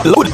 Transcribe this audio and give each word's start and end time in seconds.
Upload. 0.00 0.30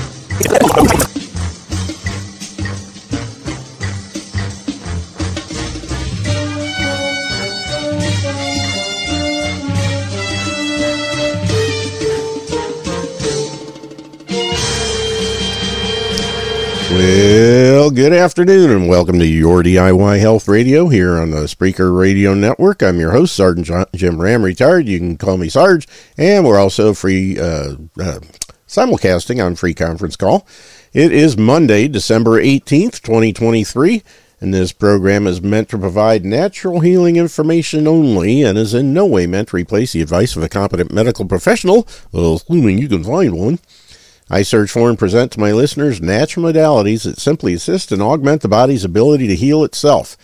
Well, 16.93 17.91
good 17.91 18.13
afternoon 18.13 18.71
and 18.71 18.89
welcome 18.89 19.19
to 19.19 19.27
your 19.27 19.65
DIY 19.65 20.21
Health 20.21 20.47
Radio 20.47 20.87
here 20.87 21.19
on 21.19 21.31
the 21.33 21.39
Spreaker 21.39 21.99
Radio 21.99 22.35
Network. 22.35 22.85
I'm 22.85 23.01
your 23.01 23.11
host, 23.11 23.35
Sergeant 23.35 23.67
John, 23.67 23.87
Jim 23.97 24.21
Ram, 24.21 24.45
retired. 24.45 24.87
You 24.87 25.01
can 25.01 25.17
call 25.17 25.39
me 25.39 25.49
Sarge, 25.49 25.89
and 26.17 26.45
we're 26.47 26.61
also 26.61 26.95
free 26.95 27.37
uh, 27.41 27.75
uh, 28.01 28.21
simulcasting 28.67 29.45
on 29.45 29.55
free 29.55 29.75
conference 29.75 30.17
call. 30.17 30.47
It 30.93 31.13
is 31.13 31.37
Monday, 31.37 31.89
December 31.89 32.41
18th, 32.41 33.03
2023, 33.03 34.03
and 34.41 34.53
this 34.53 34.73
program 34.73 35.27
is 35.27 35.41
meant 35.41 35.69
to 35.71 35.79
provide 35.79 36.25
natural 36.25 36.81
healing 36.81 37.17
information 37.17 37.87
only 37.87 38.43
and 38.43 38.59
is 38.59 38.75
in 38.75 38.93
no 38.93 39.07
way 39.07 39.27
meant 39.27 39.49
to 39.49 39.57
replace 39.57 39.93
the 39.93 40.03
advice 40.03 40.37
of 40.37 40.43
a 40.43 40.49
competent 40.49 40.93
medical 40.93 41.25
professional, 41.25 41.87
assuming 42.13 42.79
you 42.79 42.89
can 42.89 43.05
find 43.05 43.39
one. 43.39 43.59
I 44.29 44.43
search 44.43 44.73
for 44.73 44.89
and 44.89 44.99
present 44.99 45.33
to 45.33 45.41
my 45.41 45.53
listeners 45.53 46.01
natural 46.01 46.47
modalities 46.47 47.05
that 47.05 47.21
simply 47.21 47.55
assist 47.55 47.93
and 47.93 48.03
augment 48.03 48.43
the 48.43 48.49
body's 48.49 48.85
ability 48.85 49.29
to 49.29 49.37
heal 49.37 49.63
itself. 49.63 50.17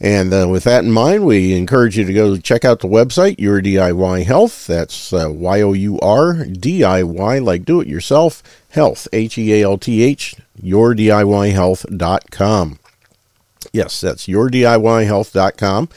And 0.00 0.32
uh, 0.32 0.46
with 0.48 0.64
that 0.64 0.84
in 0.84 0.92
mind, 0.92 1.26
we 1.26 1.54
encourage 1.54 1.98
you 1.98 2.04
to 2.04 2.12
go 2.12 2.36
check 2.36 2.64
out 2.64 2.80
the 2.80 2.88
website, 2.88 3.36
Your 3.38 3.60
DIY 3.60 4.24
Health. 4.24 4.66
That's 4.66 5.12
uh, 5.12 5.30
Y 5.32 5.60
O 5.60 5.72
U 5.72 5.98
R 6.00 6.44
D 6.44 6.84
I 6.84 7.02
Y, 7.02 7.38
like 7.38 7.64
do 7.64 7.80
it 7.80 7.88
yourself, 7.88 8.42
health, 8.70 9.08
H 9.12 9.36
E 9.38 9.54
A 9.54 9.64
L 9.64 9.76
T 9.76 10.02
H, 10.02 10.36
yourdiyhealth.com. 10.62 12.78
Yes, 13.72 14.00
that's 14.00 14.26
yourdiyhealth.com 14.26 15.88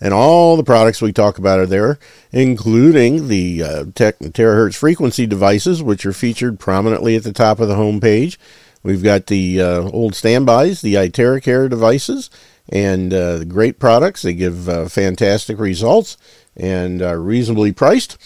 and 0.00 0.14
all 0.14 0.56
the 0.56 0.64
products 0.64 1.02
we 1.02 1.12
talk 1.12 1.38
about 1.38 1.58
are 1.58 1.66
there, 1.66 1.98
including 2.32 3.28
the 3.28 3.62
uh, 3.62 3.84
tech, 3.94 4.18
terahertz 4.18 4.76
frequency 4.76 5.26
devices, 5.26 5.82
which 5.82 6.06
are 6.06 6.12
featured 6.12 6.58
prominently 6.58 7.16
at 7.16 7.22
the 7.22 7.32
top 7.32 7.60
of 7.60 7.68
the 7.68 7.74
home 7.74 8.00
page. 8.00 8.38
We've 8.82 9.02
got 9.02 9.26
the 9.26 9.60
uh, 9.60 9.82
old 9.90 10.14
standbys, 10.14 10.80
the 10.80 10.94
iTeracare 10.94 11.68
devices, 11.68 12.30
and 12.70 13.12
uh, 13.12 13.44
great 13.44 13.78
products. 13.78 14.22
They 14.22 14.34
give 14.34 14.68
uh, 14.68 14.88
fantastic 14.88 15.58
results 15.58 16.16
and 16.56 17.02
are 17.02 17.20
reasonably 17.20 17.72
priced. 17.72 18.16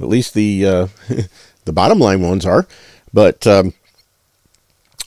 At 0.00 0.08
least 0.08 0.34
the 0.34 0.66
uh, 0.66 0.86
the 1.64 1.72
bottom 1.72 1.98
line 1.98 2.22
ones 2.22 2.46
are, 2.46 2.66
but. 3.12 3.46
Um, 3.46 3.74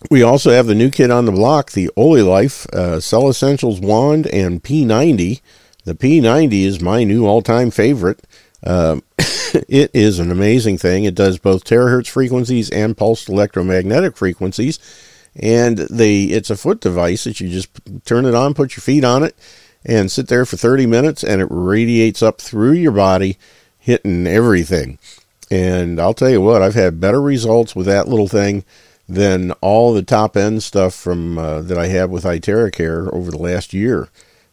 we 0.09 0.23
also 0.23 0.49
have 0.49 0.65
the 0.65 0.73
new 0.73 0.89
kid 0.89 1.11
on 1.11 1.25
the 1.25 1.31
block, 1.31 1.73
the 1.73 1.91
Olylife 1.95 2.65
uh, 2.73 2.99
Cell 2.99 3.29
Essentials 3.29 3.79
Wand 3.79 4.25
and 4.25 4.63
P90 4.63 5.41
the 5.83 5.95
P90 5.95 6.63
is 6.63 6.81
my 6.81 7.03
new 7.03 7.25
all 7.25 7.41
time 7.41 7.71
favorite. 7.71 8.21
Um, 8.63 9.03
it 9.17 9.89
is 9.93 10.19
an 10.19 10.31
amazing 10.31 10.77
thing. 10.77 11.03
It 11.05 11.15
does 11.15 11.39
both 11.39 11.63
terahertz 11.63 12.07
frequencies 12.07 12.69
and 12.69 12.95
pulsed 12.95 13.29
electromagnetic 13.29 14.15
frequencies. 14.15 14.79
And 15.35 15.77
they 15.77 16.23
it's 16.23 16.49
a 16.49 16.57
foot 16.57 16.81
device 16.81 17.23
that 17.23 17.39
you 17.39 17.49
just 17.49 17.69
turn 18.05 18.25
it 18.25 18.35
on, 18.35 18.53
put 18.53 18.75
your 18.75 18.81
feet 18.81 19.03
on 19.03 19.23
it, 19.23 19.35
and 19.85 20.11
sit 20.11 20.27
there 20.27 20.45
for 20.45 20.57
30 20.57 20.85
minutes, 20.85 21.23
and 21.23 21.41
it 21.41 21.47
radiates 21.49 22.21
up 22.21 22.41
through 22.41 22.73
your 22.73 22.91
body, 22.91 23.37
hitting 23.79 24.27
everything. 24.27 24.99
And 25.49 25.99
I'll 25.99 26.13
tell 26.13 26.29
you 26.29 26.41
what, 26.41 26.61
I've 26.61 26.75
had 26.75 26.99
better 26.99 27.21
results 27.21 27.75
with 27.75 27.85
that 27.85 28.07
little 28.07 28.27
thing 28.27 28.63
than 29.07 29.51
all 29.61 29.93
the 29.93 30.03
top 30.03 30.37
end 30.37 30.63
stuff 30.63 30.93
from 30.93 31.37
uh, 31.37 31.61
that 31.61 31.77
I 31.77 31.87
have 31.87 32.09
with 32.09 32.23
iTeracare 32.23 33.11
over 33.13 33.31
the 33.31 33.37
last 33.37 33.73
year 33.73 34.09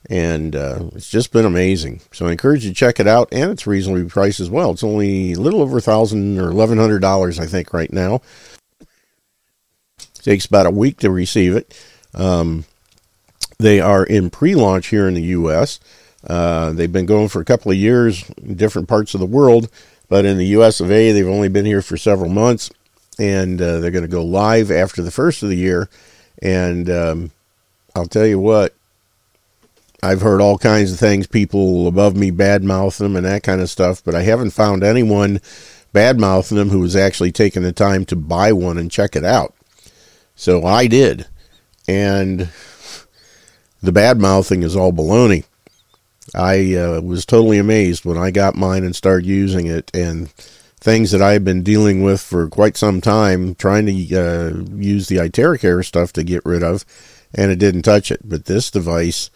and 0.09 0.57
uh, 0.57 0.85
it's 0.95 1.11
just 1.11 1.33
been 1.33 1.45
amazing. 1.45 2.01
So 2.13 2.27
I 2.27 2.33
encourage 2.33 2.65
you 2.65 2.71
to 2.71 2.75
check 2.75 2.99
it 2.99 3.07
out, 3.07 3.29
and 3.33 3.51
it's 3.51 3.67
reasonably 3.67 4.05
priced 4.05 4.41
as 4.41 4.51
well. 4.51 4.71
It's 4.71 4.85
only 4.85 5.33
a 5.33 5.41
little 5.41 5.61
over 5.61 5.79
a 5.79 5.83
thousand 5.83 6.39
or 6.39 6.51
eleven 6.51 6.79
hundred 6.79 7.01
dollars, 7.01 7.39
I 7.39 7.47
think, 7.47 7.73
right 7.73 7.93
now. 7.93 8.21
Takes 10.29 10.45
about 10.45 10.67
a 10.67 10.71
week 10.71 10.99
to 10.99 11.11
receive 11.11 11.57
it. 11.57 11.75
Um, 12.13 12.67
they 13.59 13.81
are 13.81 14.05
in 14.05 14.29
pre-launch 14.29 14.89
here 14.89 15.09
in 15.09 15.15
the 15.15 15.23
U.S. 15.23 15.81
Uh, 16.23 16.71
they've 16.75 16.93
been 16.93 17.07
going 17.07 17.29
for 17.29 17.41
a 17.41 17.47
couple 17.47 17.73
of 17.73 17.79
years 17.79 18.29
in 18.37 18.55
different 18.57 18.89
parts 18.89 19.15
of 19.15 19.21
the 19.21 19.27
world, 19.27 19.71
but 20.07 20.27
in 20.27 20.37
the 20.37 20.49
U.S. 20.49 20.81
of 20.81 20.91
A., 20.91 21.13
they've 21.13 21.27
only 21.27 21.49
been 21.49 21.65
here 21.65 21.81
for 21.81 21.97
several 21.97 22.29
months, 22.29 22.71
and 23.19 23.59
uh, 23.63 23.81
they're 23.81 23.91
going 23.91 24.05
to 24.05 24.07
go 24.07 24.23
live 24.23 24.71
after 24.71 25.01
the 25.01 25.11
first 25.11 25.43
of 25.43 25.49
the 25.49 25.57
year. 25.57 25.89
And 26.43 26.91
um, 26.91 27.31
I'll 27.97 28.05
tell 28.05 28.27
you 28.27 28.39
what, 28.39 28.75
I've 30.03 30.21
heard 30.21 30.43
all 30.43 30.59
kinds 30.59 30.93
of 30.93 30.99
things, 30.99 31.27
people 31.27 31.89
above 31.89 32.19
me 32.19 32.31
bad 32.31 32.63
mouth 32.63 32.99
them 32.99 33.17
and 33.17 33.25
that 33.25 33.45
kind 33.45 33.63
of 33.63 33.71
stuff, 33.71 34.05
but 34.05 34.15
I 34.15 34.25
haven't 34.25 34.51
found 34.51 34.85
anyone 34.85 35.41
bad 35.95 36.21
mouthing 36.21 36.59
them 36.59 36.69
who 36.69 36.81
was 36.81 36.97
actually 36.97 37.33
taking 37.33 37.63
the 37.63 37.73
time 37.73 38.05
to 38.05 38.15
buy 38.15 38.53
one 38.53 38.77
and 38.77 38.91
check 38.91 39.17
it 39.17 39.25
out. 39.25 39.55
So 40.39 40.65
I 40.65 40.87
did. 40.87 41.27
And 41.89 42.49
the 43.83 43.91
bad 43.93 44.21
mouthing 44.21 44.63
is 44.63 44.77
all 44.77 44.93
baloney. 44.93 45.45
I 46.33 46.75
uh, 46.75 47.01
was 47.01 47.27
totally 47.27 47.59
amazed 47.59 48.05
when 48.05 48.17
I 48.17 48.31
got 48.31 48.55
mine 48.55 48.85
and 48.85 48.95
started 48.95 49.27
using 49.27 49.67
it, 49.67 49.91
and 49.95 50.29
things 50.79 51.11
that 51.11 51.23
I've 51.23 51.45
been 51.45 51.63
dealing 51.63 52.03
with 52.03 52.21
for 52.21 52.49
quite 52.49 52.77
some 52.77 53.01
time, 53.01 53.55
trying 53.55 53.87
to 53.87 53.93
uh, 53.93 54.77
use 54.77 55.09
the 55.09 55.17
iTeracare 55.17 55.85
stuff 55.85 56.13
to 56.13 56.23
get 56.23 56.45
rid 56.45 56.63
of, 56.63 56.85
and 57.35 57.51
it 57.51 57.59
didn't 57.59 57.83
touch 57.83 58.13
it. 58.13 58.21
But 58.23 58.45
this 58.45 58.71
device 58.71 59.31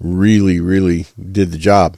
really, 0.00 0.60
really 0.60 1.06
did 1.16 1.52
the 1.52 1.58
job. 1.58 1.96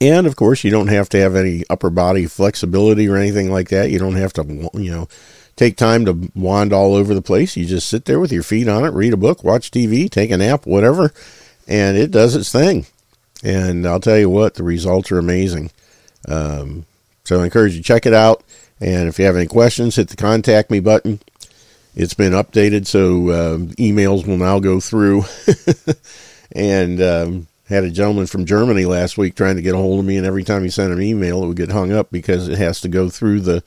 And 0.00 0.26
of 0.26 0.36
course, 0.36 0.62
you 0.62 0.70
don't 0.70 0.88
have 0.88 1.08
to 1.10 1.20
have 1.20 1.34
any 1.34 1.64
upper 1.68 1.90
body 1.90 2.26
flexibility 2.26 3.08
or 3.08 3.16
anything 3.16 3.50
like 3.50 3.68
that. 3.70 3.90
You 3.90 3.98
don't 3.98 4.14
have 4.14 4.32
to, 4.34 4.70
you 4.74 4.92
know, 4.92 5.08
take 5.58 5.76
time 5.76 6.04
to 6.04 6.30
wand 6.34 6.72
all 6.72 6.94
over 6.94 7.12
the 7.14 7.20
place. 7.20 7.56
You 7.56 7.66
just 7.66 7.88
sit 7.88 8.04
there 8.04 8.20
with 8.20 8.32
your 8.32 8.44
feet 8.44 8.68
on 8.68 8.84
it, 8.84 8.94
read 8.94 9.12
a 9.12 9.18
book, 9.18 9.42
watch 9.42 9.70
TV, 9.70 10.08
take 10.08 10.30
a 10.30 10.36
nap, 10.36 10.64
whatever, 10.64 11.12
and 11.66 11.98
it 11.98 12.12
does 12.12 12.36
its 12.36 12.50
thing. 12.50 12.86
And 13.42 13.86
I'll 13.86 14.00
tell 14.00 14.18
you 14.18 14.30
what, 14.30 14.54
the 14.54 14.62
results 14.62 15.12
are 15.12 15.18
amazing. 15.18 15.70
Um, 16.26 16.86
so 17.24 17.40
I 17.40 17.44
encourage 17.44 17.74
you 17.74 17.82
to 17.82 17.84
check 17.84 18.06
it 18.06 18.14
out. 18.14 18.42
And 18.80 19.08
if 19.08 19.18
you 19.18 19.24
have 19.24 19.36
any 19.36 19.46
questions, 19.46 19.96
hit 19.96 20.08
the 20.08 20.16
contact 20.16 20.70
me 20.70 20.78
button. 20.78 21.20
It's 21.96 22.14
been 22.14 22.32
updated, 22.32 22.86
so 22.86 23.28
uh, 23.28 23.58
emails 23.76 24.26
will 24.26 24.36
now 24.36 24.60
go 24.60 24.78
through. 24.78 25.24
and 26.52 27.02
um, 27.02 27.46
had 27.68 27.82
a 27.82 27.90
gentleman 27.90 28.26
from 28.26 28.46
Germany 28.46 28.84
last 28.84 29.18
week 29.18 29.34
trying 29.34 29.56
to 29.56 29.62
get 29.62 29.74
a 29.74 29.78
hold 29.78 29.98
of 29.98 30.06
me, 30.06 30.16
and 30.16 30.26
every 30.26 30.44
time 30.44 30.62
he 30.62 30.70
sent 30.70 30.92
an 30.92 31.02
email, 31.02 31.42
it 31.42 31.48
would 31.48 31.56
get 31.56 31.72
hung 31.72 31.92
up 31.92 32.12
because 32.12 32.46
it 32.46 32.58
has 32.58 32.80
to 32.82 32.88
go 32.88 33.10
through 33.10 33.40
the 33.40 33.64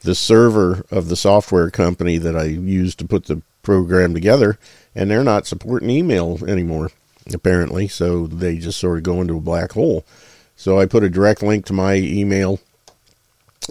the 0.00 0.14
server 0.14 0.84
of 0.90 1.08
the 1.08 1.16
software 1.16 1.70
company 1.70 2.18
that 2.18 2.36
I 2.36 2.44
used 2.44 2.98
to 3.00 3.04
put 3.04 3.26
the 3.26 3.42
program 3.62 4.14
together, 4.14 4.58
and 4.94 5.10
they're 5.10 5.24
not 5.24 5.46
supporting 5.46 5.90
email 5.90 6.38
anymore, 6.46 6.90
apparently. 7.32 7.88
So 7.88 8.26
they 8.26 8.58
just 8.58 8.80
sort 8.80 8.98
of 8.98 9.04
go 9.04 9.20
into 9.20 9.36
a 9.36 9.40
black 9.40 9.72
hole. 9.72 10.04
So 10.56 10.78
I 10.78 10.86
put 10.86 11.04
a 11.04 11.10
direct 11.10 11.42
link 11.42 11.66
to 11.66 11.72
my 11.72 11.94
email 11.94 12.60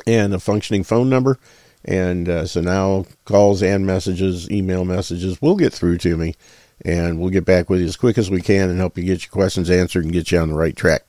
and 0.07 0.34
a 0.34 0.40
functioning 0.40 0.84
phone 0.84 1.09
number. 1.09 1.38
And 1.85 2.28
uh, 2.28 2.46
so 2.46 2.61
now 2.61 3.06
calls 3.25 3.63
and 3.63 3.85
messages, 3.85 4.50
email 4.50 4.85
messages 4.85 5.41
will 5.41 5.56
get 5.56 5.73
through 5.73 5.97
to 6.00 6.17
me 6.17 6.35
and 6.84 7.19
we'll 7.19 7.29
get 7.29 7.46
back 7.46 7.69
with 7.69 7.79
you 7.79 7.85
as 7.85 7.97
quick 7.97 8.17
as 8.17 8.29
we 8.29 8.41
can 8.41 8.69
and 8.69 8.79
help 8.79 8.97
you 8.97 9.03
get 9.03 9.23
your 9.23 9.31
questions 9.31 9.69
answered 9.69 10.03
and 10.03 10.13
get 10.13 10.31
you 10.31 10.40
on 10.40 10.50
the 10.50 10.56
right 10.56 10.75
track. 10.75 11.03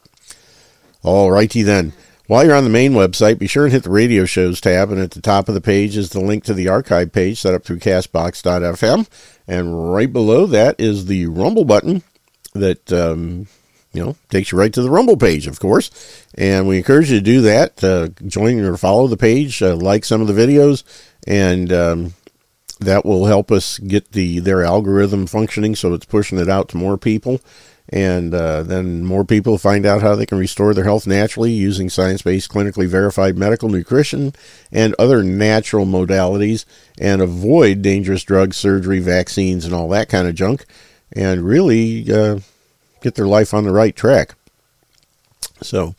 All 1.03 1.31
righty 1.31 1.63
then. 1.63 1.93
While 2.31 2.47
you're 2.47 2.55
on 2.55 2.63
the 2.63 2.71
main 2.71 2.93
website, 2.93 3.41
be 3.41 3.49
sure 3.49 3.65
and 3.65 3.73
hit 3.73 3.83
the 3.83 3.91
radio 3.91 4.25
shows 4.25 4.61
tab, 4.61 4.93
and 4.93 5.01
at 5.01 5.11
the 5.11 5.21
top 5.21 5.49
of 5.49 5.55
the 5.57 5.61
page 5.61 5.97
is 5.97 6.11
the 6.11 6.21
link 6.21 6.45
to 6.45 6.55
the 6.55 6.69
archive 6.69 7.11
page 7.11 7.41
set 7.41 7.55
up 7.55 7.65
through 7.65 7.81
castbox.fm. 7.81 9.09
And 9.49 9.93
right 9.93 10.13
below 10.13 10.47
that 10.47 10.79
is 10.79 11.07
the 11.07 11.27
Rumble 11.27 11.65
button 11.65 12.05
that 12.53 12.93
um, 12.93 13.49
you 13.93 14.05
know 14.05 14.17
takes 14.29 14.53
you 14.53 14.59
right 14.59 14.73
to 14.73 14.81
the 14.81 14.93
Rumble 14.93 15.17
page, 15.17 15.49
of 15.49 15.59
course. 15.59 15.91
And 16.37 16.69
we 16.69 16.77
encourage 16.77 17.11
you 17.11 17.19
to 17.19 17.25
do 17.25 17.41
that. 17.41 17.83
Uh, 17.83 18.11
join 18.25 18.61
or 18.61 18.77
follow 18.77 19.09
the 19.09 19.17
page, 19.17 19.61
uh, 19.61 19.75
like 19.75 20.05
some 20.05 20.21
of 20.21 20.29
the 20.29 20.33
videos, 20.33 20.85
and 21.27 21.73
um, 21.73 22.15
that 22.79 23.05
will 23.05 23.27
help 23.27 23.51
us 23.51 23.81
get 23.81 24.13
the 24.13 24.39
their 24.39 24.63
algorithm 24.63 25.27
functioning 25.27 25.75
so 25.75 25.95
it's 25.95 26.07
pushing 26.07 26.39
it 26.39 26.49
out 26.49 26.69
to 26.69 26.77
more 26.77 26.97
people 26.97 27.41
and 27.91 28.33
uh, 28.33 28.63
then 28.63 29.05
more 29.05 29.25
people 29.25 29.59
find 29.59 29.85
out 29.85 30.03
how 30.03 30.15
they 30.15 30.27
can 30.27 30.39
restore 30.39 30.73
their 30.73 30.85
health 30.85 31.07
naturally 31.07 31.51
using 31.51 31.91
science-based 31.91 32.51
clinically 32.51 32.87
verified 32.87 33.37
medical 33.37 33.69
nutrition 33.69 34.33
and 34.71 34.95
other 34.99 35.23
natural 35.23 35.85
modalities 35.85 36.65
and 36.99 37.21
avoid 37.21 37.83
dangerous 37.83 38.23
drugs 38.23 38.57
surgery 38.57 39.01
vaccines 39.01 39.65
and 39.65 39.75
all 39.75 39.89
that 39.89 40.09
kind 40.09 40.29
of 40.29 40.35
junk 40.35 40.65
and 41.13 41.43
really 41.43 42.11
uh, 42.13 42.39
get 43.03 43.17
their 43.17 43.27
life 43.27 43.53
on 43.53 43.65
the 43.65 43.73
right 43.73 43.97
track 43.97 44.35
so 45.63 45.95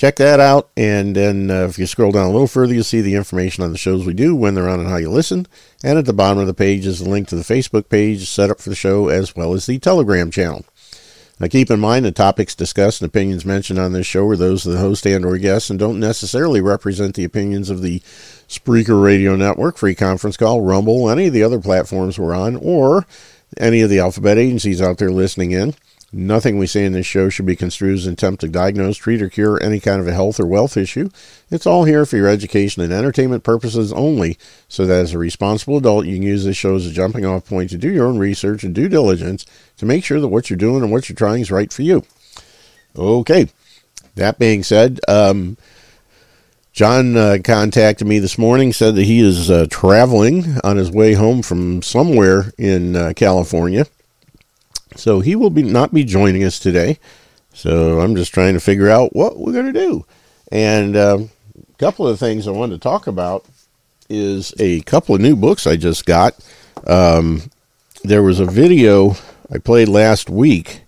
check 0.00 0.16
that 0.16 0.40
out. 0.40 0.70
And 0.78 1.14
then 1.14 1.50
uh, 1.50 1.66
if 1.66 1.78
you 1.78 1.86
scroll 1.86 2.10
down 2.10 2.26
a 2.26 2.32
little 2.32 2.46
further, 2.46 2.72
you'll 2.72 2.84
see 2.84 3.02
the 3.02 3.14
information 3.14 3.62
on 3.62 3.72
the 3.72 3.78
shows 3.78 4.06
we 4.06 4.14
do, 4.14 4.34
when 4.34 4.54
they're 4.54 4.68
on, 4.68 4.80
and 4.80 4.88
how 4.88 4.96
you 4.96 5.10
listen. 5.10 5.46
And 5.84 5.98
at 5.98 6.06
the 6.06 6.14
bottom 6.14 6.38
of 6.38 6.46
the 6.46 6.54
page 6.54 6.86
is 6.86 7.00
the 7.00 7.08
link 7.08 7.28
to 7.28 7.36
the 7.36 7.42
Facebook 7.42 7.90
page 7.90 8.26
set 8.28 8.48
up 8.48 8.60
for 8.60 8.70
the 8.70 8.74
show, 8.74 9.08
as 9.08 9.36
well 9.36 9.52
as 9.52 9.66
the 9.66 9.78
Telegram 9.78 10.30
channel. 10.30 10.64
Now, 11.40 11.48
keep 11.48 11.70
in 11.70 11.80
mind 11.80 12.04
the 12.04 12.12
topics 12.12 12.54
discussed 12.54 13.00
and 13.00 13.08
opinions 13.08 13.46
mentioned 13.46 13.78
on 13.78 13.94
this 13.94 14.06
show 14.06 14.28
are 14.28 14.36
those 14.36 14.66
of 14.66 14.72
the 14.72 14.78
host 14.78 15.06
and 15.06 15.24
or 15.24 15.38
guests 15.38 15.70
and 15.70 15.78
don't 15.78 15.98
necessarily 15.98 16.60
represent 16.60 17.14
the 17.14 17.24
opinions 17.24 17.70
of 17.70 17.80
the 17.80 18.00
Spreaker 18.46 19.02
Radio 19.02 19.36
Network, 19.36 19.78
Free 19.78 19.94
Conference 19.94 20.36
Call, 20.36 20.60
Rumble, 20.60 21.08
any 21.08 21.28
of 21.28 21.32
the 21.32 21.42
other 21.42 21.58
platforms 21.58 22.18
we're 22.18 22.34
on, 22.34 22.56
or 22.56 23.06
any 23.56 23.80
of 23.80 23.88
the 23.88 24.00
alphabet 24.00 24.36
agencies 24.36 24.82
out 24.82 24.98
there 24.98 25.10
listening 25.10 25.52
in. 25.52 25.74
Nothing 26.12 26.58
we 26.58 26.66
say 26.66 26.84
in 26.84 26.92
this 26.92 27.06
show 27.06 27.28
should 27.28 27.46
be 27.46 27.54
construed 27.54 27.98
as 27.98 28.06
an 28.06 28.14
attempt 28.14 28.40
to 28.40 28.48
diagnose, 28.48 28.96
treat, 28.96 29.22
or 29.22 29.28
cure 29.28 29.62
any 29.62 29.78
kind 29.78 30.00
of 30.00 30.08
a 30.08 30.12
health 30.12 30.40
or 30.40 30.46
wealth 30.46 30.76
issue. 30.76 31.08
It's 31.50 31.66
all 31.66 31.84
here 31.84 32.04
for 32.04 32.16
your 32.16 32.26
education 32.26 32.82
and 32.82 32.92
entertainment 32.92 33.44
purposes 33.44 33.92
only, 33.92 34.36
so 34.66 34.86
that 34.86 35.02
as 35.02 35.14
a 35.14 35.18
responsible 35.18 35.76
adult, 35.76 36.06
you 36.06 36.16
can 36.16 36.24
use 36.24 36.44
this 36.44 36.56
show 36.56 36.74
as 36.74 36.84
a 36.84 36.90
jumping 36.90 37.24
off 37.24 37.46
point 37.46 37.70
to 37.70 37.78
do 37.78 37.92
your 37.92 38.08
own 38.08 38.18
research 38.18 38.64
and 38.64 38.74
due 38.74 38.88
diligence 38.88 39.46
to 39.76 39.86
make 39.86 40.04
sure 40.04 40.20
that 40.20 40.28
what 40.28 40.50
you're 40.50 40.56
doing 40.56 40.82
and 40.82 40.90
what 40.90 41.08
you're 41.08 41.14
trying 41.14 41.42
is 41.42 41.52
right 41.52 41.72
for 41.72 41.82
you. 41.82 42.02
Okay, 42.96 43.48
that 44.16 44.36
being 44.36 44.64
said, 44.64 44.98
um, 45.06 45.56
John 46.72 47.16
uh, 47.16 47.38
contacted 47.44 48.08
me 48.08 48.18
this 48.18 48.36
morning, 48.36 48.72
said 48.72 48.96
that 48.96 49.04
he 49.04 49.20
is 49.20 49.48
uh, 49.48 49.68
traveling 49.70 50.58
on 50.64 50.76
his 50.76 50.90
way 50.90 51.12
home 51.12 51.42
from 51.42 51.82
somewhere 51.82 52.52
in 52.58 52.96
uh, 52.96 53.12
California 53.14 53.86
so 54.96 55.20
he 55.20 55.36
will 55.36 55.50
be 55.50 55.62
not 55.62 55.92
be 55.92 56.04
joining 56.04 56.44
us 56.44 56.58
today. 56.58 56.98
So 57.52 58.00
I'm 58.00 58.16
just 58.16 58.32
trying 58.32 58.54
to 58.54 58.60
figure 58.60 58.88
out 58.88 59.14
what 59.14 59.38
we're 59.38 59.52
going 59.52 59.72
to 59.72 59.72
do. 59.72 60.06
And 60.52 60.96
a 60.96 61.28
couple 61.78 62.06
of 62.06 62.18
things 62.18 62.46
I 62.46 62.52
wanted 62.52 62.74
to 62.74 62.80
talk 62.80 63.06
about 63.06 63.44
is 64.08 64.52
a 64.58 64.80
couple 64.82 65.14
of 65.14 65.20
new 65.20 65.36
books 65.36 65.66
I 65.66 65.76
just 65.76 66.06
got. 66.06 66.34
Um, 66.86 67.50
there 68.02 68.22
was 68.22 68.40
a 68.40 68.46
video 68.46 69.16
I 69.52 69.58
played 69.58 69.88
last 69.88 70.30
week 70.30 70.82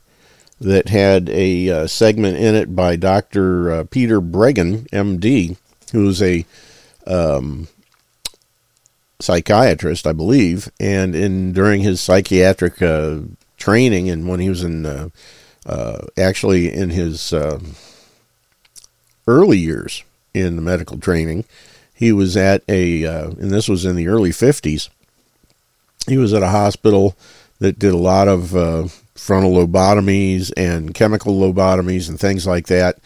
that 0.60 0.88
had 0.88 1.28
a 1.28 1.68
uh, 1.68 1.86
segment 1.86 2.36
in 2.36 2.54
it 2.54 2.74
by 2.74 2.96
Dr. 2.96 3.72
Uh, 3.72 3.84
Peter 3.84 4.20
Breggin, 4.20 4.88
MD, 4.90 5.56
who's 5.92 6.22
a 6.22 6.46
um, 7.06 7.68
psychiatrist, 9.20 10.06
I 10.06 10.12
believe, 10.12 10.70
and 10.78 11.14
in 11.14 11.52
during 11.52 11.82
his 11.82 12.00
psychiatric 12.00 12.80
uh, 12.80 13.20
training 13.62 14.10
and 14.10 14.26
when 14.26 14.40
he 14.40 14.48
was 14.48 14.64
in 14.64 14.84
uh, 14.84 15.08
uh, 15.64 16.06
actually 16.18 16.72
in 16.72 16.90
his 16.90 17.32
uh, 17.32 17.60
early 19.28 19.58
years 19.58 20.02
in 20.34 20.56
the 20.56 20.62
medical 20.62 20.98
training, 20.98 21.44
he 21.94 22.10
was 22.10 22.36
at 22.36 22.64
a, 22.68 23.06
uh, 23.06 23.30
and 23.30 23.52
this 23.52 23.68
was 23.68 23.84
in 23.84 23.94
the 23.94 24.08
early 24.08 24.30
50s, 24.30 24.88
he 26.08 26.18
was 26.18 26.32
at 26.32 26.42
a 26.42 26.48
hospital 26.48 27.16
that 27.60 27.78
did 27.78 27.94
a 27.94 27.98
lot 27.98 28.26
of 28.26 28.56
uh, 28.56 28.88
frontal 29.14 29.52
lobotomies 29.52 30.52
and 30.56 30.94
chemical 30.94 31.38
lobotomies 31.38 32.08
and 32.08 32.18
things 32.18 32.44
like 32.44 32.66
that, 32.66 32.98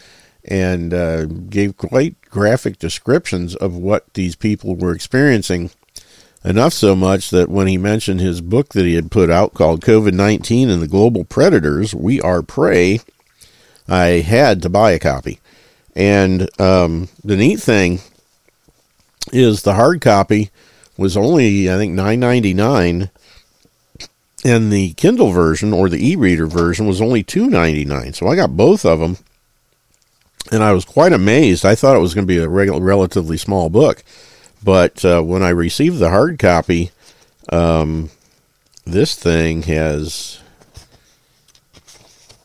and 0.43 0.91
uh, 0.91 1.25
gave 1.25 1.77
quite 1.77 2.19
graphic 2.21 2.79
descriptions 2.79 3.55
of 3.55 3.75
what 3.75 4.11
these 4.15 4.35
people 4.35 4.75
were 4.75 4.95
experiencing 4.95 5.69
Enough 6.47 6.71
so 6.71 6.95
much 6.95 7.29
that 7.31 7.49
when 7.49 7.67
he 7.67 7.77
mentioned 7.77 8.21
his 8.21 8.39
book 8.39 8.69
that 8.69 8.85
he 8.85 8.93
had 8.93 9.11
put 9.11 9.29
out 9.29 9.53
called 9.53 9.81
COVID 9.81 10.13
19 10.13 10.69
and 10.69 10.81
the 10.81 10.87
Global 10.87 11.25
Predators, 11.25 11.93
We 11.93 12.21
Are 12.21 12.41
Prey, 12.41 13.01
I 13.85 14.21
had 14.21 14.61
to 14.61 14.69
buy 14.69 14.91
a 14.91 14.99
copy. 14.99 15.41
And 15.93 16.49
um, 16.57 17.09
the 17.21 17.35
neat 17.35 17.59
thing 17.59 17.99
is 19.33 19.63
the 19.63 19.73
hard 19.73 19.99
copy 19.99 20.49
was 20.95 21.17
only, 21.17 21.69
I 21.69 21.75
think, 21.75 21.93
nine 21.93 22.21
ninety 22.21 22.53
nine, 22.53 23.09
and 24.45 24.71
the 24.71 24.93
Kindle 24.93 25.31
version 25.31 25.73
or 25.73 25.89
the 25.89 26.11
e-reader 26.11 26.47
version 26.47 26.87
was 26.87 27.01
only 27.01 27.23
two 27.23 27.49
ninety 27.49 27.83
nine. 27.83 28.13
So 28.13 28.25
I 28.25 28.37
got 28.37 28.55
both 28.55 28.85
of 28.85 28.99
them, 28.99 29.17
and 30.49 30.63
I 30.63 30.71
was 30.71 30.85
quite 30.85 31.11
amazed. 31.11 31.65
I 31.65 31.75
thought 31.75 31.97
it 31.97 31.99
was 31.99 32.13
going 32.13 32.25
to 32.25 32.33
be 32.33 32.37
a 32.37 32.47
relatively 32.47 33.35
small 33.35 33.69
book, 33.69 34.01
but 34.63 35.03
uh, 35.05 35.21
when 35.21 35.43
I 35.43 35.49
received 35.49 35.99
the 35.99 36.09
hard 36.09 36.39
copy, 36.39 36.91
um, 37.49 38.09
this 38.85 39.15
thing 39.15 39.63
has 39.63 40.39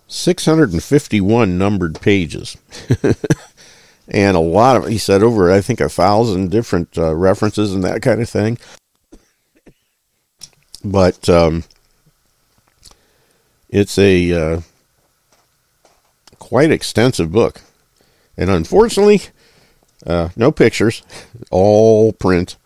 651 0.09 1.56
numbered 1.56 2.00
pages. 2.00 2.56
and 4.09 4.37
a 4.37 4.41
lot 4.41 4.76
of, 4.76 4.88
he 4.88 4.99
said, 4.99 5.23
over, 5.23 5.50
I 5.50 5.61
think, 5.61 5.81
a 5.81 5.88
thousand 5.88 6.50
different 6.50 6.99
uh, 6.99 7.14
references 7.14 7.73
and 7.73 7.82
that 7.85 8.03
kind 8.03 8.20
of 8.20 8.29
thing. 8.29 8.59
But 10.85 11.29
um, 11.29 11.64
it's 13.69 13.99
a 13.99 14.32
uh, 14.32 14.61
quite 16.38 16.70
extensive 16.70 17.32
book. 17.32 17.62
And 18.37 18.50
unfortunately, 18.50 19.23
uh, 20.06 20.31
no 20.37 20.50
pictures, 20.50 21.02
all 21.50 22.12
print, 22.12 22.56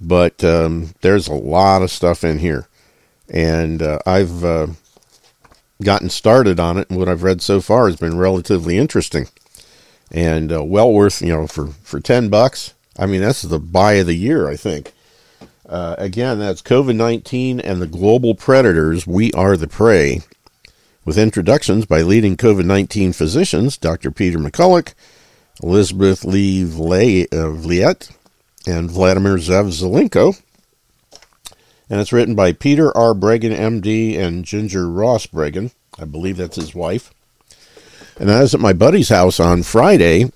but 0.00 0.42
um, 0.42 0.94
there's 1.00 1.28
a 1.28 1.34
lot 1.34 1.82
of 1.82 1.90
stuff 1.90 2.24
in 2.24 2.38
here, 2.38 2.66
and 3.28 3.82
uh, 3.82 3.98
I've 4.06 4.44
uh, 4.44 4.68
gotten 5.82 6.10
started 6.10 6.58
on 6.58 6.78
it, 6.78 6.90
and 6.90 6.98
what 6.98 7.08
I've 7.08 7.22
read 7.22 7.42
so 7.42 7.60
far 7.60 7.86
has 7.86 7.96
been 7.96 8.18
relatively 8.18 8.78
interesting, 8.78 9.28
and 10.10 10.52
uh, 10.52 10.64
well 10.64 10.92
worth 10.92 11.22
you 11.22 11.28
know 11.28 11.46
for 11.46 11.68
for 11.82 12.00
ten 12.00 12.28
bucks. 12.28 12.74
I 12.98 13.06
mean 13.06 13.20
that's 13.20 13.42
the 13.42 13.60
buy 13.60 13.94
of 13.94 14.06
the 14.06 14.14
year, 14.14 14.48
I 14.48 14.56
think. 14.56 14.92
Uh, 15.68 15.94
again, 15.98 16.38
that's 16.38 16.62
COVID 16.62 16.96
nineteen 16.96 17.60
and 17.60 17.80
the 17.80 17.86
global 17.86 18.34
predators. 18.34 19.06
We 19.06 19.32
are 19.32 19.56
the 19.56 19.68
prey. 19.68 20.22
With 21.02 21.16
introductions 21.16 21.86
by 21.86 22.02
leading 22.02 22.36
COVID 22.36 22.66
19 22.66 23.14
physicians, 23.14 23.78
Dr. 23.78 24.10
Peter 24.10 24.38
McCullough, 24.38 24.92
Elizabeth 25.62 26.24
Lee 26.24 26.64
Vliet, 26.64 28.10
and 28.66 28.90
Vladimir 28.90 29.36
Zev 29.36 29.68
Zelenko. 29.68 30.40
And 31.88 32.00
it's 32.00 32.12
written 32.12 32.34
by 32.34 32.52
Peter 32.52 32.96
R. 32.96 33.14
Breggin, 33.14 33.56
MD, 33.56 34.16
and 34.16 34.44
Ginger 34.44 34.88
Ross 34.88 35.26
Breggin. 35.26 35.72
I 35.98 36.04
believe 36.04 36.36
that's 36.36 36.56
his 36.56 36.74
wife. 36.74 37.12
And 38.18 38.30
I 38.30 38.40
was 38.40 38.54
at 38.54 38.60
my 38.60 38.72
buddy's 38.72 39.08
house 39.08 39.40
on 39.40 39.62
Friday, 39.62 40.30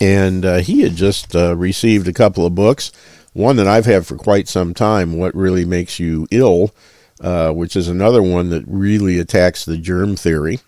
and 0.00 0.44
uh, 0.44 0.58
he 0.58 0.82
had 0.82 0.96
just 0.96 1.34
uh, 1.34 1.56
received 1.56 2.06
a 2.08 2.12
couple 2.12 2.44
of 2.44 2.54
books. 2.54 2.92
One 3.32 3.56
that 3.56 3.68
I've 3.68 3.86
had 3.86 4.06
for 4.06 4.16
quite 4.16 4.48
some 4.48 4.74
time, 4.74 5.16
What 5.16 5.34
Really 5.34 5.64
Makes 5.64 6.00
You 6.00 6.26
Ill, 6.30 6.74
uh, 7.20 7.52
which 7.52 7.76
is 7.76 7.88
another 7.88 8.22
one 8.22 8.50
that 8.50 8.64
really 8.66 9.18
attacks 9.18 9.64
the 9.64 9.78
germ 9.78 10.16
theory. 10.16 10.58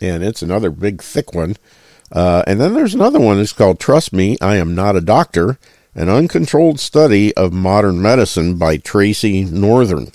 And 0.00 0.22
it's 0.22 0.42
another 0.42 0.70
big, 0.70 1.02
thick 1.02 1.34
one. 1.34 1.56
Uh, 2.10 2.42
and 2.46 2.60
then 2.60 2.74
there's 2.74 2.94
another 2.94 3.20
one 3.20 3.36
that's 3.36 3.52
called 3.52 3.78
Trust 3.78 4.12
Me, 4.12 4.36
I 4.40 4.56
Am 4.56 4.74
Not 4.74 4.96
a 4.96 5.00
Doctor 5.00 5.58
An 5.94 6.08
Uncontrolled 6.08 6.80
Study 6.80 7.34
of 7.36 7.52
Modern 7.52 8.00
Medicine 8.00 8.56
by 8.56 8.78
Tracy 8.78 9.44
Northern. 9.44 10.12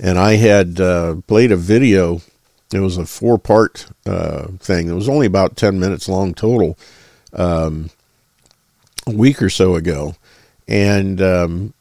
And 0.00 0.18
I 0.18 0.36
had 0.36 0.80
uh, 0.80 1.16
played 1.26 1.52
a 1.52 1.56
video, 1.56 2.20
it 2.72 2.80
was 2.80 2.96
a 2.96 3.06
four 3.06 3.38
part 3.38 3.86
uh, 4.06 4.48
thing. 4.58 4.88
It 4.88 4.94
was 4.94 5.08
only 5.08 5.26
about 5.26 5.56
10 5.56 5.80
minutes 5.80 6.08
long 6.08 6.34
total 6.34 6.78
um, 7.32 7.90
a 9.06 9.12
week 9.12 9.42
or 9.42 9.50
so 9.50 9.74
ago. 9.74 10.16
And 10.68 11.20
um, 11.20 11.74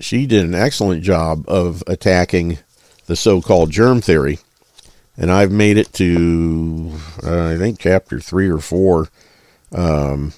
she 0.00 0.26
did 0.26 0.44
an 0.44 0.54
excellent 0.54 1.02
job 1.02 1.44
of 1.48 1.82
attacking 1.86 2.58
the 3.06 3.16
so 3.16 3.40
called 3.40 3.70
germ 3.70 4.00
theory 4.00 4.38
and 5.18 5.32
I've 5.32 5.50
made 5.50 5.76
it 5.76 5.92
to 5.94 6.92
uh, 7.24 7.48
I 7.48 7.58
think 7.58 7.78
chapter 7.80 8.20
three 8.20 8.48
or 8.48 8.58
four, 8.58 9.08
um, 9.72 10.32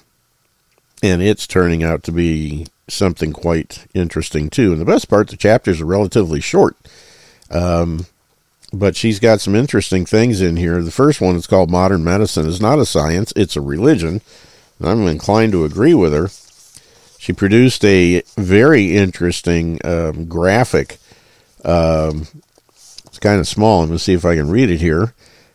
and 1.03 1.21
it's 1.21 1.45
turning 1.45 1.83
out 1.83 2.03
to 2.03 2.11
be 2.11 2.65
something 2.87 3.31
quite 3.31 3.85
interesting 3.93 4.49
too. 4.49 4.71
And 4.71 4.81
the 4.81 4.85
best 4.85 5.07
part, 5.07 5.29
the 5.29 5.37
chapters 5.37 5.79
are 5.79 5.85
relatively 5.85 6.41
short, 6.41 6.75
um, 7.51 8.07
but 8.73 8.95
she's 8.95 9.19
got 9.19 9.39
some 9.39 9.55
interesting 9.55 10.05
things 10.05 10.41
in 10.41 10.57
here. 10.57 10.81
The 10.81 10.91
first 10.91 11.21
one 11.21 11.35
is 11.35 11.47
called 11.47 11.69
"Modern 11.69 12.03
Medicine 12.03 12.47
is 12.47 12.59
not 12.59 12.79
a 12.79 12.85
science; 12.85 13.31
it's 13.35 13.55
a 13.55 13.61
religion." 13.61 14.21
And 14.79 14.89
I'm 14.89 15.07
inclined 15.07 15.51
to 15.51 15.63
agree 15.63 15.93
with 15.93 16.11
her. 16.11 16.29
She 17.19 17.33
produced 17.33 17.85
a 17.85 18.23
very 18.35 18.97
interesting 18.97 19.79
um, 19.85 20.25
graphic 20.25 20.97
um, 21.63 22.25
kind 23.21 23.39
of 23.39 23.47
small. 23.47 23.81
I'm 23.81 23.87
going 23.87 23.99
see 23.99 24.13
if 24.13 24.25
I 24.25 24.35
can 24.35 24.49
read 24.49 24.69
it 24.69 24.81
here. 24.81 25.13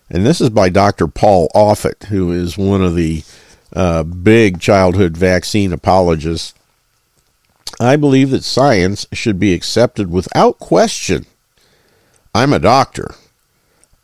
And 0.09 0.25
this 0.25 0.41
is 0.41 0.51
by 0.51 0.69
Dr. 0.69 1.09
Paul 1.09 1.49
Offit, 1.55 2.05
who 2.05 2.31
is 2.31 2.57
one 2.57 2.83
of 2.83 2.95
the 2.95 3.25
uh, 3.75 4.05
big 4.05 4.61
childhood 4.61 5.17
vaccine 5.17 5.73
apologists. 5.73 6.55
I 7.81 7.97
believe 7.97 8.31
that 8.31 8.45
science 8.45 9.07
should 9.13 9.39
be 9.39 9.53
accepted 9.53 10.11
without 10.11 10.59
question. 10.59 11.27
I'm 12.35 12.53
a 12.53 12.59
doctor. 12.59 13.15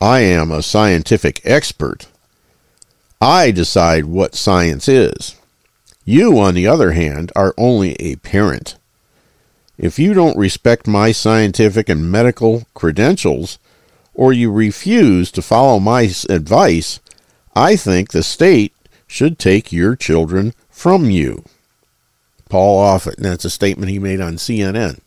I 0.00 0.20
am 0.20 0.50
a 0.50 0.62
scientific 0.62 1.40
expert. 1.44 2.08
I 3.20 3.52
decide 3.52 4.06
what 4.06 4.34
science 4.34 4.88
is. 4.88 5.36
You, 6.04 6.38
on 6.38 6.54
the 6.54 6.66
other 6.66 6.92
hand, 6.92 7.30
are 7.36 7.54
only 7.56 7.94
a 7.94 8.16
parent. 8.16 8.74
If 9.82 9.98
you 9.98 10.14
don't 10.14 10.38
respect 10.38 10.86
my 10.86 11.10
scientific 11.10 11.88
and 11.88 12.08
medical 12.08 12.62
credentials, 12.72 13.58
or 14.14 14.32
you 14.32 14.52
refuse 14.52 15.32
to 15.32 15.42
follow 15.42 15.80
my 15.80 16.02
advice, 16.28 17.00
I 17.56 17.74
think 17.74 18.12
the 18.12 18.22
state 18.22 18.72
should 19.08 19.40
take 19.40 19.72
your 19.72 19.96
children 19.96 20.54
from 20.70 21.10
you. 21.10 21.44
Paul 22.48 22.80
Offit, 22.80 23.16
and 23.16 23.24
that's 23.24 23.44
a 23.44 23.50
statement 23.50 23.90
he 23.90 23.98
made 23.98 24.20
on 24.20 24.34
CNN. 24.34 25.00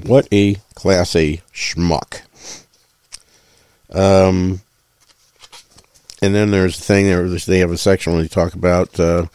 What 0.00 0.28
a 0.30 0.58
class 0.76 1.16
A 1.16 1.42
schmuck. 1.52 2.20
Um, 3.90 4.60
and 6.22 6.36
then 6.36 6.52
there's 6.52 6.78
the 6.78 6.84
thing 6.84 7.06
there. 7.06 7.28
They 7.28 7.58
have 7.58 7.72
a 7.72 7.76
section 7.76 8.12
where 8.12 8.22
they 8.22 8.28
talk 8.28 8.54
about 8.54 9.00
uh, 9.00 9.26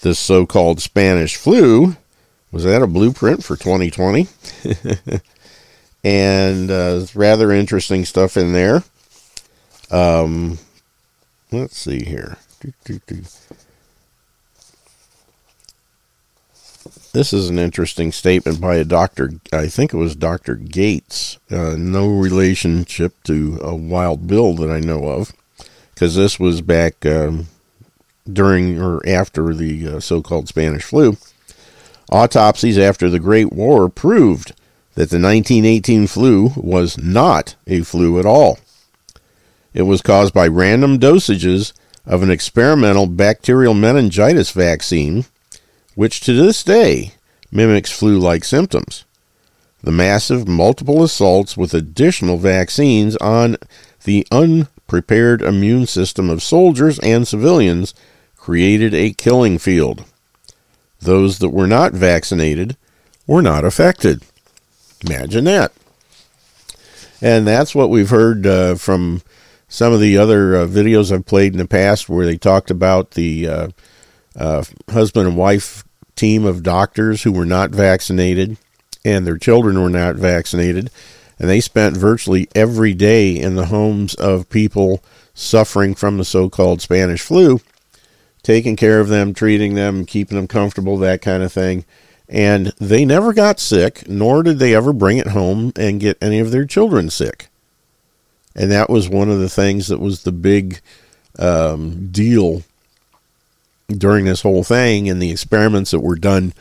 this 0.00 0.18
so-called 0.18 0.80
Spanish 0.80 1.36
flu. 1.36 1.96
Was 2.56 2.64
that 2.64 2.80
a 2.80 2.86
blueprint 2.86 3.44
for 3.44 3.54
2020? 3.54 4.28
and 6.04 6.70
uh, 6.70 7.04
rather 7.14 7.52
interesting 7.52 8.06
stuff 8.06 8.38
in 8.38 8.54
there. 8.54 8.82
Um, 9.90 10.58
let's 11.52 11.76
see 11.76 12.02
here. 12.02 12.38
This 17.12 17.34
is 17.34 17.50
an 17.50 17.58
interesting 17.58 18.10
statement 18.10 18.58
by 18.58 18.76
a 18.76 18.84
doctor. 18.84 19.32
I 19.52 19.66
think 19.66 19.92
it 19.92 19.98
was 19.98 20.16
Dr. 20.16 20.54
Gates. 20.54 21.36
Uh, 21.50 21.76
no 21.76 22.08
relationship 22.08 23.22
to 23.24 23.58
a 23.60 23.74
Wild 23.74 24.26
Bill 24.26 24.54
that 24.54 24.70
I 24.70 24.80
know 24.80 25.08
of, 25.08 25.34
because 25.92 26.16
this 26.16 26.40
was 26.40 26.62
back 26.62 27.04
um, 27.04 27.48
during 28.26 28.80
or 28.80 29.06
after 29.06 29.52
the 29.52 29.96
uh, 29.96 30.00
so 30.00 30.22
called 30.22 30.48
Spanish 30.48 30.84
flu. 30.84 31.18
Autopsies 32.10 32.78
after 32.78 33.10
the 33.10 33.18
Great 33.18 33.52
War 33.52 33.88
proved 33.88 34.50
that 34.94 35.10
the 35.10 35.20
1918 35.20 36.06
flu 36.06 36.50
was 36.56 36.96
not 36.98 37.56
a 37.66 37.82
flu 37.82 38.18
at 38.18 38.26
all. 38.26 38.58
It 39.74 39.82
was 39.82 40.02
caused 40.02 40.32
by 40.32 40.46
random 40.46 40.98
dosages 40.98 41.72
of 42.06 42.22
an 42.22 42.30
experimental 42.30 43.06
bacterial 43.06 43.74
meningitis 43.74 44.50
vaccine 44.52 45.26
which 45.94 46.20
to 46.20 46.32
this 46.32 46.62
day 46.62 47.12
mimics 47.50 47.90
flu 47.90 48.18
like 48.18 48.44
symptoms. 48.44 49.04
The 49.82 49.92
massive 49.92 50.46
multiple 50.46 51.02
assaults 51.02 51.56
with 51.56 51.74
additional 51.74 52.38
vaccines 52.38 53.16
on 53.16 53.56
the 54.04 54.26
unprepared 54.30 55.42
immune 55.42 55.86
system 55.86 56.30
of 56.30 56.42
soldiers 56.42 56.98
and 57.00 57.26
civilians 57.26 57.94
created 58.36 58.94
a 58.94 59.12
killing 59.12 59.58
field. 59.58 60.04
Those 61.06 61.38
that 61.38 61.50
were 61.50 61.68
not 61.68 61.92
vaccinated 61.92 62.76
were 63.28 63.40
not 63.40 63.64
affected. 63.64 64.22
Imagine 65.06 65.44
that. 65.44 65.72
And 67.22 67.46
that's 67.46 67.76
what 67.76 67.90
we've 67.90 68.10
heard 68.10 68.44
uh, 68.44 68.74
from 68.74 69.22
some 69.68 69.92
of 69.92 70.00
the 70.00 70.18
other 70.18 70.56
uh, 70.56 70.66
videos 70.66 71.12
I've 71.12 71.24
played 71.24 71.52
in 71.52 71.58
the 71.58 71.66
past 71.66 72.08
where 72.08 72.26
they 72.26 72.36
talked 72.36 72.70
about 72.70 73.12
the 73.12 73.48
uh, 73.48 73.68
uh 74.34 74.64
husband 74.90 75.28
and 75.28 75.36
wife 75.36 75.84
team 76.16 76.44
of 76.44 76.64
doctors 76.64 77.22
who 77.22 77.32
were 77.32 77.46
not 77.46 77.70
vaccinated 77.70 78.58
and 79.04 79.24
their 79.24 79.38
children 79.38 79.80
were 79.80 79.88
not 79.88 80.16
vaccinated. 80.16 80.90
And 81.38 81.48
they 81.48 81.60
spent 81.60 81.96
virtually 81.96 82.48
every 82.54 82.94
day 82.94 83.38
in 83.38 83.54
the 83.54 83.66
homes 83.66 84.14
of 84.14 84.50
people 84.50 85.04
suffering 85.34 85.94
from 85.94 86.18
the 86.18 86.24
so 86.24 86.50
called 86.50 86.82
Spanish 86.82 87.22
flu, 87.22 87.60
taking 88.46 88.76
care 88.76 89.00
of 89.00 89.08
them, 89.08 89.34
treating 89.34 89.74
them, 89.74 90.06
keeping 90.06 90.36
them 90.36 90.46
comfortable, 90.46 90.96
that 90.98 91.20
kind 91.20 91.42
of 91.42 91.52
thing. 91.52 91.84
And 92.28 92.68
they 92.78 93.04
never 93.04 93.32
got 93.32 93.58
sick, 93.58 94.08
nor 94.08 94.44
did 94.44 94.60
they 94.60 94.72
ever 94.72 94.92
bring 94.92 95.18
it 95.18 95.26
home 95.26 95.72
and 95.74 95.98
get 95.98 96.16
any 96.22 96.38
of 96.38 96.52
their 96.52 96.64
children 96.64 97.10
sick. 97.10 97.48
And 98.54 98.70
that 98.70 98.88
was 98.88 99.08
one 99.08 99.30
of 99.30 99.40
the 99.40 99.48
things 99.48 99.88
that 99.88 99.98
was 99.98 100.22
the 100.22 100.30
big 100.30 100.80
um, 101.40 102.06
deal 102.12 102.62
during 103.88 104.26
this 104.26 104.42
whole 104.42 104.62
thing 104.62 105.10
and 105.10 105.20
the 105.20 105.32
experiments 105.32 105.90
that 105.90 105.98
were 105.98 106.14
done 106.14 106.52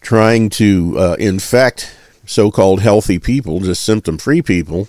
trying 0.00 0.48
to 0.50 0.94
uh, 0.98 1.16
infect 1.18 1.94
so-called 2.24 2.80
healthy 2.80 3.18
people, 3.18 3.60
just 3.60 3.84
symptom-free 3.84 4.40
people, 4.40 4.88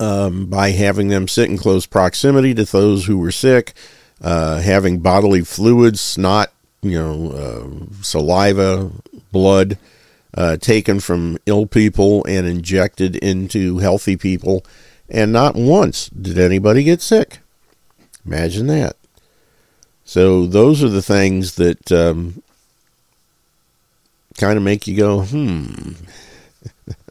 um, 0.00 0.46
by 0.46 0.70
having 0.70 1.06
them 1.06 1.28
sit 1.28 1.48
in 1.48 1.56
close 1.56 1.86
proximity 1.86 2.52
to 2.52 2.64
those 2.64 3.06
who 3.06 3.16
were 3.16 3.30
sick, 3.30 3.72
uh, 4.20 4.60
having 4.60 5.00
bodily 5.00 5.42
fluids, 5.42 6.00
snot, 6.00 6.52
you 6.82 6.98
know, 6.98 7.30
uh, 7.30 8.02
saliva, 8.02 8.90
blood 9.32 9.78
uh, 10.36 10.56
taken 10.58 11.00
from 11.00 11.38
ill 11.46 11.66
people 11.66 12.24
and 12.26 12.46
injected 12.46 13.16
into 13.16 13.78
healthy 13.78 14.16
people, 14.16 14.64
and 15.08 15.32
not 15.32 15.54
once 15.54 16.08
did 16.08 16.38
anybody 16.38 16.82
get 16.82 17.00
sick. 17.00 17.38
Imagine 18.24 18.66
that. 18.66 18.96
So 20.04 20.46
those 20.46 20.82
are 20.84 20.88
the 20.88 21.02
things 21.02 21.56
that 21.56 21.90
um, 21.90 22.42
kind 24.38 24.56
of 24.56 24.62
make 24.62 24.86
you 24.86 24.96
go, 24.96 25.22
hmm. 25.22 25.92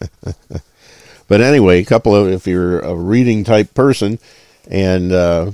but 1.28 1.42
anyway, 1.42 1.82
a 1.82 1.86
couple 1.86 2.16
of 2.16 2.32
if 2.32 2.48
you're 2.48 2.80
a 2.80 2.96
reading 2.96 3.44
type 3.44 3.74
person, 3.74 4.20
and 4.70 5.12
uh, 5.12 5.52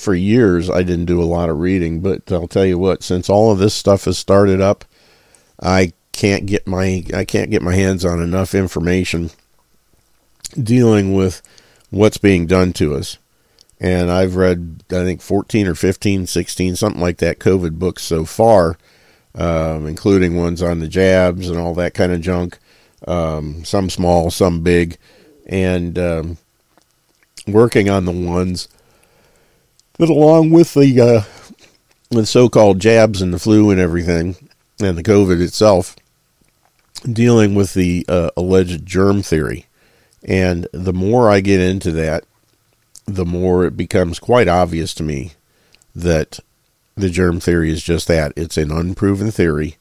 for 0.00 0.14
years 0.14 0.68
I 0.70 0.82
didn't 0.82 1.06
do 1.06 1.22
a 1.22 1.24
lot 1.24 1.48
of 1.48 1.58
reading, 1.58 2.00
but 2.00 2.30
I'll 2.32 2.48
tell 2.48 2.66
you 2.66 2.78
what, 2.78 3.02
since 3.02 3.28
all 3.28 3.52
of 3.52 3.58
this 3.58 3.74
stuff 3.74 4.04
has 4.04 4.18
started 4.18 4.60
up, 4.60 4.84
I 5.62 5.92
can't 6.12 6.46
get 6.46 6.66
my 6.66 7.04
I 7.14 7.24
can't 7.24 7.50
get 7.50 7.62
my 7.62 7.74
hands 7.74 8.04
on 8.04 8.20
enough 8.20 8.54
information 8.54 9.30
dealing 10.60 11.14
with 11.14 11.40
what's 11.90 12.18
being 12.18 12.46
done 12.46 12.72
to 12.74 12.94
us 12.94 13.18
and 13.80 14.10
I've 14.10 14.36
read 14.36 14.84
I 14.90 15.04
think 15.04 15.22
14 15.22 15.66
or 15.66 15.74
15, 15.74 16.26
16, 16.26 16.76
something 16.76 17.00
like 17.00 17.16
that 17.18 17.38
COVID 17.38 17.78
books 17.78 18.02
so 18.02 18.26
far, 18.26 18.76
um, 19.34 19.86
including 19.86 20.36
ones 20.36 20.62
on 20.62 20.80
the 20.80 20.88
jabs 20.88 21.48
and 21.48 21.58
all 21.58 21.74
that 21.74 21.94
kind 21.94 22.12
of 22.12 22.20
junk. 22.20 22.58
Um, 23.08 23.64
some 23.64 23.88
small, 23.88 24.30
some 24.30 24.60
big, 24.60 24.98
and 25.46 25.98
um, 25.98 26.38
working 27.48 27.88
on 27.88 28.04
the 28.04 28.12
ones 28.12 28.68
that, 30.00 30.10
along 30.10 30.50
with 30.50 30.74
the 30.74 31.00
uh, 31.00 31.22
the 32.10 32.26
so-called 32.26 32.80
jabs 32.80 33.22
and 33.22 33.32
the 33.32 33.38
flu 33.38 33.70
and 33.70 33.80
everything, 33.80 34.36
and 34.80 34.98
the 34.98 35.02
COVID 35.02 35.40
itself, 35.40 35.94
dealing 37.04 37.54
with 37.54 37.74
the 37.74 38.04
uh, 38.08 38.30
alleged 38.36 38.84
germ 38.84 39.22
theory. 39.22 39.66
And 40.22 40.66
the 40.72 40.92
more 40.92 41.30
I 41.30 41.40
get 41.40 41.60
into 41.60 41.92
that, 41.92 42.24
the 43.06 43.24
more 43.24 43.64
it 43.64 43.76
becomes 43.76 44.18
quite 44.18 44.48
obvious 44.48 44.92
to 44.94 45.02
me 45.02 45.32
that 45.94 46.40
the 46.96 47.10
germ 47.10 47.40
theory 47.40 47.70
is 47.70 47.82
just 47.82 48.06
that 48.08 48.32
it's 48.36 48.56
an 48.56 48.70
unproven 48.70 49.30
theory 49.30 49.76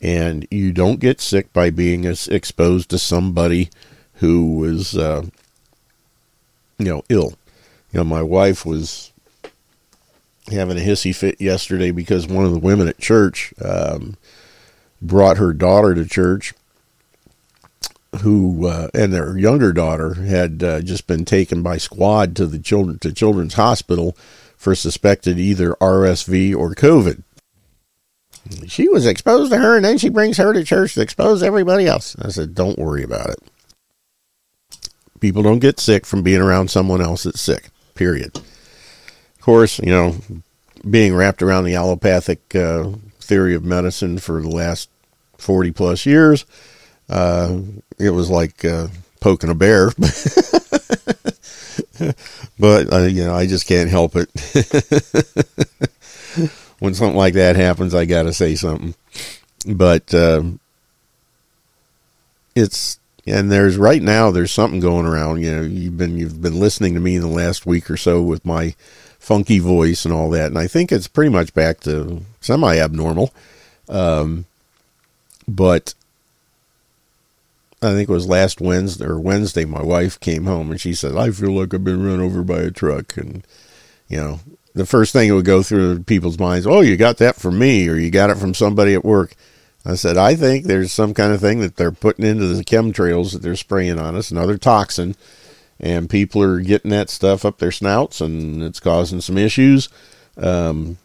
and 0.00 0.46
you 0.50 0.72
don't 0.72 1.00
get 1.00 1.20
sick 1.20 1.52
by 1.52 1.70
being 1.70 2.04
exposed 2.04 2.88
to 2.90 2.98
somebody 2.98 3.68
who 4.14 4.56
was 4.56 4.96
uh, 4.96 5.22
you 6.78 6.86
know 6.86 7.02
ill 7.08 7.34
you 7.92 7.98
know 7.98 8.04
my 8.04 8.22
wife 8.22 8.64
was 8.64 9.12
having 10.50 10.76
a 10.76 10.80
hissy 10.80 11.14
fit 11.14 11.40
yesterday 11.40 11.90
because 11.90 12.26
one 12.26 12.44
of 12.44 12.52
the 12.52 12.58
women 12.58 12.88
at 12.88 12.98
church 12.98 13.52
um, 13.62 14.16
brought 15.00 15.36
her 15.36 15.52
daughter 15.52 15.94
to 15.94 16.06
church 16.06 16.54
who 18.22 18.66
uh, 18.66 18.88
and 18.94 19.12
their 19.12 19.36
younger 19.36 19.72
daughter 19.72 20.14
had 20.14 20.62
uh, 20.62 20.80
just 20.80 21.06
been 21.06 21.24
taken 21.24 21.62
by 21.62 21.76
squad 21.76 22.34
to 22.36 22.46
the 22.46 22.58
children 22.58 22.98
to 22.98 23.12
Children's 23.12 23.54
Hospital 23.54 24.16
for 24.56 24.74
suspected 24.74 25.38
either 25.38 25.74
RSV 25.80 26.56
or 26.56 26.74
COVID. 26.74 27.22
She 28.66 28.88
was 28.88 29.04
exposed 29.04 29.52
to 29.52 29.58
her, 29.58 29.76
and 29.76 29.84
then 29.84 29.98
she 29.98 30.08
brings 30.08 30.38
her 30.38 30.54
to 30.54 30.64
church 30.64 30.94
to 30.94 31.02
expose 31.02 31.42
everybody 31.42 31.86
else. 31.86 32.16
I 32.20 32.30
said, 32.30 32.54
"Don't 32.54 32.78
worry 32.78 33.02
about 33.02 33.30
it. 33.30 33.38
People 35.20 35.42
don't 35.42 35.58
get 35.58 35.78
sick 35.80 36.06
from 36.06 36.22
being 36.22 36.40
around 36.40 36.70
someone 36.70 37.02
else 37.02 37.24
that's 37.24 37.40
sick. 37.40 37.68
Period." 37.94 38.40
Course, 39.48 39.78
you 39.78 39.90
know, 39.90 40.16
being 40.88 41.14
wrapped 41.14 41.42
around 41.42 41.64
the 41.64 41.74
allopathic 41.74 42.54
uh, 42.54 42.90
theory 43.18 43.54
of 43.54 43.64
medicine 43.64 44.18
for 44.18 44.42
the 44.42 44.50
last 44.50 44.90
forty 45.38 45.70
plus 45.70 46.04
years 46.04 46.44
uh, 47.08 47.60
it 47.98 48.10
was 48.10 48.30
like 48.30 48.64
uh, 48.64 48.88
poking 49.20 49.50
a 49.50 49.54
bear. 49.54 49.90
but 52.58 52.92
uh, 52.92 53.06
you 53.08 53.24
know, 53.24 53.34
I 53.34 53.46
just 53.46 53.66
can't 53.66 53.90
help 53.90 54.14
it. 54.16 54.28
when 56.78 56.94
something 56.94 57.16
like 57.16 57.34
that 57.34 57.56
happens, 57.56 57.94
I 57.94 58.04
got 58.04 58.24
to 58.24 58.32
say 58.32 58.54
something. 58.54 58.94
But 59.66 60.14
uh, 60.14 60.42
it's 62.54 62.98
and 63.28 63.50
there's 63.50 63.76
right 63.76 64.02
now 64.02 64.30
there's 64.30 64.52
something 64.52 64.80
going 64.80 65.06
around. 65.06 65.42
You 65.42 65.56
know, 65.56 65.62
you've 65.62 65.96
been 65.96 66.16
you've 66.16 66.42
been 66.42 66.58
listening 66.58 66.94
to 66.94 67.00
me 67.00 67.16
in 67.16 67.22
the 67.22 67.28
last 67.28 67.66
week 67.66 67.90
or 67.90 67.96
so 67.96 68.22
with 68.22 68.44
my 68.44 68.74
funky 69.18 69.58
voice 69.58 70.04
and 70.04 70.14
all 70.14 70.30
that, 70.30 70.46
and 70.46 70.58
I 70.58 70.66
think 70.66 70.92
it's 70.92 71.08
pretty 71.08 71.30
much 71.30 71.54
back 71.54 71.80
to 71.80 72.22
semi 72.40 72.78
abnormal. 72.78 73.32
Um, 73.88 74.44
but 75.46 75.94
I 77.80 77.92
think 77.92 78.08
it 78.08 78.12
was 78.12 78.28
last 78.28 78.60
Wednesday 78.60 79.06
or 79.06 79.20
Wednesday, 79.20 79.64
my 79.64 79.82
wife 79.82 80.18
came 80.18 80.46
home 80.46 80.70
and 80.70 80.80
she 80.80 80.94
said, 80.94 81.16
I 81.16 81.30
feel 81.30 81.52
like 81.52 81.72
I've 81.72 81.84
been 81.84 82.04
run 82.04 82.20
over 82.20 82.42
by 82.42 82.58
a 82.58 82.70
truck. 82.72 83.16
And, 83.16 83.46
you 84.08 84.18
know, 84.18 84.40
the 84.74 84.84
first 84.86 85.12
thing 85.12 85.28
that 85.28 85.34
would 85.36 85.44
go 85.44 85.62
through 85.62 86.02
people's 86.02 86.40
minds, 86.40 86.66
oh, 86.66 86.80
you 86.80 86.96
got 86.96 87.18
that 87.18 87.36
from 87.36 87.58
me 87.58 87.88
or 87.88 87.94
you 87.94 88.10
got 88.10 88.30
it 88.30 88.36
from 88.36 88.52
somebody 88.52 88.94
at 88.94 89.04
work. 89.04 89.34
I 89.88 89.94
said, 89.94 90.18
I 90.18 90.34
think 90.34 90.66
there's 90.66 90.92
some 90.92 91.14
kind 91.14 91.32
of 91.32 91.40
thing 91.40 91.60
that 91.60 91.76
they're 91.76 91.90
putting 91.90 92.26
into 92.26 92.46
the 92.46 92.62
chemtrails 92.62 93.32
that 93.32 93.40
they're 93.40 93.56
spraying 93.56 93.98
on 93.98 94.16
us, 94.16 94.30
another 94.30 94.58
toxin, 94.58 95.16
and 95.80 96.10
people 96.10 96.42
are 96.42 96.60
getting 96.60 96.90
that 96.90 97.08
stuff 97.08 97.46
up 97.46 97.58
their 97.58 97.72
snouts 97.72 98.20
and 98.20 98.62
it's 98.62 98.80
causing 98.80 99.22
some 99.22 99.38
issues. 99.38 99.88
Um, 100.36 100.98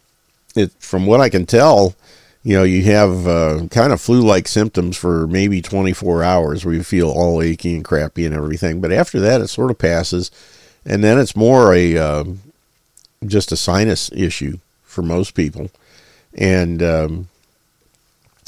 it, 0.54 0.70
from 0.80 1.06
what 1.06 1.22
I 1.22 1.30
can 1.30 1.46
tell, 1.46 1.94
you 2.42 2.58
know, 2.58 2.62
you 2.62 2.82
have 2.82 3.26
uh, 3.26 3.66
kind 3.70 3.90
of 3.90 4.02
flu 4.02 4.20
like 4.20 4.46
symptoms 4.46 4.98
for 4.98 5.26
maybe 5.26 5.62
24 5.62 6.22
hours 6.22 6.62
where 6.66 6.74
you 6.74 6.82
feel 6.82 7.10
all 7.10 7.40
achy 7.40 7.74
and 7.74 7.84
crappy 7.84 8.26
and 8.26 8.34
everything. 8.34 8.82
But 8.82 8.92
after 8.92 9.18
that, 9.20 9.40
it 9.40 9.48
sort 9.48 9.70
of 9.70 9.78
passes. 9.78 10.30
And 10.84 11.02
then 11.02 11.18
it's 11.18 11.34
more 11.34 11.72
a 11.72 11.96
uh, 11.96 12.24
just 13.24 13.50
a 13.50 13.56
sinus 13.56 14.12
issue 14.12 14.58
for 14.82 15.00
most 15.00 15.34
people. 15.34 15.70
And, 16.34 16.82
um, 16.82 17.28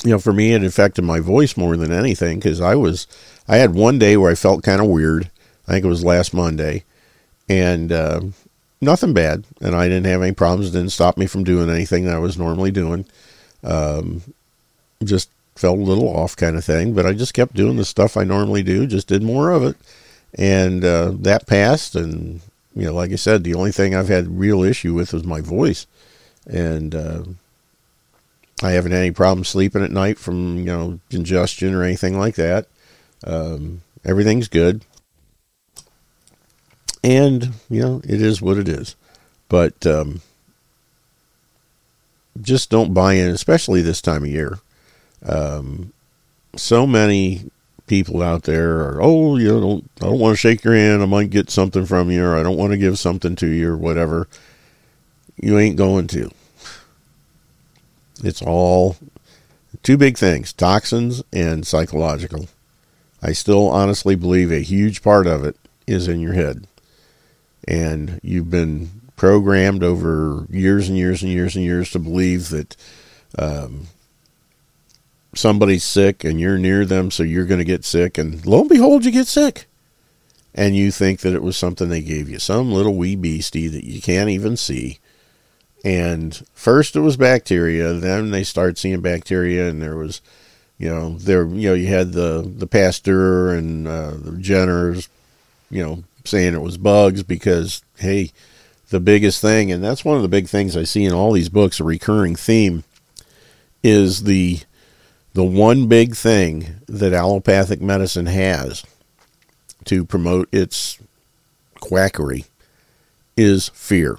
you 0.04 0.10
know, 0.10 0.18
for 0.18 0.32
me, 0.32 0.52
it 0.52 0.64
affected 0.64 1.02
my 1.02 1.20
voice 1.20 1.56
more 1.56 1.76
than 1.76 1.92
anything 1.92 2.38
because 2.38 2.60
I 2.60 2.74
was, 2.74 3.06
I 3.48 3.56
had 3.56 3.74
one 3.74 3.98
day 3.98 4.16
where 4.16 4.30
I 4.30 4.34
felt 4.34 4.62
kind 4.62 4.80
of 4.80 4.88
weird. 4.88 5.30
I 5.66 5.72
think 5.72 5.84
it 5.84 5.88
was 5.88 6.04
last 6.04 6.34
Monday. 6.34 6.84
And, 7.48 7.92
uh, 7.92 8.20
nothing 8.80 9.14
bad. 9.14 9.44
And 9.60 9.74
I 9.74 9.88
didn't 9.88 10.06
have 10.06 10.22
any 10.22 10.32
problems. 10.32 10.68
It 10.68 10.78
didn't 10.78 10.92
stop 10.92 11.16
me 11.16 11.26
from 11.26 11.44
doing 11.44 11.70
anything 11.70 12.04
that 12.04 12.14
I 12.14 12.18
was 12.18 12.38
normally 12.38 12.70
doing 12.70 13.06
um, 13.66 14.22
just 15.04 15.30
felt 15.54 15.78
a 15.78 15.82
little 15.82 16.08
off 16.08 16.36
kind 16.36 16.56
of 16.56 16.64
thing, 16.64 16.94
but 16.94 17.06
I 17.06 17.12
just 17.12 17.34
kept 17.34 17.54
doing 17.54 17.76
the 17.76 17.84
stuff 17.84 18.16
I 18.16 18.24
normally 18.24 18.62
do, 18.62 18.86
just 18.86 19.08
did 19.08 19.22
more 19.22 19.50
of 19.50 19.62
it. 19.62 19.76
And 20.34 20.84
uh, 20.84 21.12
that 21.20 21.46
passed. 21.46 21.96
And, 21.96 22.40
you 22.74 22.84
know, 22.84 22.94
like 22.94 23.12
I 23.12 23.16
said, 23.16 23.42
the 23.42 23.54
only 23.54 23.72
thing 23.72 23.94
I've 23.94 24.08
had 24.08 24.38
real 24.38 24.62
issue 24.62 24.94
with 24.94 25.12
was 25.12 25.24
my 25.24 25.40
voice. 25.40 25.86
And 26.46 26.94
uh, 26.94 27.22
I 28.62 28.70
haven't 28.70 28.92
had 28.92 29.00
any 29.00 29.10
problem 29.10 29.44
sleeping 29.44 29.84
at 29.84 29.90
night 29.90 30.18
from, 30.18 30.58
you 30.58 30.64
know, 30.64 31.00
congestion 31.10 31.75
or 31.75 31.82
anything 31.82 32.18
like 32.18 32.36
that. 32.36 32.66
Um, 33.25 33.82
everything's 34.04 34.48
good. 34.48 34.82
And, 37.04 37.52
you 37.68 37.82
know, 37.82 38.00
it 38.02 38.22
is 38.22 38.40
what 38.40 38.56
it 38.56 38.68
is. 38.68 38.96
But, 39.48 39.86
um, 39.86 40.22
just 42.40 42.70
don't 42.70 42.94
buy 42.94 43.14
in, 43.14 43.28
especially 43.28 43.82
this 43.82 44.00
time 44.00 44.22
of 44.25 44.30
year. 44.30 44.58
Um, 45.25 45.92
so 46.56 46.86
many 46.86 47.50
people 47.86 48.22
out 48.22 48.44
there 48.44 48.78
are, 48.80 48.98
oh, 49.02 49.36
you 49.36 49.48
know, 49.48 49.60
don't, 49.60 49.90
I 50.00 50.06
don't 50.06 50.18
want 50.18 50.32
to 50.32 50.36
shake 50.36 50.64
your 50.64 50.75
hand. 50.75 51.02
I 51.02 51.06
might 51.06 51.30
get 51.30 51.50
something 51.50 51.86
from 51.86 52.10
you, 52.10 52.25
or 52.25 52.36
I 52.36 52.42
don't 52.42 52.56
want 52.56 52.72
to 52.72 52.78
give 52.78 52.98
something 52.98 53.36
to 53.36 53.46
you, 53.46 53.70
or 53.72 53.76
whatever. 53.76 54.28
You 55.40 55.58
ain't 55.58 55.76
going 55.76 56.06
to. 56.08 56.30
It's 58.23 58.42
all 58.42 58.96
two 59.82 59.96
big 59.96 60.16
things 60.18 60.52
toxins 60.52 61.23
and 61.32 61.66
psychological. 61.66 62.49
I 63.23 63.32
still 63.32 63.68
honestly 63.68 64.14
believe 64.14 64.52
a 64.52 64.61
huge 64.61 65.02
part 65.02 65.26
of 65.26 65.44
it 65.44 65.56
is 65.87 66.08
in 66.08 66.20
your 66.20 66.35
head. 66.35 66.66
And 67.66 68.20
you've 68.23 68.50
been 68.50 68.90
programmed 69.16 69.82
over 69.82 70.46
years 70.50 70.88
and 70.88 70.96
years 70.96 71.22
and 71.22 71.33
years 71.33 71.57
and 71.57 71.64
years 71.64 71.90
to 71.90 71.98
believe 71.98 72.50
that 72.50 72.76
um, 73.38 73.87
somebody's 75.35 75.85
sick 75.85 76.24
and 76.24 76.40
you're 76.40 76.59
near 76.59 76.85
them, 76.85 77.11
so 77.11 77.22
you're 77.22 77.46
going 77.46 77.59
to 77.59 77.64
get 77.64 77.85
sick. 77.85 78.18
And 78.18 78.44
lo 78.46 78.61
and 78.61 78.68
behold, 78.68 79.05
you 79.05 79.11
get 79.11 79.26
sick. 79.26 79.66
And 80.55 80.74
you 80.74 80.90
think 80.90 81.20
that 81.20 81.35
it 81.35 81.42
was 81.42 81.57
something 81.57 81.88
they 81.88 82.00
gave 82.00 82.31
you, 82.31 82.38
some 82.38 82.72
little 82.72 82.96
wee 82.96 83.16
beastie 83.16 83.68
that 83.68 83.85
you 83.85 84.00
can't 84.00 84.31
even 84.31 84.57
see. 84.57 84.98
And 85.87 86.35
first 86.53 86.96
it 86.96 87.01
was 87.01 87.16
bacteria, 87.16 87.92
then 87.92 88.33
they 88.33 88.42
start 88.42 88.77
seeing 88.77 89.01
bacteria, 89.03 89.68
and 89.68 89.81
there 89.81 89.96
was, 89.96 90.20
you 90.79 90.88
know, 90.88 91.11
there, 91.11 91.46
you 91.46 91.68
know, 91.68 91.75
you 91.75 91.87
had 91.87 92.11
the 92.11 92.42
the 92.44 92.66
Pasteur 92.66 93.55
and 93.55 93.87
uh, 93.87 94.11
the 94.11 94.33
Jenners, 94.33 95.07
you 95.70 95.85
know, 95.85 96.03
saying 96.25 96.55
it 96.55 96.61
was 96.61 96.77
bugs 96.77 97.22
because 97.22 97.85
hey, 97.99 98.33
the 98.88 98.99
biggest 98.99 99.40
thing, 99.40 99.70
and 99.70 99.85
that's 99.85 100.05
one 100.05 100.16
of 100.16 100.22
the 100.22 100.29
big 100.29 100.49
things 100.49 100.77
I 100.77 100.83
see 100.83 101.05
in 101.05 101.12
all 101.12 101.31
these 101.31 101.49
books, 101.49 101.79
a 101.79 101.85
recurring 101.85 102.35
theme, 102.35 102.83
is 103.85 104.25
the 104.25 104.59
the 105.35 105.44
one 105.44 105.87
big 105.87 106.16
thing 106.16 106.81
that 106.88 107.12
allopathic 107.12 107.81
medicine 107.81 108.27
has 108.27 108.85
to 109.85 110.05
promote 110.05 110.49
its 110.51 110.99
quackery 111.79 112.46
is 113.37 113.68
fear. 113.68 114.18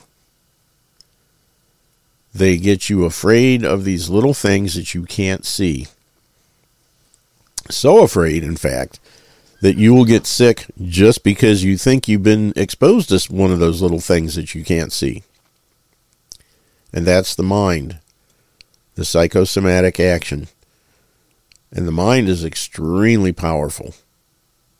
They 2.34 2.58
get 2.58 2.90
you 2.90 3.06
afraid 3.06 3.64
of 3.64 3.84
these 3.84 4.10
little 4.10 4.34
things 4.34 4.76
that 4.76 4.94
you 4.94 5.04
can't 5.04 5.46
see. 5.46 5.88
So 7.70 8.04
afraid, 8.04 8.44
in 8.44 8.56
fact, 8.56 9.00
that 9.62 9.78
you 9.78 9.94
will 9.94 10.06
get 10.06 10.28
sick 10.28 10.66
just 10.84 11.24
because 11.24 11.64
you 11.64 11.78
think 11.78 12.08
you've 12.08 12.24
been 12.24 12.54
exposed 12.56 13.10
to 13.10 13.34
one 13.34 13.52
of 13.52 13.60
those 13.60 13.82
little 13.82 14.00
things 14.00 14.36
that 14.36 14.54
you 14.54 14.64
can't 14.64 14.94
see. 14.94 15.24
And 16.94 17.06
that's 17.06 17.36
the 17.36 17.44
mind, 17.44 18.00
the 18.96 19.06
psychosomatic 19.06 20.00
action. 20.00 20.48
And 21.72 21.88
the 21.88 21.92
mind 21.92 22.30
is 22.30 22.46
extremely 22.46 23.34
powerful. 23.34 23.94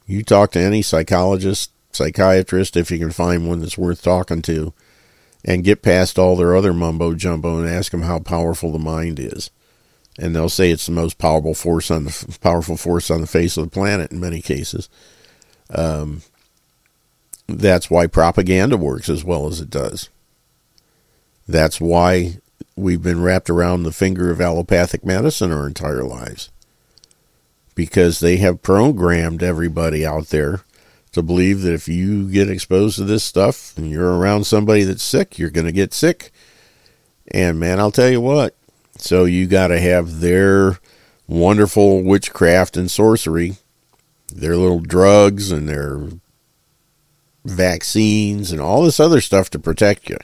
You 0.06 0.24
talk 0.24 0.52
to 0.52 0.60
any 0.60 0.82
psychologist, 0.82 1.72
psychiatrist, 1.92 2.78
if 2.78 2.92
you 2.92 3.00
can 3.00 3.12
find 3.12 3.48
one 3.48 3.60
that's 3.60 3.78
worth 3.78 4.02
talking 4.02 4.42
to, 4.44 4.74
and 5.46 5.64
get 5.64 5.82
past 5.82 6.20
all 6.20 6.36
their 6.36 6.56
other 6.56 6.74
mumbo 6.74 7.14
jumbo 7.14 7.60
and 7.60 7.70
ask 7.70 7.92
them 7.92 8.04
how 8.04 8.20
powerful 8.20 8.72
the 8.72 8.80
mind 8.80 9.20
is 9.20 9.50
and 10.18 10.36
they'll 10.36 10.50
say 10.50 10.72
it's 10.72 10.88
the 10.88 10.92
most 10.92 11.18
powerful 11.18 11.54
force 11.54 11.92
on 11.92 12.06
the 12.06 12.38
powerful 12.42 12.78
force 12.78 13.12
on 13.12 13.22
the 13.22 13.28
face 13.28 13.56
of 13.58 13.66
the 13.66 13.70
planet 13.70 14.12
in 14.12 14.20
many 14.20 14.42
cases. 14.42 14.90
Um, 15.70 16.24
that's 17.48 17.90
why 17.90 18.08
propaganda 18.08 18.78
works 18.78 19.10
as 19.10 19.24
well 19.24 19.48
as 19.48 19.62
it 19.62 19.70
does. 19.70 20.10
That's 21.48 21.80
why 21.80 22.40
we've 22.76 23.02
been 23.02 23.22
wrapped 23.22 23.50
around 23.50 23.84
the 23.84 23.94
finger 23.94 24.32
of 24.32 24.42
allopathic 24.42 25.06
medicine 25.06 25.52
our 25.52 25.68
entire 25.68 26.04
lives. 26.04 26.50
Because 27.76 28.20
they 28.20 28.38
have 28.38 28.64
programmed 28.64 29.44
everybody 29.44 30.06
out 30.06 30.28
there 30.28 30.62
to 31.12 31.24
believe 31.24 31.62
that 31.62 31.74
if 31.74 31.88
you 31.88 32.30
get 32.30 32.50
exposed 32.50 32.98
to 32.98 33.04
this 33.04 33.24
stuff 33.24 33.78
and 33.78 33.90
you're 33.90 34.18
around 34.18 34.46
somebody 34.46 34.84
that's 34.84 35.04
sick, 35.04 35.40
you're 35.40 35.50
going 35.50 35.66
to 35.66 35.72
get 35.72 35.94
sick. 35.94 36.32
And 37.30 37.60
man, 37.60 37.80
I'll 37.80 37.92
tell 37.92 38.10
you 38.10 38.22
what, 38.22 38.56
so 38.98 39.26
you 39.26 39.48
got 39.48 39.68
to 39.68 39.80
have 39.80 40.20
their 40.20 40.80
wonderful 41.28 42.04
witchcraft 42.04 42.78
and 42.78 42.90
sorcery, 42.90 43.58
their 44.34 44.56
little 44.56 44.80
drugs 44.80 45.52
and 45.52 45.68
their 45.68 46.08
vaccines 47.46 48.52
and 48.52 48.62
all 48.62 48.84
this 48.84 49.00
other 49.00 49.22
stuff 49.22 49.50
to 49.52 49.60
protect 49.60 50.10
you. 50.10 50.18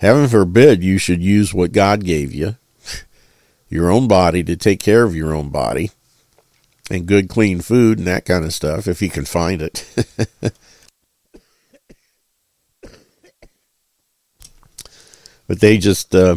Heaven 0.00 0.28
forbid 0.28 0.82
you 0.82 0.98
should 0.98 1.22
use 1.22 1.54
what 1.54 1.72
God 1.72 2.04
gave 2.04 2.34
you, 2.34 2.56
your 3.68 3.90
own 3.90 4.08
body, 4.08 4.42
to 4.44 4.56
take 4.56 4.80
care 4.80 5.04
of 5.04 5.14
your 5.14 5.34
own 5.34 5.48
body, 5.50 5.90
and 6.90 7.06
good, 7.06 7.28
clean 7.28 7.60
food 7.60 7.98
and 7.98 8.06
that 8.06 8.24
kind 8.24 8.44
of 8.44 8.52
stuff, 8.52 8.86
if 8.86 9.00
you 9.02 9.10
can 9.10 9.24
find 9.24 9.62
it. 9.62 9.86
but 15.46 15.60
they 15.60 15.78
just. 15.78 16.14
Uh, 16.14 16.36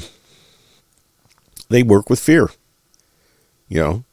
they 1.70 1.84
work 1.84 2.10
with 2.10 2.20
fear. 2.20 2.50
You 3.68 3.80
know, 3.80 4.04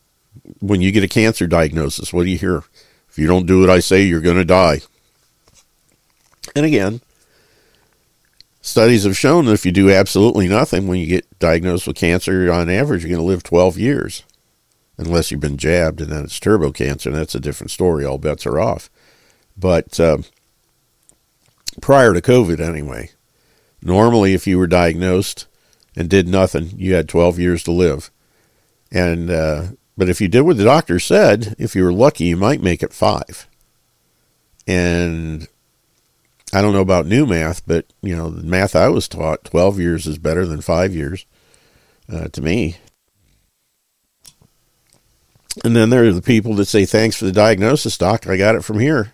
when 0.60 0.80
you 0.80 0.92
get 0.92 1.04
a 1.04 1.08
cancer 1.08 1.46
diagnosis, 1.46 2.12
what 2.12 2.24
do 2.24 2.30
you 2.30 2.38
hear? 2.38 2.64
If 3.08 3.18
you 3.18 3.26
don't 3.26 3.46
do 3.46 3.60
what 3.60 3.70
I 3.70 3.80
say, 3.80 4.02
you're 4.02 4.20
going 4.20 4.36
to 4.36 4.44
die. 4.44 4.80
And 6.56 6.64
again, 6.64 7.02
studies 8.62 9.04
have 9.04 9.16
shown 9.16 9.44
that 9.44 9.52
if 9.52 9.66
you 9.66 9.72
do 9.72 9.90
absolutely 9.90 10.48
nothing 10.48 10.86
when 10.86 10.98
you 10.98 11.06
get 11.06 11.38
diagnosed 11.38 11.86
with 11.86 11.96
cancer, 11.96 12.50
on 12.50 12.70
average, 12.70 13.02
you're 13.02 13.10
going 13.10 13.20
to 13.20 13.26
live 13.26 13.42
12 13.42 13.78
years. 13.78 14.24
Unless 14.98 15.30
you've 15.30 15.40
been 15.40 15.56
jabbed 15.56 16.00
and 16.00 16.10
then 16.10 16.24
it's 16.24 16.38
turbo 16.38 16.70
cancer, 16.70 17.08
and 17.08 17.18
that's 17.18 17.34
a 17.34 17.40
different 17.40 17.70
story. 17.70 18.04
All 18.04 18.18
bets 18.18 18.46
are 18.46 18.60
off. 18.60 18.90
But 19.56 19.98
uh, 19.98 20.18
prior 21.80 22.12
to 22.14 22.20
COVID, 22.20 22.60
anyway, 22.60 23.10
normally 23.82 24.34
if 24.34 24.46
you 24.46 24.58
were 24.58 24.66
diagnosed 24.66 25.46
and 25.96 26.08
did 26.08 26.28
nothing, 26.28 26.70
you 26.76 26.94
had 26.94 27.08
12 27.08 27.38
years 27.38 27.62
to 27.64 27.72
live. 27.72 28.10
And 28.90 29.30
uh, 29.30 29.64
But 29.96 30.08
if 30.08 30.20
you 30.20 30.28
did 30.28 30.42
what 30.42 30.56
the 30.56 30.64
doctor 30.64 30.98
said, 30.98 31.54
if 31.58 31.74
you 31.74 31.84
were 31.84 31.92
lucky, 31.92 32.24
you 32.24 32.36
might 32.36 32.62
make 32.62 32.82
it 32.82 32.92
five. 32.92 33.48
And 34.66 35.48
I 36.52 36.60
don't 36.60 36.74
know 36.74 36.80
about 36.80 37.06
new 37.06 37.26
math, 37.26 37.66
but 37.66 37.86
you 38.02 38.14
know, 38.14 38.30
the 38.30 38.42
math 38.42 38.76
I 38.76 38.88
was 38.88 39.08
taught, 39.08 39.44
12 39.44 39.80
years 39.80 40.06
is 40.06 40.18
better 40.18 40.46
than 40.46 40.60
five 40.60 40.94
years 40.94 41.24
uh, 42.12 42.28
to 42.28 42.42
me. 42.42 42.76
And 45.64 45.76
then 45.76 45.90
there 45.90 46.04
are 46.04 46.12
the 46.12 46.22
people 46.22 46.54
that 46.54 46.66
say, 46.66 46.84
thanks 46.84 47.16
for 47.16 47.24
the 47.24 47.32
diagnosis, 47.32 47.98
doc. 47.98 48.26
I 48.26 48.36
got 48.36 48.54
it 48.54 48.64
from 48.64 48.78
here. 48.78 49.12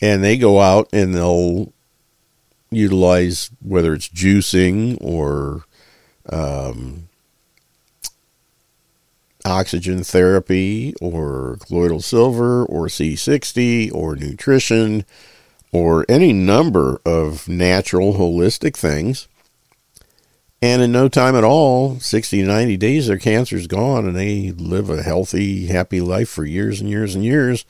And 0.00 0.22
they 0.24 0.36
go 0.36 0.60
out 0.60 0.88
and 0.92 1.14
they'll 1.14 1.72
utilize 2.70 3.50
whether 3.62 3.94
it's 3.94 4.08
juicing 4.08 4.98
or 5.00 5.64
um, 6.30 7.08
oxygen 9.44 10.02
therapy 10.02 10.94
or 11.00 11.58
colloidal 11.60 12.00
silver 12.00 12.64
or 12.64 12.86
C60 12.86 13.94
or 13.94 14.16
nutrition 14.16 15.04
or 15.72 16.04
any 16.08 16.32
number 16.32 17.00
of 17.04 17.48
natural 17.48 18.14
holistic 18.14 18.76
things. 18.76 19.28
And 20.66 20.82
in 20.82 20.90
no 20.90 21.08
time 21.08 21.36
at 21.36 21.44
all, 21.44 22.00
60 22.00 22.40
to 22.40 22.48
90 22.48 22.76
days, 22.76 23.06
their 23.06 23.20
cancer's 23.20 23.68
gone 23.68 24.04
and 24.04 24.16
they 24.16 24.50
live 24.50 24.90
a 24.90 25.00
healthy, 25.00 25.68
happy 25.68 26.00
life 26.00 26.28
for 26.28 26.44
years 26.44 26.80
and 26.80 26.90
years 26.90 27.14
and 27.14 27.24
years, 27.24 27.64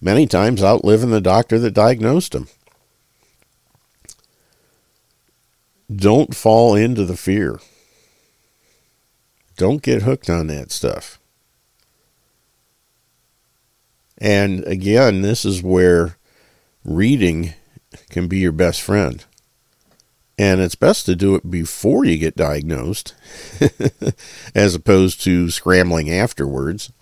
many 0.00 0.26
times 0.26 0.62
outliving 0.62 1.10
the 1.10 1.20
doctor 1.20 1.58
that 1.58 1.74
diagnosed 1.74 2.32
them. 2.32 2.48
Don't 5.94 6.34
fall 6.34 6.74
into 6.74 7.04
the 7.04 7.18
fear. 7.18 7.60
Don't 9.58 9.82
get 9.82 10.02
hooked 10.02 10.30
on 10.30 10.46
that 10.46 10.70
stuff. 10.70 11.18
And 14.16 14.64
again, 14.64 15.20
this 15.20 15.44
is 15.44 15.62
where 15.62 16.16
reading 16.82 17.52
can 18.08 18.26
be 18.26 18.38
your 18.38 18.52
best 18.52 18.80
friend. 18.80 19.22
And 20.38 20.60
it's 20.60 20.76
best 20.76 21.04
to 21.06 21.16
do 21.16 21.34
it 21.34 21.50
before 21.50 22.04
you 22.04 22.16
get 22.16 22.36
diagnosed 22.36 23.14
as 24.54 24.76
opposed 24.76 25.20
to 25.22 25.50
scrambling 25.50 26.10
afterwards. 26.10 26.92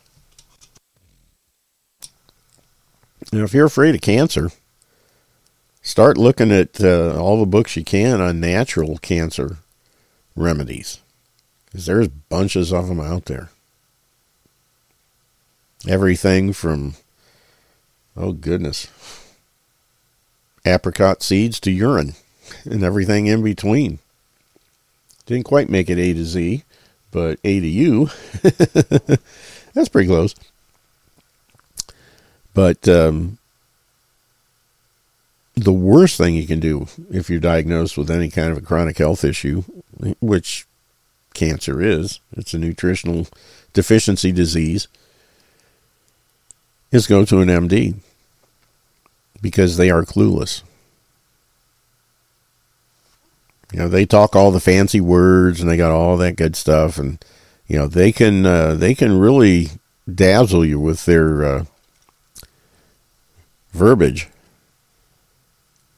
Now, 3.33 3.43
if 3.45 3.53
you're 3.53 3.67
afraid 3.67 3.95
of 3.95 4.01
cancer, 4.01 4.51
start 5.83 6.17
looking 6.17 6.51
at 6.51 6.83
uh, 6.83 7.21
all 7.21 7.39
the 7.39 7.47
books 7.47 7.77
you 7.77 7.85
can 7.85 8.23
on 8.23 8.41
natural 8.41 8.97
cancer 8.99 9.59
remedies 10.35 11.01
because 11.67 11.85
there's 11.85 12.09
bunches 12.09 12.73
of 12.73 12.89
them 12.89 13.01
out 13.01 13.27
there. 13.27 13.51
Everything 15.87 16.55
from, 16.55 16.95
oh 18.17 18.33
goodness, 18.33 18.89
apricot 20.65 21.23
seeds 21.23 21.61
to 21.61 21.71
urine 21.71 22.15
and 22.65 22.83
everything 22.83 23.27
in 23.27 23.43
between. 23.43 23.99
Didn't 25.27 25.45
quite 25.45 25.69
make 25.69 25.91
it 25.91 25.99
A 25.99 26.13
to 26.15 26.25
Z, 26.25 26.63
but 27.11 27.39
A 27.45 27.61
to 27.61 27.67
U. 27.67 28.11
That's 29.75 29.89
pretty 29.89 30.09
close. 30.09 30.35
But 32.55 32.89
um, 32.89 33.39
the 35.55 35.73
worst 35.73 36.17
thing 36.17 36.35
you 36.35 36.47
can 36.47 36.61
do 36.61 36.87
if 37.11 37.29
you're 37.29 37.41
diagnosed 37.41 37.99
with 37.99 38.11
any 38.11 38.31
kind 38.31 38.51
of 38.51 38.59
a 38.59 38.63
chronic 38.63 38.99
health 38.99 39.25
issue, 39.25 39.63
which 40.21 40.67
cancer 41.35 41.83
is, 41.83 42.21
it's 42.37 42.55
a 42.55 42.59
nutritional 42.59 43.27
deficiency 43.73 44.33
disease, 44.33 44.89
is 46.93 47.07
go 47.07 47.25
to 47.25 47.41
an 47.41 47.49
MD 47.49 47.97
because 49.43 49.77
they 49.77 49.91
are 49.91 50.03
clueless. 50.03 50.63
You 53.73 53.81
know, 53.81 53.89
they 53.89 54.07
talk 54.07 54.37
all 54.37 54.51
the 54.51 54.61
fancy 54.61 55.01
words 55.01 55.61
and 55.61 55.69
they 55.69 55.77
got 55.77 55.93
all 55.93 56.17
that 56.17 56.37
good 56.37 56.57
stuff, 56.57 56.99
and 56.99 57.23
you 57.67 57.77
know 57.77 57.87
they 57.87 58.13
can 58.13 58.47
uh, 58.47 58.75
they 58.75 58.95
can 58.95 59.19
really 59.19 59.71
dazzle 60.13 60.65
you 60.65 60.79
with 60.79 61.05
their 61.05 61.45
uh, 61.45 61.65
verbiage 63.73 64.29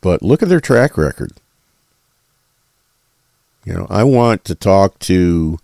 but 0.01 0.23
look 0.23 0.43
at 0.43 0.49
their 0.49 0.61
track 0.61 0.97
record. 0.97 1.33
You 3.65 3.75
know, 3.75 3.87
I 3.91 4.05
want 4.05 4.45
to 4.45 4.55
talk 4.55 4.99
to 5.01 5.59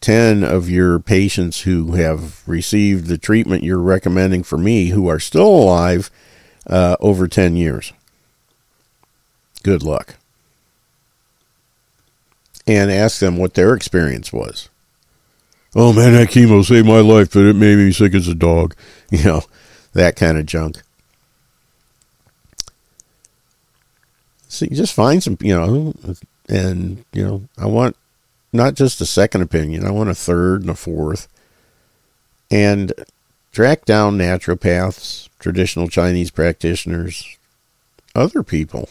10 0.00 0.44
of 0.44 0.68
your 0.68 0.98
patients 0.98 1.62
who 1.62 1.92
have 1.92 2.46
received 2.46 3.06
the 3.06 3.18
treatment 3.18 3.62
you're 3.62 3.78
recommending 3.78 4.42
for 4.42 4.58
me 4.58 4.88
who 4.88 5.08
are 5.08 5.18
still 5.18 5.48
alive 5.48 6.10
uh, 6.66 6.96
over 7.00 7.26
10 7.28 7.56
years. 7.56 7.92
Good 9.62 9.82
luck. 9.82 10.16
And 12.66 12.90
ask 12.90 13.20
them 13.20 13.36
what 13.36 13.54
their 13.54 13.74
experience 13.74 14.32
was. 14.32 14.68
Oh 15.74 15.92
man, 15.92 16.14
that 16.14 16.28
chemo 16.28 16.64
saved 16.64 16.86
my 16.86 17.00
life, 17.00 17.32
but 17.32 17.44
it 17.44 17.54
made 17.54 17.76
me 17.76 17.92
sick 17.92 18.14
as 18.14 18.28
a 18.28 18.34
dog. 18.34 18.74
You 19.12 19.22
know, 19.22 19.42
that 19.92 20.16
kind 20.16 20.36
of 20.36 20.46
junk. 20.46 20.82
So 24.48 24.64
you 24.64 24.74
just 24.74 24.94
find 24.94 25.22
some, 25.22 25.38
you 25.40 25.54
know, 25.54 25.94
and, 26.48 27.04
you 27.12 27.24
know, 27.24 27.42
I 27.56 27.66
want 27.66 27.96
not 28.52 28.74
just 28.74 29.00
a 29.00 29.06
second 29.06 29.42
opinion, 29.42 29.86
I 29.86 29.90
want 29.90 30.10
a 30.10 30.14
third 30.14 30.62
and 30.62 30.70
a 30.70 30.74
fourth. 30.74 31.28
And 32.50 32.92
track 33.52 33.84
down 33.84 34.18
naturopaths, 34.18 35.28
traditional 35.38 35.88
Chinese 35.88 36.30
practitioners, 36.30 37.36
other 38.14 38.42
people. 38.42 38.88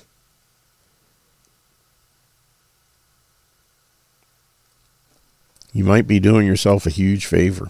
You 5.76 5.84
might 5.84 6.08
be 6.08 6.20
doing 6.20 6.48
yourself 6.48 6.88
a 6.88 6.90
huge 6.90 7.28
favor. 7.28 7.70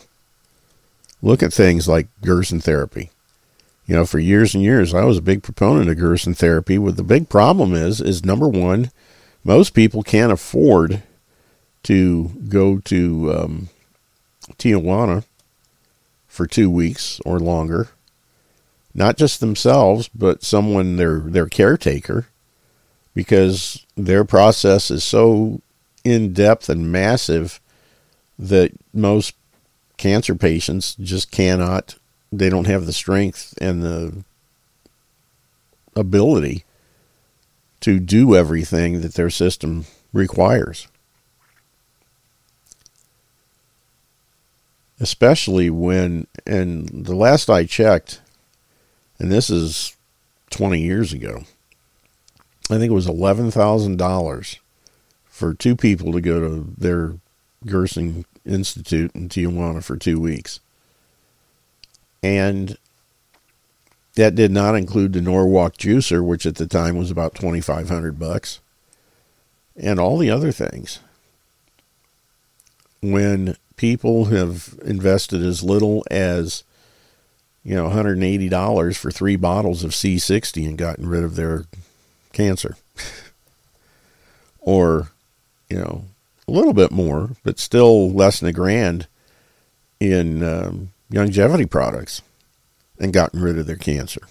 Look 1.22 1.44
at 1.44 1.52
things 1.52 1.88
like 1.90 2.08
Gerson 2.22 2.62
therapy 2.62 3.10
you 3.88 3.96
know, 3.96 4.06
for 4.06 4.20
years 4.20 4.56
and 4.56 4.64
years, 4.64 4.94
I 4.94 5.04
was 5.04 5.18
a 5.18 5.24
big 5.24 5.44
proponent 5.44 5.90
of 5.90 5.98
Gerson 5.98 6.34
therapy. 6.34 6.78
What 6.78 6.98
the 6.98 7.04
big 7.04 7.30
problem 7.30 7.74
is, 7.74 8.02
is 8.02 8.26
number 8.26 8.48
one, 8.48 8.92
most 9.44 9.74
people 9.74 10.02
can't 10.02 10.32
afford 10.32 11.04
to 11.84 12.30
go 12.50 12.80
to 12.80 13.34
um, 13.34 13.70
Tijuana 14.58 15.24
for 16.28 16.48
two 16.48 16.70
weeks 16.70 17.22
or 17.26 17.40
longer. 17.40 17.90
Not 18.96 19.18
just 19.18 19.40
themselves, 19.40 20.08
but 20.08 20.42
someone 20.42 20.96
their 20.96 21.20
their 21.20 21.48
caretaker, 21.48 22.28
because 23.14 23.86
their 23.96 24.24
process 24.24 24.90
is 24.90 25.04
so 25.04 25.62
in 26.04 26.34
depth 26.34 26.70
and 26.70 26.92
massive 26.92 27.60
that 28.38 28.72
most 28.94 29.36
cancer 29.98 30.36
patients 30.36 30.96
just 30.96 31.32
cannot 31.32 31.96
they 32.32 32.50
don't 32.50 32.68
have 32.68 32.86
the 32.86 32.94
strength 32.94 33.54
and 33.62 33.82
the 33.82 34.24
ability 35.96 36.66
to 37.82 38.00
do 38.00 38.36
everything 38.36 39.02
that 39.02 39.14
their 39.14 39.30
system 39.30 39.86
requires. 40.12 40.88
Especially 45.00 45.70
when, 45.70 46.26
and 46.46 46.88
the 47.06 47.16
last 47.16 47.50
I 47.50 47.66
checked, 47.66 48.22
and 49.20 49.32
this 49.32 49.50
is 49.50 49.96
20 50.52 50.80
years 50.80 51.14
ago, 51.14 51.44
I 52.70 52.78
think 52.78 52.90
it 52.92 52.96
was 52.96 53.08
$11,000 53.08 54.58
for 55.26 55.54
two 55.54 55.76
people 55.76 56.14
to 56.14 56.22
go 56.22 56.40
to 56.40 56.74
their 56.78 57.16
Gerson 57.66 58.26
Institute 58.46 59.12
in 59.16 59.30
Tijuana 59.30 59.84
for 59.84 59.98
two 59.98 60.20
weeks. 60.20 60.60
And 62.24 62.78
that 64.16 64.36
did 64.36 64.52
not 64.52 64.76
include 64.76 65.14
the 65.14 65.22
Norwalk 65.22 65.78
juicer, 65.78 66.26
which 66.26 66.46
at 66.46 66.56
the 66.56 66.68
time 66.68 66.98
was 66.98 67.12
about 67.12 67.36
2500 67.36 68.18
bucks, 68.18 68.60
and 69.76 70.00
all 70.00 70.18
the 70.18 70.32
other 70.32 70.52
things. 70.52 71.00
When 73.02 73.58
people 73.76 74.26
have 74.26 74.80
invested 74.84 75.42
as 75.42 75.64
little 75.64 76.06
as 76.10 76.64
you 77.64 77.76
know 77.76 77.90
$180 77.90 78.96
for 78.96 79.12
3 79.12 79.36
bottles 79.36 79.84
of 79.84 79.92
C60 79.92 80.68
and 80.68 80.78
gotten 80.78 81.08
rid 81.08 81.24
of 81.24 81.36
their 81.36 81.66
cancer. 82.32 82.78
or 84.60 85.10
you 85.70 85.78
know, 85.78 86.06
a 86.48 86.52
little 86.52 86.74
bit 86.74 86.92
more, 86.92 87.32
but 87.44 87.60
still 87.60 88.12
less 88.12 88.40
than 88.40 88.50
a 88.50 88.54
grand 88.54 89.08
in 90.00 90.44
um, 90.44 90.92
longevity 91.12 91.66
products 91.66 92.22
and 93.00 93.14
gotten 93.14 93.42
rid 93.42 93.58
of 93.58 93.66
their 93.66 93.76
cancer. 93.76 94.22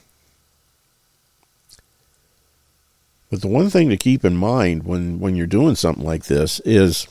But 3.31 3.41
the 3.41 3.49
one 3.49 3.69
thing 3.69 3.89
to 3.89 3.97
keep 3.97 4.25
in 4.25 4.37
mind 4.37 4.85
when, 4.85 5.19
when 5.19 5.35
you're 5.35 5.47
doing 5.47 5.75
something 5.75 6.05
like 6.05 6.27
this 6.27 6.61
is 6.61 7.09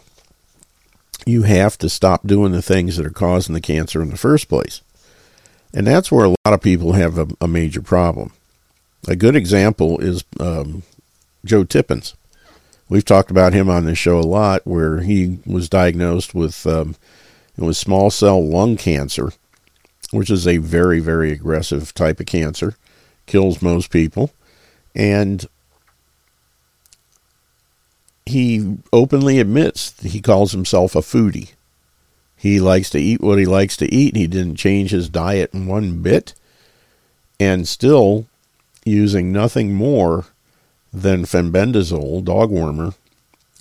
you 1.25 1.43
have 1.43 1.77
to 1.79 1.89
stop 1.89 2.25
doing 2.25 2.51
the 2.51 2.61
things 2.61 2.97
that 2.97 3.05
are 3.05 3.11
causing 3.11 3.53
the 3.53 3.61
cancer 3.61 4.01
in 4.01 4.09
the 4.09 4.17
first 4.17 4.47
place. 4.47 4.81
And 5.73 5.87
that's 5.87 6.11
where 6.11 6.25
a 6.25 6.29
lot 6.29 6.53
of 6.53 6.61
people 6.61 6.93
have 6.93 7.17
a, 7.17 7.27
a 7.41 7.47
major 7.47 7.81
problem. 7.81 8.31
A 9.07 9.15
good 9.15 9.35
example 9.35 9.99
is 9.99 10.23
um, 10.39 10.83
Joe 11.43 11.63
Tippins. 11.63 12.15
We've 12.89 13.05
talked 13.05 13.31
about 13.31 13.53
him 13.53 13.69
on 13.69 13.85
this 13.85 13.97
show 13.97 14.19
a 14.19 14.21
lot, 14.21 14.65
where 14.65 15.01
he 15.01 15.39
was 15.45 15.69
diagnosed 15.69 16.35
with 16.35 16.65
um, 16.67 16.95
it 17.57 17.63
was 17.63 17.77
small 17.77 18.09
cell 18.09 18.43
lung 18.45 18.77
cancer, 18.77 19.31
which 20.11 20.29
is 20.29 20.47
a 20.47 20.57
very 20.57 20.99
very 20.99 21.31
aggressive 21.31 21.93
type 21.93 22.19
of 22.19 22.25
cancer, 22.25 22.75
kills 23.25 23.61
most 23.61 23.89
people, 23.89 24.31
and 24.95 25.47
he 28.25 28.77
openly 28.91 29.39
admits 29.39 29.99
he 30.01 30.21
calls 30.21 30.51
himself 30.51 30.95
a 30.95 30.99
foodie. 30.99 31.51
He 32.37 32.59
likes 32.59 32.89
to 32.89 32.99
eat 32.99 33.21
what 33.21 33.39
he 33.39 33.45
likes 33.45 33.77
to 33.77 33.93
eat. 33.93 34.15
He 34.15 34.27
didn't 34.27 34.57
change 34.57 34.91
his 34.91 35.09
diet 35.09 35.53
one 35.53 36.01
bit, 36.01 36.33
and 37.39 37.67
still 37.67 38.27
using 38.85 39.31
nothing 39.31 39.73
more 39.73 40.25
than 40.93 41.23
fenbendazole, 41.23 42.23
dog 42.23 42.51
wormer, 42.51 42.93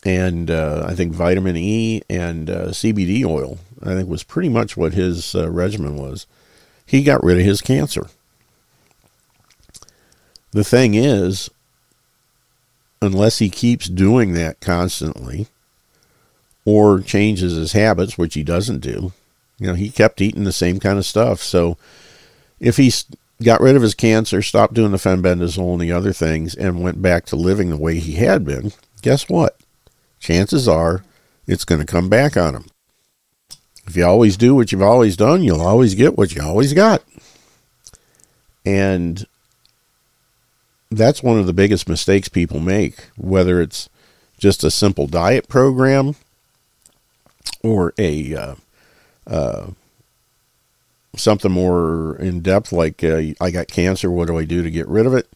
and 0.05 0.51
uh, 0.51 0.85
I 0.87 0.95
think 0.95 1.13
vitamin 1.13 1.57
E 1.57 2.03
and 2.11 2.51
uh, 2.51 2.67
CBD 2.69 3.25
oil. 3.25 3.59
I 3.83 3.95
think 3.95 4.09
was 4.09 4.23
pretty 4.23 4.49
much 4.49 4.77
what 4.77 4.95
his 4.95 5.35
uh, 5.35 5.51
regimen 5.51 5.97
was. 5.97 6.27
He 6.87 7.03
got 7.03 7.25
rid 7.25 7.39
of 7.39 7.45
his 7.45 7.61
cancer. 7.61 8.09
The 10.53 10.63
thing 10.63 10.95
is, 10.95 11.51
unless 13.01 13.39
he 13.39 13.49
keeps 13.49 13.89
doing 13.89 14.35
that 14.35 14.61
constantly 14.61 15.49
or 16.65 17.01
changes 17.01 17.57
his 17.57 17.73
habits, 17.73 18.19
which 18.19 18.35
he 18.35 18.43
doesn't 18.43 18.81
do, 18.81 19.13
you 19.59 19.67
know, 19.67 19.75
he 19.75 19.91
kept 19.91 20.21
eating 20.21 20.45
the 20.45 20.53
same 20.53 20.79
kind 20.79 20.99
of 20.99 21.07
stuff. 21.07 21.41
So 21.43 21.77
if 22.61 22.77
he's 22.77 23.07
got 23.43 23.61
rid 23.61 23.77
of 23.77 23.83
his 23.83 23.95
cancer, 23.95 24.43
stopped 24.43 24.75
doing 24.75 24.93
the 24.93 24.99
fenbendazole 24.99 25.73
and 25.73 25.81
the 25.81 25.93
other 25.93 26.13
things, 26.13 26.55
and 26.55 26.83
went 26.83 27.03
back 27.03 27.27
to 27.27 27.37
living 27.37 27.71
the 27.71 27.77
way 27.77 27.99
he 27.99 28.15
had 28.15 28.45
been, 28.45 28.73
guess 29.03 29.29
what? 29.29 29.59
Chances 30.21 30.69
are 30.69 31.05
it's 31.47 31.65
going 31.65 31.81
to 31.81 31.87
come 31.87 32.09
back 32.09 32.37
on 32.37 32.55
him. 32.55 32.67
If 33.87 33.97
you 33.97 34.05
always 34.05 34.37
do 34.37 34.55
what 34.55 34.71
you've 34.71 34.83
always 34.83 35.17
done, 35.17 35.43
you'll 35.43 35.61
always 35.61 35.95
get 35.95 36.17
what 36.17 36.35
you 36.35 36.43
always 36.43 36.73
got. 36.73 37.03
And 38.65 39.27
that's 40.91 41.23
one 41.23 41.39
of 41.39 41.47
the 41.47 41.53
biggest 41.53 41.89
mistakes 41.89 42.29
people 42.29 42.61
make, 42.61 43.09
whether 43.17 43.61
it's 43.61 43.89
just 44.39 44.63
a 44.63 44.71
simple 44.71 45.07
diet 45.07 45.49
program 45.49 46.15
or 47.63 47.93
a 47.99 48.35
uh, 48.35 48.55
uh, 49.27 49.67
something 51.17 51.53
more 51.53 52.17
in 52.17 52.41
depth, 52.41 52.73
like 52.73 53.05
uh, 53.05 53.23
I 53.41 53.51
got 53.51 53.69
cancer. 53.69 54.11
What 54.11 54.29
do 54.29 54.39
I 54.39 54.45
do 54.45 54.63
to 54.63 54.71
get 54.71 54.89
rid 54.89 55.07
of 55.07 55.15
it? 55.15 55.29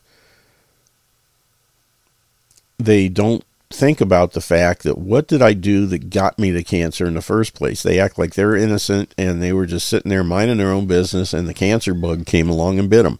They 2.78 3.08
don't 3.08 3.44
think 3.70 4.00
about 4.00 4.32
the 4.32 4.40
fact 4.40 4.84
that 4.84 4.98
what 4.98 5.26
did 5.26 5.42
I 5.42 5.52
do 5.52 5.86
that 5.86 6.10
got 6.10 6.38
me 6.38 6.50
the 6.50 6.62
cancer 6.62 7.06
in 7.06 7.14
the 7.14 7.22
first 7.22 7.54
place? 7.54 7.82
They 7.82 7.98
act 7.98 8.18
like 8.18 8.34
they're 8.34 8.56
innocent 8.56 9.14
and 9.18 9.42
they 9.42 9.52
were 9.52 9.66
just 9.66 9.88
sitting 9.88 10.10
there 10.10 10.24
minding 10.24 10.58
their 10.58 10.70
own 10.70 10.86
business, 10.86 11.32
and 11.32 11.48
the 11.48 11.54
cancer 11.54 11.94
bug 11.94 12.26
came 12.26 12.48
along 12.48 12.78
and 12.78 12.90
bit 12.90 13.02
them. 13.02 13.18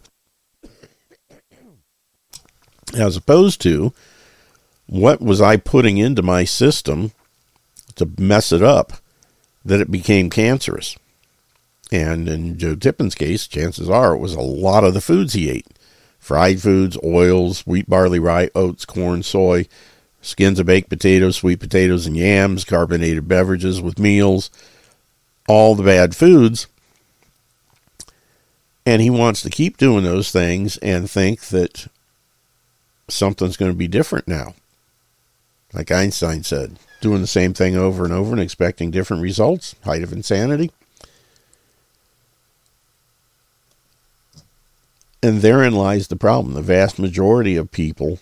As 2.95 3.17
opposed 3.17 3.61
to 3.61 3.93
what 4.87 5.21
was 5.21 5.41
I 5.41 5.57
putting 5.57 5.97
into 5.97 6.21
my 6.21 6.45
system 6.45 7.11
to 7.95 8.09
mess 8.17 8.51
it 8.51 8.63
up 8.63 8.93
that 9.65 9.81
it 9.81 9.91
became 9.91 10.29
cancerous? 10.29 10.95
And 11.91 12.27
in 12.27 12.57
Joe 12.57 12.75
Tippin's 12.75 13.15
case, 13.15 13.47
chances 13.47 13.89
are 13.89 14.13
it 14.13 14.19
was 14.19 14.33
a 14.33 14.41
lot 14.41 14.83
of 14.83 14.93
the 14.93 15.01
foods 15.01 15.33
he 15.33 15.49
ate 15.49 15.67
fried 16.19 16.61
foods, 16.61 16.97
oils, 17.05 17.65
wheat, 17.65 17.89
barley, 17.89 18.19
rye, 18.19 18.49
oats, 18.53 18.83
corn, 18.83 19.23
soy, 19.23 19.65
skins 20.21 20.59
of 20.59 20.65
baked 20.65 20.89
potatoes, 20.89 21.37
sweet 21.37 21.57
potatoes, 21.57 22.05
and 22.05 22.17
yams, 22.17 22.65
carbonated 22.65 23.29
beverages 23.29 23.81
with 23.81 23.97
meals, 23.97 24.49
all 25.47 25.73
the 25.73 25.83
bad 25.83 26.13
foods. 26.13 26.67
And 28.85 29.01
he 29.01 29.09
wants 29.09 29.41
to 29.41 29.49
keep 29.49 29.77
doing 29.77 30.03
those 30.03 30.29
things 30.29 30.75
and 30.77 31.09
think 31.09 31.41
that 31.47 31.87
something's 33.07 33.55
going 33.57 33.71
to 33.71 33.77
be 33.77 33.87
different 33.87 34.27
now. 34.27 34.53
Like 35.73 35.91
Einstein 35.91 36.43
said, 36.43 36.77
doing 36.99 37.21
the 37.21 37.27
same 37.27 37.53
thing 37.53 37.77
over 37.77 38.03
and 38.03 38.13
over 38.13 38.31
and 38.31 38.41
expecting 38.41 38.91
different 38.91 39.23
results, 39.23 39.75
height 39.83 40.03
of 40.03 40.11
insanity. 40.11 40.71
And 45.27 45.41
therein 45.41 45.73
lies 45.73 46.07
the 46.07 46.15
problem. 46.15 46.53
The 46.53 46.61
vast 46.61 46.99
majority 46.99 47.57
of 47.57 47.69
people 47.69 48.19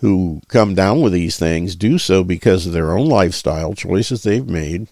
who 0.00 0.42
come 0.48 0.74
down 0.74 1.00
with 1.00 1.14
these 1.14 1.38
things 1.38 1.74
do 1.74 1.96
so 1.96 2.22
because 2.22 2.66
of 2.66 2.74
their 2.74 2.92
own 2.92 3.06
lifestyle 3.06 3.72
choices 3.72 4.22
they've 4.22 4.46
made, 4.46 4.88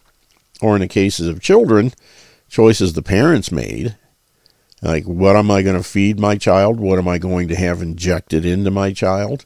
or 0.62 0.74
in 0.74 0.80
the 0.80 0.88
cases 0.88 1.28
of 1.28 1.42
children, 1.42 1.92
choices 2.48 2.94
the 2.94 3.02
parents 3.02 3.52
made. 3.52 3.98
Like, 4.80 5.04
what 5.04 5.36
am 5.36 5.50
I 5.50 5.60
going 5.60 5.76
to 5.76 5.82
feed 5.82 6.18
my 6.18 6.36
child? 6.36 6.80
What 6.80 6.98
am 6.98 7.08
I 7.08 7.18
going 7.18 7.48
to 7.48 7.56
have 7.56 7.82
injected 7.82 8.46
into 8.46 8.70
my 8.70 8.94
child? 8.94 9.44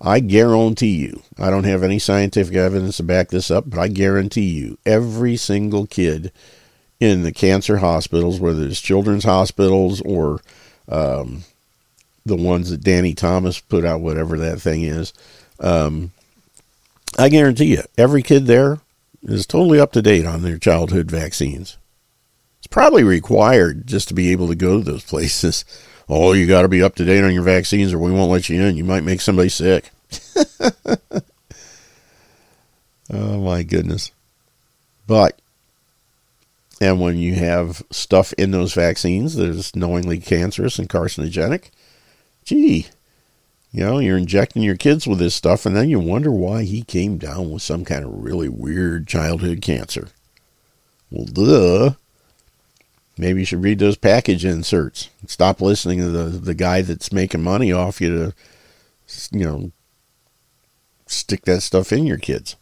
I 0.00 0.18
guarantee 0.18 0.96
you, 0.96 1.22
I 1.38 1.48
don't 1.48 1.62
have 1.62 1.84
any 1.84 2.00
scientific 2.00 2.56
evidence 2.56 2.96
to 2.96 3.04
back 3.04 3.28
this 3.28 3.52
up, 3.52 3.70
but 3.70 3.78
I 3.78 3.86
guarantee 3.86 4.50
you, 4.50 4.78
every 4.84 5.36
single 5.36 5.86
kid 5.86 6.32
in 6.98 7.22
the 7.22 7.30
cancer 7.30 7.76
hospitals, 7.76 8.40
whether 8.40 8.64
it's 8.64 8.80
children's 8.80 9.24
hospitals 9.24 10.00
or 10.00 10.40
um, 10.88 11.44
the 12.24 12.36
ones 12.36 12.70
that 12.70 12.82
Danny 12.82 13.14
Thomas 13.14 13.60
put 13.60 13.84
out, 13.84 14.00
whatever 14.00 14.38
that 14.38 14.60
thing 14.60 14.82
is. 14.82 15.12
Um, 15.60 16.12
I 17.18 17.28
guarantee 17.28 17.66
you, 17.66 17.82
every 17.96 18.22
kid 18.22 18.46
there 18.46 18.80
is 19.22 19.46
totally 19.46 19.80
up 19.80 19.92
to 19.92 20.02
date 20.02 20.24
on 20.24 20.42
their 20.42 20.58
childhood 20.58 21.10
vaccines. 21.10 21.76
It's 22.58 22.66
probably 22.66 23.04
required 23.04 23.86
just 23.86 24.08
to 24.08 24.14
be 24.14 24.30
able 24.32 24.48
to 24.48 24.54
go 24.54 24.78
to 24.78 24.84
those 24.84 25.04
places. 25.08 25.64
Oh, 26.08 26.32
you 26.32 26.46
got 26.46 26.62
to 26.62 26.68
be 26.68 26.82
up 26.82 26.94
to 26.96 27.04
date 27.04 27.24
on 27.24 27.34
your 27.34 27.42
vaccines 27.42 27.92
or 27.92 27.98
we 27.98 28.12
won't 28.12 28.30
let 28.30 28.48
you 28.48 28.60
in. 28.62 28.76
You 28.76 28.84
might 28.84 29.04
make 29.04 29.20
somebody 29.20 29.50
sick. 29.50 29.90
oh, 33.12 33.40
my 33.40 33.62
goodness. 33.62 34.10
But 35.06 35.40
and 36.80 37.00
when 37.00 37.16
you 37.16 37.34
have 37.34 37.82
stuff 37.90 38.32
in 38.34 38.52
those 38.52 38.72
vaccines 38.72 39.34
that 39.34 39.48
is 39.48 39.74
knowingly 39.74 40.18
cancerous 40.18 40.78
and 40.78 40.88
carcinogenic, 40.88 41.70
gee, 42.44 42.86
you 43.72 43.84
know, 43.84 43.98
you're 43.98 44.16
injecting 44.16 44.62
your 44.62 44.76
kids 44.76 45.06
with 45.06 45.18
this 45.18 45.34
stuff, 45.34 45.66
and 45.66 45.76
then 45.76 45.90
you 45.90 45.98
wonder 45.98 46.30
why 46.30 46.62
he 46.62 46.82
came 46.82 47.18
down 47.18 47.50
with 47.50 47.62
some 47.62 47.84
kind 47.84 48.04
of 48.04 48.22
really 48.22 48.48
weird 48.48 49.06
childhood 49.06 49.60
cancer. 49.60 50.08
Well, 51.10 51.26
duh. 51.26 51.90
Maybe 53.20 53.40
you 53.40 53.46
should 53.46 53.64
read 53.64 53.80
those 53.80 53.96
package 53.96 54.44
inserts. 54.44 55.10
Stop 55.26 55.60
listening 55.60 55.98
to 55.98 56.08
the, 56.08 56.24
the 56.38 56.54
guy 56.54 56.82
that's 56.82 57.12
making 57.12 57.42
money 57.42 57.72
off 57.72 58.00
you 58.00 58.16
to, 58.16 58.34
you 59.36 59.44
know, 59.44 59.72
stick 61.06 61.44
that 61.46 61.62
stuff 61.62 61.92
in 61.92 62.06
your 62.06 62.18
kids 62.18 62.54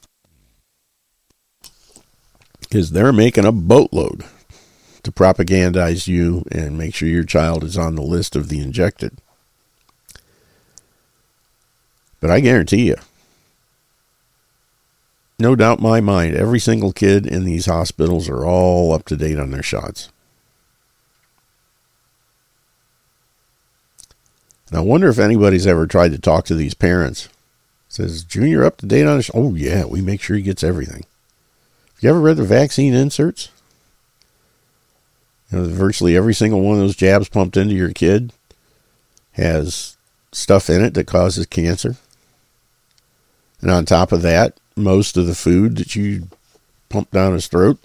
is 2.70 2.90
they're 2.90 3.12
making 3.12 3.44
a 3.44 3.52
boatload 3.52 4.24
to 5.02 5.12
propagandize 5.12 6.08
you 6.08 6.44
and 6.50 6.76
make 6.76 6.94
sure 6.94 7.08
your 7.08 7.24
child 7.24 7.62
is 7.62 7.78
on 7.78 7.94
the 7.94 8.02
list 8.02 8.34
of 8.34 8.48
the 8.48 8.60
injected. 8.60 9.18
But 12.20 12.30
I 12.30 12.40
guarantee 12.40 12.88
you, 12.88 12.96
no 15.38 15.54
doubt 15.54 15.78
in 15.78 15.84
my 15.84 16.00
mind, 16.00 16.34
every 16.34 16.58
single 16.58 16.92
kid 16.92 17.26
in 17.26 17.44
these 17.44 17.66
hospitals 17.66 18.28
are 18.28 18.44
all 18.44 18.92
up 18.92 19.04
to 19.06 19.16
date 19.16 19.38
on 19.38 19.50
their 19.50 19.62
shots. 19.62 20.08
And 24.68 24.78
I 24.78 24.80
wonder 24.80 25.08
if 25.08 25.18
anybody's 25.18 25.66
ever 25.66 25.86
tried 25.86 26.12
to 26.12 26.18
talk 26.18 26.46
to 26.46 26.54
these 26.54 26.74
parents. 26.74 27.28
Says 27.88 28.24
Junior 28.24 28.64
up 28.64 28.78
to 28.78 28.86
date 28.86 29.06
on 29.06 29.16
his? 29.16 29.30
Oh 29.32 29.54
yeah, 29.54 29.84
we 29.84 30.00
make 30.00 30.20
sure 30.20 30.36
he 30.36 30.42
gets 30.42 30.64
everything. 30.64 31.04
You 32.06 32.10
ever 32.10 32.20
read 32.20 32.36
the 32.36 32.44
vaccine 32.44 32.94
inserts? 32.94 33.48
You 35.50 35.58
know, 35.58 35.64
virtually 35.64 36.16
every 36.16 36.34
single 36.34 36.60
one 36.60 36.74
of 36.76 36.80
those 36.80 36.94
jabs 36.94 37.28
pumped 37.28 37.56
into 37.56 37.74
your 37.74 37.92
kid 37.92 38.32
has 39.32 39.96
stuff 40.30 40.70
in 40.70 40.84
it 40.84 40.94
that 40.94 41.08
causes 41.08 41.46
cancer. 41.46 41.96
And 43.60 43.72
on 43.72 43.86
top 43.86 44.12
of 44.12 44.22
that, 44.22 44.60
most 44.76 45.16
of 45.16 45.26
the 45.26 45.34
food 45.34 45.78
that 45.78 45.96
you 45.96 46.28
pump 46.90 47.10
down 47.10 47.32
his 47.32 47.48
throat 47.48 47.80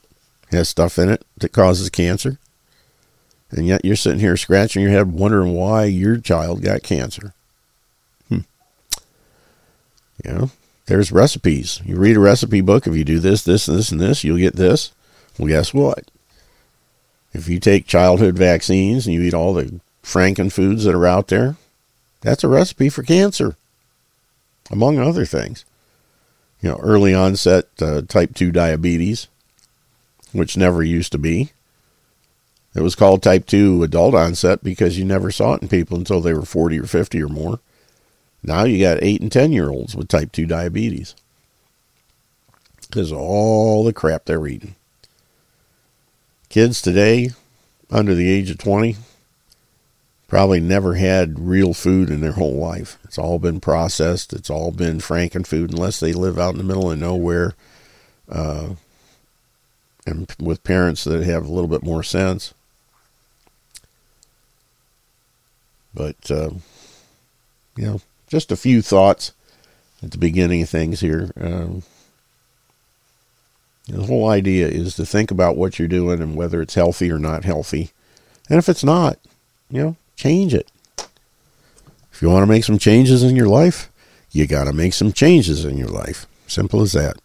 has 0.51 0.69
stuff 0.69 0.99
in 0.99 1.10
it 1.10 1.25
that 1.38 1.51
causes 1.51 1.89
cancer. 1.89 2.38
And 3.49 3.65
yet 3.65 3.84
you're 3.84 3.95
sitting 3.95 4.19
here 4.19 4.38
scratching 4.38 4.84
your 4.84 4.91
head 4.91 5.13
wondering 5.13 5.55
why 5.55 5.86
your 5.86 6.19
child 6.19 6.62
got 6.62 6.84
cancer. 6.84 7.34
Hmm. 8.29 8.41
You 10.23 10.31
know, 10.31 10.51
there's 10.85 11.11
recipes. 11.11 11.81
You 11.85 11.97
read 11.97 12.17
a 12.17 12.19
recipe 12.21 12.61
book. 12.61 12.87
If 12.87 12.95
you 12.95 13.03
do 13.03 13.19
this, 13.19 13.43
this, 13.43 13.67
and 13.67 13.77
this, 13.77 13.91
and 13.91 14.01
this, 14.01 14.23
you'll 14.23 14.37
get 14.37 14.55
this. 14.55 14.91
Well, 15.37 15.47
guess 15.47 15.73
what? 15.73 16.09
If 17.33 17.47
you 17.47 17.59
take 17.59 17.87
childhood 17.87 18.37
vaccines 18.37 19.05
and 19.05 19.13
you 19.13 19.21
eat 19.21 19.33
all 19.33 19.53
the 19.53 19.79
Franken 20.03 20.51
foods 20.51 20.83
that 20.83 20.95
are 20.95 21.07
out 21.07 21.27
there, 21.27 21.55
that's 22.21 22.43
a 22.43 22.47
recipe 22.47 22.89
for 22.89 23.03
cancer, 23.03 23.55
among 24.69 24.99
other 24.99 25.25
things. 25.25 25.65
You 26.61 26.69
know, 26.69 26.79
early 26.81 27.13
onset 27.13 27.67
uh, 27.81 28.01
type 28.01 28.35
2 28.35 28.51
diabetes, 28.51 29.27
which 30.31 30.57
never 30.57 30.83
used 30.83 31.11
to 31.13 31.17
be. 31.17 31.51
It 32.75 32.81
was 32.81 32.95
called 32.95 33.23
type 33.23 33.47
2 33.47 33.83
adult 33.83 34.13
onset 34.13 34.63
because 34.63 34.97
you 34.97 35.05
never 35.05 35.31
saw 35.31 35.53
it 35.53 35.61
in 35.61 35.67
people 35.67 35.97
until 35.97 36.21
they 36.21 36.33
were 36.33 36.45
40 36.45 36.79
or 36.79 36.85
50 36.85 37.21
or 37.21 37.27
more. 37.27 37.59
Now 38.43 38.63
you 38.63 38.80
got 38.84 39.04
8 39.04 39.21
and 39.21 39.32
10 39.32 39.51
year 39.51 39.69
olds 39.69 39.95
with 39.95 40.08
type 40.08 40.32
2 40.32 40.45
diabetes 40.45 41.15
because 42.91 43.12
all 43.12 43.84
the 43.84 43.93
crap 43.93 44.25
they're 44.25 44.45
eating. 44.47 44.75
Kids 46.49 46.82
today, 46.82 47.30
under 47.89 48.13
the 48.13 48.30
age 48.30 48.49
of 48.49 48.58
20, 48.58 48.97
probably 50.27 50.60
never 50.60 50.95
had 50.95 51.39
real 51.39 51.73
food 51.73 52.10
in 52.10 52.19
their 52.19 52.34
whole 52.34 52.56
life. 52.56 52.97
It's 53.06 53.17
all 53.17 53.39
been 53.39 53.62
processed. 53.62 54.34
It's 54.34 54.49
all 54.49 54.71
been 54.71 54.97
Franken 54.97 55.47
food, 55.47 55.71
unless 55.71 55.99
they 55.99 56.12
live 56.12 56.38
out 56.38 56.54
in 56.54 56.58
the 56.58 56.63
middle 56.65 56.91
of 56.91 56.99
nowhere, 56.99 57.54
uh, 58.30 58.71
and 60.06 60.34
with 60.39 60.63
parents 60.63 61.06
that 61.06 61.23
have 61.23 61.45
a 61.45 61.51
little 61.51 61.69
bit 61.69 61.84
more 61.84 62.04
sense. 62.04 62.54
But 65.93 66.30
uh, 66.30 66.51
you 67.77 67.86
know, 67.86 68.01
just 68.31 68.51
a 68.51 68.55
few 68.55 68.81
thoughts 68.81 69.33
at 70.01 70.11
the 70.11 70.17
beginning 70.17 70.61
of 70.61 70.69
things 70.69 71.01
here. 71.01 71.31
Um, 71.39 71.83
the 73.87 74.05
whole 74.05 74.29
idea 74.29 74.69
is 74.69 74.95
to 74.95 75.05
think 75.05 75.31
about 75.31 75.57
what 75.57 75.77
you're 75.77 75.89
doing 75.89 76.21
and 76.21 76.37
whether 76.37 76.61
it's 76.61 76.75
healthy 76.75 77.11
or 77.11 77.19
not 77.19 77.43
healthy. 77.43 77.91
And 78.49 78.57
if 78.57 78.69
it's 78.69 78.85
not, 78.85 79.19
you 79.69 79.83
know, 79.83 79.95
change 80.15 80.53
it. 80.53 80.71
If 82.13 82.21
you 82.21 82.29
want 82.29 82.43
to 82.43 82.51
make 82.51 82.63
some 82.63 82.79
changes 82.79 83.21
in 83.21 83.35
your 83.35 83.49
life, 83.49 83.91
you 84.31 84.47
got 84.47 84.63
to 84.63 84.73
make 84.73 84.93
some 84.93 85.11
changes 85.11 85.65
in 85.65 85.77
your 85.77 85.89
life. 85.89 86.25
Simple 86.47 86.81
as 86.81 86.93
that. 86.93 87.17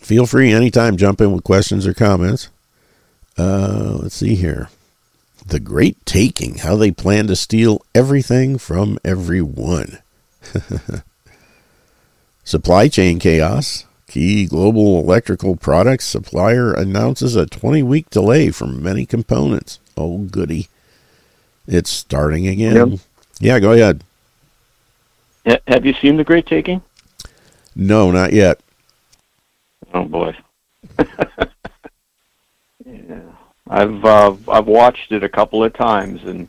Feel 0.00 0.26
free 0.26 0.52
anytime 0.52 0.98
jump 0.98 1.22
in 1.22 1.32
with 1.32 1.44
questions 1.44 1.86
or 1.86 1.94
comments. 1.94 2.50
Uh, 3.38 3.96
let's 4.02 4.14
see 4.14 4.34
here. 4.34 4.68
The 5.48 5.60
Great 5.60 6.04
Taking, 6.04 6.56
how 6.58 6.74
they 6.74 6.90
plan 6.90 7.28
to 7.28 7.36
steal 7.36 7.84
everything 7.94 8.58
from 8.58 8.98
everyone. 9.04 9.98
Supply 12.44 12.88
chain 12.88 13.20
chaos. 13.20 13.84
Key 14.08 14.46
global 14.46 14.98
electrical 14.98 15.54
products 15.54 16.04
supplier 16.04 16.72
announces 16.72 17.36
a 17.36 17.46
20 17.46 17.84
week 17.84 18.10
delay 18.10 18.50
for 18.50 18.66
many 18.66 19.06
components. 19.06 19.78
Oh, 19.96 20.18
goody. 20.18 20.66
It's 21.68 21.90
starting 21.90 22.48
again. 22.48 22.90
Yep. 22.90 23.00
Yeah, 23.38 23.60
go 23.60 23.72
ahead. 23.72 24.02
Have 25.68 25.86
you 25.86 25.94
seen 25.94 26.16
The 26.16 26.24
Great 26.24 26.46
Taking? 26.46 26.82
No, 27.76 28.10
not 28.10 28.32
yet. 28.32 28.58
Oh, 29.94 30.04
boy. 30.04 30.36
yeah. 32.84 33.20
I've 33.68 34.04
uh, 34.04 34.34
I've 34.48 34.66
watched 34.66 35.12
it 35.12 35.24
a 35.24 35.28
couple 35.28 35.64
of 35.64 35.72
times, 35.72 36.22
and 36.24 36.48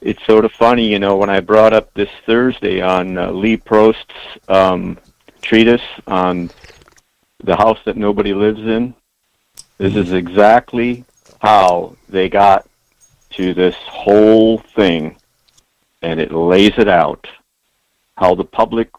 it's 0.00 0.24
sort 0.26 0.44
of 0.44 0.52
funny, 0.52 0.86
you 0.86 0.98
know, 0.98 1.16
when 1.16 1.30
I 1.30 1.40
brought 1.40 1.72
up 1.72 1.92
this 1.94 2.10
Thursday 2.26 2.80
on 2.80 3.16
uh, 3.16 3.30
Lee 3.30 3.56
Prost's 3.56 4.14
um, 4.48 4.98
treatise 5.40 5.82
on 6.06 6.50
the 7.42 7.56
house 7.56 7.78
that 7.84 7.96
nobody 7.96 8.34
lives 8.34 8.60
in. 8.60 8.94
This 9.78 9.96
is 9.96 10.12
exactly 10.12 11.04
how 11.40 11.96
they 12.08 12.28
got 12.28 12.68
to 13.30 13.54
this 13.54 13.76
whole 13.76 14.58
thing, 14.58 15.16
and 16.02 16.20
it 16.20 16.32
lays 16.32 16.74
it 16.76 16.88
out 16.88 17.26
how 18.20 18.34
the 18.34 18.44
public 18.44 18.90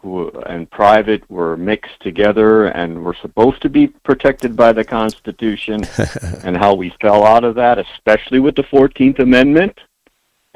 and 0.47 0.69
private 0.71 1.29
were 1.29 1.55
mixed 1.55 1.99
together 1.99 2.65
and 2.69 3.05
were 3.05 3.15
supposed 3.21 3.61
to 3.61 3.69
be 3.69 3.85
protected 3.85 4.55
by 4.55 4.73
the 4.73 4.83
Constitution, 4.83 5.83
and 6.43 6.57
how 6.57 6.73
we 6.73 6.91
fell 6.99 7.23
out 7.23 7.43
of 7.43 7.53
that, 7.53 7.77
especially 7.77 8.39
with 8.39 8.55
the 8.55 8.63
14th 8.63 9.19
Amendment, 9.19 9.79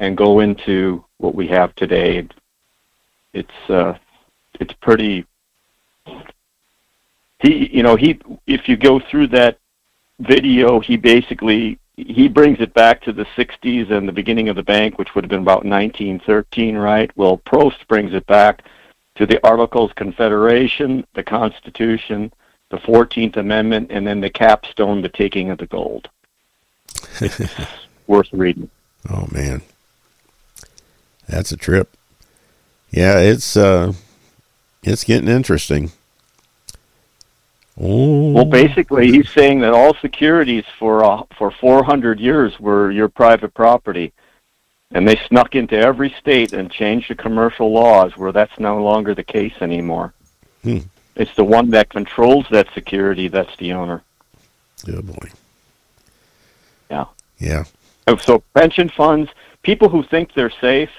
and 0.00 0.16
go 0.16 0.40
into 0.40 1.04
what 1.18 1.32
we 1.32 1.46
have 1.46 1.76
today. 1.76 2.26
It's 3.32 3.70
uh, 3.70 3.94
it's 4.58 4.72
pretty 4.80 5.24
he 7.38 7.70
you 7.72 7.84
know 7.84 7.94
he 7.94 8.18
if 8.48 8.68
you 8.68 8.76
go 8.76 8.98
through 8.98 9.28
that 9.28 9.58
video 10.18 10.80
he 10.80 10.96
basically 10.96 11.78
he 11.96 12.28
brings 12.28 12.60
it 12.60 12.74
back 12.74 13.00
to 13.02 13.12
the 13.12 13.24
60s 13.36 13.90
and 13.90 14.06
the 14.06 14.12
beginning 14.12 14.48
of 14.48 14.56
the 14.56 14.62
bank 14.62 14.98
which 14.98 15.14
would 15.14 15.24
have 15.24 15.30
been 15.30 15.40
about 15.40 15.64
1913 15.64 16.76
right? 16.76 17.10
Well 17.16 17.38
Prost 17.38 17.86
brings 17.88 18.12
it 18.12 18.26
back 18.26 18.62
to 19.16 19.26
the 19.26 19.44
Articles 19.46 19.92
Confederation 19.96 21.06
the 21.14 21.22
Constitution 21.22 22.32
the 22.70 22.78
14th 22.78 23.36
Amendment 23.36 23.90
and 23.90 24.06
then 24.06 24.20
the 24.20 24.30
capstone 24.30 25.00
the 25.00 25.08
taking 25.08 25.50
of 25.50 25.58
the 25.58 25.66
gold. 25.66 26.08
It's 27.20 27.40
worth 28.06 28.28
reading. 28.32 28.70
Oh 29.08 29.28
man. 29.30 29.62
That's 31.28 31.52
a 31.52 31.56
trip. 31.56 31.96
Yeah 32.90 33.20
it's 33.20 33.56
uh 33.56 33.94
it's 34.82 35.04
getting 35.04 35.28
interesting 35.28 35.92
Ooh. 37.82 38.32
Well, 38.32 38.46
basically, 38.46 39.10
he's 39.10 39.28
saying 39.30 39.60
that 39.60 39.74
all 39.74 39.94
securities 39.96 40.64
for 40.78 41.04
uh, 41.04 41.24
for 41.36 41.50
400 41.50 42.18
years 42.18 42.58
were 42.58 42.90
your 42.90 43.08
private 43.08 43.52
property, 43.52 44.12
and 44.92 45.06
they 45.06 45.16
snuck 45.28 45.54
into 45.54 45.76
every 45.76 46.14
state 46.18 46.54
and 46.54 46.70
changed 46.70 47.10
the 47.10 47.14
commercial 47.14 47.70
laws 47.70 48.16
where 48.16 48.32
that's 48.32 48.58
no 48.58 48.82
longer 48.82 49.14
the 49.14 49.24
case 49.24 49.52
anymore. 49.60 50.14
Hmm. 50.62 50.78
It's 51.16 51.34
the 51.34 51.44
one 51.44 51.70
that 51.70 51.90
controls 51.90 52.46
that 52.50 52.72
security 52.72 53.28
that's 53.28 53.54
the 53.56 53.72
owner. 53.72 54.02
Good 54.84 55.06
boy. 55.06 55.28
Yeah. 56.90 57.06
Yeah. 57.38 57.64
So 58.20 58.42
pension 58.54 58.88
funds, 58.88 59.30
people 59.62 59.88
who 59.88 60.02
think 60.02 60.32
they're 60.32 60.50
safe, 60.50 60.90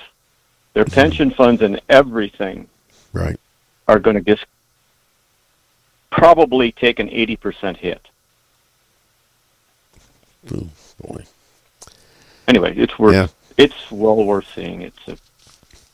their 0.74 0.84
hmm. 0.84 0.92
pension 0.92 1.32
funds 1.32 1.62
and 1.62 1.82
everything, 1.90 2.68
right, 3.14 3.40
are 3.88 4.00
going 4.00 4.16
to 4.16 4.22
get 4.22 4.40
probably 6.12 6.72
take 6.72 7.00
an 7.00 7.08
80% 7.10 7.78
hit. 7.78 8.08
Ooh, 10.52 10.70
boy. 11.02 11.24
Anyway, 12.48 12.74
it's 12.78 12.98
worth 12.98 13.14
yeah. 13.14 13.28
it's 13.58 13.92
well 13.92 14.24
worth 14.24 14.48
seeing. 14.56 14.82
It's 14.82 15.08
a, 15.08 15.18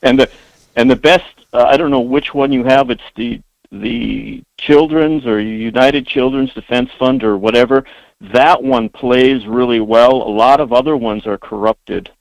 and 0.03 0.19
the 0.19 0.29
and 0.75 0.89
the 0.89 0.95
best 0.95 1.25
uh, 1.51 1.65
I 1.67 1.77
don't 1.77 1.91
know 1.91 2.01
which 2.01 2.33
one 2.33 2.51
you 2.51 2.63
have. 2.63 2.89
It's 2.89 3.01
the 3.15 3.41
the 3.71 4.43
Children's 4.57 5.25
or 5.25 5.39
United 5.39 6.05
Children's 6.05 6.53
Defense 6.53 6.91
Fund 6.99 7.23
or 7.23 7.37
whatever. 7.37 7.85
That 8.21 8.61
one 8.61 8.87
plays 8.87 9.47
really 9.47 9.79
well. 9.79 10.11
A 10.11 10.29
lot 10.29 10.59
of 10.59 10.71
other 10.71 10.95
ones 10.95 11.25
are 11.25 11.39
corrupted, 11.39 12.11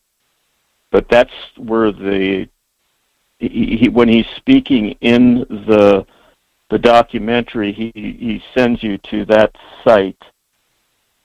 but 0.90 1.08
that's 1.08 1.32
where 1.58 1.92
the 1.92 2.48
he, 3.38 3.76
he, 3.76 3.88
when 3.88 4.08
he's 4.08 4.26
speaking 4.36 4.96
in 5.00 5.40
the 5.40 6.06
the 6.72 6.78
documentary, 6.78 7.70
he 7.70 7.92
he 7.94 8.42
sends 8.54 8.82
you 8.82 8.96
to 8.96 9.26
that 9.26 9.54
site 9.84 10.16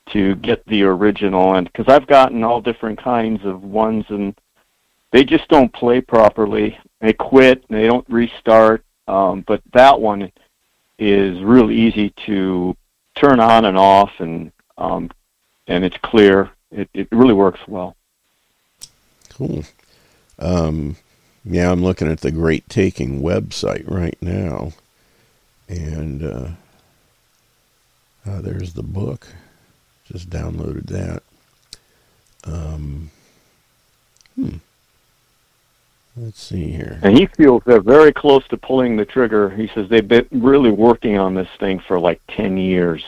to 0.07 0.35
get 0.35 0.65
the 0.65 0.83
original, 0.83 1.55
and 1.55 1.71
because 1.71 1.87
I've 1.87 2.05
gotten 2.05 2.43
all 2.43 2.59
different 2.59 3.01
kinds 3.01 3.45
of 3.45 3.63
ones, 3.63 4.03
and 4.09 4.35
they 5.11 5.23
just 5.23 5.47
don't 5.47 5.71
play 5.71 6.01
properly. 6.01 6.77
They 6.99 7.13
quit, 7.13 7.63
they 7.69 7.87
don't 7.87 8.05
restart. 8.09 8.83
Um, 9.07 9.45
but 9.47 9.61
that 9.71 10.01
one 10.01 10.33
is 10.99 11.41
real 11.41 11.71
easy 11.71 12.09
to 12.25 12.75
turn 13.15 13.39
on 13.39 13.63
and 13.63 13.77
off, 13.77 14.11
and 14.19 14.51
um, 14.77 15.09
and 15.67 15.85
it's 15.85 15.97
clear. 16.03 16.49
It 16.71 16.89
it 16.93 17.07
really 17.09 17.33
works 17.33 17.61
well. 17.69 17.95
Cool. 19.29 19.63
Um, 20.39 20.97
yeah, 21.45 21.71
I'm 21.71 21.83
looking 21.85 22.11
at 22.11 22.19
the 22.19 22.33
Great 22.33 22.67
Taking 22.67 23.21
website 23.21 23.89
right 23.89 24.17
now. 24.21 24.73
And 25.69 26.23
uh, 26.23 26.49
uh, 28.25 28.41
there's 28.41 28.73
the 28.73 28.83
book. 28.83 29.27
Just 30.05 30.29
downloaded 30.29 30.87
that. 30.87 31.23
Um, 32.45 33.11
hmm. 34.35 34.57
Let's 36.15 36.41
see 36.41 36.71
here. 36.71 36.99
And 37.03 37.17
he 37.17 37.27
feels 37.27 37.61
they're 37.65 37.79
very 37.79 38.11
close 38.11 38.47
to 38.47 38.57
pulling 38.57 38.97
the 38.97 39.05
trigger. 39.05 39.49
He 39.49 39.69
says 39.73 39.87
they've 39.87 40.07
been 40.07 40.27
really 40.31 40.71
working 40.71 41.17
on 41.17 41.35
this 41.35 41.49
thing 41.59 41.79
for 41.79 41.99
like 41.99 42.19
10 42.29 42.57
years. 42.57 43.03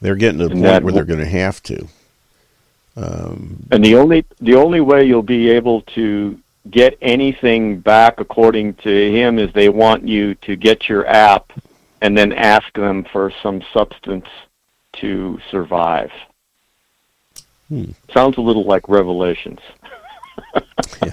They're 0.00 0.14
getting 0.14 0.38
to 0.38 0.46
the 0.46 0.52
and 0.52 0.62
point 0.62 0.84
where 0.84 0.92
they're 0.92 1.04
going 1.04 1.18
to 1.18 1.26
have 1.26 1.60
to. 1.64 1.88
Um, 2.96 3.66
and 3.70 3.84
the 3.84 3.96
only 3.96 4.24
the 4.40 4.56
only 4.56 4.80
way 4.80 5.04
you'll 5.04 5.22
be 5.22 5.50
able 5.50 5.82
to 5.82 6.38
get 6.70 6.98
anything 7.00 7.80
back 7.80 8.20
according 8.20 8.74
to 8.74 9.12
him 9.12 9.38
is 9.38 9.52
they 9.52 9.68
want 9.68 10.06
you 10.06 10.34
to 10.36 10.56
get 10.56 10.88
your 10.88 11.06
app 11.06 11.52
and 12.00 12.16
then 12.16 12.32
ask 12.32 12.72
them 12.74 13.04
for 13.12 13.32
some 13.42 13.62
substance 13.72 14.26
to 14.94 15.38
survive. 15.50 16.10
Hmm. 17.68 17.90
Sounds 18.12 18.36
a 18.38 18.40
little 18.40 18.64
like 18.64 18.88
Revelations. 18.88 19.60
yeah. 21.02 21.12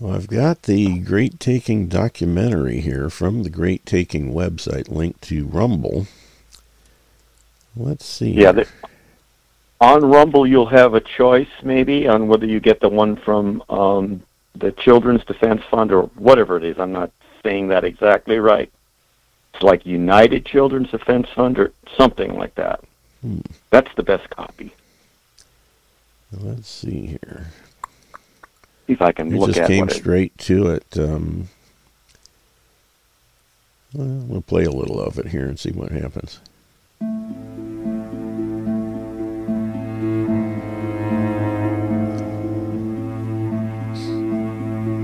Well, 0.00 0.14
I've 0.14 0.28
got 0.28 0.62
the 0.62 1.00
Great 1.00 1.40
Taking 1.40 1.88
documentary 1.88 2.80
here 2.80 3.10
from 3.10 3.42
the 3.42 3.50
Great 3.50 3.84
Taking 3.84 4.32
website 4.32 4.88
linked 4.88 5.22
to 5.22 5.44
Rumble. 5.44 6.06
Let's 7.76 8.06
see. 8.06 8.30
Yeah, 8.30 8.52
the, 8.52 8.68
on 9.80 10.04
Rumble 10.04 10.46
you'll 10.46 10.66
have 10.66 10.94
a 10.94 11.00
choice 11.00 11.48
maybe 11.62 12.08
on 12.08 12.28
whether 12.28 12.46
you 12.46 12.60
get 12.60 12.80
the 12.80 12.88
one 12.88 13.16
from 13.16 13.62
um, 13.68 14.22
the 14.54 14.72
Children's 14.72 15.24
Defense 15.24 15.62
Fund 15.70 15.92
or 15.92 16.04
whatever 16.16 16.56
it 16.56 16.64
is. 16.64 16.78
I'm 16.78 16.92
not 16.92 17.12
saying 17.42 17.68
that 17.68 17.84
exactly 17.84 18.38
right. 18.38 18.70
It's 19.54 19.62
like 19.62 19.86
United 19.86 20.44
Children's 20.44 20.90
Defense 20.90 21.28
Fund 21.34 21.58
or 21.58 21.72
something 21.96 22.36
like 22.36 22.54
that. 22.56 22.80
Hmm. 23.22 23.40
That's 23.70 23.92
the 23.96 24.02
best 24.02 24.28
copy. 24.30 24.72
Let's 26.32 26.68
see 26.68 27.06
here 27.06 27.46
see 28.88 28.94
if 28.94 29.02
I 29.02 29.12
can 29.12 29.30
you 29.30 29.38
look 29.38 29.50
just 29.50 29.60
at 29.60 29.68
came 29.68 29.88
straight 29.88 30.32
it, 30.38 30.44
to 30.44 30.68
it. 30.68 30.98
Um, 30.98 31.48
well, 33.92 34.24
we'll 34.26 34.42
play 34.42 34.64
a 34.64 34.70
little 34.70 35.00
of 35.00 35.18
it 35.18 35.28
here 35.28 35.44
and 35.44 35.58
see 35.58 35.70
what 35.70 35.92
happens. 35.92 36.40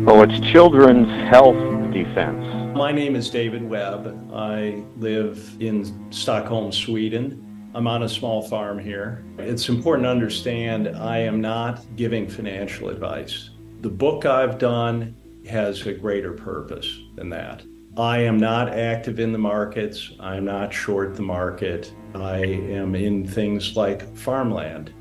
Oh, 0.06 0.20
it's 0.20 0.38
Children's 0.50 1.08
Health 1.30 1.56
Defense. 1.90 2.76
My 2.76 2.92
name 2.92 3.16
is 3.16 3.30
David 3.30 3.66
Webb. 3.66 4.30
I 4.34 4.84
live 4.98 5.56
in 5.60 6.12
Stockholm, 6.12 6.72
Sweden. 6.72 7.70
I'm 7.74 7.86
on 7.86 8.02
a 8.02 8.08
small 8.08 8.42
farm 8.42 8.78
here. 8.78 9.24
It's 9.38 9.70
important 9.70 10.04
to 10.04 10.10
understand 10.10 10.88
I 10.88 11.20
am 11.20 11.40
not 11.40 11.86
giving 11.96 12.28
financial 12.28 12.90
advice. 12.90 13.48
The 13.80 13.88
book 13.88 14.26
I've 14.26 14.58
done 14.58 15.16
has 15.48 15.86
a 15.86 15.94
greater 15.94 16.32
purpose 16.32 17.00
than 17.14 17.30
that. 17.30 17.62
I 17.96 18.18
am 18.18 18.36
not 18.36 18.68
active 18.68 19.20
in 19.20 19.32
the 19.32 19.38
markets. 19.38 20.12
I 20.20 20.36
am 20.36 20.44
not 20.44 20.70
short 20.70 21.14
the 21.14 21.22
market. 21.22 21.94
I 22.14 22.40
am 22.40 22.94
in 22.94 23.26
things 23.26 23.74
like 23.74 24.14
farmland. 24.14 24.92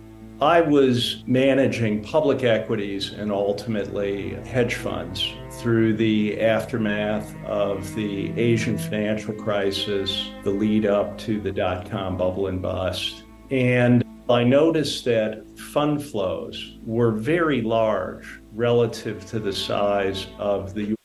I 0.41 0.59
was 0.61 1.23
managing 1.25 2.03
public 2.03 2.43
equities 2.43 3.11
and 3.11 3.31
ultimately 3.31 4.35
hedge 4.45 4.75
funds 4.75 5.33
through 5.51 5.95
the 5.95 6.41
aftermath 6.41 7.33
of 7.45 7.93
the 7.95 8.37
Asian 8.37 8.77
financial 8.77 9.33
crisis, 9.33 10.31
the 10.43 10.49
lead 10.49 10.85
up 10.85 11.17
to 11.19 11.39
the 11.39 11.51
dot 11.51 11.89
com 11.89 12.17
bubble 12.17 12.47
and 12.47 12.61
bust. 12.61 13.23
And 13.51 14.03
I 14.29 14.43
noticed 14.43 15.05
that 15.05 15.45
fund 15.57 16.03
flows 16.03 16.77
were 16.83 17.11
very 17.11 17.61
large 17.61 18.41
relative 18.53 19.25
to 19.27 19.39
the 19.39 19.53
size 19.53 20.27
of 20.39 20.73
the 20.73 20.95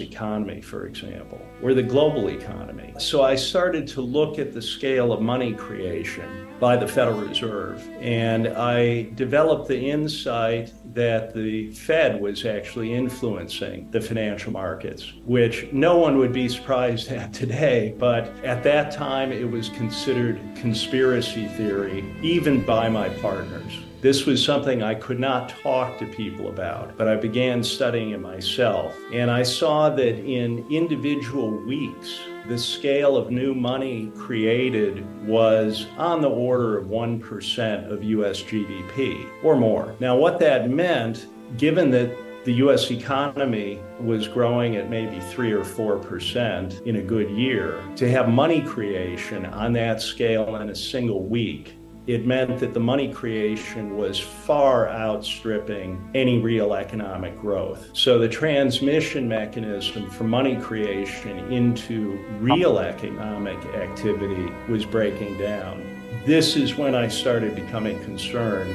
Economy, 0.00 0.60
for 0.60 0.86
example, 0.86 1.40
or 1.62 1.74
the 1.74 1.82
global 1.82 2.28
economy. 2.28 2.94
So 2.98 3.22
I 3.22 3.36
started 3.36 3.86
to 3.88 4.00
look 4.00 4.38
at 4.38 4.52
the 4.52 4.62
scale 4.62 5.12
of 5.12 5.20
money 5.20 5.54
creation 5.54 6.48
by 6.58 6.76
the 6.76 6.86
Federal 6.86 7.20
Reserve, 7.20 7.82
and 8.00 8.48
I 8.48 9.10
developed 9.14 9.68
the 9.68 9.90
insight 9.90 10.72
that 10.94 11.34
the 11.34 11.72
Fed 11.72 12.20
was 12.20 12.44
actually 12.44 12.92
influencing 12.92 13.90
the 13.90 14.00
financial 14.00 14.52
markets, 14.52 15.12
which 15.24 15.72
no 15.72 15.96
one 15.96 16.18
would 16.18 16.32
be 16.32 16.48
surprised 16.48 17.10
at 17.10 17.32
today, 17.42 17.94
but 17.98 18.26
at 18.44 18.62
that 18.64 18.92
time 18.92 19.32
it 19.32 19.50
was 19.50 19.70
considered 19.70 20.38
conspiracy 20.54 21.46
theory, 21.48 22.14
even 22.22 22.62
by 22.64 22.88
my 22.88 23.08
partners. 23.08 23.72
This 24.00 24.24
was 24.24 24.42
something 24.42 24.82
I 24.82 24.94
could 24.94 25.20
not 25.20 25.50
talk 25.50 25.98
to 25.98 26.06
people 26.06 26.48
about, 26.48 26.96
but 26.96 27.06
I 27.06 27.16
began 27.16 27.62
studying 27.62 28.12
it 28.12 28.20
myself. 28.20 28.96
And 29.12 29.30
I 29.30 29.42
saw 29.42 29.90
that 29.90 30.18
in 30.24 30.66
individual 30.70 31.50
weeks, 31.50 32.20
the 32.48 32.56
scale 32.56 33.18
of 33.18 33.30
new 33.30 33.54
money 33.54 34.10
created 34.16 35.04
was 35.26 35.86
on 35.98 36.22
the 36.22 36.30
order 36.30 36.78
of 36.78 36.86
1% 36.86 37.92
of 37.92 38.02
US 38.02 38.42
GDP 38.42 39.28
or 39.42 39.56
more. 39.56 39.94
Now, 40.00 40.16
what 40.16 40.38
that 40.38 40.70
meant, 40.70 41.26
given 41.58 41.90
that 41.90 42.16
the 42.46 42.54
US 42.54 42.90
economy 42.90 43.80
was 44.00 44.26
growing 44.26 44.76
at 44.76 44.88
maybe 44.88 45.20
3 45.20 45.52
or 45.52 45.62
4% 45.62 46.86
in 46.86 46.96
a 46.96 47.02
good 47.02 47.28
year, 47.28 47.84
to 47.96 48.10
have 48.10 48.30
money 48.30 48.62
creation 48.62 49.44
on 49.44 49.74
that 49.74 50.00
scale 50.00 50.56
in 50.56 50.70
a 50.70 50.74
single 50.74 51.22
week 51.22 51.74
it 52.06 52.26
meant 52.26 52.58
that 52.60 52.74
the 52.74 52.80
money 52.80 53.12
creation 53.12 53.96
was 53.96 54.18
far 54.18 54.88
outstripping 54.88 56.10
any 56.14 56.38
real 56.38 56.74
economic 56.74 57.38
growth. 57.40 57.90
So 57.92 58.18
the 58.18 58.28
transmission 58.28 59.28
mechanism 59.28 60.10
for 60.10 60.24
money 60.24 60.56
creation 60.56 61.52
into 61.52 62.18
real 62.40 62.78
economic 62.78 63.58
activity 63.74 64.52
was 64.68 64.84
breaking 64.84 65.38
down. 65.38 66.00
This 66.26 66.54
is 66.54 66.76
when 66.76 66.94
I 66.94 67.08
started 67.08 67.54
becoming 67.54 67.98
concerned 68.04 68.74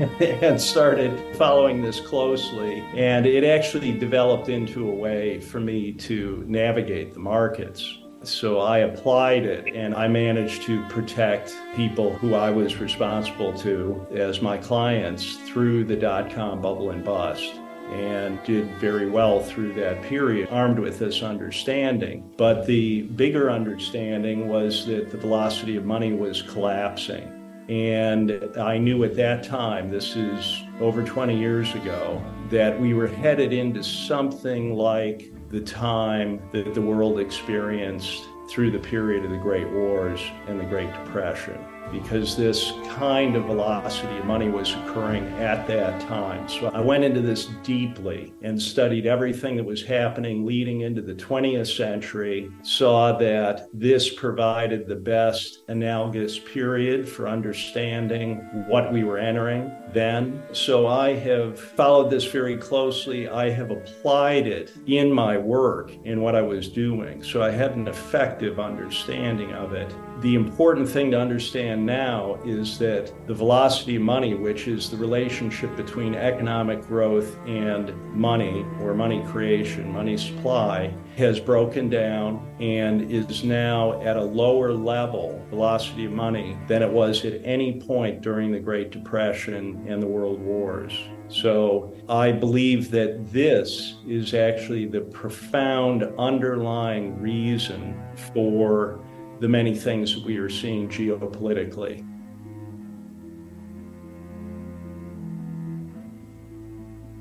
and 0.20 0.60
started 0.60 1.36
following 1.36 1.82
this 1.82 2.00
closely. 2.00 2.84
And 2.94 3.26
it 3.26 3.42
actually 3.42 3.92
developed 3.98 4.48
into 4.48 4.88
a 4.88 4.94
way 4.94 5.40
for 5.40 5.58
me 5.58 5.92
to 5.92 6.44
navigate 6.46 7.12
the 7.12 7.18
markets. 7.18 7.98
So 8.28 8.60
I 8.60 8.78
applied 8.78 9.44
it 9.44 9.74
and 9.74 9.94
I 9.94 10.08
managed 10.08 10.62
to 10.62 10.82
protect 10.88 11.54
people 11.76 12.14
who 12.14 12.34
I 12.34 12.50
was 12.50 12.78
responsible 12.78 13.52
to 13.58 14.06
as 14.14 14.40
my 14.40 14.56
clients 14.56 15.36
through 15.48 15.84
the 15.84 15.96
dot 15.96 16.30
com 16.30 16.62
bubble 16.62 16.90
and 16.90 17.04
bust 17.04 17.60
and 17.92 18.42
did 18.44 18.66
very 18.76 19.10
well 19.10 19.40
through 19.40 19.74
that 19.74 20.02
period, 20.02 20.48
armed 20.50 20.78
with 20.78 20.98
this 20.98 21.22
understanding. 21.22 22.32
But 22.36 22.66
the 22.66 23.02
bigger 23.02 23.50
understanding 23.50 24.48
was 24.48 24.86
that 24.86 25.10
the 25.10 25.18
velocity 25.18 25.76
of 25.76 25.84
money 25.84 26.12
was 26.12 26.40
collapsing. 26.40 27.30
And 27.68 28.50
I 28.58 28.78
knew 28.78 29.04
at 29.04 29.16
that 29.16 29.44
time, 29.44 29.90
this 29.90 30.16
is 30.16 30.62
over 30.80 31.02
20 31.02 31.38
years 31.38 31.74
ago, 31.74 32.22
that 32.50 32.78
we 32.78 32.94
were 32.94 33.06
headed 33.06 33.52
into 33.52 33.82
something 33.82 34.74
like 34.74 35.30
the 35.50 35.60
time 35.60 36.42
that 36.52 36.74
the 36.74 36.80
world 36.80 37.18
experienced 37.18 38.28
through 38.48 38.70
the 38.70 38.78
period 38.78 39.24
of 39.24 39.30
the 39.30 39.36
Great 39.36 39.68
Wars 39.70 40.20
and 40.46 40.58
the 40.58 40.64
Great 40.64 40.92
Depression 40.92 41.58
because 41.90 42.36
this 42.36 42.72
kind 42.88 43.36
of 43.36 43.44
velocity 43.44 44.16
of 44.18 44.24
money 44.24 44.48
was 44.48 44.72
occurring 44.72 45.24
at 45.38 45.66
that 45.66 46.00
time. 46.02 46.48
So 46.48 46.68
I 46.68 46.80
went 46.80 47.04
into 47.04 47.20
this 47.20 47.46
deeply 47.62 48.32
and 48.42 48.60
studied 48.60 49.06
everything 49.06 49.56
that 49.56 49.64
was 49.64 49.82
happening 49.82 50.44
leading 50.44 50.82
into 50.82 51.02
the 51.02 51.14
20th 51.14 51.76
century, 51.76 52.50
saw 52.62 53.16
that 53.18 53.68
this 53.72 54.14
provided 54.14 54.86
the 54.86 54.96
best 54.96 55.64
analogous 55.68 56.38
period 56.38 57.08
for 57.08 57.28
understanding 57.28 58.36
what 58.68 58.92
we 58.92 59.04
were 59.04 59.18
entering 59.18 59.72
then. 59.92 60.42
So 60.52 60.86
I 60.86 61.14
have 61.14 61.58
followed 61.58 62.10
this 62.10 62.24
very 62.24 62.56
closely. 62.56 63.28
I 63.28 63.50
have 63.50 63.70
applied 63.70 64.46
it 64.46 64.72
in 64.86 65.12
my 65.12 65.38
work 65.38 65.92
in 66.04 66.20
what 66.20 66.34
I 66.34 66.42
was 66.42 66.68
doing. 66.68 67.22
So 67.22 67.42
I 67.42 67.50
had 67.50 67.76
an 67.76 67.88
effective 67.88 68.58
understanding 68.58 69.52
of 69.52 69.72
it 69.72 69.94
the 70.20 70.34
important 70.34 70.88
thing 70.88 71.10
to 71.10 71.20
understand 71.20 71.84
now 71.84 72.38
is 72.44 72.78
that 72.78 73.12
the 73.26 73.34
velocity 73.34 73.96
of 73.96 74.02
money, 74.02 74.34
which 74.34 74.68
is 74.68 74.88
the 74.90 74.96
relationship 74.96 75.74
between 75.76 76.14
economic 76.14 76.86
growth 76.86 77.36
and 77.46 77.94
money 78.14 78.64
or 78.80 78.94
money 78.94 79.24
creation, 79.26 79.92
money 79.92 80.16
supply, 80.16 80.94
has 81.16 81.38
broken 81.38 81.88
down 81.88 82.46
and 82.60 83.10
is 83.10 83.44
now 83.44 84.00
at 84.02 84.16
a 84.16 84.22
lower 84.22 84.72
level, 84.72 85.44
velocity 85.50 86.04
of 86.06 86.12
money, 86.12 86.56
than 86.68 86.82
it 86.82 86.90
was 86.90 87.24
at 87.24 87.40
any 87.44 87.80
point 87.80 88.20
during 88.20 88.50
the 88.50 88.60
Great 88.60 88.90
Depression 88.90 89.84
and 89.88 90.02
the 90.02 90.06
World 90.06 90.40
Wars. 90.40 90.96
So 91.28 91.94
I 92.08 92.32
believe 92.32 92.90
that 92.92 93.32
this 93.32 93.96
is 94.06 94.34
actually 94.34 94.86
the 94.86 95.00
profound 95.00 96.04
underlying 96.18 97.20
reason 97.20 98.00
for 98.32 99.00
the 99.44 99.48
many 99.50 99.74
things 99.74 100.14
that 100.14 100.24
we 100.24 100.38
are 100.38 100.48
seeing 100.48 100.88
geopolitically. 100.88 102.02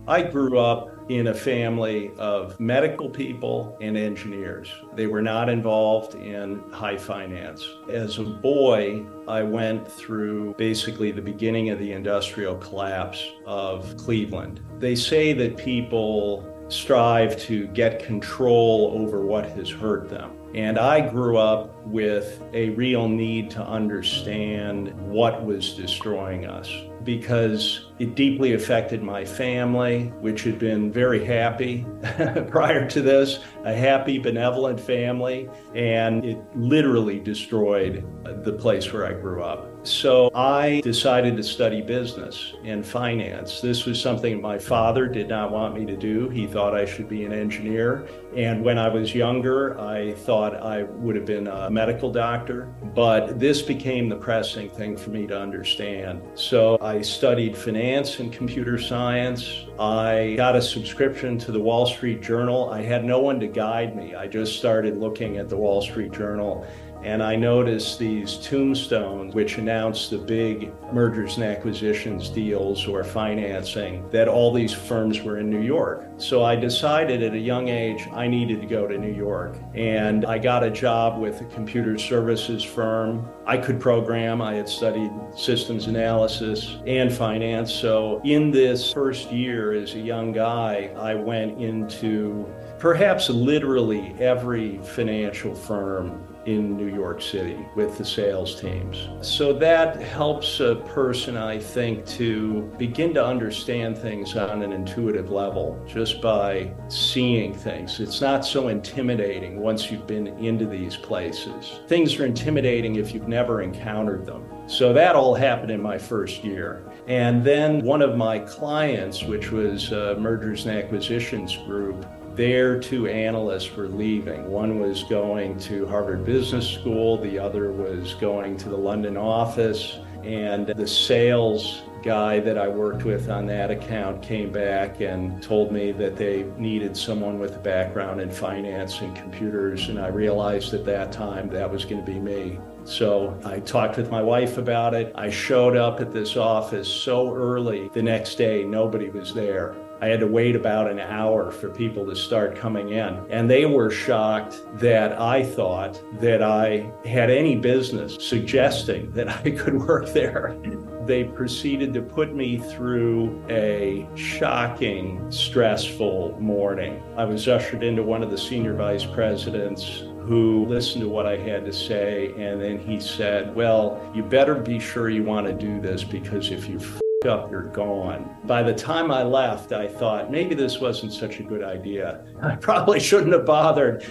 I 0.08 0.22
grew 0.24 0.58
up 0.58 0.96
in 1.10 1.28
a 1.28 1.34
family 1.34 2.12
of 2.18 2.58
medical 2.62 3.10
people 3.10 3.78
and 3.82 3.98
engineers. 3.98 4.72
They 4.96 5.06
were 5.06 5.22
not 5.22 5.50
involved 5.50 6.16
in 6.16 6.62
high 6.72 6.96
finance. 6.96 7.68
As 7.90 8.20
a 8.20 8.24
boy, 8.24 9.06
I 9.28 9.44
went 9.44 9.86
through 9.92 10.54
basically 10.58 11.12
the 11.12 11.22
beginning 11.22 11.72
of 11.72 11.80
the 11.80 11.92
industrial 11.92 12.56
collapse 12.56 13.22
of 13.46 13.98
Cleveland. 13.98 14.62
They 14.80 14.96
say 14.96 15.34
that 15.34 15.58
people 15.58 16.50
strive 16.70 17.38
to 17.42 17.68
get 17.68 18.02
control 18.02 18.94
over 18.96 19.26
what 19.26 19.50
has 19.50 19.70
hurt 19.70 20.08
them. 20.08 20.32
And 20.54 20.78
I 20.78 21.10
grew 21.10 21.38
up 21.38 21.76
with 21.86 22.44
a 22.54 22.70
real 22.72 23.08
need 23.08 23.50
to 23.52 23.64
understand 23.64 24.94
what 25.10 25.44
was 25.44 25.74
destroying 25.74 26.46
us 26.46 26.72
because 27.04 27.88
it 28.00 28.16
deeply 28.16 28.54
affected 28.54 29.02
my 29.02 29.26
family, 29.26 30.06
which 30.22 30.44
had 30.44 30.60
been 30.60 30.92
very 30.92 31.26
happy 31.26 31.86
prior 32.50 32.88
to 32.90 33.02
this, 33.02 33.40
a 33.64 33.74
happy, 33.74 34.20
benevolent 34.20 34.80
family, 34.80 35.50
and 35.76 36.24
it 36.24 36.38
literally 36.56 37.20
destroyed 37.20 38.06
the 38.44 38.54
place 38.54 38.94
where 38.94 39.06
I 39.06 39.14
grew 39.14 39.44
up. 39.44 39.73
So 39.84 40.32
I 40.34 40.80
decided 40.82 41.36
to 41.36 41.44
study 41.44 41.82
business 41.82 42.54
and 42.64 42.86
finance. 42.86 43.60
This 43.60 43.86
was 43.86 44.00
something 44.00 44.42
my 44.42 44.58
father 44.58 45.08
did 45.08 45.28
not 45.28 45.52
want 45.52 45.76
me 45.76 45.86
to 45.86 45.98
do. 45.98 46.30
He 46.30 46.48
thought 46.48 46.74
I 46.74 46.86
should 46.86 47.10
be 47.10 47.26
an 47.26 47.34
engineer. 47.34 48.08
And 48.34 48.64
when 48.64 48.78
I 48.78 48.88
was 48.88 49.14
younger, 49.14 49.80
I 49.80 50.14
thought 50.14 50.56
I 50.56 50.84
would 50.84 51.18
have 51.18 51.26
been 51.26 51.48
a 51.48 51.70
medical 51.70 52.12
doctor. 52.12 52.74
But 52.96 53.40
this 53.40 53.62
became 53.62 54.08
the 54.08 54.16
pressing 54.16 54.70
thing 54.70 54.96
for 54.96 55.10
me 55.10 55.28
to 55.28 55.38
understand. 55.38 56.22
So 56.36 56.78
I 56.80 57.02
studied 57.02 57.58
finance 57.58 58.20
and 58.20 58.32
computer 58.32 58.80
science. 58.80 59.66
I 59.78 60.36
got 60.38 60.56
a 60.56 60.62
subscription 60.62 61.38
to 61.40 61.52
the 61.52 61.60
Wall 61.60 61.86
Street 61.86 62.22
Journal. 62.22 62.70
I 62.70 62.82
had 62.82 63.04
no 63.04 63.20
one 63.20 63.38
to 63.42 63.48
guide 63.48 63.98
me. 63.98 64.16
I 64.16 64.28
just 64.28 64.58
started 64.58 64.98
looking 64.98 65.38
at 65.38 65.50
the 65.50 65.58
Wall 65.58 65.82
Street 65.82 66.14
Journal 66.14 66.66
and 67.04 67.22
I 67.22 67.36
noticed 67.36 68.00
these 68.00 68.38
tombstones, 68.38 69.36
which 69.36 69.58
announced 69.58 70.10
the 70.10 70.18
big 70.18 70.72
mergers 70.94 71.36
and 71.36 71.44
acquisitions 71.44 72.30
deals 72.30 72.88
or 72.88 73.04
financing, 73.04 74.10
that 74.10 74.28
all 74.28 74.54
these 74.54 74.74
firms 74.74 75.22
were 75.22 75.38
in 75.38 75.50
New 75.50 75.62
York. 75.62 76.06
So 76.18 76.44
I 76.44 76.56
decided 76.56 77.22
at 77.22 77.34
a 77.34 77.40
young 77.40 77.68
age 77.68 78.08
I 78.14 78.28
needed 78.28 78.62
to 78.62 78.68
go 78.68 78.88
to 78.88 78.98
New 78.98 79.14
York. 79.14 79.58
And 79.74 80.26
I 80.26 80.38
got 80.38 80.64
a 80.64 80.72
job 80.72 81.20
with 81.20 81.42
a 81.42 81.46
computer 81.46 81.98
services 81.98 82.64
firm. 82.64 83.28
I 83.46 83.58
could 83.58 83.80
program, 83.80 84.42
I 84.42 84.54
had 84.54 84.70
studied 84.70 85.12
systems 85.36 85.88
analysis 85.88 86.78
and 86.88 87.12
finance. 87.12 87.74
So 87.74 88.22
in 88.24 88.52
this 88.52 88.94
first 88.94 89.32
year 89.32 89.74
as 89.74 89.96
a 89.96 90.00
young 90.00 90.32
guy, 90.32 90.94
I 90.98 91.16
went 91.16 91.62
into 91.62 92.46
perhaps 92.80 93.30
literally 93.30 94.16
every 94.20 94.78
financial 94.80 95.54
firm 95.54 96.33
in 96.46 96.76
New 96.76 96.94
York 96.94 97.22
City 97.22 97.66
with 97.76 97.98
the 97.98 98.06
sales 98.06 98.60
teams. 98.60 99.08
So 99.22 99.54
that 99.54 100.02
helps 100.02 100.60
a 100.60 100.76
person, 100.76 101.38
I 101.38 101.58
think, 101.58 102.06
to 102.08 102.64
begin 102.78 103.14
to 103.14 103.26
understand 103.26 103.98
things 103.98 104.36
on 104.36 104.62
an 104.62 104.74
intuitive 104.74 105.30
level 105.32 105.82
just 105.88 106.22
by 106.22 106.74
seeing 106.90 107.54
things. 107.54 108.00
It's 108.00 108.22
not 108.22 108.46
so 108.46 108.68
intimidating 108.68 109.60
once 109.60 109.90
you've 109.90 110.08
been 110.08 110.28
into 110.28 110.66
these 110.66 110.98
places. 110.98 111.80
Things 111.88 112.20
are 112.20 112.26
intimidating 112.26 112.98
if 112.98 113.14
you've 113.14 113.28
never 113.28 113.62
encountered 113.62 114.26
them. 114.26 114.46
So 114.68 114.94
that 114.94 115.16
all 115.16 115.36
happened 115.36 115.72
in 115.72 115.82
my 115.82 115.98
first 115.98 116.44
year. 116.44 116.90
And 117.08 117.44
then 117.44 117.82
one 117.84 118.02
of 118.02 118.16
my 118.16 118.40
clients, 118.40 119.24
which 119.24 119.52
was 119.52 119.92
Mergers 119.92 120.66
and 120.66 120.78
Acquisitions 120.78 121.58
Group, 121.58 122.06
their 122.36 122.80
two 122.80 123.08
analysts 123.08 123.76
were 123.76 123.88
leaving. 123.88 124.50
One 124.50 124.80
was 124.80 125.04
going 125.04 125.60
to 125.60 125.88
Harvard 125.88 126.26
Business 126.26 126.68
School, 126.68 127.18
the 127.18 127.38
other 127.38 127.72
was 127.72 128.16
going 128.16 128.58
to 128.58 128.70
the 128.70 128.78
London 128.78 129.18
office. 129.18 130.00
And 130.24 130.68
the 130.68 130.88
sales 130.88 131.84
guy 132.04 132.40
that 132.40 132.58
I 132.58 132.68
worked 132.68 133.06
with 133.06 133.30
on 133.30 133.46
that 133.48 133.72
account 133.72 134.22
came 134.22 134.52
back 134.52 135.02
and 135.02 135.42
told 135.42 135.72
me 135.72 135.92
that 135.94 136.16
they 136.16 136.44
needed 136.58 136.96
someone 136.96 137.40
with 137.40 137.56
a 137.56 137.60
background 137.60 138.22
in 138.22 138.30
finance 138.30 139.02
and 139.02 139.16
computers. 139.16 139.90
And 139.90 140.00
I 140.00 140.08
realized 140.08 140.74
at 140.74 140.86
that 140.86 141.12
time 141.12 141.50
that 141.50 141.72
was 141.72 141.86
going 141.86 142.04
to 142.04 142.12
be 142.12 142.20
me. 142.20 142.60
So 142.86 143.40
I 143.46 143.60
talked 143.60 143.96
with 143.96 144.12
my 144.12 144.22
wife 144.22 144.58
about 144.58 144.94
it. 144.94 145.14
I 145.16 145.30
showed 145.30 145.78
up 145.78 146.02
at 146.02 146.12
this 146.12 146.36
office 146.36 146.88
so 146.88 147.34
early 147.34 147.90
the 147.94 148.04
next 148.04 148.36
day, 148.36 148.64
nobody 148.66 149.10
was 149.10 149.34
there. 149.34 149.76
I 150.04 150.08
had 150.08 150.20
to 150.20 150.28
wait 150.28 150.58
about 150.58 150.92
an 150.92 151.00
hour 151.00 151.50
for 151.50 151.70
people 151.70 152.06
to 152.08 152.14
start 152.14 152.58
coming 152.58 152.90
in. 152.90 153.26
And 153.30 153.50
they 153.50 153.66
were 153.66 153.90
shocked 153.90 154.62
that 154.74 155.18
I 155.18 155.46
thought 155.46 156.02
that 156.20 156.44
I 156.44 156.92
had 157.06 157.30
any 157.30 157.56
business 157.56 158.18
suggesting 158.20 159.14
that 159.14 159.30
I 159.30 159.52
could 159.52 159.76
work 159.76 160.10
there. 160.10 160.58
They 161.06 161.24
proceeded 161.24 161.94
to 161.94 162.02
put 162.02 162.36
me 162.36 162.58
through 162.58 163.42
a 163.50 164.06
shocking, 164.16 165.32
stressful 165.32 166.38
morning. 166.38 167.02
I 167.16 167.24
was 167.24 167.48
ushered 167.48 167.82
into 167.82 168.04
one 168.04 168.24
of 168.24 168.30
the 168.30 168.38
senior 168.38 168.74
vice 168.74 169.06
presidents 169.06 170.04
who 170.26 170.66
listened 170.66 171.04
to 171.04 171.08
what 171.08 171.26
I 171.26 171.38
had 171.38 171.64
to 171.64 171.72
say, 171.72 172.34
and 172.38 172.62
then 172.62 172.78
he 172.78 173.00
said, 173.00 173.56
Well, 173.56 174.02
you 174.14 174.22
better 174.22 174.56
be 174.56 174.82
sure 174.82 175.10
you 175.10 175.24
want 175.24 175.48
to 175.48 175.54
do 175.54 175.80
this 175.80 176.04
because 176.04 176.52
if 176.52 176.68
you 176.68 176.78
up, 177.26 177.52
you're 177.52 177.70
gone. 177.70 178.36
By 178.46 178.64
the 178.64 178.74
time 178.74 179.12
I 179.12 179.24
left, 179.24 179.72
I 179.72 179.88
thought 179.88 180.32
maybe 180.32 180.56
this 180.56 180.80
wasn't 180.80 181.14
such 181.14 181.40
a 181.40 181.44
good 181.44 181.64
idea. 181.64 182.24
I 182.42 182.56
probably 182.56 183.00
shouldn't 183.00 183.34
have 183.34 183.46
bothered. 183.46 184.06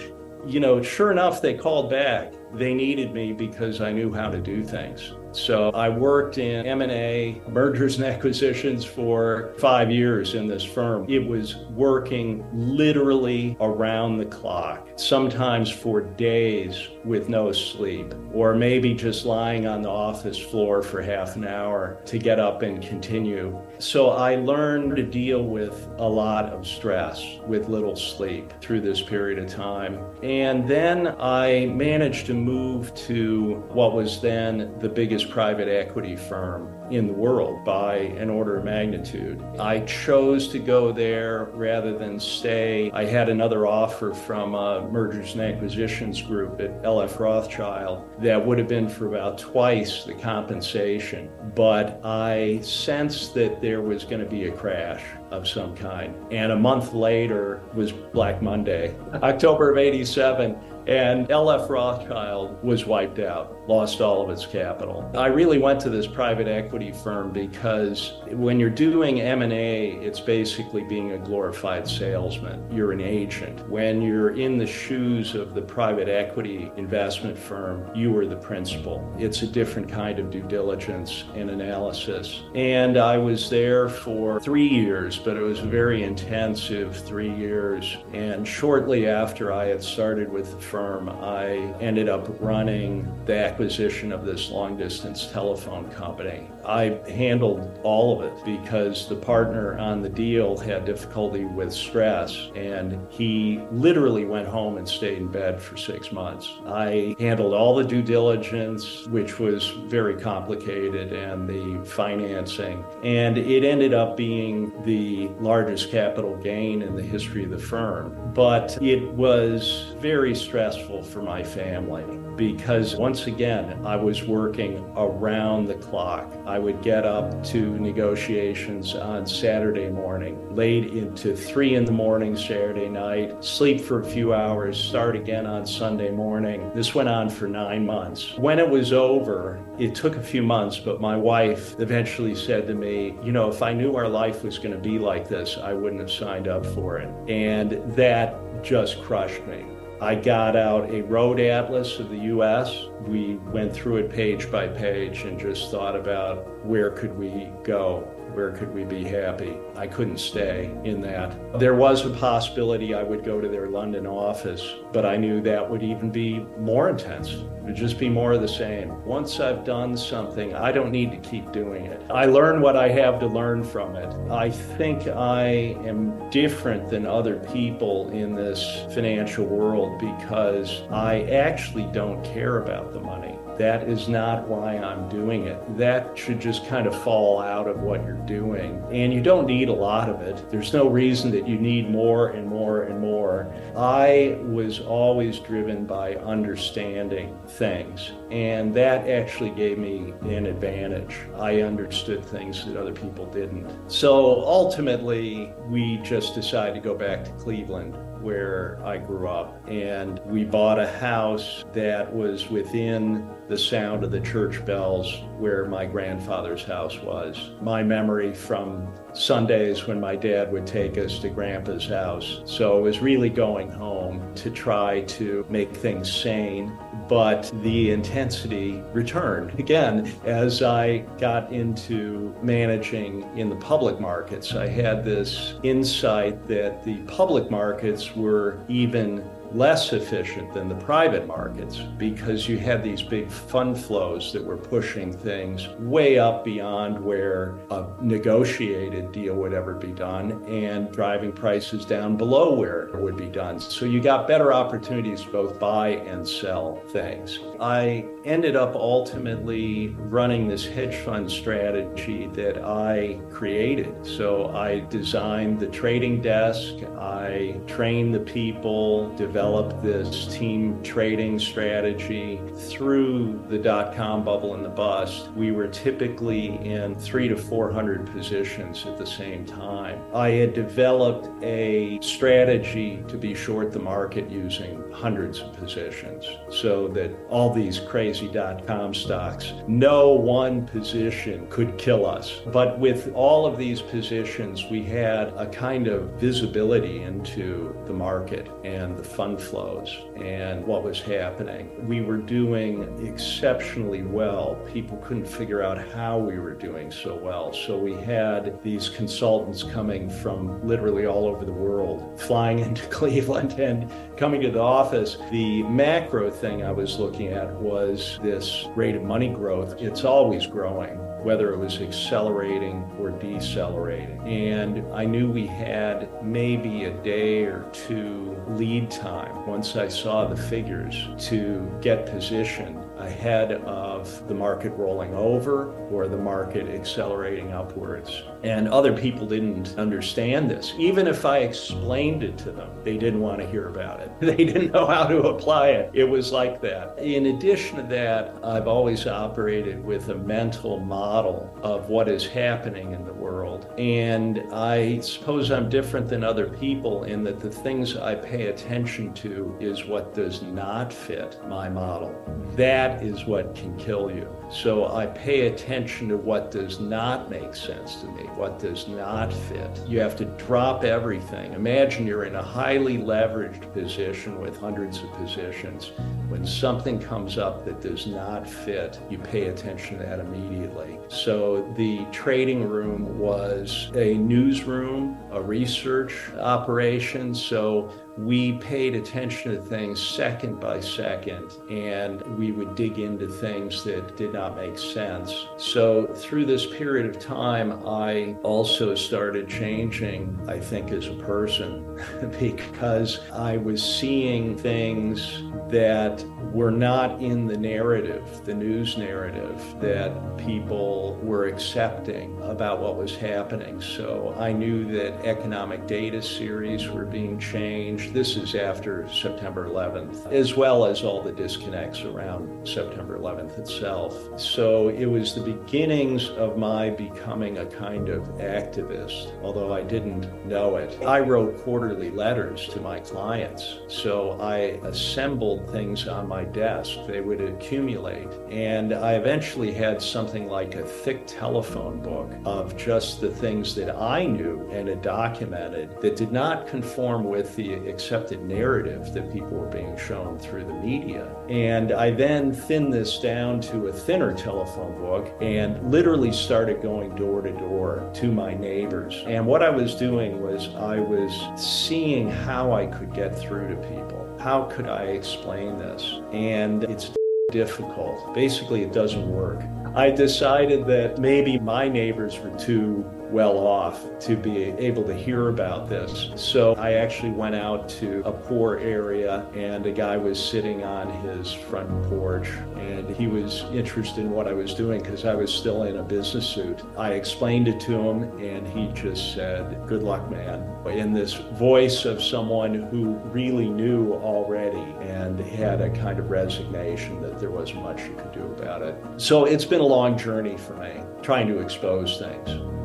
You 0.45 0.59
know, 0.59 0.81
sure 0.81 1.11
enough, 1.11 1.41
they 1.41 1.53
called 1.53 1.89
back. 1.89 2.33
They 2.53 2.73
needed 2.73 3.13
me 3.13 3.33
because 3.33 3.79
I 3.81 3.91
knew 3.91 4.13
how 4.13 4.29
to 4.29 4.39
do 4.39 4.63
things. 4.63 5.13
So 5.31 5.69
I 5.69 5.89
worked 5.89 6.37
in 6.37 6.65
M&A, 6.65 7.41
mergers 7.47 7.95
and 7.95 8.05
acquisitions 8.05 8.85
for 8.85 9.53
5 9.57 9.89
years 9.89 10.35
in 10.35 10.47
this 10.47 10.63
firm. 10.63 11.09
It 11.09 11.25
was 11.25 11.55
working 11.71 12.45
literally 12.53 13.57
around 13.59 14.17
the 14.17 14.25
clock, 14.25 14.87
sometimes 14.95 15.71
for 15.71 16.01
days 16.01 16.89
with 17.05 17.29
no 17.29 17.51
sleep, 17.51 18.13
or 18.33 18.53
maybe 18.53 18.93
just 18.93 19.25
lying 19.25 19.67
on 19.67 19.81
the 19.81 19.89
office 19.89 20.37
floor 20.37 20.81
for 20.81 21.01
half 21.01 21.35
an 21.35 21.45
hour 21.45 21.99
to 22.05 22.17
get 22.17 22.39
up 22.39 22.61
and 22.61 22.81
continue. 22.81 23.59
So 23.79 24.09
I 24.09 24.35
learned 24.35 24.95
to 24.95 25.03
deal 25.03 25.43
with 25.43 25.87
a 25.97 26.07
lot 26.07 26.45
of 26.45 26.65
stress 26.65 27.37
with 27.45 27.67
little 27.67 27.95
sleep 27.95 28.53
through 28.61 28.81
this 28.81 29.01
period 29.01 29.39
of 29.39 29.49
time. 29.49 29.99
And 30.23 30.67
then 30.67 31.15
I 31.19 31.65
managed 31.67 32.25
to 32.27 32.33
move 32.33 32.93
to 32.95 33.63
what 33.69 33.93
was 33.93 34.21
then 34.21 34.73
the 34.79 34.89
biggest 34.89 35.29
private 35.29 35.67
equity 35.67 36.15
firm 36.15 36.73
in 36.89 37.07
the 37.07 37.13
world 37.13 37.63
by 37.63 37.95
an 37.95 38.29
order 38.29 38.57
of 38.57 38.65
magnitude. 38.65 39.43
I 39.59 39.79
chose 39.81 40.47
to 40.49 40.59
go 40.59 40.91
there 40.91 41.45
rather 41.53 41.97
than 41.97 42.19
stay. 42.19 42.91
I 42.91 43.05
had 43.05 43.29
another 43.29 43.65
offer 43.65 44.13
from 44.13 44.55
a 44.55 44.87
mergers 44.89 45.33
and 45.33 45.41
acquisitions 45.41 46.21
group 46.21 46.59
at 46.59 46.81
LF 46.83 47.19
Rothschild 47.19 48.07
that 48.19 48.43
would 48.45 48.57
have 48.57 48.67
been 48.67 48.89
for 48.89 49.07
about 49.07 49.37
twice 49.37 50.03
the 50.03 50.13
compensation. 50.13 51.29
But 51.55 51.99
I 52.03 52.59
sensed 52.61 53.33
that 53.35 53.61
there 53.61 53.81
was 53.81 54.03
going 54.03 54.21
to 54.21 54.29
be 54.29 54.47
a 54.47 54.51
crash 54.51 55.03
of 55.31 55.47
some 55.47 55.75
kind. 55.75 56.15
And 56.31 56.51
a 56.51 56.57
month 56.57 56.93
later 56.93 57.61
was 57.73 57.91
Black 57.91 58.41
Monday, 58.41 58.95
October 59.13 59.71
of 59.71 59.77
87 59.77 60.55
and 60.87 61.29
LF 61.29 61.69
Rothschild 61.69 62.61
was 62.63 62.85
wiped 62.85 63.19
out, 63.19 63.55
lost 63.67 64.01
all 64.01 64.21
of 64.21 64.29
its 64.29 64.45
capital. 64.45 65.09
I 65.15 65.27
really 65.27 65.57
went 65.57 65.79
to 65.81 65.89
this 65.89 66.05
private 66.05 66.47
equity 66.47 66.91
firm 66.91 67.31
because 67.31 68.13
when 68.31 68.59
you're 68.59 68.69
doing 68.69 69.21
M&A, 69.21 69.91
it's 69.93 70.19
basically 70.19 70.83
being 70.83 71.13
a 71.13 71.17
glorified 71.17 71.87
salesman. 71.87 72.69
You're 72.71 72.91
an 72.91 73.01
agent. 73.01 73.67
When 73.69 74.01
you're 74.01 74.37
in 74.37 74.57
the 74.57 74.67
shoes 74.67 75.33
of 75.35 75.53
the 75.53 75.61
private 75.61 76.09
equity 76.09 76.71
investment 76.75 77.37
firm, 77.37 77.89
you 77.95 78.17
are 78.17 78.25
the 78.25 78.35
principal. 78.35 79.09
It's 79.17 79.43
a 79.43 79.47
different 79.47 79.89
kind 79.89 80.19
of 80.19 80.29
due 80.29 80.41
diligence 80.41 81.23
and 81.33 81.49
analysis. 81.49 82.43
And 82.55 82.97
I 82.97 83.17
was 83.17 83.49
there 83.49 83.87
for 83.87 84.39
3 84.41 84.67
years, 84.67 85.17
but 85.17 85.37
it 85.37 85.41
was 85.41 85.59
a 85.59 85.65
very 85.65 86.03
intensive 86.03 86.97
3 86.97 87.33
years. 87.33 87.97
And 88.13 88.47
shortly 88.47 89.07
after 89.07 89.53
I 89.53 89.67
had 89.67 89.81
started 89.81 90.31
with 90.31 90.51
the 90.51 90.61
firm, 90.61 91.09
I 91.09 91.73
ended 91.79 92.09
up 92.09 92.27
running 92.41 93.07
the 93.25 93.52
acquisition 93.53 94.11
of 94.11 94.25
this 94.25 94.49
long 94.49 94.75
distance 94.75 95.27
telephone 95.27 95.87
company. 95.91 96.49
I 96.65 96.99
handled 97.07 97.79
all 97.83 98.19
of 98.19 98.25
it 98.25 98.43
because 98.43 99.07
the 99.07 99.15
partner 99.15 99.77
on 99.77 100.01
the 100.01 100.09
deal 100.09 100.57
had 100.57 100.85
difficulty 100.85 101.45
with 101.45 101.71
stress 101.71 102.49
and 102.55 102.97
he 103.11 103.61
literally 103.71 104.25
went 104.25 104.47
home 104.47 104.77
and 104.77 104.89
stayed 104.89 105.19
in 105.19 105.27
bed 105.27 105.61
for 105.61 105.77
six 105.77 106.11
months. 106.11 106.51
I 106.65 107.15
handled 107.19 107.53
all 107.53 107.75
the 107.75 107.83
due 107.83 108.01
diligence, 108.01 109.05
which 109.05 109.37
was 109.37 109.69
very 109.85 110.15
complicated, 110.19 111.13
and 111.13 111.47
the 111.47 111.85
financing. 111.87 112.83
And 113.03 113.37
it 113.37 113.63
ended 113.63 113.93
up 113.93 114.17
being 114.17 114.73
the 114.83 115.27
largest 115.39 115.91
capital 115.91 116.35
gain 116.37 116.81
in 116.81 116.95
the 116.95 117.03
history 117.03 117.43
of 117.43 117.51
the 117.51 117.59
firm. 117.59 118.31
But 118.33 118.81
it 118.81 119.13
was 119.13 119.93
very 119.99 120.33
stressful 120.33 121.03
for 121.03 121.21
my 121.21 121.43
family 121.43 122.17
because 122.35 122.95
once 122.95 123.27
again, 123.27 123.42
I 123.43 123.95
was 123.95 124.23
working 124.23 124.89
around 124.95 125.67
the 125.67 125.75
clock. 125.75 126.31
I 126.45 126.59
would 126.59 126.81
get 126.81 127.05
up 127.05 127.43
to 127.45 127.77
negotiations 127.77 128.95
on 128.95 129.27
Saturday 129.27 129.89
morning, 129.89 130.55
late 130.55 130.93
into 130.93 131.35
three 131.35 131.75
in 131.75 131.83
the 131.83 131.91
morning 131.91 132.37
Saturday 132.37 132.87
night, 132.87 133.43
sleep 133.43 133.81
for 133.81 133.99
a 133.99 134.05
few 134.05 134.33
hours, 134.33 134.81
start 134.81 135.15
again 135.15 135.45
on 135.45 135.65
Sunday 135.65 136.09
morning. 136.09 136.71
This 136.73 136.95
went 136.95 137.09
on 137.09 137.29
for 137.29 137.47
nine 137.47 137.85
months. 137.85 138.37
When 138.37 138.59
it 138.59 138.69
was 138.69 138.93
over, 138.93 139.59
it 139.77 139.93
took 139.93 140.15
a 140.15 140.23
few 140.23 140.43
months, 140.43 140.79
but 140.79 141.01
my 141.01 141.17
wife 141.17 141.77
eventually 141.79 142.35
said 142.35 142.65
to 142.67 142.73
me, 142.73 143.17
You 143.23 143.33
know, 143.33 143.49
if 143.49 143.61
I 143.61 143.73
knew 143.73 143.95
our 143.95 144.07
life 144.07 144.43
was 144.43 144.57
going 144.57 144.73
to 144.73 144.79
be 144.79 144.99
like 144.99 145.27
this, 145.27 145.57
I 145.57 145.73
wouldn't 145.73 145.99
have 145.99 146.11
signed 146.11 146.47
up 146.47 146.65
for 146.65 146.97
it. 146.99 147.09
And 147.29 147.71
that 147.95 148.37
just 148.63 149.01
crushed 149.03 149.45
me. 149.47 149.65
I 150.03 150.15
got 150.15 150.57
out 150.57 150.91
a 150.91 151.01
road 151.01 151.39
atlas 151.39 151.97
of 151.97 152.09
the 152.09 152.17
US. 152.35 152.87
We 153.07 153.35
went 153.35 153.73
through 153.73 153.99
it 153.99 154.09
page 154.09 154.51
by 154.51 154.67
page 154.67 155.21
and 155.21 155.39
just 155.39 155.71
thought 155.71 155.95
about 155.95 156.65
where 156.65 156.91
could 156.91 157.17
we 157.17 157.49
go? 157.63 158.05
Where 158.33 158.51
could 158.51 158.73
we 158.73 158.83
be 158.83 159.03
happy? 159.03 159.55
I 159.75 159.85
couldn't 159.85 160.17
stay 160.17 160.71
in 160.83 161.01
that. 161.01 161.59
There 161.59 161.75
was 161.75 162.03
a 162.03 162.09
possibility 162.09 162.95
I 162.95 163.03
would 163.03 163.23
go 163.23 163.39
to 163.39 163.47
their 163.47 163.69
London 163.69 164.07
office, 164.07 164.73
but 164.91 165.05
I 165.05 165.17
knew 165.17 165.39
that 165.41 165.69
would 165.69 165.83
even 165.83 166.09
be 166.09 166.39
more 166.57 166.89
intense. 166.89 167.31
It 167.31 167.63
would 167.63 167.75
just 167.75 167.99
be 167.99 168.09
more 168.09 168.33
of 168.33 168.41
the 168.41 168.47
same. 168.47 169.05
Once 169.05 169.39
I've 169.39 169.63
done 169.63 169.95
something, 169.95 170.55
I 170.55 170.71
don't 170.71 170.91
need 170.91 171.11
to 171.11 171.17
keep 171.17 171.51
doing 171.51 171.85
it. 171.85 172.01
I 172.09 172.25
learn 172.25 172.59
what 172.59 172.75
I 172.75 172.89
have 172.89 173.19
to 173.19 173.27
learn 173.27 173.63
from 173.63 173.95
it. 173.95 174.11
I 174.31 174.49
think 174.49 175.07
I 175.07 175.77
am 175.85 176.29
different 176.31 176.89
than 176.89 177.05
other 177.05 177.37
people 177.53 178.09
in 178.09 178.33
this 178.33 178.83
financial 178.93 179.45
world 179.45 179.99
because 179.99 180.81
I 180.91 181.21
actually 181.31 181.85
don't 181.93 182.23
care 182.25 182.57
about 182.57 182.93
the 182.93 182.99
money. 182.99 183.37
That 183.57 183.87
is 183.87 184.07
not 184.07 184.47
why 184.47 184.77
I'm 184.77 185.07
doing 185.09 185.45
it. 185.45 185.77
That 185.77 186.17
should 186.17 186.39
just 186.39 186.67
kind 186.67 186.87
of 186.87 187.03
fall 187.03 187.41
out 187.41 187.67
of 187.67 187.81
what 187.81 188.03
you're 188.03 188.13
doing. 188.13 188.83
And 188.91 189.13
you 189.13 189.21
don't 189.21 189.45
need 189.45 189.69
a 189.69 189.73
lot 189.73 190.09
of 190.09 190.21
it. 190.21 190.49
There's 190.49 190.73
no 190.73 190.87
reason 190.89 191.31
that 191.31 191.47
you 191.47 191.57
need 191.57 191.89
more 191.89 192.29
and 192.29 192.47
more 192.47 192.83
and 192.83 192.99
more. 192.99 193.53
I 193.75 194.37
was 194.41 194.79
always 194.79 195.39
driven 195.39 195.85
by 195.85 196.15
understanding 196.15 197.37
things, 197.47 198.11
and 198.31 198.73
that 198.73 199.09
actually 199.09 199.51
gave 199.51 199.77
me 199.77 200.13
an 200.21 200.45
advantage. 200.45 201.17
I 201.35 201.61
understood 201.61 202.25
things 202.25 202.65
that 202.65 202.75
other 202.75 202.93
people 202.93 203.25
didn't. 203.27 203.71
So 203.91 204.41
ultimately, 204.41 205.53
we 205.67 205.97
just 205.97 206.35
decided 206.35 206.75
to 206.75 206.81
go 206.81 206.95
back 206.95 207.23
to 207.25 207.31
Cleveland 207.31 207.97
where 208.23 208.79
I 208.83 208.97
grew 208.97 209.27
up. 209.27 209.67
And 209.67 210.19
we 210.25 210.43
bought 210.43 210.79
a 210.79 210.87
house 210.87 211.63
that 211.73 212.13
was 212.13 212.49
within 212.49 213.29
the 213.49 213.57
sound 213.57 214.03
of 214.03 214.11
the 214.11 214.21
church 214.21 214.65
bells 214.65 215.21
where 215.37 215.65
my 215.65 215.85
grandfather's 215.85 216.63
house 216.63 216.97
was. 216.99 217.51
My 217.61 217.83
memory 217.83 218.33
from 218.33 218.87
Sundays 219.13 219.85
when 219.85 219.99
my 219.99 220.15
dad 220.15 220.51
would 220.51 220.65
take 220.65 220.97
us 220.97 221.19
to 221.19 221.29
grandpa's 221.29 221.85
house. 221.85 222.41
So 222.45 222.79
it 222.79 222.81
was 222.81 222.99
really 222.99 223.29
going 223.29 223.69
home 223.69 224.33
to 224.35 224.49
try 224.49 225.01
to 225.01 225.45
make 225.49 225.75
things 225.75 226.11
sane. 226.11 226.77
But 227.13 227.51
the 227.61 227.91
intensity 227.91 228.81
returned 228.91 229.59
again 229.59 230.11
as 230.25 230.63
I 230.63 231.05
got 231.19 231.51
into 231.51 232.35
managing 232.41 233.21
in 233.37 233.49
the 233.49 233.55
public 233.57 233.99
markets. 233.99 234.55
I 234.55 234.67
had 234.67 235.05
this 235.05 235.53
insight 235.61 236.47
that 236.47 236.83
the 236.83 236.97
public 237.03 237.51
markets 237.51 238.15
were 238.15 238.57
even 238.67 239.23
less 239.53 239.93
efficient 239.93 240.51
than 240.53 240.67
the 240.67 240.75
private 240.75 241.27
markets 241.27 241.77
because 241.97 242.47
you 242.47 242.57
had 242.57 242.83
these 242.83 243.01
big 243.01 243.29
fund 243.29 243.77
flows 243.77 244.33
that 244.33 244.43
were 244.43 244.57
pushing 244.57 245.13
things 245.13 245.67
way 245.79 246.17
up 246.17 246.43
beyond 246.43 246.99
where 246.99 247.55
a 247.69 247.85
negotiated 248.01 249.11
deal 249.11 249.35
would 249.35 249.53
ever 249.53 249.73
be 249.73 249.91
done 249.91 250.43
and 250.47 250.91
driving 250.91 251.31
prices 251.31 251.85
down 251.85 252.17
below 252.17 252.53
where 252.53 252.87
it 252.87 252.99
would 252.99 253.15
be 253.15 253.27
done. 253.27 253.59
So 253.59 253.85
you 253.85 254.01
got 254.01 254.27
better 254.27 254.51
opportunities 254.51 255.21
to 255.23 255.29
both 255.29 255.59
buy 255.59 255.89
and 255.89 256.27
sell 256.27 256.77
things. 256.87 257.39
I 257.59 258.05
ended 258.25 258.55
up 258.55 258.75
ultimately 258.75 259.89
running 259.99 260.47
this 260.47 260.65
hedge 260.65 260.95
fund 261.05 261.29
strategy 261.29 262.27
that 262.33 262.63
I 262.63 263.19
created. 263.31 264.05
So 264.05 264.47
I 264.55 264.79
designed 264.81 265.59
the 265.59 265.67
trading 265.67 266.21
desk, 266.21 266.83
I 266.97 267.59
trained 267.67 268.15
the 268.15 268.19
people, 268.19 269.13
developed 269.15 269.42
developed 269.43 269.83
this 269.83 270.33
team 270.33 270.81
trading 270.83 271.37
strategy 271.37 272.39
through 272.69 273.43
the 273.49 273.57
dot 273.57 273.93
com 273.93 274.23
bubble 274.23 274.55
and 274.55 274.63
the 274.63 274.69
bust. 274.69 275.29
We 275.33 275.51
were 275.51 275.67
typically 275.67 276.55
in 276.65 276.95
three 276.95 277.27
to 277.27 277.35
400 277.35 278.09
positions 278.09 278.85
at 278.85 278.97
the 278.97 279.05
same 279.05 279.45
time. 279.45 280.01
I 280.15 280.29
had 280.29 280.53
developed 280.53 281.27
a 281.43 281.99
strategy 282.01 283.03
to 283.09 283.17
be 283.17 283.35
short 283.35 283.73
the 283.73 283.79
market 283.79 284.29
using 284.29 284.81
hundreds 284.93 285.41
of 285.41 285.51
positions 285.51 286.25
so 286.49 286.87
that 286.89 287.11
all 287.29 287.53
these 287.53 287.79
crazy 287.79 288.29
dot 288.29 288.65
com 288.65 288.93
stocks, 288.93 289.51
no 289.67 290.13
one 290.13 290.65
position 290.65 291.47
could 291.49 291.77
kill 291.77 292.05
us. 292.05 292.39
But 292.53 292.79
with 292.79 293.13
all 293.13 293.45
of 293.45 293.57
these 293.57 293.81
positions, 293.81 294.63
we 294.71 294.83
had 294.85 295.33
a 295.35 295.47
kind 295.47 295.87
of 295.87 296.11
visibility 296.13 297.03
into 297.03 297.75
the 297.85 297.93
market 297.93 298.49
and 298.63 298.97
the 298.97 299.03
fund 299.03 299.32
flows 299.37 299.97
and 300.15 300.65
what 300.65 300.83
was 300.83 301.01
happening. 301.01 301.69
We 301.87 302.01
were 302.01 302.17
doing 302.17 303.05
exceptionally 303.05 304.03
well. 304.03 304.55
People 304.71 304.97
couldn't 304.97 305.27
figure 305.27 305.61
out 305.61 305.77
how 305.77 306.17
we 306.17 306.39
were 306.39 306.53
doing 306.53 306.91
so 306.91 307.15
well. 307.15 307.53
So 307.53 307.77
we 307.77 307.93
had 307.93 308.61
these 308.63 308.89
consultants 308.89 309.63
coming 309.63 310.09
from 310.09 310.65
literally 310.65 311.05
all 311.05 311.27
over 311.27 311.45
the 311.45 311.53
world, 311.53 312.19
flying 312.19 312.59
into 312.67 312.85
Cleveland 312.87 313.53
and 313.53 313.91
coming 314.17 314.41
to 314.41 314.51
the 314.51 314.59
office. 314.61 315.17
The 315.31 315.63
macro 315.63 316.31
thing 316.31 316.63
I 316.63 316.71
was 316.71 316.99
looking 316.99 317.27
at 317.27 317.53
was 317.53 318.19
this 318.21 318.65
rate 318.75 318.95
of 318.95 319.03
money 319.03 319.29
growth. 319.29 319.75
It's 319.79 320.03
always 320.03 320.45
growing 320.47 320.99
whether 321.23 321.53
it 321.53 321.57
was 321.57 321.81
accelerating 321.81 322.89
or 322.99 323.11
decelerating. 323.11 324.19
And 324.27 324.85
I 324.93 325.05
knew 325.05 325.31
we 325.31 325.47
had 325.47 326.23
maybe 326.23 326.85
a 326.85 326.91
day 327.03 327.43
or 327.43 327.65
two 327.71 328.35
lead 328.49 328.91
time 328.91 329.45
once 329.47 329.75
I 329.75 329.87
saw 329.87 330.27
the 330.27 330.35
figures 330.35 331.07
to 331.29 331.71
get 331.81 332.05
positioned 332.05 332.82
ahead 333.05 333.53
of 333.63 334.27
the 334.27 334.33
market 334.33 334.71
rolling 334.71 335.13
over 335.13 335.71
or 335.89 336.07
the 336.07 336.17
market 336.17 336.67
accelerating 336.67 337.51
upwards. 337.53 338.23
And 338.43 338.67
other 338.67 338.95
people 338.95 339.25
didn't 339.25 339.77
understand 339.77 340.49
this. 340.49 340.73
Even 340.77 341.07
if 341.07 341.25
I 341.25 341.39
explained 341.39 342.23
it 342.23 342.37
to 342.39 342.51
them, 342.51 342.69
they 342.83 342.97
didn't 342.97 343.21
want 343.21 343.39
to 343.41 343.47
hear 343.47 343.67
about 343.69 343.99
it. 343.99 344.11
They 344.33 344.45
didn't 344.45 344.71
know 344.71 344.87
how 344.87 345.05
to 345.05 345.27
apply 345.27 345.69
it. 345.69 345.91
It 345.93 346.05
was 346.05 346.31
like 346.31 346.59
that. 346.61 346.97
In 346.97 347.27
addition 347.27 347.77
to 347.77 347.83
that, 347.83 348.33
I've 348.43 348.67
always 348.67 349.05
operated 349.05 349.83
with 349.83 350.09
a 350.09 350.15
mental 350.15 350.79
model 350.79 351.55
of 351.61 351.89
what 351.89 352.09
is 352.09 352.25
happening 352.25 352.93
in 352.93 353.05
the 353.05 353.13
world. 353.13 353.71
And 353.77 354.43
I 354.51 354.99
suppose 355.01 355.51
I'm 355.51 355.69
different 355.69 356.09
than 356.09 356.23
other 356.23 356.49
people 356.49 357.03
in 357.03 357.23
that 357.25 357.39
the 357.39 357.51
things 357.51 357.95
I 357.95 358.15
pay 358.15 358.47
attention 358.47 359.13
to 359.15 359.55
is 359.59 359.85
what 359.85 360.15
does 360.15 360.41
not 360.41 360.91
fit 360.91 361.39
my 361.47 361.69
model. 361.69 362.13
That 362.55 362.92
that 362.93 363.03
is 363.03 363.25
what 363.25 363.55
can 363.55 363.75
kill 363.77 364.11
you. 364.11 364.42
So 364.53 364.93
I 364.93 365.07
pay 365.07 365.47
attention 365.47 366.09
to 366.09 366.17
what 366.17 366.51
does 366.51 366.79
not 366.79 367.27
make 367.27 367.55
sense 367.55 367.95
to 367.97 368.05
me, 368.05 368.25
what 368.35 368.59
does 368.59 368.87
not 368.87 369.33
fit. 369.33 369.81
You 369.87 369.99
have 369.99 370.15
to 370.17 370.25
drop 370.25 370.83
everything. 370.83 371.53
Imagine 371.53 372.05
you're 372.05 372.25
in 372.25 372.35
a 372.35 372.43
highly 372.43 372.99
leveraged 372.99 373.73
position 373.73 374.39
with 374.39 374.55
hundreds 374.59 375.01
of 375.01 375.11
positions. 375.13 375.91
When 376.29 376.45
something 376.45 376.99
comes 376.99 377.39
up 377.39 377.65
that 377.65 377.81
does 377.81 378.05
not 378.05 378.47
fit, 378.47 378.99
you 379.09 379.17
pay 379.17 379.47
attention 379.47 379.97
to 379.97 380.03
that 380.03 380.19
immediately. 380.19 380.99
So 381.07 381.73
the 381.75 382.05
trading 382.11 382.69
room 382.69 383.17
was 383.17 383.91
a 383.95 384.13
newsroom, 384.19 385.17
a 385.31 385.41
research 385.41 386.13
operation. 386.37 387.33
So 387.33 387.91
we 388.17 388.53
paid 388.59 388.93
attention 388.93 389.55
to 389.55 389.61
things 389.61 389.99
second 389.99 390.59
by 390.59 390.79
second 390.79 391.51
and 391.71 392.21
we 392.37 392.51
would 392.51 392.75
dig 392.75 392.99
into 392.99 393.27
things 393.27 393.83
that 393.83 394.15
did 394.15 394.31
not 394.31 394.42
make 394.49 394.77
sense. 394.77 395.47
So, 395.57 396.07
through 396.07 396.45
this 396.45 396.65
period 396.65 397.05
of 397.05 397.19
time, 397.19 397.85
I 397.85 398.35
also 398.43 398.95
started 398.95 399.47
changing, 399.47 400.39
I 400.47 400.59
think, 400.59 400.91
as 400.91 401.07
a 401.07 401.15
person 401.15 401.99
because 402.39 403.19
I 403.31 403.57
was 403.57 403.83
seeing 403.83 404.57
things 404.57 405.43
that 405.69 406.23
were 406.53 406.71
not 406.71 407.21
in 407.21 407.47
the 407.47 407.57
narrative, 407.57 408.45
the 408.45 408.53
news 408.53 408.97
narrative 408.97 409.59
that 409.81 410.37
people 410.37 411.19
were 411.23 411.47
accepting 411.47 412.39
about 412.43 412.79
what 412.79 412.95
was 412.95 413.15
happening. 413.15 413.81
So 413.81 414.35
I 414.37 414.51
knew 414.51 414.85
that 414.93 415.25
economic 415.25 415.87
data 415.87 416.21
series 416.21 416.89
were 416.89 417.05
being 417.05 417.39
changed. 417.39 418.13
This 418.13 418.35
is 418.35 418.53
after 418.53 419.09
September 419.09 419.67
11th, 419.67 420.31
as 420.31 420.55
well 420.55 420.85
as 420.85 421.03
all 421.03 421.21
the 421.21 421.31
disconnects 421.31 422.01
around 422.01 422.67
September 422.67 423.17
11th 423.17 423.57
itself. 423.57 424.32
So 424.35 424.89
it 424.89 425.05
was 425.05 425.35
the 425.35 425.41
beginnings 425.41 426.29
of 426.29 426.57
my 426.57 426.89
becoming 426.89 427.59
a 427.59 427.65
kind 427.65 428.09
of 428.09 428.23
activist, 428.37 429.31
although 429.43 429.73
I 429.73 429.83
didn't 429.83 430.45
know 430.45 430.77
it. 430.77 430.97
I 431.05 431.19
wrote 431.19 431.57
quarterly 431.63 432.09
letters 432.09 432.67
to 432.69 432.81
my 432.81 432.99
clients. 432.99 433.79
So 433.87 434.31
I 434.41 434.79
assembled 434.87 435.69
things 435.71 436.07
on 436.07 436.27
my 436.27 436.43
desk. 436.45 436.97
They 437.07 437.21
would 437.21 437.41
accumulate. 437.41 438.27
And 438.49 438.93
I 438.93 439.13
eventually 439.13 439.71
had 439.71 440.01
something 440.01 440.47
like 440.47 440.75
a 440.75 440.83
thick 440.83 441.27
telephone 441.27 442.01
book 442.01 442.31
of 442.45 442.75
just 442.75 443.21
the 443.21 443.29
things 443.29 443.75
that 443.75 443.95
I 443.95 444.25
knew 444.25 444.69
and 444.71 444.87
had 444.87 445.01
documented 445.01 446.01
that 446.01 446.15
did 446.15 446.31
not 446.31 446.67
conform 446.67 447.23
with 447.23 447.55
the 447.55 447.73
accepted 447.87 448.41
narrative 448.41 449.13
that 449.13 449.31
people 449.31 449.57
were 449.57 449.67
being 449.67 449.95
shown 449.97 450.39
through 450.39 450.65
the 450.65 450.73
media. 450.73 451.33
And 451.49 451.91
I 451.91 452.11
then 452.11 452.51
thinned 452.51 452.91
this 452.91 453.19
down 453.19 453.61
to 453.61 453.87
a 453.87 453.93
thinner 454.13 454.31
telephone 454.31 454.95
book 455.01 455.33
and 455.41 455.91
literally 455.91 456.31
started 456.31 456.79
going 456.83 457.15
door 457.15 457.41
to 457.41 457.51
door 457.53 458.07
to 458.13 458.31
my 458.31 458.53
neighbors. 458.53 459.23
And 459.25 459.43
what 459.43 459.63
I 459.63 459.71
was 459.71 459.95
doing 459.95 460.39
was 460.39 460.69
I 460.75 460.99
was 460.99 461.33
seeing 461.55 462.29
how 462.29 462.73
I 462.73 462.85
could 462.85 463.11
get 463.11 463.35
through 463.35 463.69
to 463.69 463.75
people. 463.87 464.37
How 464.39 464.65
could 464.65 464.87
I 464.87 465.05
explain 465.05 465.79
this? 465.79 466.21
And 466.31 466.83
it's 466.83 467.09
difficult. 467.51 468.35
Basically, 468.35 468.83
it 468.83 468.93
doesn't 468.93 469.27
work. 469.27 469.63
I 469.95 470.11
decided 470.11 470.85
that 470.85 471.17
maybe 471.17 471.57
my 471.57 471.89
neighbors 471.89 472.37
were 472.37 472.55
too 472.59 473.09
well 473.33 473.57
off 473.57 474.19
to 474.19 474.35
be 474.35 474.63
able 474.63 475.03
to 475.03 475.13
hear 475.13 475.49
about 475.49 475.89
this. 475.89 476.29
So 476.35 476.75
I 476.75 476.93
actually 476.93 477.31
went 477.31 477.55
out 477.55 477.89
to 477.89 478.21
a 478.25 478.31
poor 478.31 478.77
area 478.77 479.45
and 479.55 479.85
a 479.87 479.91
guy 479.91 480.15
was 480.17 480.39
sitting 480.39 480.83
on 480.83 481.09
his 481.23 481.51
front 481.51 481.89
porch 482.07 482.47
and 482.77 483.09
he 483.15 483.25
was 483.27 483.63
interested 483.73 484.21
in 484.21 484.31
what 484.31 484.47
I 484.47 484.53
was 484.53 484.75
doing 484.75 485.01
because 485.01 485.25
I 485.25 485.33
was 485.33 485.51
still 485.51 485.83
in 485.83 485.97
a 485.97 486.03
business 486.03 486.47
suit. 486.47 486.81
I 486.95 487.13
explained 487.13 487.67
it 487.67 487.79
to 487.81 487.99
him 487.99 488.23
and 488.39 488.67
he 488.67 488.87
just 488.93 489.33
said, 489.33 489.87
Good 489.87 490.03
luck, 490.03 490.29
man, 490.29 490.61
in 490.87 491.11
this 491.11 491.33
voice 491.33 492.05
of 492.05 492.21
someone 492.21 492.75
who 492.75 493.13
really 493.31 493.67
knew 493.67 494.13
already 494.13 494.85
and 495.01 495.39
had 495.39 495.81
a 495.81 495.89
kind 495.89 496.19
of 496.19 496.29
resignation 496.29 497.19
that 497.21 497.39
there 497.39 497.49
wasn't 497.49 497.81
much 497.81 498.01
you 498.03 498.15
could 498.15 498.31
do 498.31 498.45
about 498.45 498.83
it. 498.83 498.95
So 499.17 499.45
it's 499.45 499.65
been 499.65 499.81
a 499.81 499.85
long 499.85 500.17
journey 500.17 500.55
for 500.55 500.75
me 500.75 501.01
trying 501.23 501.47
to 501.47 501.59
expose 501.59 502.19
things. 502.19 502.82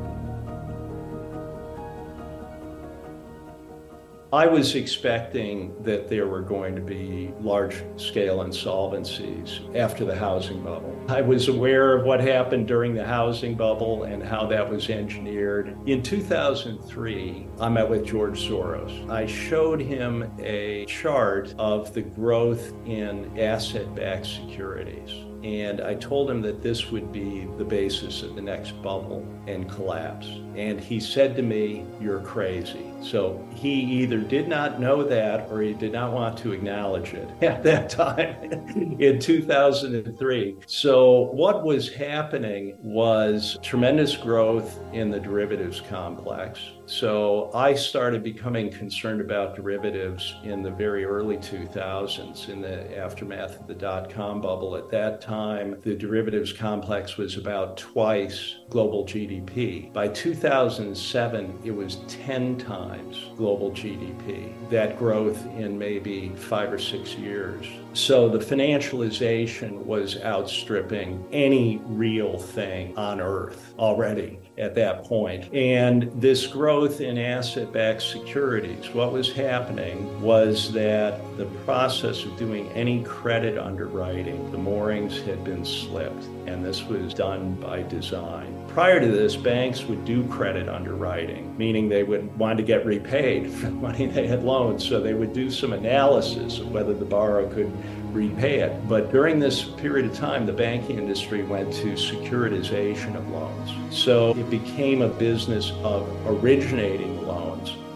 I 4.31 4.47
was 4.47 4.74
expecting 4.74 5.74
that 5.85 6.11
there 6.11 6.26
were 6.26 6.43
going 6.43 6.76
to 6.76 6.83
be 6.83 7.33
large 7.41 7.83
scale 7.97 8.41
insolvencies 8.41 9.74
after 9.74 10.05
the 10.05 10.14
housing 10.14 10.62
bubble. 10.62 10.95
I 11.09 11.22
was 11.22 11.49
aware 11.49 11.97
of 11.97 12.05
what 12.05 12.20
happened 12.20 12.68
during 12.68 12.93
the 12.93 13.07
housing 13.07 13.55
bubble 13.55 14.03
and 14.03 14.22
how 14.22 14.45
that 14.49 14.68
was 14.68 14.91
engineered. 14.91 15.74
In 15.89 16.03
2003, 16.03 17.47
I 17.59 17.68
met 17.70 17.89
with 17.89 18.05
George 18.05 18.39
Soros. 18.47 19.09
I 19.09 19.24
showed 19.24 19.81
him 19.81 20.31
a 20.39 20.85
chart 20.85 21.55
of 21.57 21.95
the 21.95 22.03
growth 22.03 22.74
in 22.85 23.33
asset 23.39 23.95
backed 23.95 24.26
securities. 24.26 25.24
And 25.43 25.81
I 25.81 25.95
told 25.95 26.31
him 26.31 26.43
that 26.43 26.61
this 26.61 26.91
would 26.91 27.12
be 27.12 27.49
the 27.57 27.64
basis 27.64 28.22
of 28.22 28.35
the 28.35 28.43
next 28.43 28.72
bubble 28.83 29.26
and 29.47 29.70
collapse. 29.70 30.29
And 30.59 30.81
he 30.81 30.99
said 30.99 31.37
to 31.37 31.43
me, 31.43 31.87
You're 32.01 32.21
crazy. 32.21 32.93
So 33.01 33.47
he 33.55 33.71
either 33.71 34.19
did 34.19 34.49
not 34.49 34.81
know 34.81 35.05
that 35.05 35.49
or 35.51 35.63
he 35.63 35.73
did 35.73 35.93
not 35.93 36.13
want 36.13 36.37
to 36.39 36.53
acknowledge 36.53 37.15
it 37.15 37.31
at 37.43 37.63
that 37.63 37.89
time 37.89 38.43
in 38.99 39.21
2003. 39.21 40.57
So 40.67 41.21
what 41.33 41.65
was 41.65 41.93
happening 41.95 42.77
was 42.83 43.57
tremendous 43.63 44.17
growth 44.17 44.81
in 44.93 45.11
the 45.11 45.21
derivatives 45.21 45.81
complex. 45.81 46.59
So 46.87 47.51
I 47.55 47.75
started 47.75 48.25
becoming 48.25 48.71
concerned 48.71 49.21
about 49.21 49.55
derivatives 49.55 50.35
in 50.43 50.63
the 50.63 50.71
very 50.71 51.05
early 51.05 51.37
2000s 51.37 52.49
in 52.49 52.63
the 52.63 52.99
aftermath 52.99 53.61
of 53.61 53.67
the 53.67 53.75
dot 53.75 54.09
com 54.09 54.41
bubble. 54.41 54.75
At 54.75 54.91
that 54.91 55.21
time, 55.21 55.77
the 55.83 55.95
derivatives 55.95 56.53
complex 56.53 57.19
was 57.19 57.37
about 57.37 57.77
twice 57.77 58.57
global 58.71 59.05
GDP. 59.05 59.93
By 59.93 60.09
2007, 60.49 61.59
it 61.63 61.71
was 61.71 61.97
10 62.09 62.57
times 62.57 63.27
global 63.37 63.71
GDP. 63.71 64.55
That 64.71 64.99
growth 64.99 65.45
in 65.59 65.79
maybe 65.79 66.31
five 66.31 66.73
or 66.73 66.79
six 66.79 67.15
years. 67.15 67.67
So 67.93 68.31
the 68.31 68.39
financialization 68.39 69.73
was 69.85 70.23
outstripping 70.23 71.23
any 71.33 71.83
real 71.85 72.39
thing 72.39 72.97
on 72.97 73.21
earth 73.21 73.75
already 73.79 74.39
at 74.57 74.75
that 74.77 75.05
point. 75.05 75.53
And 75.53 76.11
this 76.15 76.47
growth 76.47 77.03
in 77.03 77.19
asset 77.19 77.71
backed 77.71 78.03
securities, 78.03 78.89
what 78.95 79.13
was 79.13 79.31
happening 79.31 80.23
was 80.23 80.73
that 80.73 81.21
the 81.37 81.47
process 81.67 82.25
of 82.25 82.39
doing 82.39 82.69
any 82.71 83.05
credit 83.05 83.59
underwriting, 83.59 84.51
the 84.51 84.59
moorings 84.59 85.21
had 85.21 85.45
been 85.45 85.65
slipped, 85.65 86.25
and 86.47 86.65
this 86.65 86.85
was 86.85 87.13
done 87.13 87.55
by 87.57 87.83
design. 87.83 88.58
Prior 88.79 89.01
to 89.01 89.09
this, 89.09 89.35
banks 89.35 89.83
would 89.87 90.05
do 90.05 90.24
credit 90.29 90.68
underwriting, 90.68 91.53
meaning 91.59 91.89
they 91.89 92.05
would 92.05 92.39
want 92.39 92.59
to 92.59 92.62
get 92.62 92.87
repaid 92.87 93.51
for 93.55 93.66
the 93.66 93.72
money 93.72 94.07
they 94.07 94.29
had 94.29 94.45
loaned. 94.45 94.81
So 94.81 95.01
they 95.01 95.14
would 95.14 95.33
do 95.33 95.51
some 95.51 95.72
analysis 95.72 96.61
of 96.61 96.70
whether 96.70 96.95
the 96.95 97.05
borrower 97.05 97.53
could 97.53 97.72
repay 98.14 98.61
it. 98.61 98.89
But 98.89 99.11
during 99.11 99.41
this 99.41 99.64
period 99.64 100.07
of 100.07 100.16
time, 100.16 100.47
the 100.47 100.53
banking 100.53 100.97
industry 100.97 101.43
went 101.43 101.72
to 101.72 101.95
securitization 101.95 103.16
of 103.16 103.29
loans. 103.31 103.72
So 103.91 104.31
it 104.37 104.49
became 104.49 105.03
a 105.03 105.09
business 105.09 105.72
of 105.83 106.09
originating 106.24 107.26
loans 107.26 107.48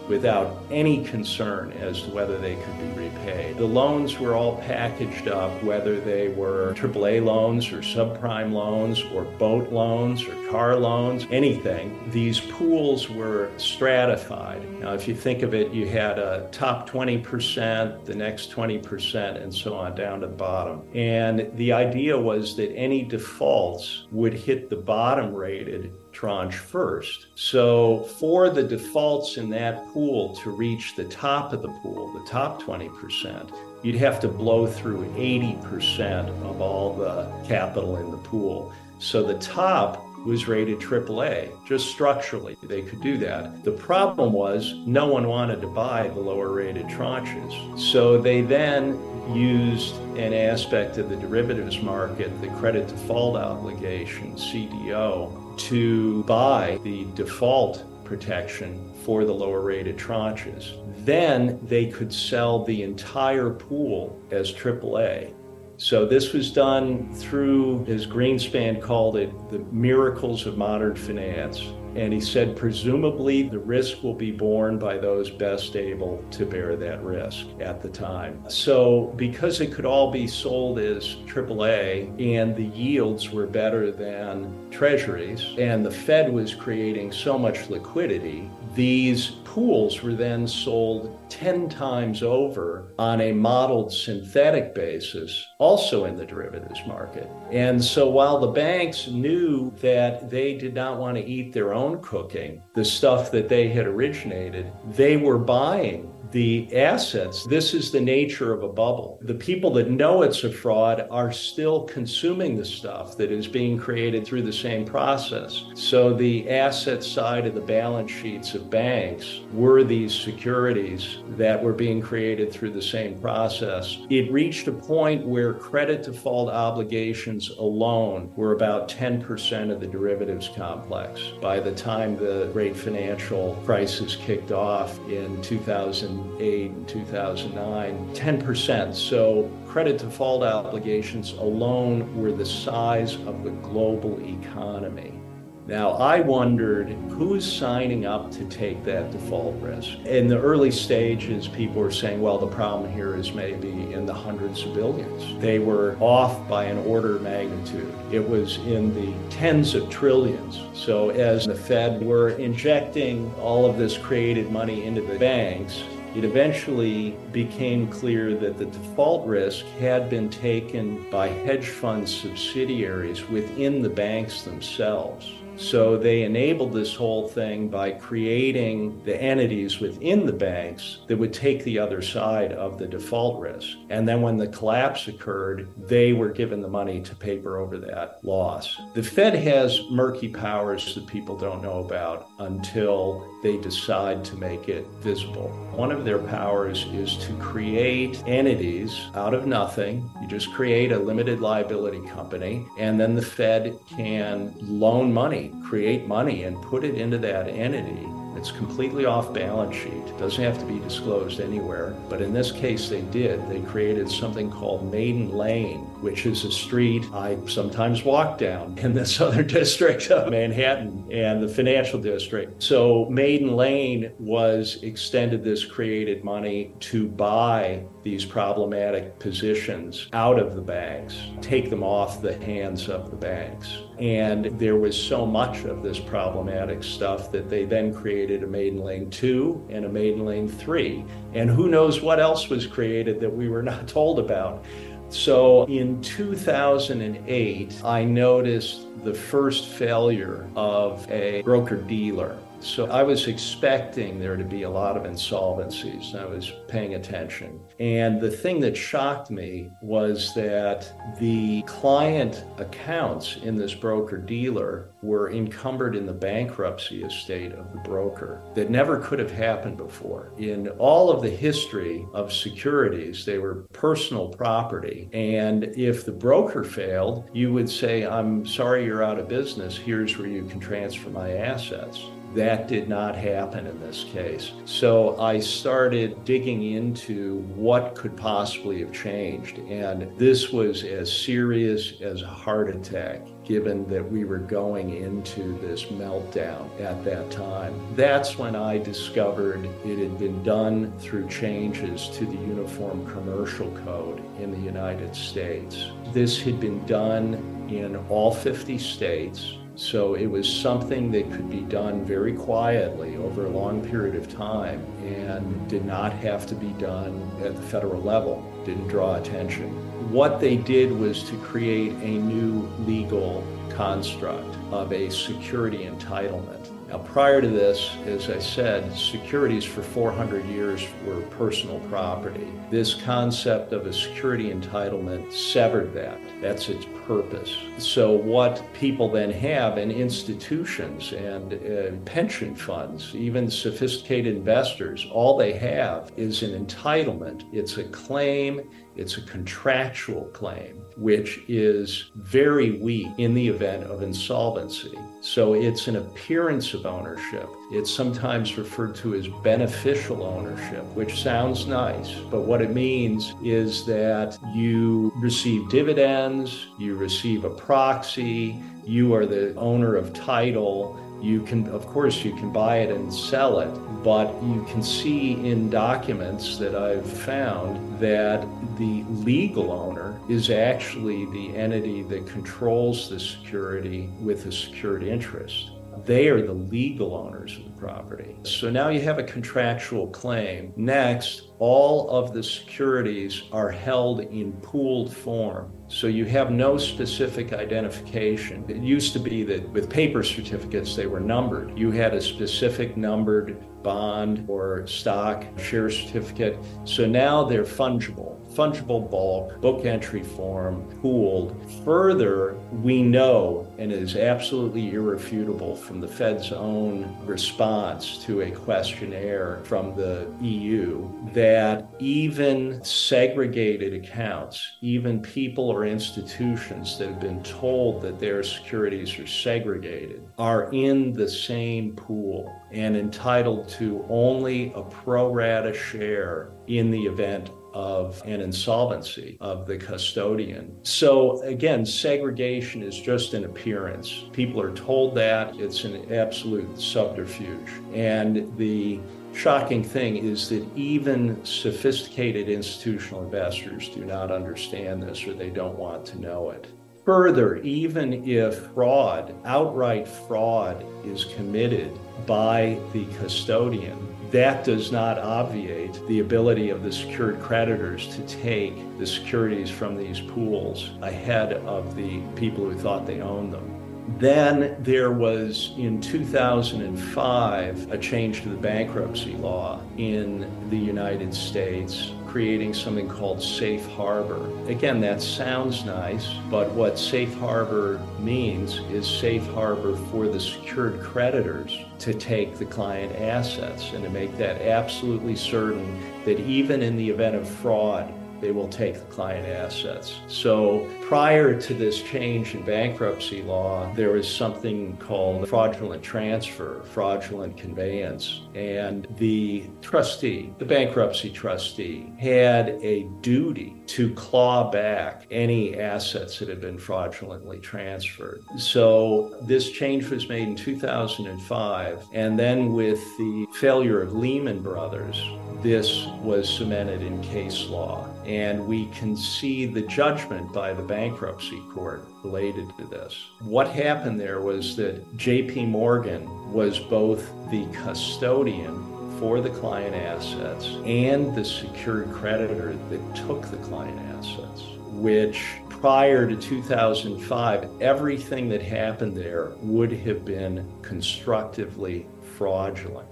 without 0.07 0.61
any 0.71 1.03
concern 1.05 1.71
as 1.73 2.01
to 2.01 2.09
whether 2.11 2.37
they 2.37 2.55
could 2.55 2.77
be 2.79 3.03
repaid. 3.03 3.57
The 3.57 3.65
loans 3.65 4.19
were 4.19 4.35
all 4.35 4.57
packaged 4.57 5.27
up, 5.27 5.63
whether 5.63 5.99
they 5.99 6.29
were 6.29 6.73
AAA 6.75 7.23
loans 7.23 7.71
or 7.71 7.79
subprime 7.79 8.51
loans 8.51 9.01
or 9.13 9.23
boat 9.23 9.71
loans 9.71 10.23
or 10.23 10.35
car 10.49 10.75
loans, 10.75 11.25
anything. 11.31 12.09
These 12.11 12.41
pools 12.41 13.09
were 13.09 13.49
stratified. 13.57 14.61
Now, 14.79 14.93
if 14.93 15.07
you 15.07 15.15
think 15.15 15.41
of 15.41 15.53
it, 15.53 15.71
you 15.71 15.87
had 15.87 16.19
a 16.19 16.49
top 16.51 16.89
20%, 16.89 18.05
the 18.05 18.15
next 18.15 18.51
20%, 18.51 19.41
and 19.41 19.53
so 19.53 19.75
on 19.75 19.95
down 19.95 20.19
to 20.21 20.27
the 20.27 20.33
bottom. 20.33 20.83
And 20.93 21.49
the 21.55 21.71
idea 21.71 22.17
was 22.17 22.55
that 22.57 22.71
any 22.73 23.03
defaults 23.03 24.05
would 24.11 24.33
hit 24.33 24.69
the 24.69 24.75
bottom 24.75 25.33
rated 25.33 25.93
tranche 26.13 26.55
first. 26.55 27.27
So, 27.35 28.03
for 28.19 28.49
the 28.49 28.63
defaults 28.63 29.37
in 29.37 29.49
that 29.49 29.85
pool 29.87 30.35
to 30.37 30.51
reach 30.51 30.95
the 30.95 31.05
top 31.05 31.51
of 31.51 31.61
the 31.61 31.69
pool, 31.81 32.13
the 32.13 32.29
top 32.29 32.61
20%, 32.61 33.51
you'd 33.83 33.95
have 33.95 34.19
to 34.21 34.27
blow 34.27 34.67
through 34.67 35.05
80% 35.15 36.29
of 36.49 36.61
all 36.61 36.95
the 36.95 37.31
capital 37.45 37.97
in 37.97 38.11
the 38.11 38.17
pool. 38.17 38.73
So, 38.99 39.23
the 39.23 39.39
top 39.39 40.05
was 40.25 40.47
rated 40.47 40.79
AAA. 40.79 41.51
Just 41.65 41.89
structurally, 41.89 42.57
they 42.63 42.81
could 42.81 43.01
do 43.01 43.17
that. 43.17 43.63
The 43.63 43.71
problem 43.71 44.31
was 44.31 44.73
no 44.85 45.07
one 45.07 45.27
wanted 45.27 45.61
to 45.61 45.67
buy 45.67 46.07
the 46.07 46.19
lower 46.19 46.53
rated 46.53 46.85
tranches. 46.87 47.79
So 47.79 48.17
they 48.17 48.41
then 48.41 48.99
used 49.33 49.95
an 50.17 50.33
aspect 50.33 50.97
of 50.97 51.09
the 51.09 51.15
derivatives 51.15 51.81
market, 51.81 52.39
the 52.41 52.47
credit 52.59 52.87
default 52.87 53.35
obligation, 53.35 54.35
CDO, 54.35 55.42
to 55.57 56.23
buy 56.23 56.79
the 56.83 57.05
default 57.15 57.83
protection 58.03 58.93
for 59.03 59.25
the 59.25 59.33
lower 59.33 59.61
rated 59.61 59.97
tranches. 59.97 60.73
Then 61.05 61.59
they 61.63 61.87
could 61.87 62.13
sell 62.13 62.63
the 62.63 62.83
entire 62.83 63.49
pool 63.49 64.19
as 64.31 64.51
AAA 64.51 65.33
so 65.77 66.05
this 66.05 66.33
was 66.33 66.51
done 66.51 67.13
through, 67.13 67.85
as 67.89 68.05
Greenspan 68.05 68.81
called 68.81 69.17
it, 69.17 69.31
the 69.49 69.59
miracles 69.71 70.45
of 70.45 70.57
modern 70.57 70.95
finance. 70.95 71.73
And 71.95 72.11
he 72.11 72.19
said, 72.19 72.55
presumably, 72.55 73.43
the 73.43 73.59
risk 73.59 74.03
will 74.03 74.15
be 74.15 74.31
borne 74.31 74.79
by 74.79 74.97
those 74.97 75.29
best 75.29 75.75
able 75.75 76.23
to 76.31 76.45
bear 76.45 76.75
that 76.75 77.03
risk 77.03 77.45
at 77.59 77.81
the 77.81 77.89
time. 77.89 78.43
So, 78.47 79.13
because 79.15 79.61
it 79.61 79.71
could 79.71 79.85
all 79.85 80.11
be 80.11 80.27
sold 80.27 80.79
as 80.79 81.15
AAA 81.25 82.35
and 82.35 82.55
the 82.55 82.65
yields 82.65 83.31
were 83.31 83.45
better 83.45 83.91
than 83.91 84.69
treasuries, 84.71 85.45
and 85.57 85.85
the 85.85 85.91
Fed 85.91 86.31
was 86.31 86.55
creating 86.55 87.11
so 87.11 87.37
much 87.37 87.69
liquidity, 87.69 88.49
these 88.75 89.31
pools 89.43 90.01
were 90.01 90.13
then 90.13 90.47
sold 90.47 91.19
10 91.29 91.69
times 91.69 92.23
over 92.23 92.93
on 92.97 93.21
a 93.21 93.31
modeled 93.31 93.93
synthetic 93.93 94.73
basis, 94.73 95.45
also 95.59 96.05
in 96.05 96.15
the 96.15 96.25
derivatives 96.25 96.81
market. 96.87 97.29
And 97.51 97.83
so 97.83 98.09
while 98.09 98.39
the 98.39 98.47
banks 98.47 99.07
knew 99.07 99.71
that 99.81 100.29
they 100.29 100.55
did 100.55 100.73
not 100.73 100.99
want 100.99 101.17
to 101.17 101.23
eat 101.23 101.53
their 101.53 101.73
own 101.73 102.01
cooking, 102.01 102.63
the 102.75 102.85
stuff 102.85 103.31
that 103.31 103.49
they 103.49 103.67
had 103.67 103.85
originated, 103.85 104.71
they 104.91 105.17
were 105.17 105.37
buying 105.37 106.12
the 106.33 106.75
assets, 106.75 107.45
this 107.45 107.75
is 107.75 107.91
the 107.91 108.01
nature 108.01 108.51
of 108.53 108.63
a 108.63 108.67
bubble. 108.67 109.19
The 109.21 109.35
people 109.35 109.71
that 109.73 109.91
know 109.91 110.23
it's 110.23 110.43
a 110.43 110.51
fraud 110.51 111.07
are 111.11 111.31
still 111.31 111.83
consuming 111.83 112.57
the 112.57 112.65
stuff 112.65 113.15
that 113.17 113.31
is 113.31 113.47
being 113.47 113.77
created 113.77 114.25
through 114.25 114.41
the 114.41 114.51
same 114.51 114.83
process. 114.83 115.63
So 115.75 116.11
the 116.11 116.49
asset 116.49 117.03
side 117.03 117.45
of 117.45 117.53
the 117.53 117.61
balance 117.61 118.11
sheets 118.11 118.55
of 118.55 118.71
banks 118.71 119.41
were 119.53 119.83
these 119.83 120.13
securities 120.13 121.17
that 121.37 121.61
were 121.61 121.71
being 121.71 122.01
created 122.01 122.51
through 122.51 122.71
the 122.71 122.81
same 122.81 123.19
process. 123.21 123.99
It 124.09 124.31
reached 124.31 124.67
a 124.67 124.71
point 124.71 125.25
where 125.25 125.53
credit 125.53 126.01
default 126.01 126.49
obligations 126.49 127.51
alone 127.51 128.33
were 128.35 128.53
about 128.53 128.89
10% 128.89 129.71
of 129.71 129.79
the 129.79 129.87
derivatives 129.87 130.49
complex 130.55 131.21
by 131.39 131.59
the 131.59 131.73
time 131.73 132.17
the 132.17 132.49
great 132.53 132.75
financial 132.75 133.55
crisis 133.65 134.15
kicked 134.15 134.51
off 134.51 134.97
in 135.07 135.39
2000. 135.43 136.22
2008 136.37 136.71
and 136.71 136.87
2009, 136.87 138.15
10%. 138.15 138.95
So 138.95 139.49
credit 139.67 139.97
default 139.97 140.43
obligations 140.43 141.33
alone 141.33 142.21
were 142.21 142.31
the 142.31 142.45
size 142.45 143.15
of 143.15 143.43
the 143.43 143.51
global 143.51 144.19
economy. 144.21 145.19
Now, 145.65 145.91
I 145.91 146.19
wondered 146.19 146.89
who's 147.09 147.49
signing 147.49 148.05
up 148.05 148.29
to 148.31 148.43
take 148.49 148.83
that 148.83 149.11
default 149.11 149.55
risk. 149.61 149.97
In 150.05 150.27
the 150.27 150.37
early 150.37 150.71
stages, 150.71 151.47
people 151.47 151.81
were 151.81 151.89
saying, 151.89 152.21
well, 152.21 152.37
the 152.37 152.47
problem 152.47 152.91
here 152.91 153.15
is 153.15 153.31
maybe 153.31 153.69
in 153.93 154.05
the 154.05 154.13
hundreds 154.13 154.65
of 154.65 154.73
billions. 154.73 155.41
They 155.41 155.59
were 155.59 155.95
off 156.01 156.49
by 156.49 156.65
an 156.65 156.79
order 156.79 157.15
of 157.15 157.21
magnitude. 157.21 157.93
It 158.11 158.27
was 158.27 158.57
in 158.57 158.93
the 158.93 159.13
tens 159.29 159.73
of 159.73 159.89
trillions. 159.89 160.59
So, 160.77 161.11
as 161.11 161.45
the 161.45 161.55
Fed 161.55 162.03
were 162.03 162.31
injecting 162.31 163.33
all 163.35 163.65
of 163.65 163.77
this 163.77 163.97
created 163.97 164.51
money 164.51 164.83
into 164.83 165.01
the 165.01 165.17
banks, 165.17 165.85
it 166.15 166.23
eventually 166.23 167.11
became 167.31 167.87
clear 167.87 168.35
that 168.35 168.57
the 168.57 168.65
default 168.65 169.27
risk 169.27 169.65
had 169.79 170.09
been 170.09 170.29
taken 170.29 171.09
by 171.09 171.27
hedge 171.27 171.69
fund 171.69 172.07
subsidiaries 172.07 173.27
within 173.29 173.81
the 173.81 173.89
banks 173.89 174.43
themselves. 174.43 175.33
So 175.55 175.97
they 175.97 176.23
enabled 176.23 176.73
this 176.73 176.95
whole 176.95 177.27
thing 177.27 177.67
by 177.67 177.91
creating 177.91 179.03
the 179.05 179.19
entities 179.21 179.79
within 179.79 180.25
the 180.25 180.33
banks 180.33 180.99
that 181.07 181.17
would 181.17 181.33
take 181.33 181.63
the 181.63 181.77
other 181.77 182.01
side 182.01 182.53
of 182.53 182.79
the 182.79 182.87
default 182.87 183.39
risk. 183.39 183.77
And 183.89 184.07
then 184.07 184.21
when 184.21 184.37
the 184.37 184.47
collapse 184.47 185.07
occurred, 185.07 185.67
they 185.77 186.13
were 186.13 186.29
given 186.29 186.61
the 186.61 186.67
money 186.67 187.01
to 187.01 187.15
paper 187.15 187.57
over 187.57 187.77
that 187.79 188.19
loss. 188.23 188.75
The 188.95 189.03
Fed 189.03 189.35
has 189.35 189.81
murky 189.91 190.29
powers 190.29 190.95
that 190.95 191.05
people 191.05 191.37
don't 191.37 191.61
know 191.61 191.79
about 191.79 192.29
until 192.39 193.29
they 193.43 193.57
decide 193.57 194.25
to 194.25 194.35
make 194.37 194.69
it 194.69 194.87
visible. 195.01 195.49
One 195.75 195.91
of 195.91 196.05
their 196.05 196.19
powers 196.19 196.85
is 196.93 197.17
to 197.17 197.33
create 197.33 198.23
entities 198.25 198.99
out 199.13 199.33
of 199.33 199.45
nothing. 199.45 200.09
You 200.21 200.27
just 200.27 200.51
create 200.53 200.91
a 200.91 200.97
limited 200.97 201.41
liability 201.41 202.01
company, 202.07 202.65
and 202.79 202.99
then 202.99 203.15
the 203.15 203.21
Fed 203.21 203.77
can 203.87 204.55
loan 204.61 205.13
money 205.13 205.51
create 205.63 206.07
money 206.07 206.43
and 206.43 206.61
put 206.61 206.83
it 206.83 206.95
into 206.95 207.17
that 207.17 207.47
entity 207.47 208.05
it's 208.43 208.51
completely 208.51 209.05
off 209.05 209.33
balance 209.33 209.73
sheet. 209.73 209.93
It 209.93 210.17
doesn't 210.17 210.43
have 210.43 210.59
to 210.59 210.65
be 210.65 210.77
disclosed 210.79 211.39
anywhere. 211.39 211.95
But 212.09 212.21
in 212.21 212.33
this 212.33 212.51
case, 212.51 212.89
they 212.89 212.99
did. 213.03 213.47
They 213.47 213.61
created 213.61 214.11
something 214.11 214.51
called 214.51 214.91
Maiden 214.91 215.31
Lane, 215.31 215.79
which 216.01 216.25
is 216.25 216.43
a 216.43 216.51
street 216.51 217.05
I 217.13 217.37
sometimes 217.47 218.03
walk 218.03 218.37
down 218.37 218.77
in 218.79 218.93
the 218.93 219.05
southern 219.05 219.47
district 219.59 220.11
of 220.11 220.29
Manhattan 220.29 221.07
and 221.09 221.41
the 221.41 221.47
financial 221.47 222.01
district. 222.01 222.61
So 222.61 223.05
Maiden 223.09 223.55
Lane 223.55 224.11
was 224.19 224.83
extended 224.83 225.41
this 225.45 225.63
created 225.63 226.25
money 226.25 226.73
to 226.81 227.07
buy 227.07 227.85
these 228.03 228.25
problematic 228.25 229.17
positions 229.19 230.09
out 230.11 230.37
of 230.37 230.55
the 230.55 230.61
banks, 230.61 231.17
take 231.39 231.69
them 231.69 231.81
off 231.81 232.21
the 232.21 232.35
hands 232.43 232.89
of 232.89 233.09
the 233.09 233.15
banks. 233.15 233.77
And 234.03 234.59
there 234.59 234.75
was 234.75 235.01
so 235.01 235.25
much 235.25 235.63
of 235.63 235.81
this 235.81 235.97
problematic 235.97 236.83
stuff 236.83 237.31
that 237.31 237.49
they 237.49 237.63
then 237.63 237.93
created 237.93 238.43
a 238.43 238.47
maiden 238.47 238.79
lane 238.79 239.09
2 239.09 239.69
and 239.69 239.85
a 239.85 239.89
maiden 239.89 240.25
lane 240.25 240.49
3. 240.49 241.05
And 241.33 241.49
who 241.49 241.69
knows 241.69 242.01
what 242.01 242.19
else 242.19 242.49
was 242.49 242.67
created 242.67 243.21
that 243.21 243.33
we 243.33 243.47
were 243.47 243.63
not 243.71 243.87
told 243.87 244.19
about. 244.19 244.65
So 245.07 245.63
in 245.67 246.01
2008, 246.01 247.81
I 247.85 248.03
noticed 248.03 248.87
the 249.05 249.13
first 249.13 249.67
failure 249.67 250.49
of 250.57 251.09
a 251.09 251.41
broker 251.43 251.77
dealer 251.77 252.37
so 252.63 252.89
I 252.89 253.03
was 253.03 253.27
expecting 253.27 254.19
there 254.19 254.37
to 254.37 254.43
be 254.43 254.63
a 254.63 254.69
lot 254.69 254.95
of 254.95 255.03
insolvencies. 255.03 256.15
I 256.15 256.25
was 256.25 256.53
paying 256.67 256.95
attention. 256.95 257.59
And 257.79 258.21
the 258.21 258.31
thing 258.31 258.61
that 258.61 258.77
shocked 258.77 259.29
me 259.29 259.69
was 259.81 260.33
that 260.35 260.91
the 261.19 261.61
client 261.63 262.45
accounts 262.57 263.37
in 263.43 263.57
this 263.57 263.73
broker 263.73 264.17
dealer 264.17 264.91
were 265.01 265.31
encumbered 265.31 265.95
in 265.95 266.05
the 266.05 266.13
bankruptcy 266.13 267.03
estate 267.03 267.51
of 267.51 267.73
the 267.73 267.79
broker 267.79 268.41
that 268.55 268.69
never 268.69 268.99
could 268.99 269.19
have 269.19 269.31
happened 269.31 269.75
before. 269.75 270.31
In 270.37 270.69
all 270.79 271.11
of 271.11 271.21
the 271.21 271.29
history 271.29 272.07
of 272.13 272.31
securities, 272.31 273.25
they 273.25 273.39
were 273.39 273.67
personal 273.73 274.29
property. 274.29 275.09
And 275.11 275.65
if 275.75 276.05
the 276.05 276.13
broker 276.13 276.63
failed, 276.63 277.29
you 277.33 277.51
would 277.51 277.69
say, 277.69 278.05
I'm 278.05 278.45
sorry 278.45 278.85
you're 278.85 279.03
out 279.03 279.19
of 279.19 279.27
business. 279.27 279.75
Here's 279.75 280.17
where 280.17 280.27
you 280.27 280.45
can 280.45 280.61
transfer 280.61 281.09
my 281.09 281.33
assets. 281.33 282.05
That 282.35 282.67
did 282.67 282.89
not 282.89 283.15
happen 283.15 283.67
in 283.67 283.79
this 283.79 284.05
case. 284.05 284.53
So 284.65 285.19
I 285.19 285.39
started 285.39 286.25
digging 286.25 286.63
into 286.63 287.39
what 287.55 287.93
could 287.93 288.17
possibly 288.17 288.79
have 288.79 288.91
changed. 288.91 289.59
And 289.59 290.17
this 290.17 290.51
was 290.51 290.83
as 290.83 291.11
serious 291.11 292.01
as 292.01 292.23
a 292.23 292.27
heart 292.27 292.69
attack, 292.69 293.21
given 293.43 293.87
that 293.89 294.03
we 294.09 294.25
were 294.25 294.39
going 294.39 294.97
into 294.97 295.59
this 295.59 295.83
meltdown 295.85 296.67
at 296.81 297.03
that 297.05 297.29
time. 297.29 297.79
That's 297.95 298.37
when 298.37 298.55
I 298.55 298.79
discovered 298.79 299.65
it 299.85 299.99
had 299.99 300.17
been 300.17 300.41
done 300.43 300.91
through 300.97 301.29
changes 301.29 302.09
to 302.17 302.25
the 302.25 302.37
Uniform 302.37 303.05
Commercial 303.05 303.69
Code 303.85 304.23
in 304.39 304.49
the 304.49 304.59
United 304.59 305.15
States. 305.15 305.91
This 306.13 306.41
had 306.41 306.59
been 306.59 306.83
done 306.87 307.35
in 307.69 307.95
all 308.09 308.33
50 308.33 308.77
states 308.77 309.57
so 309.75 310.13
it 310.13 310.27
was 310.27 310.47
something 310.47 311.11
that 311.11 311.31
could 311.31 311.49
be 311.49 311.61
done 311.61 312.05
very 312.05 312.33
quietly 312.33 313.17
over 313.17 313.45
a 313.45 313.49
long 313.49 313.83
period 313.83 314.15
of 314.15 314.31
time 314.31 314.85
and 315.03 315.67
did 315.67 315.83
not 315.83 316.13
have 316.13 316.45
to 316.47 316.55
be 316.55 316.69
done 316.73 317.31
at 317.43 317.55
the 317.55 317.61
federal 317.61 318.01
level, 318.01 318.45
didn't 318.65 318.87
draw 318.87 319.15
attention. 319.15 319.69
What 320.11 320.39
they 320.39 320.57
did 320.57 320.91
was 320.91 321.23
to 321.29 321.37
create 321.37 321.91
a 321.93 322.19
new 322.19 322.67
legal 322.85 323.43
construct 323.69 324.55
of 324.71 324.93
a 324.93 325.09
security 325.09 325.85
entitlement. 325.85 326.62
Now, 326.93 326.99
prior 326.99 327.41
to 327.41 327.47
this, 327.47 327.89
as 328.05 328.29
I 328.29 328.37
said, 328.37 328.95
securities 328.95 329.63
for 329.63 329.81
400 329.81 330.45
years 330.45 330.85
were 331.03 331.21
personal 331.21 331.79
property. 331.89 332.47
This 332.69 332.93
concept 332.93 333.73
of 333.73 333.87
a 333.87 333.91
security 333.91 334.53
entitlement 334.53 335.33
severed 335.33 335.91
that. 335.95 336.19
That's 336.39 336.69
its 336.69 336.85
purpose. 337.07 337.57
So, 337.79 338.11
what 338.11 338.63
people 338.75 339.11
then 339.11 339.31
have 339.31 339.79
in 339.79 339.89
institutions 339.89 341.13
and 341.13 341.53
uh, 341.53 341.97
pension 342.05 342.55
funds, 342.55 343.15
even 343.15 343.49
sophisticated 343.49 344.37
investors, 344.37 345.07
all 345.11 345.35
they 345.35 345.53
have 345.53 346.11
is 346.15 346.43
an 346.43 346.63
entitlement. 346.63 347.43
It's 347.51 347.77
a 347.77 347.85
claim, 347.85 348.69
it's 348.95 349.17
a 349.17 349.23
contractual 349.23 350.25
claim, 350.25 350.82
which 350.97 351.43
is 351.47 352.11
very 352.15 352.71
weak 352.79 353.07
in 353.17 353.33
the 353.33 353.47
event 353.47 353.83
of 353.83 354.01
insolvency. 354.01 354.97
So, 355.21 355.53
it's 355.53 355.87
an 355.87 355.95
appearance 355.95 356.73
of 356.73 356.85
ownership. 356.85 357.47
It's 357.71 357.93
sometimes 357.93 358.57
referred 358.57 358.95
to 358.95 359.15
as 359.15 359.27
beneficial 359.27 360.23
ownership, 360.23 360.83
which 360.95 361.21
sounds 361.21 361.65
nice, 361.65 362.13
but 362.29 362.41
what 362.41 362.61
it 362.61 362.71
means 362.71 363.33
is 363.43 363.85
that 363.85 364.37
you 364.53 365.11
receive 365.15 365.69
dividends, 365.69 366.67
you 366.77 366.95
receive 366.95 367.45
a 367.45 367.49
proxy, 367.49 368.61
you 368.85 369.13
are 369.13 369.25
the 369.25 369.55
owner 369.55 369.95
of 369.95 370.13
title, 370.13 370.99
You 371.23 371.41
can, 371.41 371.69
of 371.69 371.87
course, 371.87 372.25
you 372.25 372.33
can 372.35 372.51
buy 372.51 372.79
it 372.79 372.91
and 372.91 373.11
sell 373.11 373.61
it, 373.61 373.73
but 374.03 374.27
you 374.43 374.65
can 374.69 374.83
see 374.83 375.31
in 375.49 375.69
documents 375.69 376.57
that 376.57 376.75
I've 376.75 377.09
found 377.09 377.97
that 377.97 378.45
the 378.77 379.05
legal 379.23 379.71
owner 379.71 380.19
is 380.27 380.49
actually 380.49 381.23
the 381.27 381.55
entity 381.55 382.03
that 382.03 382.27
controls 382.27 383.09
the 383.09 383.21
security 383.21 384.09
with 384.19 384.47
a 384.47 384.51
secured 384.51 385.01
interest. 385.01 385.71
They 386.05 386.27
are 386.27 386.45
the 386.45 386.53
legal 386.53 387.15
owners 387.15 387.57
of 387.57 387.65
the 387.65 387.71
property. 387.71 388.35
So 388.43 388.69
now 388.69 388.89
you 388.89 389.01
have 389.01 389.19
a 389.19 389.23
contractual 389.23 390.07
claim. 390.07 390.73
Next, 390.75 391.49
all 391.59 392.09
of 392.09 392.33
the 392.33 392.43
securities 392.43 393.43
are 393.51 393.69
held 393.69 394.21
in 394.21 394.53
pooled 394.53 395.15
form. 395.15 395.71
So 395.87 396.07
you 396.07 396.25
have 396.25 396.51
no 396.51 396.77
specific 396.77 397.53
identification. 397.53 398.65
It 398.67 398.77
used 398.77 399.13
to 399.13 399.19
be 399.19 399.43
that 399.43 399.69
with 399.69 399.89
paper 399.89 400.23
certificates, 400.23 400.95
they 400.95 401.07
were 401.07 401.19
numbered. 401.19 401.77
You 401.77 401.91
had 401.91 402.13
a 402.13 402.21
specific 402.21 402.97
numbered 402.97 403.63
bond 403.83 404.45
or 404.47 404.87
stock 404.87 405.45
share 405.59 405.89
certificate. 405.89 406.57
So 406.85 407.05
now 407.05 407.43
they're 407.43 407.63
fungible 407.63 408.42
fungible 408.55 409.09
bulk, 409.09 409.59
book 409.61 409.85
entry 409.85 410.23
form, 410.23 410.83
pooled. 411.01 411.55
Further, 411.83 412.55
we 412.71 413.01
know, 413.01 413.67
and 413.77 413.91
it 413.91 414.01
is 414.01 414.15
absolutely 414.15 414.93
irrefutable 414.93 415.75
from 415.75 415.99
the 415.99 416.07
Fed's 416.07 416.51
own 416.51 417.15
response 417.25 418.23
to 418.25 418.41
a 418.41 418.51
questionnaire 418.51 419.59
from 419.63 419.95
the 419.95 420.27
EU, 420.41 421.09
that 421.33 421.87
even 421.99 422.83
segregated 422.83 423.93
accounts, 423.93 424.77
even 424.81 425.21
people 425.21 425.69
or 425.69 425.85
institutions 425.85 426.97
that 426.97 427.07
have 427.09 427.19
been 427.19 427.43
told 427.43 428.01
that 428.01 428.19
their 428.19 428.43
securities 428.43 429.17
are 429.19 429.27
segregated, 429.27 430.27
are 430.37 430.71
in 430.73 431.13
the 431.13 431.29
same 431.29 431.95
pool 431.95 432.53
and 432.71 432.95
entitled 432.95 433.67
to 433.69 434.05
only 434.09 434.71
a 434.75 434.81
pro 434.81 435.31
rata 435.31 435.73
share 435.73 436.51
in 436.67 436.91
the 436.91 437.03
event 437.03 437.49
of 437.73 438.21
an 438.25 438.41
insolvency 438.41 439.37
of 439.41 439.65
the 439.65 439.77
custodian. 439.77 440.77
So 440.83 441.41
again, 441.41 441.85
segregation 441.85 442.83
is 442.83 442.99
just 442.99 443.33
an 443.33 443.45
appearance. 443.45 444.25
People 444.31 444.61
are 444.61 444.73
told 444.73 445.15
that 445.15 445.55
it's 445.57 445.83
an 445.83 446.13
absolute 446.13 446.79
subterfuge. 446.79 447.69
And 447.93 448.55
the 448.57 448.99
shocking 449.33 449.83
thing 449.83 450.17
is 450.17 450.49
that 450.49 450.65
even 450.75 451.43
sophisticated 451.43 452.49
institutional 452.49 453.23
investors 453.23 453.89
do 453.89 454.05
not 454.05 454.31
understand 454.31 455.03
this 455.03 455.25
or 455.25 455.33
they 455.33 455.49
don't 455.49 455.77
want 455.77 456.05
to 456.07 456.19
know 456.19 456.51
it. 456.51 456.67
Further, 457.05 457.57
even 457.57 458.25
if 458.25 458.67
fraud, 458.73 459.35
outright 459.43 460.07
fraud, 460.07 460.85
is 461.05 461.25
committed 461.25 461.91
by 462.25 462.79
the 462.93 463.05
custodian, 463.17 464.12
that 464.33 464.63
does 464.63 464.91
not 464.91 465.19
obviate 465.19 466.01
the 466.07 466.19
ability 466.19 466.71
of 466.71 466.81
the 466.81 466.91
secured 466.91 467.39
creditors 467.39 468.07
to 468.15 468.21
take 468.23 468.73
the 468.97 469.05
securities 469.05 469.69
from 469.69 469.95
these 469.95 470.19
pools 470.21 470.89
ahead 471.03 471.53
of 471.53 471.95
the 471.95 472.19
people 472.35 472.65
who 472.65 472.75
thought 472.75 473.05
they 473.05 473.21
owned 473.21 473.53
them. 473.53 473.69
Then 474.17 474.75
there 474.79 475.11
was 475.11 475.73
in 475.77 476.01
2005 476.01 477.91
a 477.91 477.97
change 477.99 478.41
to 478.41 478.49
the 478.49 478.57
bankruptcy 478.57 479.35
law 479.35 479.79
in 479.97 480.49
the 480.71 480.77
United 480.77 481.31
States 481.31 482.11
creating 482.33 482.73
something 482.73 483.07
called 483.07 483.39
safe 483.39 483.87
harbor. 483.89 484.49
Again, 484.67 484.99
that 484.99 485.21
sounds 485.21 485.85
nice, 485.85 486.33
but 486.49 486.67
what 486.71 486.97
safe 486.97 487.31
harbor 487.35 488.01
means 488.17 488.79
is 488.89 489.05
safe 489.05 489.45
harbor 489.51 489.95
for 490.09 490.27
the 490.27 490.39
secured 490.39 490.99
creditors 490.99 491.77
to 491.99 492.11
take 492.11 492.57
the 492.57 492.65
client 492.65 493.15
assets 493.21 493.91
and 493.93 494.03
to 494.03 494.09
make 494.09 494.35
that 494.35 494.59
absolutely 494.63 495.35
certain 495.35 496.01
that 496.25 496.39
even 496.39 496.81
in 496.81 496.97
the 496.97 497.07
event 497.07 497.35
of 497.35 497.47
fraud, 497.47 498.11
they 498.41 498.49
will 498.49 498.67
take 498.67 498.95
the 498.95 499.13
client 499.13 499.47
assets. 499.47 500.19
So 500.27 500.89
prior 501.13 501.53
to 501.61 501.75
this 501.75 502.01
change 502.01 502.55
in 502.55 502.63
bankruptcy 502.63 503.43
law, 503.43 503.87
there 503.93 504.13
was 504.13 504.27
something 504.27 504.97
called 504.97 505.47
fraudulent 505.47 506.01
transfer, 506.01 506.81
fraudulent 506.85 507.55
conveyance. 507.55 508.41
And 508.55 509.07
the 509.19 509.69
trustee, 509.83 510.51
the 510.57 510.65
bankruptcy 510.65 511.29
trustee, 511.29 512.11
had 512.17 512.69
a 512.81 513.03
duty 513.21 513.75
to 513.85 514.11
claw 514.15 514.71
back 514.71 515.27
any 515.29 515.79
assets 515.79 516.39
that 516.39 516.49
had 516.49 516.59
been 516.59 516.79
fraudulently 516.79 517.59
transferred. 517.59 518.43
So 518.57 519.37
this 519.43 519.69
change 519.69 520.09
was 520.09 520.27
made 520.27 520.47
in 520.47 520.55
2005. 520.55 522.07
And 522.11 522.39
then 522.39 522.73
with 522.73 523.01
the 523.19 523.45
failure 523.53 524.01
of 524.01 524.13
Lehman 524.13 524.63
Brothers, 524.63 525.23
this 525.63 526.07
was 526.19 526.53
cemented 526.53 527.01
in 527.01 527.21
case 527.21 527.69
law. 527.69 528.09
And 528.25 528.67
we 528.67 528.87
can 528.87 529.15
see 529.15 529.65
the 529.65 529.81
judgment 529.83 530.51
by 530.51 530.73
the 530.73 530.83
bankruptcy 531.03 531.59
court 531.73 532.07
related 532.23 532.65
to 532.77 532.85
this. 532.85 533.25
What 533.41 533.67
happened 533.67 534.17
there 534.17 534.39
was 534.39 534.77
that 534.77 535.17
JP 535.17 535.67
Morgan 535.67 536.53
was 536.53 536.79
both 536.79 537.29
the 537.51 537.65
custodian 537.73 539.19
for 539.19 539.41
the 539.41 539.49
client 539.49 539.95
assets 539.95 540.77
and 540.85 541.35
the 541.35 541.43
secured 541.43 542.09
creditor 542.13 542.77
that 542.89 543.15
took 543.15 543.41
the 543.51 543.57
client 543.57 543.99
assets, 544.15 544.63
which 544.91 545.43
prior 545.67 546.25
to 546.25 546.37
2005, 546.37 547.81
everything 547.81 548.47
that 548.47 548.61
happened 548.61 549.17
there 549.17 549.51
would 549.59 549.91
have 549.91 550.23
been 550.23 550.71
constructively 550.81 552.07
fraudulent. 552.37 553.11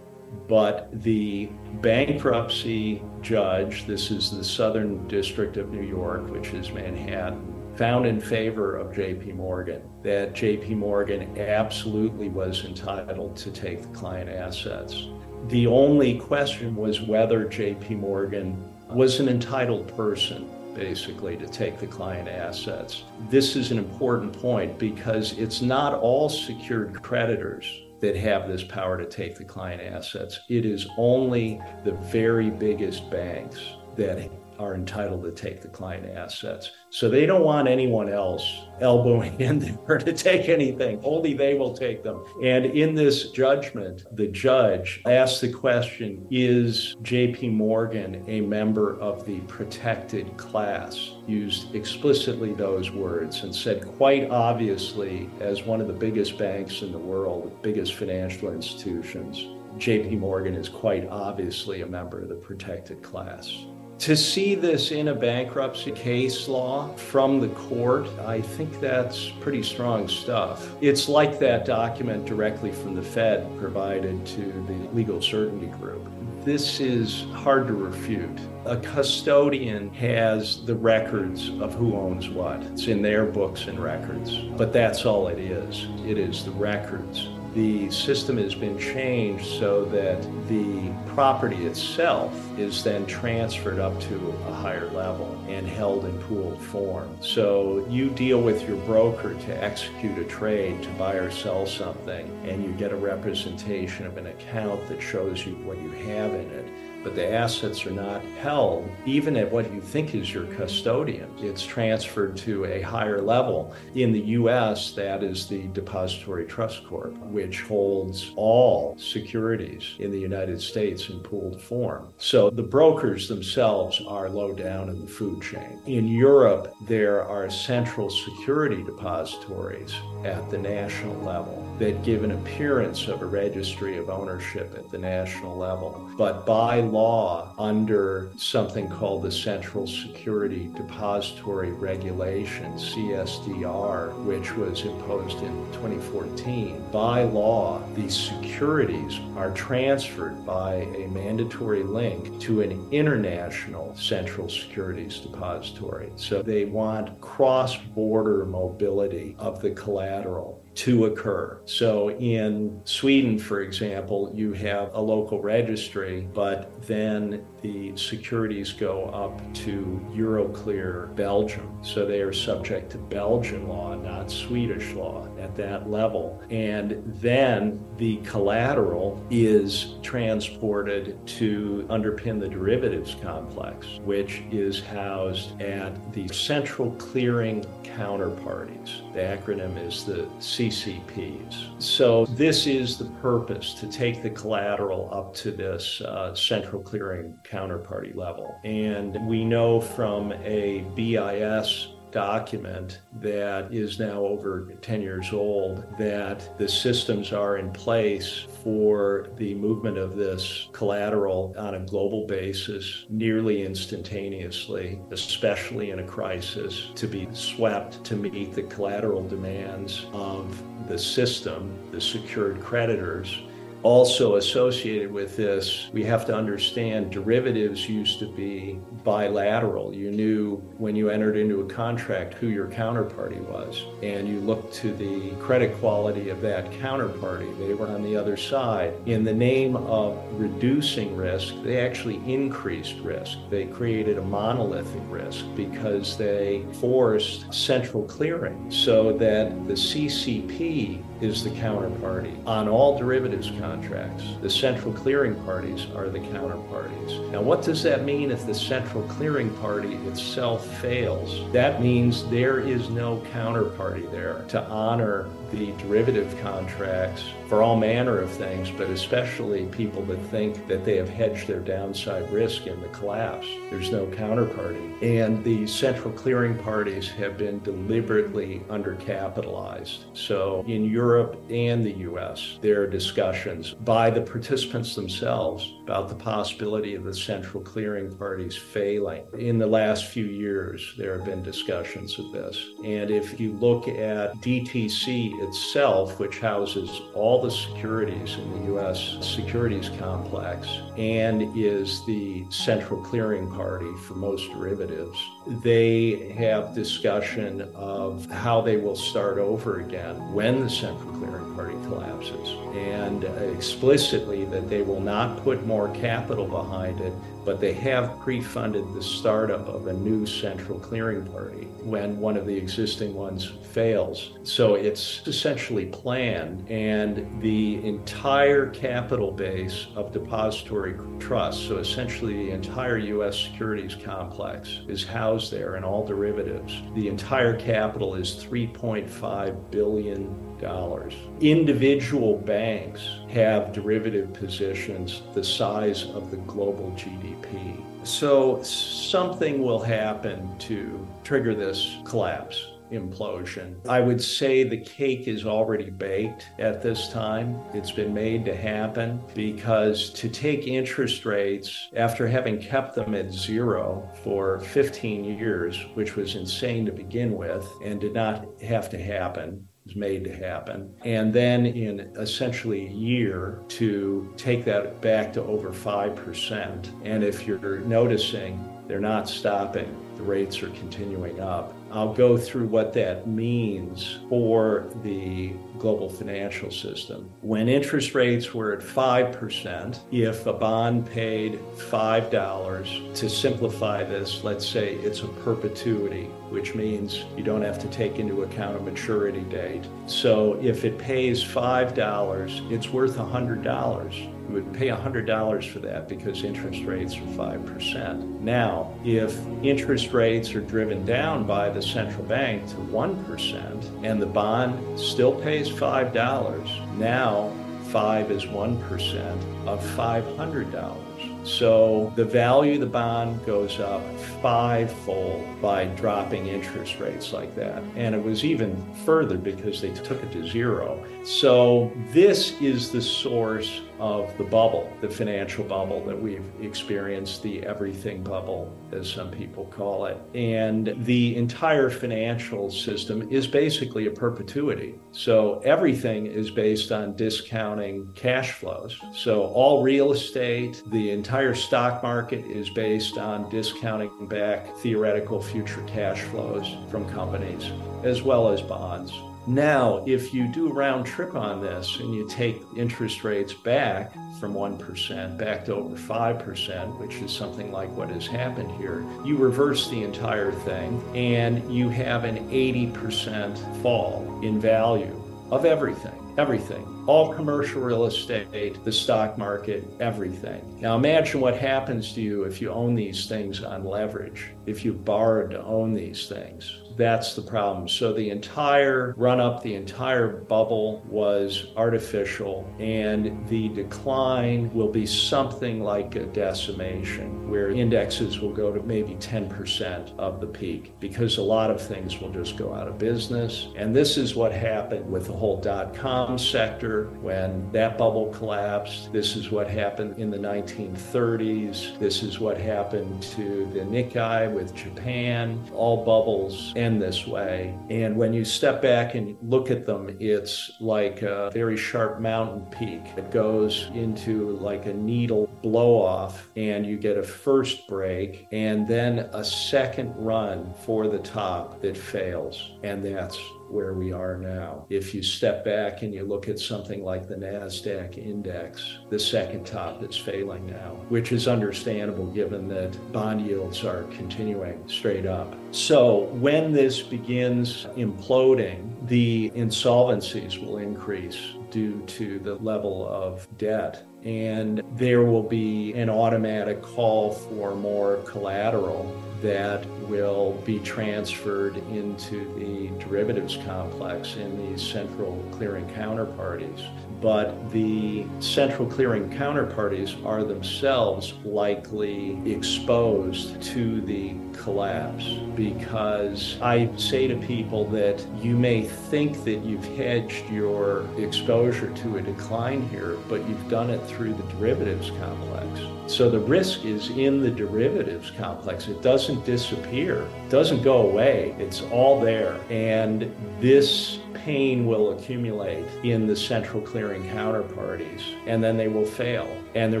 But 0.48 1.02
the 1.02 1.46
bankruptcy 1.80 3.00
judge, 3.22 3.86
this 3.86 4.10
is 4.10 4.30
the 4.30 4.44
Southern 4.44 5.08
District 5.08 5.56
of 5.56 5.72
New 5.72 5.82
York, 5.82 6.30
which 6.30 6.48
is 6.48 6.70
Manhattan, 6.70 7.59
found 7.80 8.04
in 8.04 8.20
favor 8.20 8.76
of 8.76 8.94
JP 8.94 9.36
Morgan 9.36 9.80
that 10.02 10.34
JP 10.34 10.76
Morgan 10.76 11.38
absolutely 11.38 12.28
was 12.28 12.66
entitled 12.66 13.34
to 13.36 13.50
take 13.50 13.80
the 13.80 13.88
client 13.88 14.28
assets. 14.28 15.06
The 15.46 15.66
only 15.66 16.18
question 16.18 16.76
was 16.76 17.00
whether 17.00 17.46
JP 17.46 18.00
Morgan 18.00 18.62
was 18.90 19.18
an 19.18 19.30
entitled 19.30 19.96
person 19.96 20.46
basically 20.74 21.38
to 21.38 21.46
take 21.46 21.78
the 21.78 21.86
client 21.86 22.28
assets. 22.28 23.04
This 23.30 23.56
is 23.56 23.70
an 23.70 23.78
important 23.78 24.34
point 24.34 24.78
because 24.78 25.32
it's 25.38 25.62
not 25.62 25.94
all 25.94 26.28
secured 26.28 27.02
creditors 27.02 27.80
that 28.00 28.14
have 28.14 28.46
this 28.46 28.62
power 28.62 28.98
to 28.98 29.06
take 29.06 29.36
the 29.36 29.44
client 29.44 29.80
assets. 29.80 30.40
It 30.50 30.66
is 30.66 30.86
only 30.98 31.62
the 31.84 31.92
very 31.92 32.50
biggest 32.50 33.10
banks 33.10 33.58
that 33.96 34.30
are 34.60 34.74
entitled 34.74 35.24
to 35.24 35.32
take 35.32 35.62
the 35.62 35.68
client 35.68 36.06
assets. 36.06 36.70
So 36.90 37.08
they 37.08 37.24
don't 37.24 37.44
want 37.44 37.66
anyone 37.66 38.10
else 38.10 38.64
elbowing 38.80 39.40
in 39.40 39.58
there 39.58 39.98
to 39.98 40.12
take 40.12 40.48
anything. 40.48 41.00
Only 41.02 41.34
they 41.34 41.54
will 41.54 41.74
take 41.74 42.02
them. 42.02 42.24
And 42.42 42.66
in 42.66 42.94
this 42.94 43.30
judgment, 43.30 44.04
the 44.12 44.26
judge 44.26 45.00
asked 45.06 45.40
the 45.40 45.50
question 45.50 46.26
Is 46.30 46.94
JP 47.02 47.54
Morgan 47.54 48.22
a 48.28 48.42
member 48.42 49.00
of 49.00 49.24
the 49.24 49.40
protected 49.40 50.36
class? 50.36 51.12
Used 51.26 51.74
explicitly 51.74 52.52
those 52.52 52.90
words 52.90 53.42
and 53.44 53.54
said 53.54 53.86
quite 53.96 54.30
obviously, 54.30 55.30
as 55.40 55.62
one 55.62 55.80
of 55.80 55.86
the 55.86 55.92
biggest 55.92 56.36
banks 56.36 56.82
in 56.82 56.92
the 56.92 56.98
world, 56.98 57.62
biggest 57.62 57.94
financial 57.94 58.52
institutions, 58.52 59.46
JP 59.78 60.18
Morgan 60.18 60.54
is 60.54 60.68
quite 60.68 61.08
obviously 61.08 61.82
a 61.82 61.86
member 61.86 62.20
of 62.20 62.28
the 62.28 62.34
protected 62.34 63.02
class. 63.02 63.66
To 64.00 64.16
see 64.16 64.54
this 64.54 64.92
in 64.92 65.08
a 65.08 65.14
bankruptcy 65.14 65.90
case 65.90 66.48
law 66.48 66.88
from 66.94 67.38
the 67.38 67.48
court, 67.48 68.08
I 68.20 68.40
think 68.40 68.80
that's 68.80 69.28
pretty 69.40 69.62
strong 69.62 70.08
stuff. 70.08 70.74
It's 70.80 71.06
like 71.06 71.38
that 71.40 71.66
document 71.66 72.24
directly 72.24 72.72
from 72.72 72.94
the 72.94 73.02
Fed 73.02 73.46
provided 73.58 74.24
to 74.28 74.64
the 74.66 74.88
legal 74.94 75.20
certainty 75.20 75.66
group. 75.66 76.02
This 76.46 76.80
is 76.80 77.26
hard 77.34 77.66
to 77.66 77.74
refute. 77.74 78.40
A 78.64 78.78
custodian 78.78 79.92
has 79.92 80.64
the 80.64 80.74
records 80.74 81.50
of 81.60 81.74
who 81.74 81.94
owns 81.94 82.30
what. 82.30 82.62
It's 82.62 82.86
in 82.86 83.02
their 83.02 83.26
books 83.26 83.66
and 83.66 83.78
records. 83.78 84.34
But 84.56 84.72
that's 84.72 85.04
all 85.04 85.28
it 85.28 85.38
is. 85.38 85.88
It 86.06 86.16
is 86.16 86.42
the 86.42 86.52
records 86.52 87.28
the 87.54 87.90
system 87.90 88.36
has 88.38 88.54
been 88.54 88.78
changed 88.78 89.46
so 89.58 89.84
that 89.86 90.22
the 90.48 90.90
property 91.08 91.66
itself 91.66 92.32
is 92.58 92.84
then 92.84 93.04
transferred 93.06 93.78
up 93.78 94.00
to 94.00 94.34
a 94.46 94.52
higher 94.52 94.88
level 94.90 95.38
and 95.48 95.66
held 95.66 96.04
in 96.04 96.16
pooled 96.22 96.60
form. 96.60 97.16
So 97.20 97.84
you 97.88 98.10
deal 98.10 98.40
with 98.40 98.66
your 98.68 98.76
broker 98.78 99.34
to 99.34 99.64
execute 99.64 100.16
a 100.18 100.24
trade 100.24 100.82
to 100.84 100.88
buy 100.90 101.14
or 101.14 101.30
sell 101.30 101.66
something, 101.66 102.26
and 102.48 102.62
you 102.62 102.72
get 102.72 102.92
a 102.92 102.96
representation 102.96 104.06
of 104.06 104.16
an 104.16 104.28
account 104.28 104.86
that 104.88 105.02
shows 105.02 105.44
you 105.44 105.54
what 105.56 105.78
you 105.78 105.90
have 105.90 106.32
in 106.34 106.50
it 106.50 106.68
but 107.02 107.14
the 107.14 107.32
assets 107.32 107.86
are 107.86 107.90
not 107.90 108.22
held 108.40 108.88
even 109.06 109.36
at 109.36 109.50
what 109.50 109.72
you 109.72 109.80
think 109.80 110.14
is 110.14 110.32
your 110.32 110.46
custodian. 110.54 111.30
It's 111.38 111.64
transferred 111.64 112.36
to 112.38 112.64
a 112.66 112.80
higher 112.80 113.20
level. 113.20 113.74
In 113.94 114.12
the 114.12 114.20
US, 114.20 114.92
that 114.92 115.22
is 115.22 115.46
the 115.46 115.68
Depository 115.68 116.46
Trust 116.46 116.86
Corp, 116.86 117.16
which 117.26 117.62
holds 117.62 118.32
all 118.36 118.96
securities 118.98 119.94
in 119.98 120.10
the 120.10 120.18
United 120.18 120.60
States 120.60 121.08
in 121.08 121.20
pooled 121.20 121.60
form. 121.60 122.12
So 122.18 122.50
the 122.50 122.62
brokers 122.62 123.28
themselves 123.28 124.00
are 124.06 124.28
low 124.28 124.52
down 124.52 124.88
in 124.88 125.00
the 125.00 125.06
food 125.06 125.42
chain. 125.42 125.80
In 125.86 126.08
Europe, 126.08 126.74
there 126.86 127.24
are 127.24 127.50
central 127.50 128.10
security 128.10 128.82
depositories 128.82 129.94
at 130.24 130.50
the 130.50 130.58
national 130.58 131.16
level 131.22 131.66
that 131.78 132.02
give 132.02 132.24
an 132.24 132.32
appearance 132.32 133.08
of 133.08 133.22
a 133.22 133.26
registry 133.26 133.96
of 133.96 134.10
ownership 134.10 134.74
at 134.76 134.90
the 134.90 134.98
national 134.98 135.56
level. 135.56 136.10
But 136.18 136.44
by 136.44 136.80
law, 136.90 137.54
under 137.58 138.30
something 138.36 138.88
called 138.88 139.22
the 139.22 139.30
Central 139.30 139.86
Security 139.86 140.70
Depository 140.74 141.72
Regulation, 141.72 142.72
CSDR, 142.74 144.14
which 144.24 144.52
was 144.54 144.82
imposed 144.82 145.38
in 145.38 145.72
2014, 145.72 146.84
by 146.90 147.22
law, 147.22 147.82
these 147.94 148.14
securities 148.14 149.20
are 149.36 149.52
transferred 149.52 150.44
by 150.44 150.74
a 150.74 151.06
mandatory 151.08 151.82
link 151.82 152.40
to 152.40 152.62
an 152.62 152.88
international 152.90 153.94
central 153.96 154.48
securities 154.48 155.18
depository. 155.18 156.12
So 156.16 156.42
they 156.42 156.64
want 156.64 157.20
cross 157.20 157.76
border 157.76 158.44
mobility 158.44 159.36
of 159.38 159.62
the 159.62 159.70
collateral 159.70 160.59
to 160.80 161.04
occur. 161.04 161.60
So 161.66 162.10
in 162.12 162.80
Sweden, 162.84 163.38
for 163.38 163.60
example, 163.60 164.32
you 164.34 164.54
have 164.54 164.90
a 164.94 165.00
local 165.00 165.42
registry, 165.42 166.26
but 166.32 166.72
then 166.86 167.44
the 167.60 167.94
securities 167.98 168.72
go 168.72 169.04
up 169.10 169.42
to 169.52 170.00
Euroclear 170.14 171.14
Belgium. 171.16 171.78
So 171.82 172.06
they 172.06 172.22
are 172.22 172.32
subject 172.32 172.92
to 172.92 172.98
Belgian 172.98 173.68
law, 173.68 173.94
not 173.94 174.30
Swedish 174.30 174.94
law 174.94 175.28
at 175.38 175.54
that 175.56 175.90
level. 175.90 176.42
And 176.48 177.02
then 177.20 177.84
the 177.98 178.16
collateral 178.18 179.22
is 179.28 179.96
transported 180.02 181.18
to 181.26 181.86
underpin 181.90 182.40
the 182.40 182.48
derivatives 182.48 183.16
complex, 183.20 183.86
which 184.04 184.42
is 184.50 184.80
housed 184.80 185.60
at 185.60 186.12
the 186.14 186.26
central 186.28 186.92
clearing 186.92 187.66
counterparties. 187.82 189.12
The 189.12 189.20
acronym 189.20 189.76
is 189.86 190.04
the 190.04 190.26
CCPs. 190.70 191.82
So 191.82 192.26
this 192.26 192.66
is 192.66 192.96
the 192.96 193.06
purpose 193.20 193.74
to 193.74 193.90
take 193.90 194.22
the 194.22 194.30
collateral 194.30 195.08
up 195.12 195.34
to 195.36 195.50
this 195.50 196.00
uh, 196.00 196.34
central 196.34 196.80
clearing 196.80 197.36
counterparty 197.42 198.14
level. 198.14 198.56
And 198.64 199.26
we 199.26 199.44
know 199.44 199.80
from 199.80 200.32
a 200.32 200.82
BIS 200.94 201.88
document 202.12 203.00
that 203.20 203.72
is 203.72 203.98
now 203.98 204.24
over 204.24 204.72
10 204.82 205.02
years 205.02 205.32
old 205.32 205.84
that 205.98 206.56
the 206.58 206.68
systems 206.68 207.32
are 207.32 207.58
in 207.58 207.70
place 207.72 208.46
for 208.62 209.28
the 209.36 209.54
movement 209.54 209.98
of 209.98 210.16
this 210.16 210.68
collateral 210.72 211.54
on 211.58 211.74
a 211.74 211.80
global 211.80 212.26
basis 212.26 213.06
nearly 213.08 213.64
instantaneously, 213.64 215.00
especially 215.10 215.90
in 215.90 216.00
a 216.00 216.06
crisis, 216.06 216.90
to 216.94 217.06
be 217.06 217.28
swept 217.32 218.02
to 218.04 218.16
meet 218.16 218.54
the 218.54 218.62
collateral 218.64 219.26
demands 219.26 220.06
of 220.12 220.62
the 220.88 220.98
system, 220.98 221.78
the 221.90 222.00
secured 222.00 222.60
creditors 222.60 223.42
also 223.82 224.36
associated 224.36 225.10
with 225.10 225.36
this, 225.36 225.88
we 225.92 226.04
have 226.04 226.26
to 226.26 226.34
understand 226.34 227.10
derivatives 227.10 227.88
used 227.88 228.18
to 228.18 228.30
be 228.32 228.78
bilateral. 229.04 229.94
You 229.94 230.10
knew 230.10 230.56
when 230.76 230.94
you 230.94 231.08
entered 231.08 231.36
into 231.36 231.60
a 231.60 231.66
contract 231.66 232.34
who 232.34 232.48
your 232.48 232.66
counterparty 232.66 233.40
was, 233.40 233.86
and 234.02 234.28
you 234.28 234.40
looked 234.40 234.74
to 234.74 234.92
the 234.92 235.30
credit 235.36 235.78
quality 235.78 236.28
of 236.28 236.42
that 236.42 236.70
counterparty. 236.72 237.56
They 237.58 237.74
were 237.74 237.88
on 237.88 238.02
the 238.02 238.16
other 238.16 238.36
side. 238.36 238.94
In 239.06 239.24
the 239.24 239.32
name 239.32 239.76
of 239.76 240.18
reducing 240.32 241.16
risk, 241.16 241.54
they 241.62 241.80
actually 241.80 242.16
increased 242.30 242.96
risk. 242.98 243.38
They 243.48 243.66
created 243.66 244.18
a 244.18 244.22
monolithic 244.22 245.02
risk 245.08 245.46
because 245.56 246.18
they 246.18 246.66
forced 246.80 247.52
central 247.52 248.04
clearing 248.04 248.70
so 248.70 249.16
that 249.18 249.66
the 249.66 249.74
CCP 249.74 251.02
is 251.20 251.44
the 251.44 251.50
counterparty 251.50 252.34
on 252.46 252.68
all 252.68 252.98
derivatives 252.98 253.50
contracts. 253.58 254.24
The 254.40 254.50
central 254.50 254.92
clearing 254.92 255.34
parties 255.44 255.86
are 255.94 256.08
the 256.08 256.20
counterparties. 256.20 257.30
Now, 257.30 257.42
what 257.42 257.62
does 257.62 257.82
that 257.82 258.04
mean 258.04 258.30
if 258.30 258.46
the 258.46 258.54
central 258.54 259.02
clearing 259.04 259.54
party 259.58 259.94
itself 260.08 260.66
fails? 260.80 261.50
That 261.52 261.82
means 261.82 262.28
there 262.30 262.60
is 262.60 262.88
no 262.88 263.18
counterparty 263.32 264.10
there 264.10 264.44
to 264.48 264.64
honor 264.64 265.28
the 265.50 265.72
derivative 265.72 266.38
contracts 266.40 267.24
for 267.48 267.62
all 267.62 267.76
manner 267.76 268.18
of 268.18 268.30
things, 268.30 268.70
but 268.70 268.88
especially 268.90 269.66
people 269.66 270.04
that 270.04 270.20
think 270.26 270.68
that 270.68 270.84
they 270.84 270.96
have 270.96 271.08
hedged 271.08 271.48
their 271.48 271.58
downside 271.58 272.30
risk 272.30 272.68
in 272.68 272.80
the 272.80 272.88
collapse. 272.88 273.48
There's 273.70 273.90
no 273.90 274.06
counterparty. 274.06 275.02
And 275.02 275.42
the 275.44 275.66
central 275.66 276.12
clearing 276.12 276.56
parties 276.58 277.08
have 277.08 277.36
been 277.36 277.58
deliberately 277.60 278.62
undercapitalized. 278.68 280.16
So 280.16 280.64
in 280.68 280.84
Europe 280.84 281.42
and 281.50 281.84
the 281.84 281.94
US, 282.10 282.58
there 282.60 282.82
are 282.82 282.86
discussions 282.86 283.74
by 283.74 284.10
the 284.10 284.20
participants 284.20 284.94
themselves 284.94 285.74
about 285.82 286.08
the 286.08 286.14
possibility 286.14 286.94
of 286.94 287.02
the 287.02 287.14
central 287.14 287.64
clearing 287.64 288.14
parties 288.16 288.56
failing. 288.56 289.24
In 289.36 289.58
the 289.58 289.66
last 289.66 290.06
few 290.06 290.26
years, 290.26 290.94
there 290.96 291.16
have 291.16 291.26
been 291.26 291.42
discussions 291.42 292.16
of 292.20 292.30
this. 292.30 292.64
And 292.84 293.10
if 293.10 293.40
you 293.40 293.54
look 293.54 293.88
at 293.88 294.34
DTC 294.36 295.39
itself, 295.40 296.18
which 296.18 296.38
houses 296.38 297.02
all 297.14 297.40
the 297.42 297.50
securities 297.50 298.36
in 298.36 298.50
the 298.52 298.66
U.S. 298.66 299.16
securities 299.20 299.88
complex 299.98 300.68
and 300.96 301.56
is 301.56 302.04
the 302.04 302.44
central 302.50 303.00
clearing 303.02 303.50
party 303.50 303.92
for 304.06 304.14
most 304.14 304.52
derivatives, 304.52 305.18
they 305.62 306.32
have 306.32 306.74
discussion 306.74 307.62
of 307.74 308.30
how 308.30 308.60
they 308.60 308.76
will 308.76 308.96
start 308.96 309.38
over 309.38 309.80
again 309.80 310.16
when 310.32 310.60
the 310.60 310.70
central 310.70 311.10
clearing 311.12 311.54
party 311.54 311.74
collapses, 311.84 312.50
and 312.76 313.24
explicitly 313.54 314.44
that 314.44 314.68
they 314.68 314.82
will 314.82 315.00
not 315.00 315.42
put 315.42 315.66
more 315.66 315.88
capital 315.94 316.46
behind 316.46 317.00
it 317.00 317.12
but 317.44 317.60
they 317.60 317.72
have 317.72 318.18
pre-funded 318.20 318.92
the 318.92 319.02
startup 319.02 319.66
of 319.66 319.86
a 319.86 319.92
new 319.92 320.26
central 320.26 320.78
clearing 320.78 321.26
party 321.28 321.66
when 321.84 322.18
one 322.18 322.36
of 322.36 322.46
the 322.46 322.56
existing 322.56 323.14
ones 323.14 323.52
fails. 323.72 324.32
So 324.42 324.74
it's 324.74 325.26
essentially 325.26 325.86
planned, 325.86 326.68
and 326.70 327.40
the 327.40 327.84
entire 327.86 328.70
capital 328.70 329.30
base 329.30 329.86
of 329.94 330.12
depository 330.12 330.94
trusts, 331.18 331.66
so 331.66 331.78
essentially 331.78 332.46
the 332.46 332.50
entire 332.50 332.98
U.S. 332.98 333.38
securities 333.38 333.94
complex, 333.94 334.80
is 334.88 335.04
housed 335.04 335.52
there 335.52 335.76
in 335.76 335.84
all 335.84 336.04
derivatives. 336.06 336.82
The 336.94 337.08
entire 337.08 337.58
capital 337.58 338.14
is 338.14 338.34
3.5 338.34 339.70
billion 339.70 340.50
dollars. 340.60 341.14
Individual 341.40 342.36
banks 342.36 343.20
have 343.30 343.72
derivative 343.72 344.32
positions 344.32 345.22
the 345.32 345.42
size 345.42 346.04
of 346.04 346.30
the 346.30 346.36
global 346.38 346.90
GDP. 346.92 347.82
So 348.04 348.62
something 348.62 349.62
will 349.62 349.80
happen 349.80 350.56
to 350.60 351.06
trigger 351.22 351.54
this 351.54 351.98
collapse 352.04 352.66
implosion. 352.92 353.76
I 353.88 354.00
would 354.00 354.20
say 354.20 354.64
the 354.64 354.80
cake 354.80 355.28
is 355.28 355.46
already 355.46 355.90
baked 355.90 356.48
at 356.58 356.82
this 356.82 357.08
time. 357.08 357.60
It's 357.72 357.92
been 357.92 358.12
made 358.12 358.44
to 358.46 358.56
happen 358.56 359.22
because 359.34 360.10
to 360.14 360.28
take 360.28 360.66
interest 360.66 361.24
rates 361.24 361.88
after 361.94 362.26
having 362.26 362.60
kept 362.60 362.94
them 362.94 363.14
at 363.14 363.30
zero 363.30 364.08
for 364.22 364.60
15 364.60 365.24
years, 365.24 365.80
which 365.94 366.16
was 366.16 366.34
insane 366.34 366.84
to 366.86 366.92
begin 366.92 367.36
with 367.36 367.68
and 367.84 368.00
did 368.00 368.14
not 368.14 368.46
have 368.62 368.90
to 368.90 368.98
happen, 368.98 369.66
made 369.96 370.24
to 370.24 370.34
happen. 370.34 370.94
And 371.04 371.32
then 371.32 371.66
in 371.66 372.00
essentially 372.16 372.86
a 372.86 372.90
year 372.90 373.62
to 373.68 374.32
take 374.36 374.64
that 374.64 375.00
back 375.00 375.32
to 375.34 375.42
over 375.42 375.70
5%. 375.70 376.90
And 377.04 377.24
if 377.24 377.46
you're 377.46 377.80
noticing, 377.80 378.66
they're 378.86 379.00
not 379.00 379.28
stopping, 379.28 379.94
the 380.16 380.22
rates 380.22 380.62
are 380.62 380.70
continuing 380.70 381.40
up. 381.40 381.74
I'll 381.92 382.12
go 382.12 382.36
through 382.36 382.66
what 382.66 382.92
that 382.94 383.26
means 383.26 384.18
for 384.28 384.86
the 385.02 385.54
global 385.80 386.08
financial 386.08 386.70
system. 386.70 387.30
When 387.40 387.68
interest 387.68 388.14
rates 388.14 388.54
were 388.54 388.72
at 388.72 388.80
5%, 388.80 389.98
if 390.12 390.46
a 390.46 390.52
bond 390.52 391.10
paid 391.10 391.58
$5, 391.76 393.14
to 393.14 393.28
simplify 393.28 394.04
this, 394.04 394.44
let's 394.44 394.68
say 394.68 394.94
it's 394.96 395.22
a 395.22 395.28
perpetuity, 395.28 396.24
which 396.50 396.74
means 396.74 397.24
you 397.36 397.42
don't 397.42 397.62
have 397.62 397.78
to 397.78 397.88
take 397.88 398.18
into 398.18 398.42
account 398.42 398.76
a 398.76 398.80
maturity 398.80 399.40
date. 399.42 399.86
So 400.06 400.60
if 400.62 400.84
it 400.84 400.98
pays 400.98 401.42
$5, 401.42 402.70
it's 402.70 402.90
worth 402.90 403.16
$100 403.16 404.30
you 404.50 404.56
would 404.56 404.72
pay 404.72 404.88
$100 404.88 405.70
for 405.70 405.78
that 405.78 406.08
because 406.08 406.42
interest 406.42 406.82
rates 406.82 407.16
are 407.16 407.20
5%. 407.20 408.40
Now, 408.40 408.92
if 409.04 409.38
interest 409.62 410.12
rates 410.12 410.54
are 410.54 410.60
driven 410.60 411.04
down 411.04 411.46
by 411.46 411.70
the 411.70 411.80
central 411.80 412.24
bank 412.24 412.68
to 412.70 412.74
1% 412.74 414.04
and 414.04 414.20
the 414.20 414.26
bond 414.26 414.98
still 414.98 415.40
pays 415.40 415.69
$5, 415.70 416.96
now 416.96 417.52
5 417.90 418.30
is 418.30 418.44
1% 418.44 419.66
of 419.66 419.80
$500. 419.96 421.46
So 421.46 422.12
the 422.16 422.24
value 422.24 422.74
of 422.74 422.80
the 422.80 422.86
bond 422.86 423.44
goes 423.46 423.80
up 423.80 424.02
fivefold 424.42 425.59
by 425.60 425.84
dropping 425.86 426.46
interest 426.46 426.98
rates 426.98 427.32
like 427.32 427.54
that. 427.56 427.82
And 427.96 428.14
it 428.14 428.22
was 428.22 428.44
even 428.44 428.76
further 429.04 429.36
because 429.36 429.80
they 429.80 429.90
took 429.90 430.22
it 430.22 430.32
to 430.32 430.48
zero. 430.48 431.04
So 431.24 431.92
this 432.12 432.60
is 432.60 432.90
the 432.90 433.02
source 433.02 433.82
of 433.98 434.36
the 434.38 434.44
bubble, 434.44 434.90
the 435.02 435.08
financial 435.08 435.62
bubble 435.62 436.02
that 436.06 436.18
we've 436.18 436.44
experienced, 436.62 437.42
the 437.42 437.62
everything 437.66 438.22
bubble, 438.22 438.74
as 438.92 439.08
some 439.08 439.30
people 439.30 439.66
call 439.66 440.06
it. 440.06 440.16
And 440.34 440.94
the 441.04 441.36
entire 441.36 441.90
financial 441.90 442.70
system 442.70 443.28
is 443.30 443.46
basically 443.46 444.06
a 444.06 444.10
perpetuity. 444.10 444.94
So 445.12 445.60
everything 445.64 446.26
is 446.26 446.50
based 446.50 446.92
on 446.92 447.14
discounting 447.14 448.10
cash 448.14 448.52
flows. 448.52 448.98
So 449.14 449.42
all 449.42 449.82
real 449.82 450.12
estate, 450.12 450.82
the 450.86 451.10
entire 451.10 451.54
stock 451.54 452.02
market 452.02 452.46
is 452.46 452.70
based 452.70 453.18
on 453.18 453.50
discounting 453.50 454.26
back 454.28 454.74
theoretical 454.78 455.42
future 455.50 455.82
cash 455.86 456.22
flows 456.22 456.76
from 456.90 457.08
companies 457.10 457.70
as 458.04 458.22
well 458.22 458.48
as 458.48 458.62
bonds. 458.62 459.12
Now, 459.46 460.04
if 460.06 460.34
you 460.34 460.46
do 460.46 460.68
a 460.68 460.72
round 460.72 461.06
trip 461.06 461.34
on 461.34 461.62
this 461.62 461.98
and 461.98 462.14
you 462.14 462.28
take 462.28 462.62
interest 462.76 463.24
rates 463.24 463.54
back 463.54 464.12
from 464.38 464.54
1% 464.54 465.38
back 465.38 465.64
to 465.64 465.74
over 465.74 465.96
5%, 465.96 466.98
which 466.98 467.16
is 467.16 467.32
something 467.32 467.72
like 467.72 467.90
what 467.90 468.10
has 468.10 468.26
happened 468.26 468.70
here, 468.72 469.04
you 469.24 469.36
reverse 469.36 469.88
the 469.88 470.02
entire 470.02 470.52
thing 470.52 471.02
and 471.14 471.74
you 471.74 471.88
have 471.88 472.24
an 472.24 472.48
80% 472.50 473.82
fall 473.82 474.40
in 474.42 474.60
value 474.60 475.20
of 475.50 475.64
everything. 475.64 476.19
Everything. 476.38 477.04
All 477.06 477.32
commercial 477.34 477.80
real 477.80 478.06
estate, 478.06 478.82
the 478.84 478.92
stock 478.92 479.36
market, 479.36 479.84
everything. 480.00 480.80
Now 480.80 480.96
imagine 480.96 481.40
what 481.40 481.56
happens 481.56 482.12
to 482.14 482.20
you 482.20 482.44
if 482.44 482.60
you 482.60 482.70
own 482.70 482.94
these 482.94 483.26
things 483.26 483.62
on 483.62 483.84
leverage, 483.84 484.48
if 484.66 484.84
you 484.84 484.92
borrowed 484.92 485.50
to 485.50 485.62
own 485.62 485.94
these 485.94 486.28
things 486.28 486.80
that's 487.00 487.34
the 487.34 487.42
problem. 487.42 487.88
So 487.88 488.12
the 488.12 488.30
entire 488.30 489.14
run 489.16 489.40
up, 489.40 489.62
the 489.62 489.74
entire 489.74 490.28
bubble 490.28 491.02
was 491.08 491.68
artificial, 491.76 492.70
and 492.78 493.48
the 493.48 493.68
decline 493.70 494.72
will 494.72 494.90
be 494.90 495.06
something 495.06 495.82
like 495.82 496.16
a 496.16 496.26
decimation, 496.26 497.50
where 497.50 497.70
indexes 497.70 498.40
will 498.40 498.52
go 498.52 498.72
to 498.72 498.82
maybe 498.82 499.14
10% 499.14 500.18
of 500.18 500.40
the 500.40 500.46
peak 500.46 500.92
because 501.00 501.38
a 501.38 501.42
lot 501.42 501.70
of 501.70 501.80
things 501.80 502.20
will 502.20 502.30
just 502.30 502.56
go 502.56 502.74
out 502.74 502.88
of 502.88 502.98
business. 502.98 503.68
And 503.76 503.94
this 503.94 504.16
is 504.16 504.34
what 504.34 504.52
happened 504.52 505.10
with 505.10 505.26
the 505.26 505.32
whole 505.32 505.60
dot 505.60 505.94
com 505.94 506.38
sector 506.38 507.06
when 507.20 507.70
that 507.72 507.98
bubble 507.98 508.32
collapsed. 508.32 509.12
This 509.12 509.36
is 509.36 509.50
what 509.50 509.68
happened 509.68 510.18
in 510.18 510.30
the 510.30 510.38
1930s. 510.38 511.98
This 511.98 512.22
is 512.22 512.40
what 512.40 512.58
happened 512.58 513.22
to 513.34 513.66
the 513.72 513.80
Nikkei 513.80 514.52
with 514.52 514.74
Japan. 514.74 515.62
All 515.74 516.04
bubbles 516.04 516.72
and 516.76 516.89
this 516.98 517.26
way. 517.26 517.78
And 517.90 518.16
when 518.16 518.32
you 518.32 518.44
step 518.44 518.82
back 518.82 519.14
and 519.14 519.36
look 519.42 519.70
at 519.70 519.86
them, 519.86 520.16
it's 520.20 520.70
like 520.80 521.22
a 521.22 521.50
very 521.52 521.76
sharp 521.76 522.20
mountain 522.20 522.66
peak. 522.76 523.02
It 523.16 523.30
goes 523.30 523.88
into 523.94 524.50
like 524.58 524.86
a 524.86 524.94
needle 524.94 525.46
blow 525.62 526.02
off, 526.02 526.48
and 526.56 526.86
you 526.86 526.96
get 526.96 527.18
a 527.18 527.22
first 527.22 527.86
break 527.88 528.46
and 528.52 528.88
then 528.88 529.20
a 529.32 529.44
second 529.44 530.14
run 530.16 530.72
for 530.84 531.08
the 531.08 531.18
top 531.18 531.80
that 531.82 531.96
fails. 531.96 532.72
And 532.82 533.04
that's 533.04 533.38
where 533.70 533.94
we 533.94 534.12
are 534.12 534.36
now. 534.36 534.86
If 534.88 535.14
you 535.14 535.22
step 535.22 535.64
back 535.64 536.02
and 536.02 536.12
you 536.12 536.24
look 536.24 536.48
at 536.48 536.58
something 536.58 537.02
like 537.04 537.28
the 537.28 537.36
NASDAQ 537.36 538.18
index, 538.18 538.98
the 539.08 539.18
second 539.18 539.66
top 539.66 540.02
is 540.02 540.16
failing 540.16 540.66
now, 540.66 540.96
which 541.08 541.32
is 541.32 541.48
understandable 541.48 542.26
given 542.26 542.68
that 542.68 543.12
bond 543.12 543.46
yields 543.46 543.84
are 543.84 544.04
continuing 544.04 544.86
straight 544.88 545.26
up. 545.26 545.54
So 545.70 546.24
when 546.32 546.72
this 546.72 547.00
begins 547.00 547.86
imploding, 547.96 549.08
the 549.08 549.50
insolvencies 549.54 550.60
will 550.64 550.78
increase 550.78 551.54
due 551.70 552.02
to 552.06 552.38
the 552.40 552.56
level 552.56 553.08
of 553.08 553.46
debt. 553.56 554.04
And 554.24 554.82
there 554.96 555.22
will 555.22 555.42
be 555.42 555.94
an 555.94 556.10
automatic 556.10 556.82
call 556.82 557.32
for 557.32 557.74
more 557.74 558.16
collateral 558.26 559.18
that 559.40 559.86
will 560.08 560.52
be 560.66 560.78
transferred 560.80 561.78
into 561.90 562.52
the 562.58 562.88
derivatives 563.02 563.56
complex 563.64 564.36
in 564.36 564.58
these 564.58 564.82
central 564.82 565.42
clearing 565.52 565.88
counterparties 565.88 566.86
but 567.20 567.70
the 567.70 568.24
central 568.40 568.88
clearing 568.88 569.30
counterparties 569.30 570.24
are 570.24 570.42
themselves 570.42 571.34
likely 571.44 572.40
exposed 572.50 573.62
to 573.62 574.00
the 574.02 574.34
collapse 574.52 575.24
because 575.54 576.56
I 576.60 576.90
say 576.96 577.26
to 577.28 577.36
people 577.36 577.84
that 577.90 578.24
you 578.40 578.56
may 578.56 578.82
think 578.84 579.44
that 579.44 579.64
you've 579.64 579.84
hedged 579.96 580.48
your 580.50 581.06
exposure 581.18 581.90
to 581.90 582.16
a 582.18 582.22
decline 582.22 582.88
here, 582.88 583.16
but 583.28 583.46
you've 583.48 583.68
done 583.68 583.90
it 583.90 584.04
through 584.06 584.34
the 584.34 584.42
derivatives 584.54 585.10
complex. 585.10 585.99
So 586.10 586.28
the 586.28 586.40
risk 586.40 586.84
is 586.84 587.10
in 587.10 587.40
the 587.40 587.52
derivatives 587.52 588.32
complex. 588.32 588.88
It 588.88 589.00
doesn't 589.00 589.44
disappear, 589.44 590.26
doesn't 590.48 590.82
go 590.82 591.08
away. 591.08 591.54
It's 591.56 591.82
all 591.82 592.20
there. 592.20 592.58
And 592.68 593.32
this 593.60 594.18
pain 594.34 594.86
will 594.86 595.16
accumulate 595.16 595.86
in 596.02 596.26
the 596.26 596.34
central 596.34 596.82
clearing 596.82 597.22
counterparties 597.28 598.22
and 598.46 598.62
then 598.62 598.76
they 598.76 598.88
will 598.88 599.06
fail. 599.06 599.46
And 599.76 599.92
they're 599.92 600.00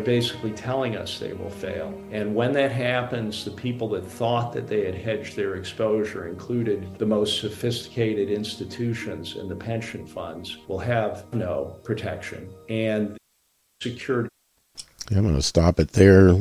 basically 0.00 0.50
telling 0.50 0.96
us 0.96 1.20
they 1.20 1.32
will 1.32 1.48
fail. 1.48 1.96
And 2.10 2.34
when 2.34 2.52
that 2.54 2.72
happens, 2.72 3.44
the 3.44 3.52
people 3.52 3.88
that 3.90 4.04
thought 4.04 4.52
that 4.54 4.66
they 4.66 4.84
had 4.84 4.96
hedged 4.96 5.36
their 5.36 5.54
exposure, 5.54 6.26
included 6.26 6.98
the 6.98 7.06
most 7.06 7.40
sophisticated 7.40 8.30
institutions 8.30 9.36
and 9.36 9.48
the 9.48 9.54
pension 9.54 10.08
funds, 10.08 10.58
will 10.66 10.80
have 10.80 11.32
no 11.32 11.78
protection. 11.84 12.50
And 12.68 13.16
secured. 13.80 14.28
I'm 15.10 15.24
going 15.24 15.34
to 15.34 15.42
stop 15.42 15.80
it 15.80 15.92
there. 15.92 16.36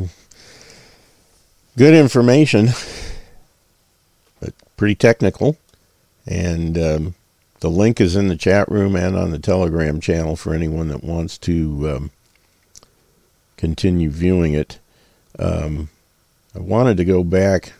Good 1.76 1.94
information, 1.96 2.70
but 4.40 4.54
pretty 4.78 4.94
technical. 4.94 5.58
And 6.28 6.78
um, 6.78 7.16
the 7.62 7.70
link 7.70 8.00
is 8.00 8.16
in 8.16 8.28
the 8.28 8.36
chat 8.36 8.70
room 8.70 8.96
and 8.96 9.16
on 9.16 9.32
the 9.32 9.40
Telegram 9.40 10.00
channel 10.00 10.36
for 10.36 10.54
anyone 10.54 10.88
that 10.90 11.04
wants 11.04 11.38
to 11.40 11.90
um, 11.90 12.12
continue 13.58 14.12
viewing 14.12 14.54
it. 14.54 14.78
Um, 15.40 15.90
I 16.56 16.60
wanted 16.60 16.98
to 16.98 17.06
go 17.06 17.24
back 17.24 17.74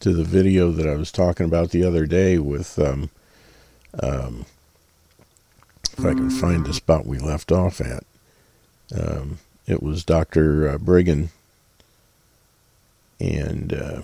to 0.00 0.12
the 0.12 0.24
video 0.24 0.72
that 0.72 0.88
I 0.88 0.96
was 0.96 1.12
talking 1.12 1.46
about 1.46 1.70
the 1.70 1.84
other 1.84 2.04
day 2.04 2.38
with, 2.38 2.78
um, 2.80 3.10
um 4.02 4.44
if 5.96 6.04
I 6.04 6.14
can 6.14 6.30
find 6.30 6.66
the 6.66 6.74
spot 6.74 7.06
we 7.06 7.18
left 7.18 7.52
off 7.52 7.80
at. 7.80 8.04
Um, 8.96 9.38
it 9.68 9.82
was 9.82 10.04
Dr. 10.04 10.68
Uh, 10.68 10.78
Breggin 10.78 11.28
and. 13.20 13.72
Uh, 13.72 14.00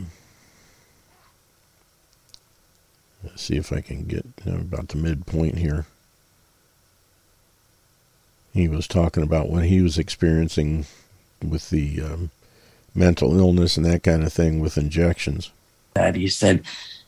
Let's 3.25 3.43
see 3.43 3.57
if 3.57 3.73
I 3.73 3.81
can 3.81 4.05
get 4.05 4.27
about 4.47 4.89
the 4.89 4.99
midpoint 4.99 5.57
here. 5.57 5.87
He 8.53 8.69
was 8.69 8.87
talking 8.87 9.23
about 9.23 9.49
what 9.49 9.65
he 9.65 9.81
was 9.81 9.99
experiencing 9.99 10.87
with 11.43 11.71
the 11.71 12.03
um, 12.03 12.31
mental 12.95 13.37
illness 13.39 13.77
and 13.77 13.87
that 13.87 14.03
kind 14.03 14.23
of 14.23 14.33
thing 14.33 14.61
with 14.61 14.79
injections. 14.79 15.51
That 15.95 16.15
he 16.15 16.29
said, 16.29 16.65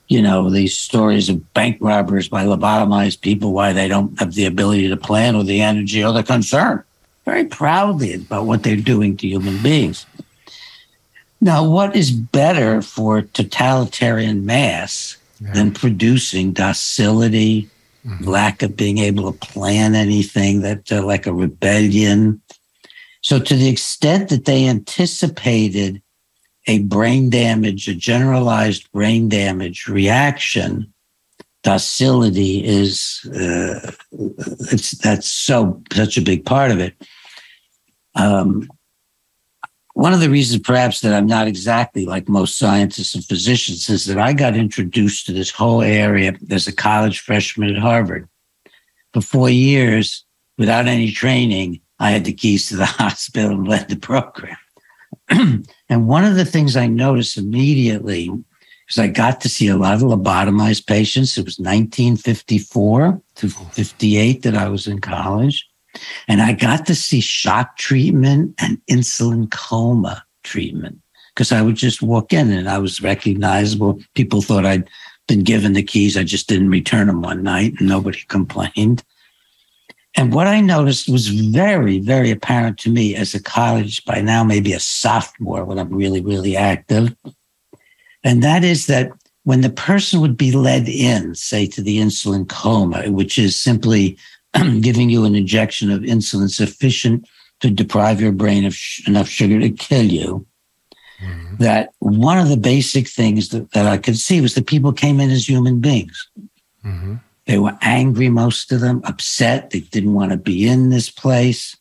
you 0.08 0.22
know, 0.22 0.50
these 0.50 0.76
stories 0.76 1.28
of 1.28 1.52
bank 1.54 1.78
robbers 1.80 2.28
by 2.28 2.44
lobotomized 2.44 3.20
people, 3.20 3.52
why 3.52 3.72
they 3.72 3.86
don't 3.86 4.18
have 4.18 4.34
the 4.34 4.46
ability 4.46 4.88
to 4.88 4.96
plan 4.96 5.36
or 5.36 5.44
the 5.44 5.60
energy 5.60 6.02
or 6.02 6.12
the 6.12 6.22
concern. 6.22 6.82
Very 7.26 7.44
proudly 7.44 8.14
about 8.14 8.46
what 8.46 8.62
they're 8.62 8.76
doing 8.76 9.16
to 9.16 9.26
human 9.26 9.60
beings. 9.62 10.06
Now, 11.40 11.68
what 11.68 11.94
is 11.94 12.10
better 12.10 12.80
for 12.80 13.22
totalitarian 13.22 14.46
mass 14.46 15.16
yeah. 15.40 15.52
than 15.52 15.72
producing 15.72 16.52
docility, 16.52 17.68
mm-hmm. 18.06 18.24
lack 18.24 18.62
of 18.62 18.76
being 18.76 18.98
able 18.98 19.30
to 19.30 19.38
plan 19.38 19.94
anything, 19.94 20.62
that 20.62 20.90
uh, 20.90 21.04
like 21.04 21.26
a 21.26 21.34
rebellion. 21.34 22.40
So, 23.20 23.38
to 23.40 23.54
the 23.54 23.68
extent 23.68 24.30
that 24.30 24.44
they 24.44 24.66
anticipated 24.66 26.00
a 26.68 26.78
brain 26.84 27.28
damage, 27.28 27.88
a 27.88 27.94
generalized 27.94 28.90
brain 28.92 29.28
damage 29.28 29.88
reaction, 29.88 30.92
docility 31.62 32.64
is 32.64 33.28
uh, 33.34 33.90
it's 34.72 34.92
that's 34.92 35.28
so 35.28 35.82
such 35.92 36.16
a 36.16 36.22
big 36.22 36.44
part 36.44 36.70
of 36.70 36.78
it. 36.78 36.94
Um, 38.16 38.68
one 39.94 40.12
of 40.12 40.20
the 40.20 40.28
reasons, 40.28 40.60
perhaps, 40.60 41.00
that 41.00 41.14
I'm 41.14 41.26
not 41.26 41.46
exactly 41.46 42.04
like 42.04 42.28
most 42.28 42.58
scientists 42.58 43.14
and 43.14 43.24
physicians 43.24 43.88
is 43.88 44.04
that 44.06 44.18
I 44.18 44.34
got 44.34 44.54
introduced 44.54 45.24
to 45.26 45.32
this 45.32 45.50
whole 45.50 45.80
area 45.80 46.34
as 46.50 46.66
a 46.66 46.72
college 46.72 47.20
freshman 47.20 47.74
at 47.74 47.80
Harvard. 47.80 48.28
For 49.14 49.22
four 49.22 49.48
years, 49.48 50.26
without 50.58 50.86
any 50.86 51.10
training, 51.12 51.80
I 51.98 52.10
had 52.10 52.24
the 52.24 52.34
keys 52.34 52.68
to 52.68 52.76
the 52.76 52.84
hospital 53.02 53.52
and 53.52 53.66
led 53.66 53.88
the 53.88 53.96
program. 53.96 54.58
and 55.30 56.06
one 56.06 56.24
of 56.24 56.34
the 56.34 56.44
things 56.44 56.76
I 56.76 56.86
noticed 56.86 57.38
immediately 57.38 58.28
was 58.28 58.98
I 58.98 59.08
got 59.08 59.40
to 59.40 59.48
see 59.48 59.68
a 59.68 59.76
lot 59.76 59.94
of 59.94 60.02
lobotomized 60.02 60.86
patients. 60.86 61.38
It 61.38 61.44
was 61.44 61.58
1954 61.58 63.20
to 63.36 63.48
58 63.48 64.42
that 64.42 64.54
I 64.54 64.68
was 64.68 64.86
in 64.86 65.00
college. 65.00 65.65
And 66.28 66.42
I 66.42 66.52
got 66.52 66.86
to 66.86 66.94
see 66.94 67.20
shock 67.20 67.76
treatment 67.76 68.54
and 68.58 68.80
insulin 68.86 69.50
coma 69.50 70.24
treatment 70.42 70.98
because 71.34 71.52
I 71.52 71.62
would 71.62 71.76
just 71.76 72.02
walk 72.02 72.32
in 72.32 72.50
and 72.50 72.68
I 72.68 72.78
was 72.78 73.02
recognizable. 73.02 74.00
People 74.14 74.42
thought 74.42 74.64
I'd 74.64 74.88
been 75.28 75.42
given 75.42 75.72
the 75.72 75.82
keys. 75.82 76.16
I 76.16 76.24
just 76.24 76.48
didn't 76.48 76.70
return 76.70 77.08
them 77.08 77.22
one 77.22 77.42
night 77.42 77.74
and 77.78 77.88
nobody 77.88 78.20
complained. 78.28 79.04
And 80.18 80.32
what 80.32 80.46
I 80.46 80.60
noticed 80.62 81.10
was 81.10 81.28
very, 81.28 81.98
very 81.98 82.30
apparent 82.30 82.78
to 82.78 82.90
me 82.90 83.14
as 83.14 83.34
a 83.34 83.42
college, 83.42 84.02
by 84.06 84.22
now 84.22 84.42
maybe 84.42 84.72
a 84.72 84.80
sophomore 84.80 85.64
when 85.64 85.78
I'm 85.78 85.92
really, 85.92 86.22
really 86.22 86.56
active. 86.56 87.14
And 88.24 88.42
that 88.42 88.64
is 88.64 88.86
that 88.86 89.10
when 89.44 89.60
the 89.60 89.70
person 89.70 90.20
would 90.20 90.38
be 90.38 90.52
led 90.52 90.88
in, 90.88 91.34
say, 91.34 91.66
to 91.66 91.82
the 91.82 91.98
insulin 91.98 92.48
coma, 92.48 93.10
which 93.10 93.38
is 93.38 93.54
simply 93.54 94.16
giving 94.80 95.10
you 95.10 95.24
an 95.24 95.34
injection 95.34 95.90
of 95.90 96.02
insulin 96.02 96.50
sufficient 96.50 97.28
to 97.60 97.70
deprive 97.70 98.20
your 98.20 98.32
brain 98.32 98.64
of 98.64 98.74
sh- 98.74 99.06
enough 99.08 99.28
sugar 99.28 99.60
to 99.60 99.70
kill 99.70 100.04
you. 100.04 100.46
Mm-hmm. 101.22 101.56
That 101.56 101.94
one 101.98 102.38
of 102.38 102.48
the 102.48 102.56
basic 102.56 103.08
things 103.08 103.48
that, 103.48 103.70
that 103.72 103.86
I 103.86 103.96
could 103.96 104.18
see 104.18 104.40
was 104.40 104.54
that 104.54 104.66
people 104.66 104.92
came 104.92 105.18
in 105.20 105.30
as 105.30 105.48
human 105.48 105.80
beings. 105.80 106.28
Mm-hmm. 106.84 107.14
They 107.46 107.58
were 107.58 107.78
angry, 107.80 108.28
most 108.28 108.72
of 108.72 108.80
them, 108.80 109.00
upset. 109.04 109.70
They 109.70 109.80
didn't 109.80 110.14
want 110.14 110.32
to 110.32 110.36
be 110.36 110.68
in 110.68 110.90
this 110.90 111.10
place. 111.10 111.76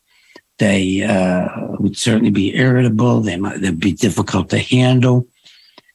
They 0.58 1.02
uh, 1.02 1.48
would 1.78 1.98
certainly 1.98 2.30
be 2.30 2.56
irritable. 2.56 3.20
They 3.20 3.36
might 3.36 3.60
they'd 3.60 3.78
be 3.78 3.92
difficult 3.92 4.48
to 4.50 4.58
handle. 4.58 5.26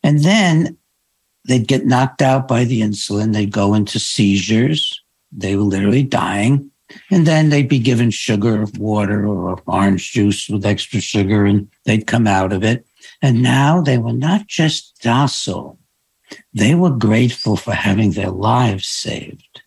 And 0.03 0.19
then 0.19 0.77
they'd 1.47 1.67
get 1.67 1.85
knocked 1.85 2.21
out 2.21 2.47
by 2.47 2.65
the 2.65 2.81
insulin. 2.81 3.33
They'd 3.33 3.51
go 3.51 3.73
into 3.73 3.97
seizures. 3.97 5.00
They 5.31 5.55
were 5.55 5.63
literally 5.63 6.03
dying. 6.03 6.71
And 7.09 7.25
then 7.25 7.49
they'd 7.49 7.69
be 7.69 7.79
given 7.79 8.11
sugar, 8.11 8.65
water, 8.77 9.25
or 9.25 9.61
orange 9.65 10.11
juice 10.11 10.49
with 10.49 10.65
extra 10.65 10.99
sugar, 10.99 11.45
and 11.45 11.69
they'd 11.85 12.07
come 12.07 12.27
out 12.27 12.51
of 12.51 12.63
it. 12.63 12.85
And 13.21 13.41
now 13.41 13.81
they 13.81 13.97
were 13.97 14.13
not 14.13 14.47
just 14.47 14.99
docile, 15.01 15.79
they 16.53 16.75
were 16.75 16.91
grateful 16.91 17.57
for 17.57 17.73
having 17.73 18.11
their 18.11 18.29
lives 18.29 18.87
saved. 18.87 19.61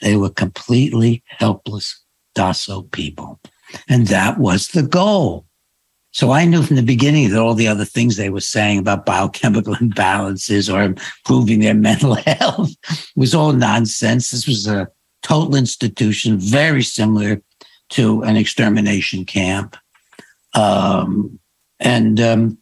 They 0.00 0.16
were 0.16 0.30
completely 0.30 1.22
helpless, 1.26 2.02
docile 2.34 2.84
people. 2.84 3.40
And 3.88 4.06
that 4.08 4.38
was 4.38 4.68
the 4.68 4.82
goal. 4.82 5.46
So 6.12 6.32
I 6.32 6.44
knew 6.44 6.62
from 6.62 6.76
the 6.76 6.82
beginning 6.82 7.30
that 7.30 7.38
all 7.38 7.54
the 7.54 7.68
other 7.68 7.84
things 7.84 8.16
they 8.16 8.30
were 8.30 8.40
saying 8.40 8.78
about 8.78 9.06
biochemical 9.06 9.74
imbalances 9.76 10.72
or 10.72 10.82
improving 10.82 11.60
their 11.60 11.74
mental 11.90 12.14
health 12.14 12.72
was 13.16 13.34
all 13.34 13.52
nonsense. 13.52 14.30
This 14.30 14.46
was 14.46 14.66
a 14.66 14.88
total 15.22 15.54
institution, 15.54 16.38
very 16.38 16.82
similar 16.82 17.42
to 17.90 18.22
an 18.22 18.36
extermination 18.36 19.24
camp. 19.24 19.76
Um, 20.54 21.38
and 21.78 22.20
um, 22.20 22.58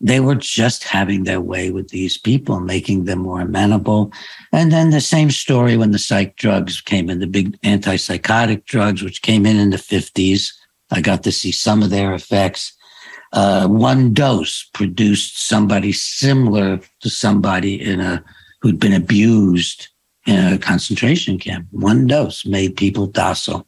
they 0.00 0.20
were 0.20 0.34
just 0.34 0.84
having 0.84 1.24
their 1.24 1.40
way 1.40 1.70
with 1.70 1.88
these 1.88 2.18
people, 2.18 2.60
making 2.60 3.04
them 3.04 3.20
more 3.20 3.40
amenable. 3.40 4.12
And 4.52 4.72
then 4.72 4.90
the 4.90 5.00
same 5.00 5.30
story 5.30 5.76
when 5.76 5.92
the 5.92 5.98
psych 5.98 6.36
drugs 6.36 6.80
came 6.80 7.08
in, 7.08 7.20
the 7.20 7.26
big 7.26 7.60
antipsychotic 7.62 8.64
drugs, 8.64 9.02
which 9.02 9.22
came 9.22 9.46
in 9.46 9.56
in 9.56 9.70
the 9.70 9.76
50s. 9.76 10.52
I 10.94 11.00
got 11.00 11.22
to 11.24 11.32
see 11.32 11.52
some 11.52 11.82
of 11.82 11.90
their 11.90 12.14
effects. 12.14 12.72
Uh, 13.32 13.66
one 13.66 14.14
dose 14.14 14.68
produced 14.74 15.46
somebody 15.48 15.92
similar 15.92 16.80
to 17.00 17.10
somebody 17.10 17.74
in 17.82 18.00
a 18.00 18.22
who'd 18.62 18.80
been 18.80 18.94
abused 18.94 19.88
in 20.26 20.54
a 20.54 20.58
concentration 20.58 21.38
camp. 21.38 21.66
One 21.70 22.06
dose 22.06 22.46
made 22.46 22.76
people 22.76 23.06
docile. 23.06 23.66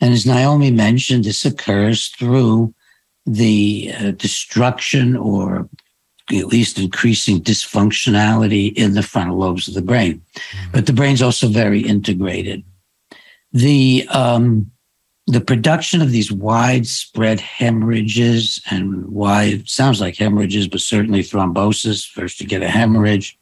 And 0.00 0.12
as 0.14 0.24
Naomi 0.24 0.70
mentioned, 0.70 1.24
this 1.24 1.44
occurs 1.44 2.08
through 2.08 2.74
the 3.26 3.92
uh, 4.00 4.10
destruction 4.12 5.16
or 5.16 5.68
at 6.32 6.46
least 6.46 6.78
increasing 6.78 7.40
dysfunctionality 7.40 8.72
in 8.74 8.94
the 8.94 9.02
frontal 9.02 9.36
lobes 9.36 9.68
of 9.68 9.74
the 9.74 9.82
brain. 9.82 10.22
Mm-hmm. 10.34 10.72
But 10.72 10.86
the 10.86 10.92
brain's 10.92 11.22
also 11.22 11.48
very 11.48 11.80
integrated. 11.80 12.64
The 13.52 14.06
um, 14.08 14.71
the 15.26 15.40
production 15.40 16.02
of 16.02 16.10
these 16.10 16.32
widespread 16.32 17.40
hemorrhages 17.40 18.60
and 18.70 19.06
why 19.06 19.44
it 19.44 19.68
sounds 19.68 20.00
like 20.00 20.16
hemorrhages, 20.16 20.66
but 20.66 20.80
certainly 20.80 21.22
thrombosis. 21.22 22.06
First, 22.08 22.40
you 22.40 22.46
get 22.46 22.62
a 22.62 22.68
hemorrhage. 22.68 23.38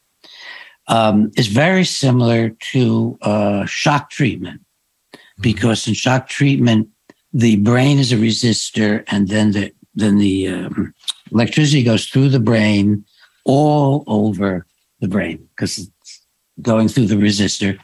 Um, 0.88 1.30
is 1.36 1.46
very 1.46 1.84
similar 1.84 2.50
to 2.72 3.16
uh, 3.22 3.64
shock 3.64 4.10
treatment 4.10 4.60
mm-hmm. 4.60 5.42
because 5.42 5.86
in 5.86 5.94
shock 5.94 6.28
treatment, 6.28 6.88
the 7.32 7.56
brain 7.56 7.98
is 7.98 8.12
a 8.12 8.16
resistor, 8.16 9.04
and 9.06 9.28
then 9.28 9.52
the 9.52 9.72
then 9.94 10.18
the 10.18 10.48
um, 10.48 10.92
electricity 11.30 11.84
goes 11.84 12.06
through 12.06 12.28
the 12.30 12.40
brain 12.40 13.04
all 13.44 14.02
over 14.08 14.66
the 14.98 15.06
brain 15.06 15.48
because 15.50 15.78
it's 15.78 16.26
going 16.60 16.88
through 16.88 17.06
the 17.06 17.14
resistor, 17.14 17.78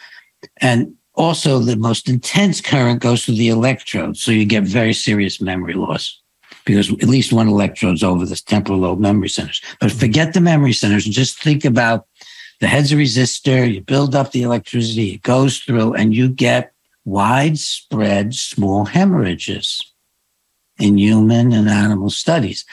and 0.60 0.93
also 1.16 1.59
the 1.59 1.76
most 1.76 2.09
intense 2.09 2.60
current 2.60 3.01
goes 3.01 3.24
through 3.24 3.36
the 3.36 3.48
electrode, 3.48 4.16
so 4.16 4.30
you 4.30 4.44
get 4.44 4.64
very 4.64 4.93
serious 4.93 5.40
memory 5.40 5.74
loss 5.74 6.20
because 6.64 6.93
at 6.93 7.05
least 7.05 7.32
one 7.32 7.48
electrode's 7.48 8.02
over 8.02 8.26
the 8.26 8.36
temporal 8.36 8.78
lobe 8.80 8.98
memory 8.98 9.28
centers. 9.28 9.62
But 9.80 9.93
forget 9.93 10.34
the 10.34 10.40
memory 10.40 10.72
centers 10.72 11.06
and 11.06 11.14
just 11.14 11.40
think 11.43 11.64
about 11.64 12.06
the 12.60 12.66
head's 12.66 12.93
a 12.93 12.97
resistor. 12.97 13.72
You 13.72 13.80
build 13.80 14.14
up 14.14 14.32
the 14.32 14.43
electricity, 14.43 15.14
it 15.14 15.22
goes 15.22 15.59
through, 15.59 15.94
and 15.94 16.14
you 16.14 16.28
get 16.28 16.72
widespread 17.05 18.34
small 18.34 18.84
hemorrhages 18.84 19.80
in 20.78 20.98
human 20.98 21.52
and 21.52 21.68
animal 21.68 22.10
studies. 22.10 22.64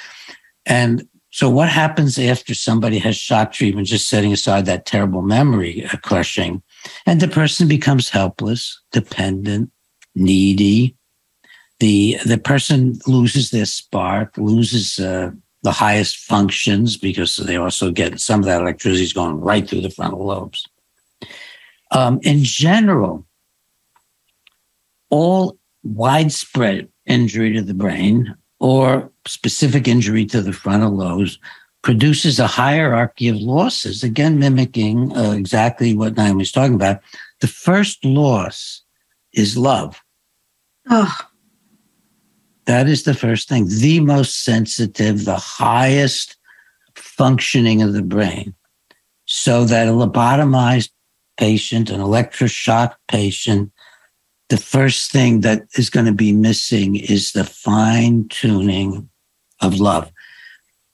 And 0.66 1.08
so, 1.30 1.50
what 1.50 1.70
happens 1.70 2.20
after 2.20 2.54
somebody 2.54 3.00
has 3.00 3.16
shock 3.16 3.54
treatment, 3.54 3.88
just 3.88 4.10
setting 4.10 4.34
aside 4.34 4.66
that 4.66 4.86
terrible 4.86 5.22
memory 5.22 5.86
uh, 5.86 5.98
crushing, 5.98 6.62
and 7.06 7.20
the 7.20 7.28
person 7.28 7.68
becomes 7.68 8.10
helpless, 8.10 8.82
dependent, 8.92 9.72
needy? 10.16 10.96
The, 11.80 12.18
the 12.26 12.38
person 12.38 13.00
loses 13.08 13.52
their 13.52 13.66
spark, 13.66 14.38
loses 14.38 15.00
uh, 15.00 15.32
the 15.64 15.72
highest 15.72 16.18
functions 16.18 16.98
because 16.98 17.38
they 17.38 17.58
also 17.58 17.92
get 17.92 18.20
some 18.20 18.42
of 18.42 18.46
that 18.46 18.62
electricity 18.62 19.04
is 19.04 19.14
going 19.14 19.40
right 19.40 19.68
through 19.68 19.82
the 19.82 19.90
frontal 19.90 20.26
lobes. 20.26 20.68
Um, 21.92 22.20
in 22.24 22.44
general, 22.44 23.26
all 25.10 25.58
widespread 25.84 26.90
injury 27.06 27.54
to 27.54 27.62
the 27.62 27.74
brain 27.74 28.36
or 28.60 29.12
specific 29.26 29.88
injury 29.88 30.26
to 30.26 30.42
the 30.42 30.54
frontal 30.54 30.96
lobes 30.96 31.38
produces 31.84 32.40
a 32.40 32.48
hierarchy 32.48 33.28
of 33.28 33.36
losses, 33.36 34.04
again, 34.04 34.40
mimicking 34.40 35.16
uh, 35.16 35.32
exactly 35.32 35.96
what 35.96 36.16
Naomi 36.16 36.40
was 36.40 36.52
talking 36.52 36.76
about. 36.76 37.02
The 37.42 37.48
first 37.48 38.04
loss 38.06 38.82
is 39.34 39.58
love. 39.58 40.02
Oh. 40.90 41.16
That 42.66 42.88
is 42.88 43.04
the 43.04 43.14
first 43.14 43.50
thing, 43.50 43.68
the 43.68 44.00
most 44.00 44.46
sensitive, 44.46 45.26
the 45.26 45.36
highest 45.36 46.38
functioning 46.96 47.82
of 47.82 47.92
the 47.92 48.02
brain. 48.02 48.56
So 49.26 49.66
that 49.66 49.88
a 49.88 49.92
lobotomized 49.92 50.92
patient, 51.38 51.90
an 51.90 52.00
electroshock 52.00 52.96
patient, 53.10 53.72
the 54.48 54.58
first 54.58 55.12
thing 55.12 55.42
that 55.42 55.64
is 55.78 55.90
going 55.90 56.06
to 56.06 56.14
be 56.14 56.32
missing 56.32 56.96
is 56.96 57.34
the 57.34 57.44
fine 57.44 58.28
tuning 58.30 59.10
of 59.62 59.80
love. 59.80 60.10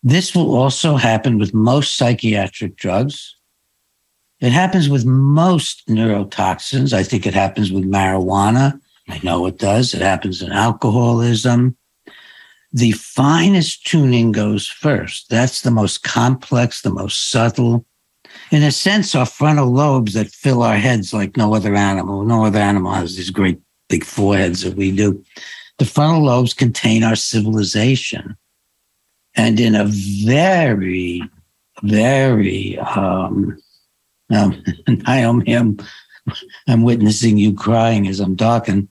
This 0.02 0.34
will 0.34 0.56
also 0.56 0.96
happen 0.96 1.38
with 1.38 1.54
most 1.54 1.96
psychiatric 1.96 2.76
drugs. 2.76 3.36
It 4.40 4.52
happens 4.52 4.88
with 4.88 5.06
most 5.06 5.88
neurotoxins. 5.88 6.94
I 6.94 7.04
think 7.04 7.26
it 7.26 7.34
happens 7.34 7.72
with 7.72 7.84
marijuana. 7.84 8.80
I 9.10 9.20
know 9.24 9.46
it 9.48 9.58
does. 9.58 9.94
It 9.94 10.02
happens 10.02 10.42
in 10.42 10.52
alcoholism. 10.52 11.76
The 12.72 12.92
finest 12.92 13.86
tuning 13.86 14.32
goes 14.32 14.68
first. 14.68 15.30
That's 15.30 15.62
the 15.62 15.72
most 15.72 16.04
complex, 16.04 16.82
the 16.82 16.92
most 16.92 17.32
subtle, 17.32 17.86
in 18.52 18.64
a 18.64 18.72
sense, 18.72 19.16
our 19.16 19.26
frontal 19.26 19.72
lobes 19.72 20.14
that 20.14 20.32
fill 20.32 20.64
our 20.64 20.78
heads 20.78 21.14
like 21.14 21.38
no 21.38 21.54
other 21.54 21.76
animal. 21.76 22.24
No 22.24 22.46
other 22.46 22.60
animal 22.60 22.94
has 22.94 23.16
these 23.16 23.30
great 23.30 23.60
big 23.90 24.04
foreheads 24.04 24.62
that 24.62 24.76
we 24.76 24.92
do. 24.92 25.24
The 25.78 25.86
frontal 25.86 26.24
lobes 26.24 26.54
contain 26.54 27.04
our 27.04 27.16
civilization. 27.16 28.36
And 29.36 29.60
in 29.60 29.76
a 29.76 29.86
very, 29.86 31.22
very, 31.84 32.78
um, 32.80 33.58
um, 34.32 34.64
I'm, 35.06 35.78
I'm 36.68 36.84
witnessing 36.84 37.38
you 37.38 37.54
crying 37.54 38.08
as 38.08 38.20
I'm 38.20 38.36
talking. 38.36 38.88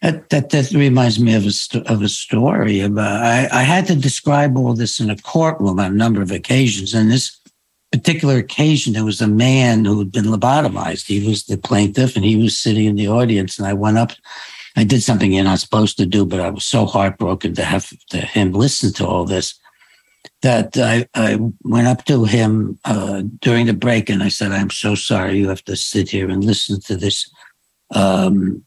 That, 0.00 0.30
that, 0.30 0.50
that 0.50 0.72
reminds 0.72 1.20
me 1.20 1.34
of 1.34 1.44
a, 1.44 1.92
of 1.92 2.02
a 2.02 2.08
story 2.08 2.80
about, 2.80 3.22
I, 3.22 3.48
I 3.52 3.62
had 3.62 3.86
to 3.86 3.94
describe 3.94 4.56
all 4.56 4.74
this 4.74 4.98
in 4.98 5.10
a 5.10 5.16
courtroom 5.16 5.78
on 5.78 5.92
a 5.92 5.94
number 5.94 6.20
of 6.20 6.32
occasions. 6.32 6.92
And 6.92 7.10
this 7.10 7.38
particular 7.92 8.38
occasion, 8.38 8.94
there 8.94 9.04
was 9.04 9.20
a 9.20 9.28
man 9.28 9.84
who 9.84 9.98
had 10.00 10.10
been 10.10 10.24
lobotomized. 10.24 11.06
He 11.06 11.24
was 11.26 11.44
the 11.44 11.56
plaintiff 11.56 12.16
and 12.16 12.24
he 12.24 12.36
was 12.36 12.58
sitting 12.58 12.86
in 12.86 12.96
the 12.96 13.06
audience. 13.06 13.58
And 13.58 13.68
I 13.68 13.74
went 13.74 13.98
up, 13.98 14.12
I 14.76 14.84
did 14.84 15.02
something 15.02 15.32
you're 15.32 15.44
not 15.44 15.60
supposed 15.60 15.96
to 15.98 16.06
do, 16.06 16.24
but 16.24 16.40
I 16.40 16.50
was 16.50 16.64
so 16.64 16.86
heartbroken 16.86 17.54
to 17.54 17.64
have 17.64 17.92
to 18.10 18.18
him 18.18 18.52
listen 18.52 18.92
to 18.94 19.06
all 19.06 19.24
this 19.24 19.58
that 20.42 20.76
I, 20.76 21.06
I 21.14 21.38
went 21.62 21.86
up 21.86 22.04
to 22.06 22.24
him 22.24 22.78
uh, 22.84 23.22
during 23.40 23.66
the 23.66 23.74
break 23.74 24.10
and 24.10 24.22
I 24.22 24.28
said, 24.28 24.52
I'm 24.52 24.70
so 24.70 24.94
sorry 24.94 25.38
you 25.38 25.48
have 25.48 25.64
to 25.64 25.76
sit 25.76 26.10
here 26.10 26.28
and 26.28 26.44
listen 26.44 26.80
to 26.82 26.96
this. 26.96 27.30
Um, 27.94 28.64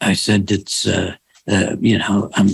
I 0.00 0.14
said, 0.14 0.50
it's, 0.50 0.86
uh, 0.86 1.14
uh, 1.48 1.76
you 1.80 1.98
know, 1.98 2.30
I'm, 2.34 2.48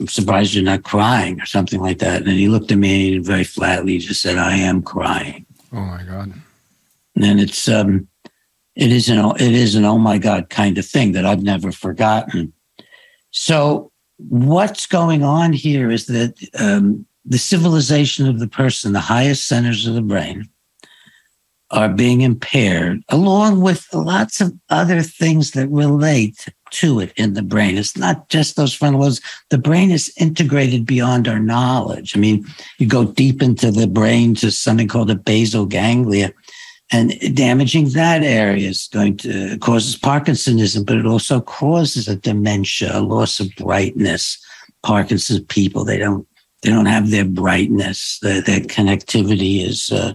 I'm 0.00 0.08
surprised 0.08 0.54
you're 0.54 0.64
not 0.64 0.84
crying 0.84 1.40
or 1.40 1.46
something 1.46 1.80
like 1.80 1.98
that. 1.98 2.22
And 2.22 2.32
he 2.32 2.48
looked 2.48 2.72
at 2.72 2.78
me 2.78 3.18
very 3.18 3.44
flatly, 3.44 3.98
just 3.98 4.22
said, 4.22 4.38
I 4.38 4.56
am 4.56 4.82
crying. 4.82 5.46
Oh 5.72 5.80
my 5.80 6.02
God. 6.02 6.32
And 7.16 7.40
it's, 7.40 7.68
um, 7.68 8.08
it 8.74 8.92
is 8.92 9.08
an, 9.08 9.18
it 9.36 9.52
is 9.52 9.74
an, 9.74 9.84
oh 9.84 9.98
my 9.98 10.18
God 10.18 10.50
kind 10.50 10.78
of 10.78 10.86
thing 10.86 11.12
that 11.12 11.26
I've 11.26 11.42
never 11.42 11.72
forgotten. 11.72 12.52
So 13.30 13.90
what's 14.16 14.86
going 14.86 15.22
on 15.22 15.52
here 15.52 15.90
is 15.90 16.06
that, 16.06 16.34
um, 16.58 17.06
the 17.24 17.38
civilization 17.38 18.26
of 18.26 18.40
the 18.40 18.48
person, 18.48 18.92
the 18.92 19.00
highest 19.00 19.46
centers 19.46 19.86
of 19.86 19.94
the 19.94 20.02
brain, 20.02 20.48
are 21.70 21.88
being 21.88 22.20
impaired, 22.20 23.02
along 23.08 23.62
with 23.62 23.86
lots 23.94 24.40
of 24.40 24.52
other 24.68 25.00
things 25.00 25.52
that 25.52 25.68
relate 25.68 26.46
to 26.70 27.00
it 27.00 27.12
in 27.16 27.32
the 27.32 27.42
brain. 27.42 27.78
It's 27.78 27.96
not 27.96 28.28
just 28.28 28.56
those 28.56 28.74
frontal 28.74 29.00
lobes. 29.00 29.22
The 29.48 29.56
brain 29.58 29.90
is 29.90 30.12
integrated 30.18 30.84
beyond 30.84 31.28
our 31.28 31.38
knowledge. 31.38 32.14
I 32.14 32.20
mean, 32.20 32.44
you 32.78 32.86
go 32.86 33.04
deep 33.04 33.40
into 33.40 33.70
the 33.70 33.86
brain 33.86 34.34
to 34.36 34.50
something 34.50 34.88
called 34.88 35.10
a 35.10 35.14
basal 35.14 35.64
ganglia, 35.64 36.32
and 36.90 37.18
damaging 37.34 37.90
that 37.90 38.22
area 38.22 38.68
is 38.68 38.88
going 38.88 39.16
to 39.18 39.56
causes 39.58 39.96
Parkinsonism, 39.96 40.84
but 40.84 40.96
it 40.96 41.06
also 41.06 41.40
causes 41.40 42.08
a 42.08 42.16
dementia, 42.16 42.90
a 42.92 43.00
loss 43.00 43.40
of 43.40 43.54
brightness. 43.56 44.38
Parkinson's 44.82 45.44
people, 45.44 45.84
they 45.84 45.98
don't 45.98 46.26
they 46.62 46.70
don't 46.70 46.86
have 46.86 47.10
their 47.10 47.24
brightness. 47.24 48.18
Their, 48.20 48.40
their 48.42 48.60
connectivity 48.60 49.64
is 49.64 49.90
uh, 49.90 50.14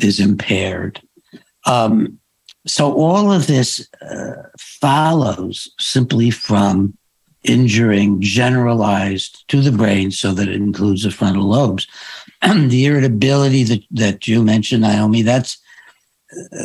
is 0.00 0.20
impaired. 0.20 1.00
Um, 1.66 2.18
so 2.66 2.92
all 2.92 3.30
of 3.32 3.46
this 3.46 3.88
uh, 4.02 4.34
follows 4.58 5.70
simply 5.78 6.30
from 6.30 6.96
injuring 7.42 8.20
generalized 8.20 9.46
to 9.48 9.60
the 9.60 9.72
brain 9.72 10.10
so 10.10 10.32
that 10.32 10.48
it 10.48 10.54
includes 10.54 11.02
the 11.02 11.10
frontal 11.10 11.44
lobes. 11.44 11.86
the 12.42 12.86
irritability 12.86 13.64
that, 13.64 13.82
that 13.90 14.26
you 14.26 14.42
mentioned, 14.42 14.82
Naomi, 14.82 15.22
that's 15.22 15.58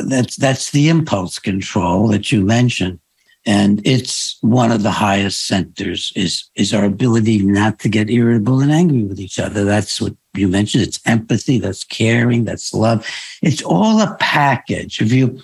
that's 0.06 0.36
that's 0.36 0.70
the 0.70 0.88
impulse 0.88 1.38
control 1.38 2.08
that 2.08 2.30
you 2.32 2.44
mentioned. 2.44 3.00
And 3.46 3.80
it's 3.86 4.36
one 4.42 4.70
of 4.70 4.82
the 4.82 4.90
highest 4.90 5.46
centers 5.46 6.12
is 6.14 6.50
is 6.54 6.74
our 6.74 6.84
ability 6.84 7.38
not 7.44 7.78
to 7.80 7.88
get 7.88 8.10
irritable 8.10 8.60
and 8.60 8.70
angry 8.70 9.04
with 9.04 9.18
each 9.18 9.38
other. 9.38 9.64
That's 9.64 10.00
what 10.00 10.14
you 10.34 10.48
mentioned. 10.48 10.84
It's 10.84 11.00
empathy, 11.06 11.58
that's 11.58 11.84
caring, 11.84 12.44
that's 12.44 12.74
love. 12.74 13.06
It's 13.42 13.62
all 13.62 14.00
a 14.00 14.16
package. 14.20 15.00
If 15.00 15.12
you 15.12 15.40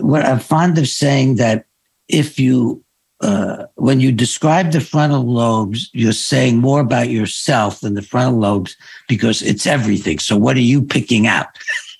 what 0.00 0.24
I'm 0.24 0.40
fond 0.40 0.76
of 0.78 0.88
saying 0.88 1.36
that 1.36 1.66
if 2.08 2.38
you 2.38 2.84
uh, 3.20 3.66
when 3.76 4.00
you 4.00 4.12
describe 4.12 4.72
the 4.72 4.80
frontal 4.80 5.22
lobes, 5.22 5.88
you're 5.92 6.12
saying 6.12 6.58
more 6.58 6.80
about 6.80 7.08
yourself 7.08 7.80
than 7.80 7.94
the 7.94 8.02
frontal 8.02 8.38
lobes 8.38 8.76
because 9.08 9.40
it's 9.40 9.66
everything. 9.66 10.18
So 10.18 10.36
what 10.36 10.56
are 10.56 10.60
you 10.60 10.82
picking 10.82 11.26
out? 11.26 11.46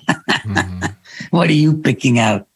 mm-hmm. 0.09 0.85
What 1.31 1.49
are 1.49 1.55
you 1.55 1.77
picking 1.77 2.19
out? 2.19 2.47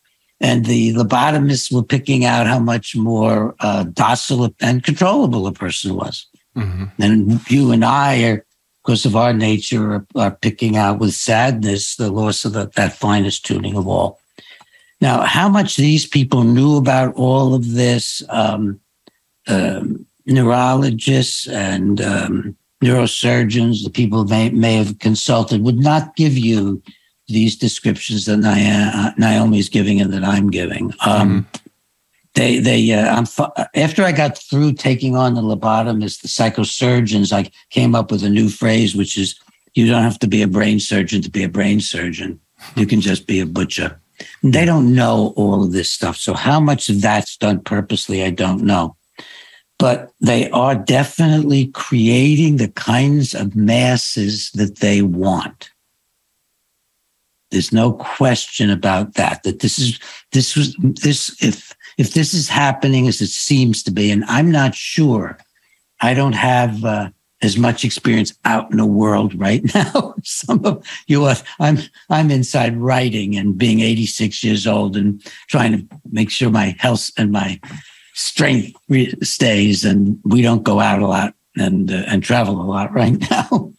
And 0.40 0.64
the 0.64 0.94
lobotomists 0.94 1.72
were 1.72 1.82
picking 1.82 2.24
out 2.24 2.46
how 2.46 2.60
much 2.60 2.94
more 2.94 3.56
uh, 3.60 3.84
docile 3.84 4.54
and 4.60 4.84
controllable 4.84 5.46
a 5.46 5.52
person 5.52 5.94
was. 5.94 6.26
Mm-hmm. 6.56 7.02
And 7.02 7.50
you 7.50 7.72
and 7.72 7.84
I 7.84 8.22
are, 8.24 8.46
because 8.84 9.04
of 9.04 9.16
our 9.16 9.32
nature, 9.32 9.94
are, 9.94 10.06
are 10.14 10.30
picking 10.30 10.76
out 10.76 10.98
with 11.00 11.14
sadness 11.14 11.96
the 11.96 12.10
loss 12.10 12.44
of 12.44 12.52
the, 12.52 12.70
that 12.76 12.92
finest 12.92 13.44
tuning 13.44 13.76
of 13.76 13.88
all. 13.88 14.20
Now, 15.00 15.22
how 15.22 15.48
much 15.48 15.76
these 15.76 16.06
people 16.06 16.44
knew 16.44 16.76
about 16.76 17.14
all 17.14 17.54
of 17.54 17.74
this, 17.74 18.22
um, 18.28 18.80
um, 19.46 20.06
neurologists 20.26 21.48
and 21.48 22.00
um, 22.00 22.56
neurosurgeons, 22.82 23.82
the 23.82 23.90
people 23.90 24.24
may, 24.24 24.50
may 24.50 24.74
have 24.74 24.98
consulted, 24.98 25.62
would 25.62 25.78
not 25.78 26.14
give 26.16 26.36
you 26.36 26.82
these 27.28 27.56
descriptions 27.56 28.24
that 28.24 28.40
uh, 28.42 29.12
Naomi 29.16 29.58
is 29.58 29.68
giving 29.68 30.00
and 30.00 30.12
that 30.12 30.24
I'm 30.24 30.50
giving. 30.50 30.92
Um, 31.04 31.44
mm-hmm. 31.44 31.68
They, 32.34 32.58
they, 32.58 32.92
uh, 32.92 33.16
I'm 33.16 33.26
after 33.74 34.04
I 34.04 34.12
got 34.12 34.38
through 34.38 34.74
taking 34.74 35.16
on 35.16 35.34
the 35.34 35.40
lobotomist, 35.40 36.22
the 36.22 36.28
psychosurgeons, 36.28 37.32
I 37.32 37.50
came 37.70 37.94
up 37.94 38.10
with 38.10 38.22
a 38.22 38.28
new 38.28 38.48
phrase, 38.48 38.94
which 38.94 39.18
is 39.18 39.38
you 39.74 39.86
don't 39.86 40.02
have 40.02 40.18
to 40.20 40.26
be 40.26 40.42
a 40.42 40.48
brain 40.48 40.80
surgeon 40.80 41.20
to 41.22 41.30
be 41.30 41.42
a 41.42 41.48
brain 41.48 41.80
surgeon. 41.80 42.40
You 42.76 42.86
can 42.86 43.00
just 43.00 43.26
be 43.26 43.40
a 43.40 43.46
butcher. 43.46 44.00
They 44.42 44.64
don't 44.64 44.94
know 44.94 45.32
all 45.36 45.64
of 45.64 45.72
this 45.72 45.90
stuff. 45.90 46.16
So 46.16 46.34
how 46.34 46.60
much 46.60 46.88
of 46.88 47.00
that's 47.00 47.36
done 47.36 47.60
purposely, 47.60 48.22
I 48.24 48.30
don't 48.30 48.62
know. 48.62 48.96
But 49.78 50.10
they 50.20 50.50
are 50.50 50.74
definitely 50.74 51.68
creating 51.68 52.56
the 52.56 52.68
kinds 52.68 53.34
of 53.34 53.54
masses 53.54 54.50
that 54.52 54.78
they 54.78 55.02
want. 55.02 55.70
There's 57.50 57.72
no 57.72 57.92
question 57.92 58.70
about 58.70 59.14
that. 59.14 59.42
That 59.42 59.60
this 59.60 59.78
is 59.78 59.98
this 60.32 60.56
was 60.56 60.76
this 60.80 61.42
if 61.42 61.74
if 61.96 62.14
this 62.14 62.34
is 62.34 62.48
happening 62.48 63.08
as 63.08 63.20
it 63.20 63.28
seems 63.28 63.82
to 63.84 63.90
be, 63.90 64.10
and 64.10 64.24
I'm 64.24 64.50
not 64.50 64.74
sure. 64.74 65.38
I 66.00 66.14
don't 66.14 66.34
have 66.34 66.84
uh, 66.84 67.10
as 67.40 67.56
much 67.56 67.84
experience 67.84 68.34
out 68.44 68.70
in 68.70 68.78
the 68.78 68.86
world 68.86 69.38
right 69.38 69.62
now. 69.74 70.14
Some 70.24 70.64
of 70.64 70.84
you 71.06 71.24
are, 71.24 71.36
I'm, 71.60 71.78
I'm 72.10 72.30
inside 72.30 72.76
writing 72.76 73.36
and 73.36 73.56
being 73.56 73.80
86 73.80 74.42
years 74.42 74.66
old 74.66 74.96
and 74.96 75.24
trying 75.48 75.72
to 75.72 75.96
make 76.10 76.30
sure 76.30 76.50
my 76.50 76.76
health 76.78 77.10
and 77.16 77.30
my 77.30 77.60
strength 78.14 78.74
stays 79.22 79.84
and 79.84 80.18
we 80.24 80.42
don't 80.42 80.64
go 80.64 80.80
out 80.80 81.00
a 81.00 81.06
lot 81.06 81.34
and, 81.56 81.90
uh, 81.90 82.02
and 82.06 82.22
travel 82.22 82.60
a 82.60 82.64
lot 82.64 82.92
right 82.92 83.18
now. 83.30 83.72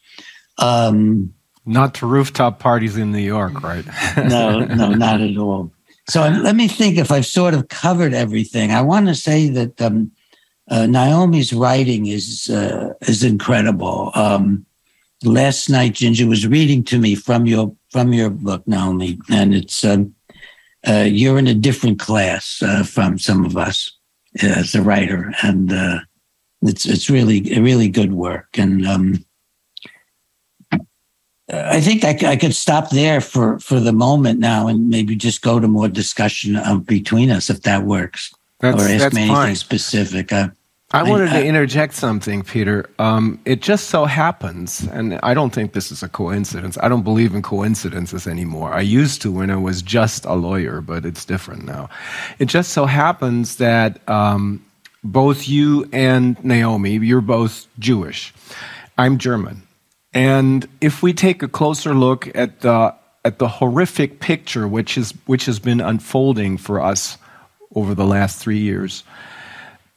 Um, 0.58 1.34
not 1.70 1.94
to 1.96 2.08
rooftop 2.08 2.60
parties 2.60 2.98
in 2.98 3.12
New 3.12 3.20
York, 3.20 3.62
right? 3.62 3.86
no, 4.18 4.66
no, 4.66 4.90
not 4.92 5.22
at 5.22 5.38
all. 5.38 5.72
So 6.10 6.28
let 6.28 6.56
me 6.56 6.68
think 6.68 6.98
if 6.98 7.12
I've 7.12 7.26
sort 7.26 7.54
of 7.54 7.68
covered 7.70 8.14
everything. 8.14 8.72
I 8.72 8.82
want 8.82 9.08
to 9.08 9.16
say 9.16 9.48
that 9.50 9.80
um, 9.80 10.12
uh, 10.70 10.88
Naomi's 10.88 11.54
writing 11.54 12.08
is 12.08 12.50
uh, 12.50 12.94
is 13.02 13.24
incredible. 13.24 14.12
Um, 14.16 14.66
last 15.24 15.70
night, 15.70 15.94
Ginger 15.94 16.28
was 16.28 16.48
reading 16.48 16.84
to 16.86 16.98
me 16.98 17.14
from 17.14 17.46
your 17.46 17.76
from 17.92 18.12
your 18.14 18.32
book, 18.32 18.68
Naomi, 18.68 19.20
and 19.30 19.54
it's 19.54 19.84
um, 19.84 20.16
uh, 20.88 21.06
you're 21.08 21.38
in 21.38 21.48
a 21.48 21.54
different 21.54 22.00
class 22.00 22.62
uh, 22.64 22.84
from 22.84 23.20
some 23.20 23.46
of 23.46 23.56
us 23.56 23.92
as 24.42 24.74
a 24.74 24.82
writer, 24.82 25.32
and 25.44 25.72
uh, 25.72 26.00
it's 26.64 26.88
it's 26.88 27.10
really 27.10 27.42
really 27.60 27.88
good 27.88 28.14
work. 28.14 28.58
And 28.58 28.88
um, 28.88 29.26
I 31.52 31.82
think 31.82 32.04
I, 32.04 32.32
I, 32.32 32.36
could 32.36 32.54
stop 32.54 32.92
there 32.92 33.22
for 33.22 33.60
for 33.60 33.80
the 33.80 33.94
moment 33.94 34.40
now, 34.40 34.68
and 34.68 34.90
maybe 34.90 35.16
just 35.16 35.42
go 35.42 35.60
to 35.60 35.68
more 35.68 35.88
discussion 35.88 36.60
between 36.82 37.32
us 37.32 37.50
if 37.50 37.64
that 37.64 37.84
works. 37.84 38.34
That's, 38.60 38.78
or 38.78 38.88
ask 38.88 39.14
me 39.14 39.22
anything 39.22 39.36
fine. 39.36 39.56
specific. 39.56 40.32
Uh, 40.32 40.50
I 40.92 41.04
wanted 41.04 41.30
to 41.30 41.46
interject 41.46 41.94
something, 41.94 42.42
Peter. 42.42 42.90
Um, 42.98 43.40
it 43.46 43.62
just 43.62 43.90
so 43.90 44.06
happens, 44.06 44.88
and 44.88 45.20
I 45.22 45.36
don't 45.36 45.54
think 45.54 45.74
this 45.74 45.92
is 45.92 46.02
a 46.02 46.10
coincidence. 46.10 46.80
I 46.82 46.88
don't 46.88 47.04
believe 47.04 47.36
in 47.36 47.44
coincidences 47.44 48.26
anymore. 48.26 48.74
I 48.74 48.82
used 48.82 49.22
to 49.22 49.32
when 49.32 49.52
I 49.52 49.56
was 49.56 49.84
just 49.84 50.26
a 50.26 50.34
lawyer, 50.34 50.82
but 50.82 51.06
it's 51.06 51.26
different 51.26 51.64
now. 51.64 51.90
It 52.40 52.46
just 52.46 52.72
so 52.72 52.88
happens 52.88 53.58
that 53.58 54.08
um, 54.10 54.66
both 55.04 55.48
you 55.48 55.88
and 55.94 56.44
Naomi, 56.44 56.94
you're 56.94 57.22
both 57.22 57.68
Jewish. 57.78 58.34
I'm 58.98 59.20
German. 59.20 59.62
And 60.14 60.68
if 60.82 61.04
we 61.04 61.14
take 61.14 61.44
a 61.44 61.48
closer 61.48 61.94
look 61.94 62.36
at 62.36 62.62
the, 62.62 62.96
at 63.24 63.40
the 63.40 63.48
horrific 63.48 64.20
picture 64.20 64.68
which, 64.68 64.98
is, 64.98 65.12
which 65.26 65.46
has 65.46 65.60
been 65.60 65.82
unfolding 65.82 66.58
for 66.58 66.82
us 66.82 67.18
over 67.76 67.94
the 67.94 68.06
last 68.06 68.40
three 68.40 68.58
years, 68.58 69.04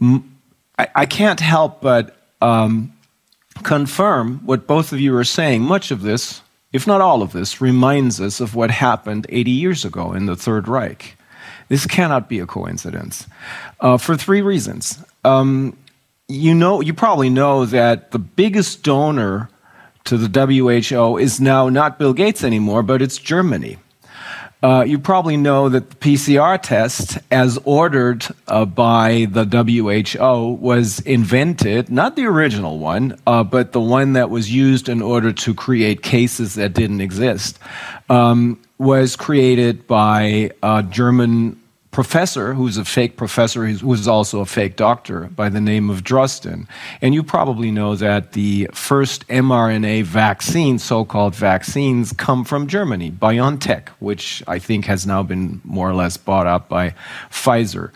I, 0.01 0.89
I 0.95 1.07
can't 1.07 1.41
help 1.41 1.81
but 1.81 2.17
um, 2.41 2.93
confirm 3.63 4.41
what 4.45 4.67
both 4.67 4.93
of 4.93 5.01
you 5.01 5.17
are 5.17 5.25
saying. 5.25 5.63
Much 5.63 5.91
of 5.91 6.03
this, 6.03 6.43
if 6.73 6.87
not 6.87 7.01
all 7.01 7.23
of 7.23 7.33
this, 7.33 7.61
reminds 7.61 8.21
us 8.21 8.41
of 8.41 8.55
what 8.55 8.71
happened 8.71 9.27
80 9.29 9.51
years 9.51 9.85
ago 9.85 10.13
in 10.13 10.27
the 10.27 10.37
Third 10.37 10.69
Reich. 10.69 11.17
This 11.69 11.87
cannot 11.87 12.29
be 12.29 12.39
a 12.39 12.47
coincidence 12.47 13.27
uh, 13.81 13.97
for 13.97 14.17
three 14.17 14.43
reasons. 14.43 15.03
Um, 15.25 15.77
you 16.29 16.55
know, 16.55 16.81
you 16.81 16.93
probably 16.95 17.31
know 17.31 17.65
that 17.67 18.11
the 18.11 18.19
biggest 18.19 18.83
donor 18.83 19.49
to 20.05 20.17
the 20.17 20.47
WHO 20.47 21.19
is 21.19 21.41
now 21.41 21.69
not 21.69 21.99
Bill 21.99 22.13
Gates 22.13 22.45
anymore, 22.45 22.83
but 22.83 23.03
it's 23.03 23.19
Germany. 23.19 23.79
Uh, 24.63 24.85
you 24.87 24.97
probably 24.97 25.37
know 25.37 25.69
that 25.69 25.91
the 25.91 25.97
PCR 25.97 26.61
test, 26.61 27.19
as 27.33 27.59
ordered 27.65 28.25
uh, 28.47 28.65
by 28.65 29.27
the 29.31 29.45
WHO, 29.45 30.53
was 30.61 31.01
invented, 31.01 31.91
not 31.91 32.15
the 32.15 32.25
original 32.27 32.79
one, 32.79 33.19
uh, 33.27 33.43
but 33.43 33.73
the 33.73 33.81
one 33.81 34.13
that 34.13 34.31
was 34.31 34.53
used 34.53 34.89
in 34.89 35.03
order 35.03 35.33
to 35.33 35.53
create 35.53 36.03
cases 36.03 36.55
that 36.55 36.75
didn't 36.75 37.01
exist, 37.01 37.59
um, 38.09 38.61
was 38.79 39.17
created 39.17 39.85
by 39.89 40.53
a 40.63 40.85
German 40.85 41.61
professor 41.93 42.55
who's 42.55 42.79
a 42.79 42.85
fake 42.85 43.17
professor 43.19 43.67
who 43.67 43.87
was 43.87 44.09
also 44.09 44.41
a 44.41 44.47
fake 44.47 44.77
doctor 44.77 45.29
by 45.37 45.51
the 45.51 45.61
name 45.61 45.91
of 45.91 46.03
Drosten. 46.03 46.67
And 47.03 47.15
you 47.15 47.23
probably 47.23 47.71
know 47.71 47.95
that 47.97 48.33
the 48.33 48.69
first 48.73 49.29
mRNA 49.29 50.05
vaccine, 50.05 50.79
so 50.79 51.05
called 51.05 51.37
vaccines, 51.37 52.13
come 52.15 52.45
from 52.45 52.67
Germany, 52.67 53.11
BioNTech, 53.13 53.89
which 54.01 54.43
I 54.49 54.59
think 54.59 54.87
has 54.87 55.07
now 55.07 55.23
been 55.23 55.61
more 55.65 55.89
or 55.89 55.95
less 55.95 56.17
bought 56.17 56.47
up 56.47 56.69
by 56.69 56.95
Pfizer. 57.31 57.93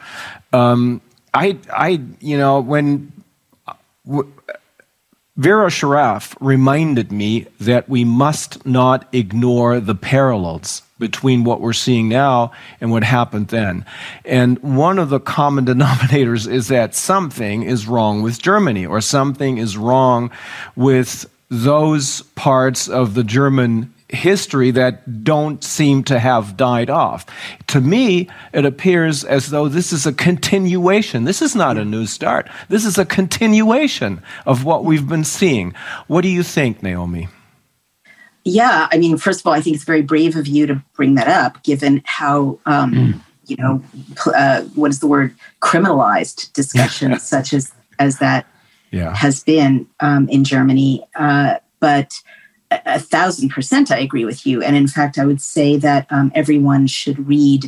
Um, 0.53 1.01
I, 1.35 1.59
I, 1.75 2.01
you 2.21 2.39
know, 2.39 2.61
when. 2.61 3.13
Vera 5.37 5.67
Sharav 5.67 6.35
reminded 6.41 7.13
me 7.13 7.47
that 7.61 7.91
we 7.91 8.05
must 8.05 8.65
not 8.65 9.07
ignore 9.13 9.81
the 9.81 9.95
parallels 9.95 10.81
between 10.99 11.45
what 11.45 11.61
we're 11.61 11.73
seeing 11.73 12.09
now 12.09 12.53
and 12.81 12.91
what 12.91 13.05
happened 13.05 13.49
then. 13.49 13.85
And 14.25 14.59
one 14.61 14.99
of 14.99 15.11
the 15.11 15.21
common 15.21 15.65
denominators 15.67 16.51
is 16.51 16.69
that 16.69 16.95
something 16.95 17.63
is 17.63 17.87
wrong 17.87 18.23
with 18.23 18.41
Germany 18.41 18.87
or 18.87 19.01
something 19.01 19.59
is 19.59 19.77
wrong 19.77 20.31
with 20.75 21.29
those 21.49 22.23
parts 22.35 22.89
of 22.89 23.15
the 23.15 23.25
German 23.25 23.93
history 24.09 24.71
that 24.71 25.25
don't 25.25 25.63
seem 25.65 26.05
to 26.05 26.19
have 26.19 26.57
died 26.57 26.91
off. 26.91 27.27
To 27.69 27.81
me, 27.81 28.29
it 28.53 28.65
appears 28.65 29.25
as 29.25 29.51
though 29.51 29.69
this 29.69 29.93
is 29.93 30.07
a 30.07 30.13
continuation. 30.13 31.25
This 31.25 31.43
is 31.43 31.57
not 31.57 31.77
a 31.77 31.85
new 31.85 32.07
start. 32.07 32.49
This 32.69 32.85
is 32.85 32.99
a 32.99 33.05
continuation 33.05 34.23
of 34.45 34.65
what 34.65 34.85
we've 34.85 35.09
been 35.09 35.25
seeing. 35.25 35.75
What 36.07 36.23
do 36.23 36.29
you 36.29 36.43
think, 36.43 36.83
Naomi? 36.83 37.29
Yeah, 38.49 38.87
I 38.93 38.99
mean, 38.99 39.17
first 39.17 39.41
of 39.41 39.47
all, 39.49 39.55
I 39.55 39.61
think 39.61 39.75
it's 39.75 39.85
very 39.85 40.03
brave 40.03 40.37
of 40.37 40.47
you 40.47 40.69
to 40.69 40.81
bring 40.95 41.17
that 41.17 41.27
up, 41.27 41.61
given 41.65 42.01
how 42.05 42.61
um, 42.65 42.93
mm. 42.93 43.21
you 43.49 43.57
know 43.57 43.83
uh, 44.33 44.63
what 44.77 44.93
is 44.93 45.01
the 45.01 45.09
word 45.09 45.35
criminalized 45.61 46.53
discussion 46.53 47.19
such 47.19 47.53
as 47.53 47.73
as 47.99 48.21
that 48.21 48.47
yeah. 48.93 49.13
has 49.17 49.43
been 49.43 49.89
um, 49.99 50.29
in 50.29 50.45
Germany. 50.45 51.05
Uh, 51.17 51.57
but 51.81 52.15
a, 52.71 52.81
a, 52.87 52.99
thousand 53.01 53.49
percent, 53.49 53.91
I 53.91 53.99
agree 53.99 54.25
with 54.25 54.47
you. 54.47 54.63
And 54.63 54.77
in 54.77 54.87
fact, 54.87 55.19
I 55.19 55.27
would 55.27 55.41
say 55.41 55.77
that 55.79 56.07
um, 56.11 56.31
everyone 56.33 56.87
should 56.87 57.27
read 57.27 57.65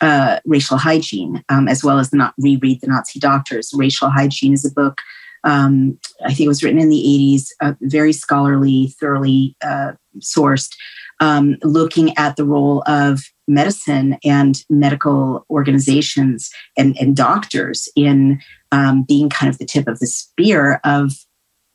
uh, 0.00 0.38
Racial 0.44 0.78
Hygiene 0.78 1.42
um, 1.48 1.66
as 1.66 1.82
well 1.82 1.98
as 1.98 2.12
not 2.12 2.32
reread 2.38 2.80
the 2.80 2.86
Nazi 2.86 3.18
Doctors. 3.18 3.72
Racial 3.74 4.10
Hygiene 4.10 4.52
is 4.52 4.64
a 4.64 4.70
book 4.70 5.00
um, 5.46 5.98
I 6.24 6.28
think 6.28 6.40
it 6.40 6.48
was 6.48 6.62
written 6.62 6.80
in 6.80 6.90
the 6.90 6.96
80s, 6.96 7.50
uh, 7.62 7.74
very 7.80 8.12
scholarly, 8.12 8.88
thoroughly 9.00 9.56
uh, 9.62 9.92
sourced, 10.18 10.74
um, 11.20 11.56
looking 11.62 12.16
at 12.18 12.36
the 12.36 12.44
role 12.44 12.82
of 12.86 13.20
medicine 13.48 14.18
and 14.24 14.62
medical 14.68 15.46
organizations 15.48 16.50
and, 16.76 16.96
and 17.00 17.16
doctors 17.16 17.88
in 17.94 18.40
um, 18.72 19.04
being 19.04 19.30
kind 19.30 19.48
of 19.48 19.58
the 19.58 19.64
tip 19.64 19.86
of 19.86 20.00
the 20.00 20.06
spear 20.06 20.80
of 20.84 21.12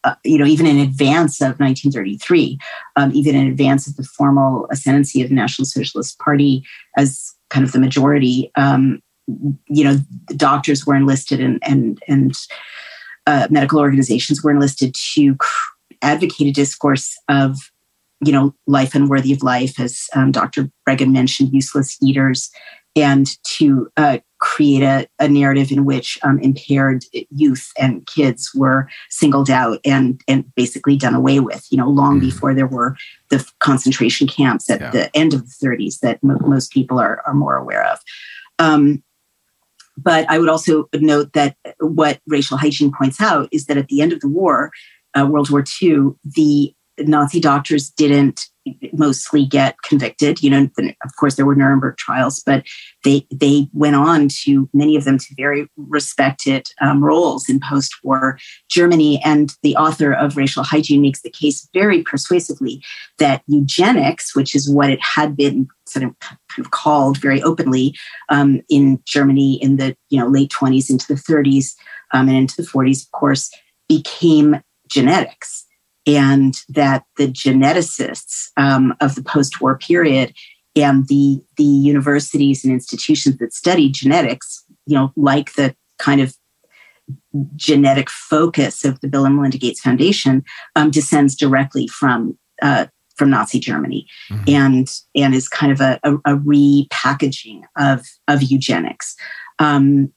uh, 0.03 0.15
you 0.25 0.39
know, 0.39 0.45
even 0.45 0.65
in 0.65 0.79
advance 0.79 1.41
of 1.41 1.59
1933, 1.59 2.57
um, 2.95 3.11
even 3.13 3.35
in 3.35 3.45
advance 3.45 3.87
of 3.87 3.95
the 3.97 4.03
formal 4.03 4.67
ascendancy 4.71 5.21
of 5.21 5.29
the 5.29 5.35
National 5.35 5.63
Socialist 5.63 6.17
Party 6.17 6.63
as 6.97 7.35
kind 7.51 7.63
of 7.63 7.71
the 7.71 7.79
majority, 7.79 8.51
um, 8.55 8.99
you 9.67 9.83
know, 9.83 9.97
doctors 10.35 10.87
were 10.87 10.95
enlisted 10.95 11.39
and 11.39 11.59
and 11.61 12.01
and 12.07 12.35
uh, 13.27 13.47
medical 13.49 13.79
organizations 13.79 14.43
were 14.43 14.51
enlisted 14.51 14.95
to 15.13 15.37
advocate 16.01 16.47
a 16.47 16.51
discourse 16.51 17.17
of, 17.29 17.57
you 18.25 18.31
know, 18.31 18.53
life 18.67 18.95
unworthy 18.95 19.33
of 19.33 19.43
life, 19.43 19.79
as 19.79 20.07
um, 20.15 20.31
Dr. 20.31 20.69
Breggin 20.87 21.11
mentioned, 21.11 21.53
useless 21.53 21.97
eaters, 22.01 22.51
and 22.95 23.27
to 23.43 23.89
uh, 23.97 24.17
create 24.39 24.83
a, 24.83 25.07
a, 25.19 25.27
narrative 25.27 25.71
in 25.71 25.85
which 25.85 26.19
um, 26.23 26.39
impaired 26.39 27.05
youth 27.29 27.71
and 27.79 28.05
kids 28.05 28.51
were 28.53 28.89
singled 29.09 29.49
out 29.49 29.79
and 29.85 30.19
and 30.27 30.53
basically 30.55 30.97
done 30.97 31.15
away 31.15 31.39
with. 31.39 31.65
You 31.69 31.77
know, 31.77 31.87
long 31.87 32.17
mm. 32.17 32.21
before 32.21 32.53
there 32.53 32.67
were 32.67 32.97
the 33.29 33.47
concentration 33.59 34.27
camps 34.27 34.69
at 34.69 34.81
yeah. 34.81 34.89
the 34.89 35.15
end 35.15 35.33
of 35.33 35.41
the 35.41 35.67
30s 35.67 35.99
that 35.99 36.21
mo- 36.23 36.39
most 36.41 36.71
people 36.71 36.99
are 36.99 37.21
are 37.25 37.33
more 37.33 37.55
aware 37.55 37.85
of. 37.85 37.99
Um, 38.59 39.03
but 40.01 40.29
I 40.29 40.39
would 40.39 40.49
also 40.49 40.89
note 40.93 41.33
that 41.33 41.55
what 41.79 42.19
racial 42.27 42.57
hygiene 42.57 42.91
points 42.91 43.21
out 43.21 43.49
is 43.51 43.65
that 43.65 43.77
at 43.77 43.87
the 43.87 44.01
end 44.01 44.13
of 44.13 44.21
the 44.21 44.27
war, 44.27 44.71
uh, 45.17 45.25
World 45.25 45.49
War 45.49 45.63
II, 45.81 46.11
the 46.23 46.73
Nazi 47.07 47.39
doctors 47.39 47.89
didn't 47.89 48.47
mostly 48.93 49.45
get 49.45 49.81
convicted. 49.81 50.41
You 50.43 50.49
know, 50.51 50.69
of 51.03 51.15
course, 51.19 51.35
there 51.35 51.45
were 51.45 51.55
Nuremberg 51.55 51.97
trials, 51.97 52.41
but 52.45 52.63
they 53.03 53.25
they 53.31 53.67
went 53.73 53.95
on 53.95 54.27
to 54.43 54.69
many 54.73 54.95
of 54.95 55.03
them 55.03 55.17
to 55.17 55.35
very 55.35 55.67
respected 55.77 56.67
um, 56.79 57.03
roles 57.03 57.49
in 57.49 57.59
post-war 57.59 58.37
Germany. 58.69 59.21
And 59.23 59.53
the 59.63 59.75
author 59.75 60.13
of 60.13 60.37
Racial 60.37 60.63
Hygiene 60.63 61.01
makes 61.01 61.21
the 61.21 61.29
case 61.29 61.67
very 61.73 62.03
persuasively 62.03 62.83
that 63.17 63.41
eugenics, 63.47 64.35
which 64.35 64.55
is 64.55 64.69
what 64.69 64.89
it 64.89 64.99
had 65.01 65.35
been 65.35 65.67
sort 65.87 66.05
of 66.05 66.17
kind 66.19 66.65
of 66.65 66.71
called 66.71 67.17
very 67.17 67.41
openly 67.41 67.95
um, 68.29 68.61
in 68.69 69.01
Germany 69.05 69.61
in 69.61 69.77
the 69.77 69.95
you 70.09 70.19
know 70.19 70.27
late 70.27 70.51
20s 70.51 70.89
into 70.89 71.07
the 71.07 71.19
30s 71.19 71.73
um, 72.13 72.27
and 72.27 72.37
into 72.37 72.61
the 72.61 72.67
40s, 72.67 73.05
of 73.05 73.11
course, 73.11 73.49
became 73.87 74.61
genetics 74.87 75.65
and 76.07 76.55
that 76.69 77.03
the 77.17 77.27
geneticists 77.27 78.49
um, 78.57 78.95
of 79.01 79.15
the 79.15 79.23
post-war 79.23 79.77
period 79.77 80.33
and 80.75 81.07
the 81.07 81.41
the 81.57 81.63
universities 81.63 82.63
and 82.63 82.73
institutions 82.73 83.37
that 83.37 83.53
study 83.53 83.89
genetics, 83.89 84.63
you 84.85 84.95
know, 84.95 85.11
like 85.15 85.53
the 85.53 85.75
kind 85.99 86.21
of 86.21 86.35
genetic 87.55 88.09
focus 88.09 88.85
of 88.85 88.99
the 89.01 89.07
Bill 89.07 89.25
and 89.25 89.35
Melinda 89.35 89.57
Gates 89.57 89.81
Foundation, 89.81 90.43
um, 90.75 90.91
descends 90.91 91.35
directly 91.35 91.87
from 91.87 92.37
uh, 92.61 92.87
from 93.15 93.29
Nazi 93.29 93.59
Germany, 93.59 94.07
mm-hmm. 94.29 94.43
and 94.47 94.87
and 95.15 95.35
is 95.35 95.47
kind 95.47 95.71
of 95.71 95.81
a, 95.81 95.99
a, 96.03 96.15
a 96.15 96.37
repackaging 96.37 97.61
of 97.77 98.05
of 98.27 98.41
eugenics. 98.41 99.15
Um, 99.59 100.13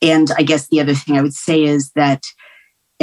and 0.00 0.30
I 0.36 0.42
guess 0.42 0.68
the 0.68 0.80
other 0.80 0.94
thing 0.94 1.16
I 1.16 1.22
would 1.22 1.34
say 1.34 1.62
is 1.62 1.92
that 1.92 2.24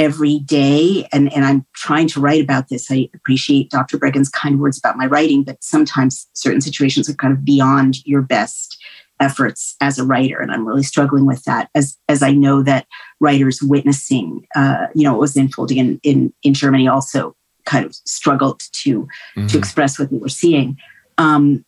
every 0.00 0.38
day. 0.38 1.06
And, 1.12 1.30
and 1.34 1.44
I'm 1.44 1.66
trying 1.74 2.08
to 2.08 2.20
write 2.20 2.42
about 2.42 2.70
this. 2.70 2.90
I 2.90 3.10
appreciate 3.14 3.68
Dr. 3.68 3.98
Breggin's 3.98 4.30
kind 4.30 4.58
words 4.58 4.78
about 4.78 4.96
my 4.96 5.04
writing, 5.04 5.44
but 5.44 5.62
sometimes 5.62 6.26
certain 6.32 6.62
situations 6.62 7.10
are 7.10 7.14
kind 7.14 7.34
of 7.34 7.44
beyond 7.44 8.04
your 8.06 8.22
best 8.22 8.82
efforts 9.20 9.76
as 9.82 9.98
a 9.98 10.04
writer. 10.04 10.40
And 10.40 10.50
I'm 10.50 10.66
really 10.66 10.82
struggling 10.82 11.26
with 11.26 11.44
that 11.44 11.68
as, 11.74 11.98
as 12.08 12.22
I 12.22 12.32
know 12.32 12.62
that 12.62 12.86
writers 13.20 13.62
witnessing, 13.62 14.46
uh, 14.56 14.86
you 14.94 15.04
know, 15.04 15.12
what 15.12 15.20
was 15.20 15.36
unfolding 15.36 15.76
in, 15.76 16.00
in, 16.02 16.32
in 16.42 16.54
Germany 16.54 16.88
also 16.88 17.36
kind 17.66 17.84
of 17.84 17.94
struggled 17.94 18.62
to, 18.72 19.02
mm-hmm. 19.36 19.48
to 19.48 19.58
express 19.58 19.98
what 19.98 20.10
they 20.10 20.16
were 20.16 20.30
seeing. 20.30 20.78
Um, 21.18 21.62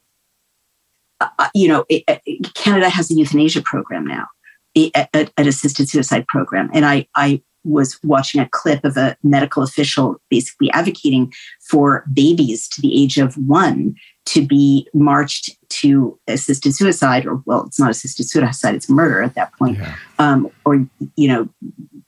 uh, 1.21 1.49
you 1.55 1.69
know, 1.69 1.85
it, 1.91 2.03
it, 2.25 2.55
Canada 2.55 2.89
has 2.89 3.11
a 3.11 3.15
euthanasia 3.15 3.61
program 3.61 4.07
now, 4.07 4.27
an 4.75 5.29
assisted 5.37 5.91
suicide 5.91 6.27
program. 6.29 6.71
And 6.73 6.87
I, 6.87 7.07
I 7.15 7.43
was 7.65 7.99
watching 8.03 8.41
a 8.41 8.49
clip 8.49 8.85
of 8.85 8.97
a 8.97 9.17
medical 9.23 9.63
official 9.63 10.21
basically 10.31 10.71
advocating 10.73 11.33
for 11.61 12.05
babies 12.13 12.69
to 12.69 12.81
the 12.81 13.03
age 13.03 13.19
of 13.19 13.35
one 13.37 13.95
to 14.25 14.47
be 14.47 14.89
marched 14.95 15.51
to 15.69 16.19
assisted 16.29 16.75
suicide, 16.75 17.27
or 17.27 17.43
well, 17.47 17.65
it's 17.67 17.79
not 17.79 17.91
assisted 17.91 18.29
suicide; 18.29 18.75
it's 18.75 18.89
murder 18.89 19.23
at 19.23 19.35
that 19.35 19.53
point, 19.55 19.79
yeah. 19.79 19.95
um, 20.19 20.51
or 20.65 20.87
you 21.17 21.29
know, 21.29 21.49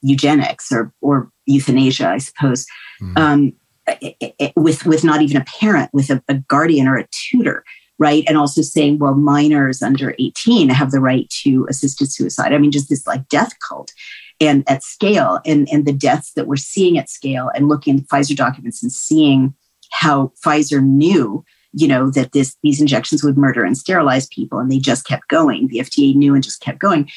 eugenics 0.02 0.70
or 0.70 0.92
or 1.00 1.30
euthanasia, 1.46 2.08
I 2.08 2.18
suppose. 2.18 2.66
Mm. 3.02 3.18
Um, 3.18 3.52
it, 4.00 4.34
it, 4.38 4.52
with 4.56 4.86
with 4.86 5.04
not 5.04 5.22
even 5.22 5.36
a 5.36 5.44
parent, 5.44 5.90
with 5.92 6.10
a, 6.10 6.22
a 6.28 6.34
guardian 6.34 6.88
or 6.88 6.96
a 6.96 7.08
tutor 7.10 7.64
right? 7.98 8.24
And 8.26 8.36
also 8.36 8.60
saying, 8.60 8.98
well, 8.98 9.14
minors 9.14 9.82
under 9.82 10.14
18 10.18 10.68
have 10.68 10.90
the 10.90 11.00
right 11.00 11.30
to 11.42 11.66
assisted 11.70 12.10
suicide. 12.10 12.52
I 12.52 12.58
mean, 12.58 12.72
just 12.72 12.88
this 12.88 13.06
like 13.06 13.28
death 13.28 13.52
cult 13.60 13.92
and 14.40 14.64
at 14.68 14.82
scale 14.82 15.40
and, 15.46 15.68
and 15.70 15.86
the 15.86 15.92
deaths 15.92 16.32
that 16.34 16.46
we're 16.46 16.56
seeing 16.56 16.98
at 16.98 17.08
scale 17.08 17.50
and 17.54 17.68
looking 17.68 17.98
at 17.98 18.06
Pfizer 18.06 18.36
documents 18.36 18.82
and 18.82 18.92
seeing 18.92 19.54
how 19.92 20.32
Pfizer 20.44 20.82
knew, 20.82 21.44
you 21.72 21.86
know, 21.86 22.10
that 22.10 22.32
this 22.32 22.56
these 22.62 22.80
injections 22.80 23.22
would 23.22 23.38
murder 23.38 23.64
and 23.64 23.78
sterilize 23.78 24.26
people 24.26 24.58
and 24.58 24.70
they 24.70 24.78
just 24.78 25.06
kept 25.06 25.28
going. 25.28 25.68
The 25.68 25.78
FDA 25.78 26.14
knew 26.14 26.34
and 26.34 26.42
just 26.42 26.60
kept 26.60 26.78
going. 26.78 27.08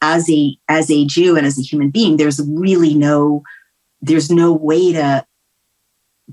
As 0.00 0.30
a 0.30 0.56
as 0.68 0.90
a 0.90 1.04
Jew 1.04 1.36
and 1.36 1.46
as 1.46 1.58
a 1.58 1.62
human 1.62 1.90
being, 1.90 2.16
there's 2.16 2.40
really 2.46 2.94
no 2.94 3.42
there's 4.00 4.30
no 4.30 4.52
way 4.52 4.92
to 4.92 5.26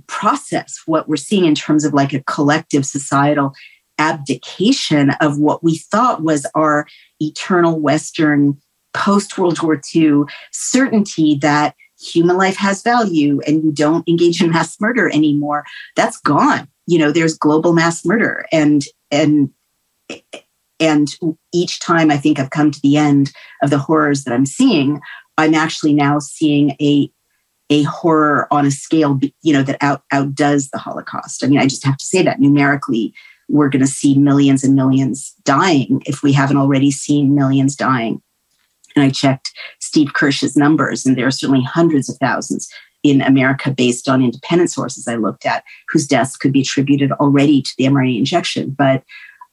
process 0.08 0.82
what 0.86 1.10
we're 1.10 1.18
seeing 1.18 1.46
in 1.46 1.56
terms 1.56 1.84
of 1.84 1.94
like 1.94 2.14
a 2.14 2.24
collective 2.24 2.86
societal 2.86 3.54
abdication 3.98 5.12
of 5.22 5.38
what 5.38 5.64
we 5.64 5.78
thought 5.78 6.24
was 6.24 6.46
our 6.56 6.88
eternal 7.20 7.80
Western 7.80 8.58
post 8.94 9.38
World 9.38 9.62
War 9.62 9.80
II 9.94 10.24
certainty 10.52 11.36
that 11.36 11.76
human 12.00 12.38
life 12.38 12.58
has 12.58 12.82
value 12.82 13.40
and 13.46 13.64
you 13.64 13.72
don't 13.72 14.08
engage 14.08 14.42
in 14.42 14.52
mass 14.52 14.80
murder 14.82 15.10
anymore. 15.10 15.64
That's 15.96 16.20
gone. 16.20 16.68
You 16.88 16.98
know, 16.98 17.12
there's 17.12 17.38
global 17.38 17.74
mass 17.74 18.04
murder 18.06 18.46
and 18.52 18.84
and 19.12 19.52
and 20.80 21.10
each 21.54 21.80
time 21.80 22.10
I 22.10 22.18
think 22.18 22.40
I've 22.40 22.50
come 22.50 22.72
to 22.72 22.82
the 22.82 22.98
end 22.98 23.32
of 23.62 23.70
the 23.70 23.78
horrors 23.78 24.24
that 24.24 24.34
I'm 24.34 24.48
seeing, 24.48 25.00
I'm 25.38 25.54
actually 25.54 25.94
now 25.94 26.20
seeing 26.20 26.72
a 26.82 27.12
a 27.70 27.84
horror 27.84 28.48
on 28.52 28.66
a 28.66 28.72
scale, 28.72 29.18
you 29.44 29.54
know, 29.54 29.64
that 29.64 29.78
out, 29.80 30.04
outdoes 30.12 30.70
the 30.70 30.78
Holocaust. 30.78 31.42
I 31.42 31.48
mean, 31.48 31.58
I 31.58 31.68
just 31.68 31.86
have 31.86 31.96
to 31.96 32.06
say 32.06 32.22
that 32.22 32.42
numerically, 32.42 33.14
we're 33.48 33.70
going 33.70 33.84
to 33.84 33.88
see 33.88 34.18
millions 34.18 34.62
and 34.62 34.76
millions 34.76 35.34
dying 35.46 36.04
if 36.06 36.22
we 36.22 36.34
haven't 36.34 36.58
already 36.58 36.92
seen 36.92 37.34
millions 37.34 37.78
dying. 37.78 38.22
And 38.96 39.04
I 39.04 39.10
checked 39.10 39.52
Steve 39.80 40.14
Kirsch's 40.14 40.56
numbers, 40.56 41.06
and 41.06 41.18
there 41.18 41.28
are 41.28 41.32
certainly 41.32 41.64
hundreds 41.64 42.10
of 42.10 42.18
thousands 42.18 42.70
in 43.04 43.22
America 43.22 43.72
based 43.72 44.08
on 44.08 44.22
independent 44.22 44.70
sources 44.70 45.08
I 45.08 45.16
looked 45.16 45.46
at 45.46 45.64
whose 45.90 46.06
deaths 46.06 46.38
could 46.38 46.54
be 46.54 46.62
attributed 46.62 47.12
already 47.14 47.62
to 47.62 47.72
the 47.78 47.86
mRNA 47.86 48.20
injection. 48.20 48.72
But 48.72 49.04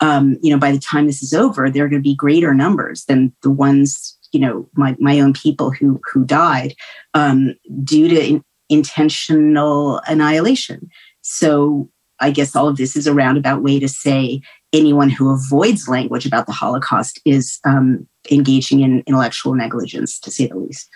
um, 0.00 0.36
you 0.42 0.50
know, 0.50 0.58
by 0.58 0.70
the 0.70 0.78
time 0.78 1.06
this 1.06 1.22
is 1.22 1.34
over, 1.34 1.68
there 1.68 1.84
are 1.84 1.88
going 1.88 2.02
to 2.02 2.08
be 2.08 2.14
greater 2.14 2.54
numbers 2.54 3.04
than 3.06 3.32
the 3.42 3.50
ones 3.50 4.18
you 4.32 4.40
know 4.40 4.68
my, 4.74 4.96
my 4.98 5.20
own 5.20 5.32
people 5.32 5.70
who 5.70 6.00
who 6.12 6.24
died 6.24 6.74
um, 7.14 7.54
due 7.82 8.08
to 8.08 8.20
in, 8.20 8.44
intentional 8.68 10.00
annihilation 10.06 10.88
so 11.22 11.88
i 12.20 12.30
guess 12.30 12.54
all 12.54 12.68
of 12.68 12.76
this 12.76 12.96
is 12.96 13.06
a 13.06 13.14
roundabout 13.14 13.62
way 13.62 13.78
to 13.78 13.88
say 13.88 14.40
anyone 14.72 15.08
who 15.08 15.32
avoids 15.32 15.88
language 15.88 16.26
about 16.26 16.46
the 16.46 16.52
holocaust 16.52 17.20
is 17.24 17.58
um, 17.64 18.06
engaging 18.30 18.80
in 18.80 19.02
intellectual 19.06 19.54
negligence 19.54 20.18
to 20.20 20.30
say 20.30 20.46
the 20.46 20.56
least 20.56 20.88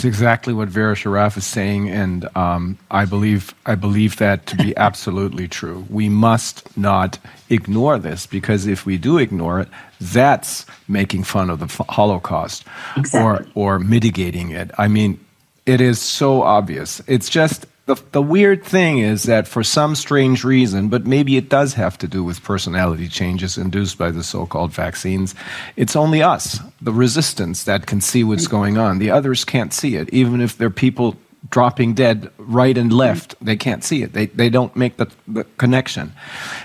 it's 0.00 0.04
exactly 0.06 0.54
what 0.54 0.68
Vera 0.68 0.94
Sharav 0.94 1.36
is 1.36 1.44
saying, 1.44 1.90
and 1.90 2.26
um, 2.34 2.78
I 2.90 3.04
believe 3.04 3.54
I 3.66 3.74
believe 3.74 4.16
that 4.16 4.46
to 4.46 4.56
be 4.56 4.74
absolutely 4.78 5.46
true. 5.46 5.84
We 5.90 6.08
must 6.08 6.74
not 6.74 7.18
ignore 7.50 7.98
this 7.98 8.26
because 8.26 8.66
if 8.66 8.86
we 8.86 8.96
do 8.96 9.18
ignore 9.18 9.60
it, 9.60 9.68
that's 10.00 10.64
making 10.88 11.24
fun 11.24 11.50
of 11.50 11.58
the 11.58 11.84
Holocaust 11.90 12.64
exactly. 12.96 13.52
or 13.54 13.74
or 13.74 13.78
mitigating 13.78 14.52
it. 14.52 14.70
I 14.78 14.88
mean, 14.88 15.22
it 15.66 15.82
is 15.82 16.00
so 16.00 16.40
obvious. 16.42 17.02
It's 17.06 17.28
just 17.28 17.66
the, 17.94 18.02
the 18.12 18.22
weird 18.22 18.64
thing 18.64 18.98
is 18.98 19.24
that 19.24 19.48
for 19.48 19.64
some 19.64 19.96
strange 19.96 20.44
reason, 20.44 20.88
but 20.88 21.06
maybe 21.06 21.36
it 21.36 21.48
does 21.48 21.74
have 21.74 21.98
to 21.98 22.06
do 22.06 22.22
with 22.22 22.40
personality 22.44 23.08
changes 23.08 23.58
induced 23.58 23.98
by 23.98 24.12
the 24.12 24.22
so 24.22 24.46
called 24.46 24.72
vaccines, 24.72 25.34
it's 25.74 25.96
only 25.96 26.22
us, 26.22 26.60
the 26.80 26.92
resistance, 26.92 27.64
that 27.64 27.86
can 27.86 28.00
see 28.00 28.22
what's 28.22 28.46
going 28.46 28.78
on. 28.78 29.00
The 29.00 29.10
others 29.10 29.44
can't 29.44 29.74
see 29.74 29.96
it, 29.96 30.08
even 30.10 30.40
if 30.40 30.56
they're 30.56 30.70
people 30.70 31.16
dropping 31.50 31.94
dead 31.94 32.30
right 32.38 32.78
and 32.78 32.92
left. 32.92 33.34
They 33.40 33.56
can't 33.56 33.82
see 33.82 34.04
it. 34.04 34.12
They, 34.12 34.26
they 34.26 34.50
don't 34.50 34.76
make 34.76 34.96
the, 34.96 35.10
the 35.26 35.42
connection. 35.56 36.12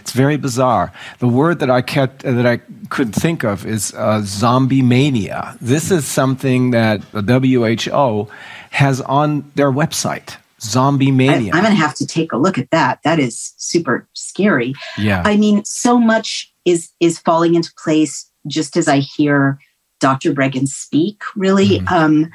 It's 0.01 0.11
very 0.11 0.37
bizarre. 0.37 0.93
The 1.17 1.27
word 1.27 1.57
that 1.59 1.71
I 1.71 1.81
kept 1.81 2.19
that 2.19 2.45
I 2.45 2.57
could 2.89 3.15
think 3.15 3.43
of 3.43 3.65
is 3.65 3.95
uh, 3.95 4.21
zombie 4.23 4.83
mania. 4.83 5.57
This 5.59 5.89
is 5.89 6.05
something 6.05 6.69
that 6.71 7.01
the 7.13 7.23
WHO 7.23 8.29
has 8.69 9.01
on 9.01 9.51
their 9.55 9.71
website 9.71 10.35
zombie 10.61 11.11
mania. 11.11 11.51
I, 11.53 11.57
am 11.57 11.63
going 11.63 11.75
to 11.75 11.81
have 11.81 11.95
to 11.95 12.07
take 12.07 12.31
a 12.31 12.37
look 12.37 12.57
at 12.57 12.71
that. 12.71 12.99
That 13.03 13.19
is 13.19 13.53
super 13.57 14.07
scary. 14.13 14.73
Yeah. 14.97 15.21
I 15.25 15.37
mean, 15.37 15.63
so 15.65 15.99
much 15.99 16.53
is 16.65 16.91
is 16.99 17.19
falling 17.19 17.55
into 17.55 17.73
place 17.77 18.29
just 18.47 18.77
as 18.77 18.87
I 18.87 18.99
hear 18.99 19.59
Dr. 19.99 20.33
Breggin 20.33 20.67
speak. 20.67 21.21
Really, 21.35 21.79
mm-hmm. 21.79 21.93
um, 21.93 22.31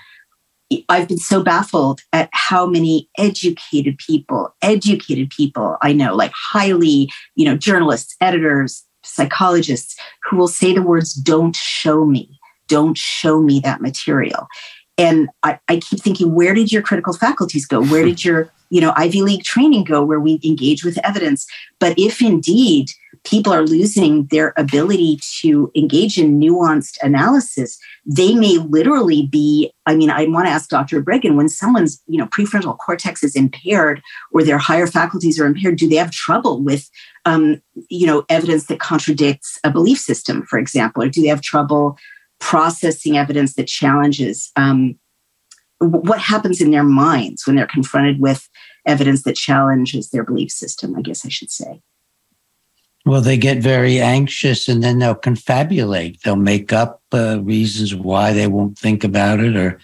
I've 0.89 1.09
been 1.09 1.19
so 1.19 1.43
baffled 1.43 2.01
at 2.13 2.29
how 2.33 2.67
many 2.67 3.09
educated 3.19 3.99
people, 3.99 4.55
educated 4.63 5.31
people 5.31 5.77
I 5.83 5.93
know, 5.93 6.15
like 6.15 6.33
highly, 6.35 7.11
you 7.35 7.45
know, 7.45 7.57
journalists, 7.57 8.15
editors, 8.21 8.85
psychologists, 9.03 9.97
who 10.25 10.37
will 10.37 10.49
say 10.49 10.73
the 10.73 10.83
words, 10.83 11.15
"Don't 11.15 11.57
show 11.57 12.05
me." 12.05 12.37
Don't 12.69 12.97
show 12.97 13.43
me 13.43 13.59
that 13.65 13.81
material. 13.81 14.47
And 15.01 15.31
I, 15.43 15.59
I 15.69 15.79
keep 15.79 16.01
thinking, 16.01 16.35
where 16.35 16.53
did 16.53 16.71
your 16.71 16.83
critical 16.83 17.15
faculties 17.15 17.65
go? 17.65 17.83
Where 17.83 18.05
did 18.05 18.23
your, 18.23 18.53
you 18.69 18.83
know, 18.83 18.93
Ivy 18.97 19.23
League 19.23 19.45
training 19.45 19.85
go 19.85 20.05
where 20.05 20.21
we 20.21 20.39
engage 20.45 20.85
with 20.85 20.99
evidence? 21.03 21.47
But 21.79 21.99
if 21.99 22.21
indeed 22.21 22.91
people 23.25 23.51
are 23.51 23.63
losing 23.63 24.27
their 24.27 24.53
ability 24.59 25.19
to 25.41 25.73
engage 25.75 26.19
in 26.19 26.39
nuanced 26.39 26.99
analysis, 27.03 27.79
they 28.05 28.35
may 28.35 28.59
literally 28.59 29.27
be. 29.27 29.73
I 29.87 29.97
mean, 29.97 30.11
I 30.11 30.27
want 30.27 30.47
to 30.47 30.53
ask 30.53 30.69
Dr. 30.69 31.03
Breggin 31.03 31.35
when 31.35 31.49
someone's, 31.49 32.03
you 32.07 32.19
know, 32.19 32.27
prefrontal 32.27 32.77
cortex 32.77 33.25
is 33.25 33.35
impaired 33.35 34.03
or 34.33 34.45
their 34.45 34.59
higher 34.59 34.87
faculties 34.87 35.41
are 35.41 35.47
impaired, 35.47 35.79
do 35.79 35.89
they 35.89 35.97
have 35.97 36.11
trouble 36.11 36.63
with, 36.63 36.91
um, 37.25 37.63
you 37.89 38.07
know, 38.07 38.27
evidence 38.29 38.67
that 38.67 38.81
contradicts 38.81 39.59
a 39.65 39.71
belief 39.71 39.99
system, 39.99 40.43
for 40.43 40.59
example, 40.59 41.03
or 41.03 41.09
do 41.09 41.23
they 41.23 41.29
have 41.29 41.41
trouble 41.41 41.97
processing 42.41 43.17
evidence 43.17 43.55
that 43.55 43.69
challenges 43.69 44.51
um, 44.57 44.99
what 45.79 46.19
happens 46.19 46.61
in 46.61 46.71
their 46.71 46.83
minds 46.83 47.47
when 47.47 47.57
they're 47.57 47.67
confronted 47.67 48.21
with 48.21 48.49
evidence 48.87 49.23
that 49.23 49.37
challenges 49.37 50.11
their 50.11 50.25
belief 50.25 50.51
system, 50.51 50.97
I 50.97 51.03
guess 51.03 51.25
I 51.25 51.29
should 51.29 51.51
say. 51.51 51.81
Well, 53.07 53.23
they 53.23 53.39
get 53.39 53.59
very 53.59 53.99
anxious 53.99 54.69
and 54.69 54.83
then 54.83 54.99
they'll 54.99 55.15
confabulate. 55.15 56.21
They'll 56.21 56.37
make 56.37 56.73
up 56.73 57.01
uh, 57.13 57.41
reasons 57.41 57.95
why 57.95 58.33
they 58.33 58.47
won't 58.47 58.79
think 58.79 59.05
about 59.05 59.41
it 59.41 59.57
or 59.57 59.81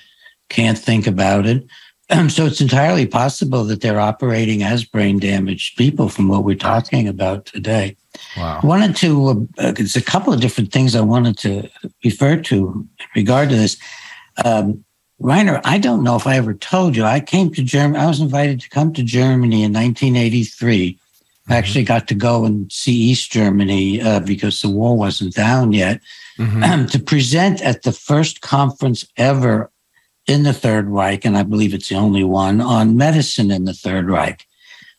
can't 0.51 0.79
think 0.79 1.07
about 1.07 1.47
it. 1.47 1.67
Um, 2.11 2.29
so 2.31 2.45
it's 2.45 2.61
entirely 2.61 3.07
possible 3.07 3.65
that 3.65 3.81
they're 3.81 4.01
operating 4.01 4.63
as 4.63 4.85
brain 4.85 5.19
damaged 5.19 5.79
people 5.79 6.09
from 6.09 6.29
what 6.29 6.45
we're 6.45 6.57
talking 6.57 7.09
about 7.09 7.47
today. 7.47 7.97
Wow. 8.37 8.61
I 8.63 8.67
wanted 8.67 8.97
to, 8.97 9.49
uh, 9.59 9.73
there's 9.73 9.97
a 9.97 10.03
couple 10.03 10.33
of 10.33 10.41
different 10.41 10.73
things 10.73 10.95
I 10.95 11.01
wanted 11.01 11.39
to 11.39 11.69
refer 12.05 12.37
to 12.37 12.89
in 12.99 13.07
regard 13.15 13.49
to 13.51 13.57
this. 13.57 13.77
Um, 14.45 14.85
Reiner, 15.21 15.61
I 15.65 15.79
don't 15.79 16.05
know 16.05 16.17
if 16.17 16.27
I 16.27 16.37
ever 16.37 16.53
told 16.53 16.95
you, 16.95 17.05
I 17.05 17.21
came 17.21 17.53
to 17.55 17.63
Germany, 17.63 17.99
I 17.99 18.07
was 18.07 18.21
invited 18.21 18.61
to 18.61 18.69
come 18.69 18.93
to 18.93 19.03
Germany 19.03 19.63
in 19.63 19.73
1983. 19.73 20.93
Mm-hmm. 20.93 21.53
I 21.53 21.57
actually 21.57 21.85
got 21.85 22.09
to 22.09 22.15
go 22.15 22.45
and 22.45 22.71
see 22.71 22.93
East 22.93 23.33
Germany 23.33 24.03
uh, 24.03 24.21
because 24.21 24.61
the 24.61 24.69
wall 24.69 24.99
wasn't 24.99 25.35
down 25.35 25.73
yet 25.73 26.01
mm-hmm. 26.39 26.87
to 26.93 26.99
present 26.99 27.63
at 27.63 27.83
the 27.83 27.93
first 27.93 28.43
conference 28.43 29.07
ever 29.17 29.71
in 30.27 30.43
the 30.43 30.53
Third 30.53 30.89
Reich, 30.89 31.25
and 31.25 31.39
I 31.39 31.45
believe 31.45 31.73
it's 31.73 31.89
the 31.89 31.95
only 31.95 32.25
one 32.25 32.61
on 32.61 32.97
medicine 32.97 33.51
in 33.51 33.65
the 33.65 33.73
Third 33.73 34.11
Reich. 34.11 34.45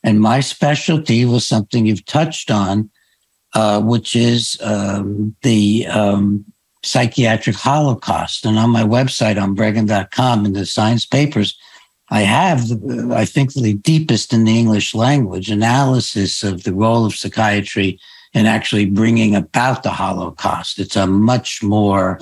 And 0.03 0.21
my 0.21 0.39
specialty 0.39 1.25
was 1.25 1.45
something 1.45 1.85
you've 1.85 2.05
touched 2.05 2.49
on, 2.49 2.89
uh, 3.57 3.81
which 3.81 4.15
is 4.15 4.55
um, 4.61 5.35
the 5.41 5.87
um, 5.87 6.45
psychiatric 6.83 7.55
holocaust. 7.55 8.45
And 8.45 8.59
on 8.59 8.69
my 8.69 8.83
website 8.83 9.41
on 9.41 9.55
breggin.com 9.55 10.45
in 10.45 10.53
the 10.53 10.63
science 10.63 11.07
papers, 11.07 11.57
I 12.11 12.21
have, 12.21 12.61
I 13.11 13.25
think, 13.25 13.53
the 13.53 13.73
deepest 13.73 14.31
in 14.31 14.43
the 14.43 14.59
English 14.59 14.93
language 14.93 15.49
analysis 15.49 16.43
of 16.43 16.65
the 16.65 16.73
role 16.73 17.03
of 17.03 17.15
psychiatry 17.15 17.99
in 18.35 18.45
actually 18.45 18.85
bringing 18.85 19.35
about 19.35 19.81
the 19.81 19.89
Holocaust. 19.89 20.77
It's 20.77 20.95
a 20.95 21.07
much 21.07 21.63
more 21.63 22.19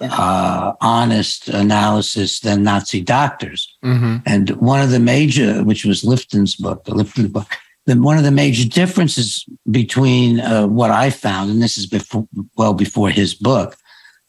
uh, 0.00 0.72
honest 0.80 1.48
analysis 1.50 2.40
than 2.40 2.62
Nazi 2.62 3.02
doctors. 3.02 3.68
Mm-hmm. 3.84 4.16
And 4.24 4.50
one 4.52 4.80
of 4.80 4.88
the 4.88 5.00
major, 5.00 5.62
which 5.64 5.84
was 5.84 6.02
Lifton's 6.02 6.56
book, 6.56 6.84
the 6.84 6.92
Lifton 6.92 7.30
book, 7.30 7.48
then 7.86 8.02
one 8.02 8.16
of 8.16 8.24
the 8.24 8.30
major 8.30 8.68
differences 8.68 9.44
between 9.70 10.40
uh, 10.40 10.66
what 10.66 10.90
I 10.90 11.10
found, 11.10 11.50
and 11.50 11.62
this 11.62 11.76
is 11.76 11.86
before, 11.86 12.28
well 12.56 12.74
before 12.74 13.10
his 13.10 13.34
book, 13.34 13.76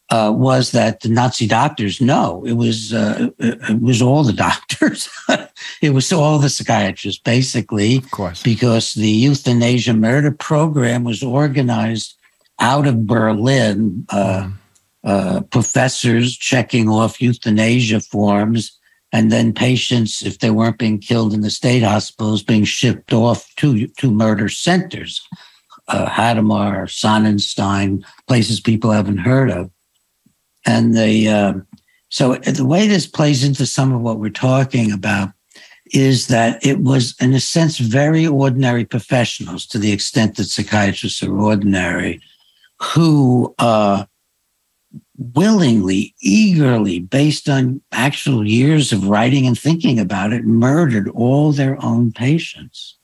uh, 0.10 0.32
was 0.32 0.72
that 0.72 1.00
the 1.00 1.10
Nazi 1.10 1.48
doctors 1.48 2.02
no, 2.02 2.44
it 2.46 2.54
was 2.54 2.94
uh, 2.94 3.30
it 3.40 3.82
was 3.82 4.02
all 4.02 4.24
the 4.24 4.34
doctors. 4.48 5.10
it 5.82 5.92
was 5.92 6.12
all 6.12 6.40
the 6.40 6.50
psychiatrists, 6.50 7.22
basically, 7.22 7.98
of 7.98 8.12
course, 8.12 8.44
because 8.44 8.94
the 8.94 9.10
euthanasia 9.10 9.94
murder 9.94 10.32
program 10.32 11.04
was 11.04 11.24
organized 11.24 12.16
out 12.60 12.88
of 12.88 13.08
Berlin. 13.08 14.06
Uh, 14.10 14.44
mm. 14.44 14.54
uh, 15.04 15.42
professors 15.52 16.38
checking 16.38 16.90
off 16.90 17.22
euthanasia 17.22 18.00
forms, 18.00 18.78
and 19.14 19.32
then 19.32 19.54
patients, 19.54 20.24
if 20.24 20.40
they 20.40 20.50
weren't 20.50 20.80
being 20.80 21.00
killed 21.00 21.34
in 21.34 21.42
the 21.42 21.52
state 21.52 21.84
hospitals, 21.84 22.44
being 22.44 22.66
shipped 22.66 23.14
off 23.14 23.50
to 23.58 23.88
to 23.88 24.12
murder 24.12 24.50
centers, 24.50 25.22
uh, 25.88 26.08
Hadamar, 26.08 26.88
Sonnenstein, 26.88 28.04
places 28.28 28.60
people 28.60 28.92
haven't 28.92 29.20
heard 29.20 29.52
of, 29.52 29.70
and 30.66 30.98
the 30.98 31.30
uh, 31.30 31.54
so 32.10 32.36
the 32.36 32.66
way 32.66 32.88
this 32.88 33.08
plays 33.08 33.44
into 33.44 33.66
some 33.66 33.94
of 33.94 34.02
what 34.02 34.20
we're 34.20 34.30
talking 34.30 34.92
about 34.92 35.30
is 35.94 36.28
that 36.28 36.66
it 36.66 36.80
was, 36.80 37.16
in 37.22 37.34
a 37.34 37.40
sense, 37.40 37.78
very 37.78 38.26
ordinary 38.26 38.84
professionals 38.84 39.66
to 39.68 39.78
the 39.78 39.92
extent 39.92 40.38
that 40.38 40.46
psychiatrists 40.46 41.22
are 41.22 41.38
ordinary, 41.38 42.20
who 42.82 43.54
uh, 43.60 44.06
willingly, 45.18 46.16
eagerly, 46.22 47.00
based 47.00 47.48
on 47.48 47.82
actual 47.92 48.48
years 48.48 48.92
of 48.92 49.08
writing 49.08 49.46
and 49.46 49.58
thinking 49.58 50.00
about 50.00 50.34
it, 50.34 50.46
murdered 50.46 51.10
all 51.10 51.52
their 51.52 51.84
own 51.84 52.12
patients. 52.12 52.98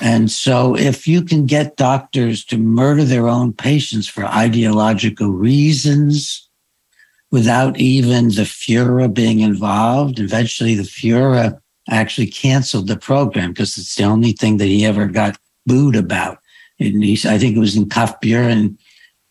And 0.00 0.30
so, 0.30 0.76
if 0.76 1.08
you 1.08 1.22
can 1.22 1.46
get 1.46 1.76
doctors 1.76 2.44
to 2.46 2.58
murder 2.58 3.04
their 3.04 3.26
own 3.26 3.52
patients 3.52 4.06
for 4.08 4.24
ideological 4.24 5.30
reasons, 5.30 6.48
without 7.30 7.78
even 7.78 8.28
the 8.28 8.42
Fuhrer 8.42 9.12
being 9.12 9.40
involved. 9.40 10.18
Eventually, 10.18 10.74
the 10.74 10.82
Fuhrer 10.82 11.60
actually 11.90 12.26
canceled 12.26 12.88
the 12.88 12.96
program 12.96 13.52
because 13.52 13.76
it's 13.78 13.94
the 13.94 14.04
only 14.04 14.32
thing 14.32 14.58
that 14.58 14.66
he 14.66 14.84
ever 14.84 15.06
got 15.06 15.38
booed 15.66 15.96
about. 15.96 16.38
And 16.78 17.02
he, 17.02 17.14
I 17.28 17.38
think 17.38 17.56
it 17.56 17.60
was 17.60 17.76
in 17.76 17.88
Kaufbeuren, 17.88 18.78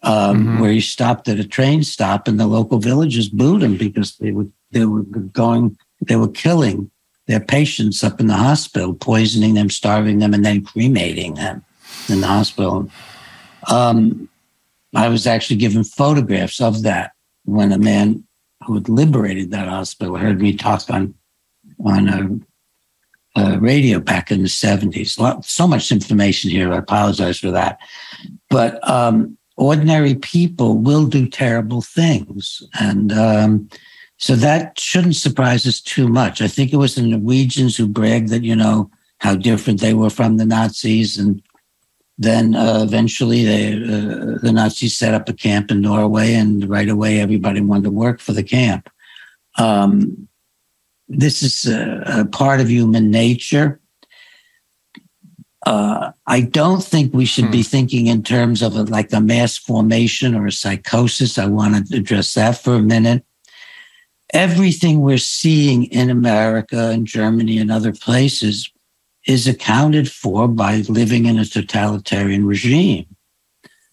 um, 0.03 0.37
mm-hmm. 0.37 0.59
where 0.59 0.71
he 0.71 0.81
stopped 0.81 1.27
at 1.27 1.39
a 1.39 1.47
train 1.47 1.83
stop, 1.83 2.27
and 2.27 2.39
the 2.39 2.47
local 2.47 2.79
villagers 2.79 3.29
booed 3.29 3.63
him 3.63 3.77
because 3.77 4.15
they 4.17 4.31
were 4.31 4.47
they 4.71 4.85
were 4.85 5.03
going, 5.03 5.77
they 6.01 6.15
were 6.15 6.27
killing 6.27 6.91
their 7.27 7.39
patients 7.39 8.03
up 8.03 8.19
in 8.19 8.27
the 8.27 8.35
hospital, 8.35 8.93
poisoning 8.93 9.53
them, 9.53 9.69
starving 9.69 10.19
them, 10.19 10.33
and 10.33 10.45
then 10.45 10.63
cremating 10.63 11.35
them 11.35 11.63
in 12.09 12.21
the 12.21 12.27
hospital. 12.27 12.89
Um, 13.69 14.29
I 14.95 15.09
was 15.09 15.27
actually 15.27 15.57
given 15.57 15.83
photographs 15.83 16.61
of 16.61 16.83
that 16.83 17.11
when 17.43 17.71
a 17.71 17.77
man 17.77 18.23
who 18.65 18.75
had 18.75 18.89
liberated 18.89 19.51
that 19.51 19.67
hospital 19.67 20.17
heard 20.17 20.41
me 20.41 20.55
talk 20.55 20.89
on 20.89 21.13
on 21.83 22.43
a, 23.35 23.39
a 23.39 23.59
radio 23.59 23.99
back 23.99 24.31
in 24.31 24.41
the 24.41 24.47
70s. 24.47 25.43
So 25.45 25.67
much 25.67 25.91
information 25.91 26.49
here. 26.49 26.73
I 26.73 26.77
apologize 26.77 27.39
for 27.39 27.51
that. 27.51 27.77
But 28.49 28.87
um, 28.87 29.36
ordinary 29.57 30.15
people 30.15 30.77
will 30.77 31.05
do 31.05 31.27
terrible 31.27 31.81
things. 31.81 32.63
And 32.79 33.11
um, 33.11 33.69
so 34.17 34.35
that 34.35 34.79
shouldn't 34.79 35.15
surprise 35.15 35.67
us 35.67 35.81
too 35.81 36.07
much. 36.07 36.41
I 36.41 36.47
think 36.47 36.71
it 36.71 36.77
was 36.77 36.95
the 36.95 37.01
Norwegians 37.01 37.75
who 37.75 37.87
bragged 37.87 38.29
that, 38.29 38.43
you 38.43 38.55
know, 38.55 38.89
how 39.19 39.35
different 39.35 39.81
they 39.81 39.93
were 39.93 40.11
from 40.11 40.37
the 40.37 40.45
Nazis 40.45 41.17
and 41.17 41.41
then 42.17 42.55
uh, 42.55 42.81
eventually 42.83 43.45
they, 43.45 43.73
uh, 43.73 44.39
the 44.41 44.51
Nazis 44.51 44.97
set 44.97 45.13
up 45.13 45.29
a 45.29 45.33
camp 45.33 45.69
in 45.69 45.81
Norway, 45.81 46.33
and 46.33 46.67
right 46.67 46.89
away 46.89 47.19
everybody 47.19 47.61
wanted 47.61 47.83
to 47.83 47.91
work 47.91 48.19
for 48.19 48.33
the 48.33 48.43
camp. 48.43 48.89
Um, 49.57 50.27
this 51.07 51.43
is 51.43 51.65
a, 51.65 52.21
a, 52.21 52.25
part 52.25 52.59
of 52.59 52.69
human 52.69 53.11
nature. 53.11 53.79
Uh, 55.67 56.13
I 56.27 56.39
don't 56.39 56.81
think 56.81 57.13
we 57.13 57.25
should 57.25 57.47
hmm. 57.47 57.51
be 57.51 57.61
thinking 57.61 58.07
in 58.07 58.23
terms 58.23 58.61
of 58.61 58.77
a, 58.77 58.83
like 58.83 59.11
a 59.11 59.19
mass 59.19 59.57
formation 59.57 60.33
or 60.33 60.45
a 60.47 60.51
psychosis. 60.51 61.37
I 61.37 61.47
want 61.47 61.89
to 61.89 61.97
address 61.97 62.35
that 62.35 62.57
for 62.57 62.75
a 62.75 62.81
minute. 62.81 63.25
Everything 64.33 65.01
we're 65.01 65.17
seeing 65.17 65.83
in 65.85 66.09
America 66.09 66.91
and 66.91 67.05
Germany 67.05 67.57
and 67.57 67.69
other 67.69 67.91
places 67.91 68.71
is 69.25 69.45
accounted 69.45 70.09
for 70.09 70.47
by 70.47 70.85
living 70.87 71.25
in 71.25 71.37
a 71.37 71.43
totalitarian 71.43 72.45
regime. 72.45 73.05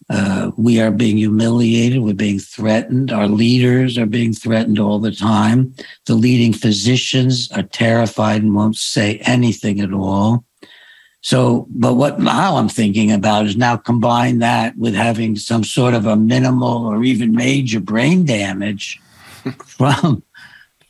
Uh, 0.09 0.51
we 0.55 0.79
are 0.79 0.91
being 0.91 1.17
humiliated. 1.17 2.01
We're 2.01 2.13
being 2.13 2.39
threatened. 2.39 3.11
Our 3.11 3.27
leaders 3.27 3.97
are 3.97 4.05
being 4.05 4.31
threatened 4.31 4.79
all 4.79 4.99
the 4.99 5.11
time. 5.11 5.75
The 6.05 6.15
leading 6.15 6.53
physicians 6.53 7.51
are 7.51 7.63
terrified 7.63 8.43
and 8.43 8.55
won't 8.55 8.77
say 8.77 9.17
anything 9.25 9.81
at 9.81 9.91
all. 9.91 10.44
So, 11.25 11.65
but 11.71 11.95
what 11.95 12.19
now 12.19 12.57
I'm 12.57 12.69
thinking 12.69 13.11
about 13.11 13.47
is 13.47 13.57
now 13.57 13.77
combine 13.77 14.37
that 14.39 14.77
with 14.77 14.93
having 14.93 15.35
some 15.37 15.63
sort 15.63 15.95
of 15.95 16.05
a 16.05 16.15
minimal 16.15 16.85
or 16.85 17.03
even 17.03 17.31
major 17.31 17.79
brain 17.79 18.25
damage 18.25 19.01
from 19.65 20.21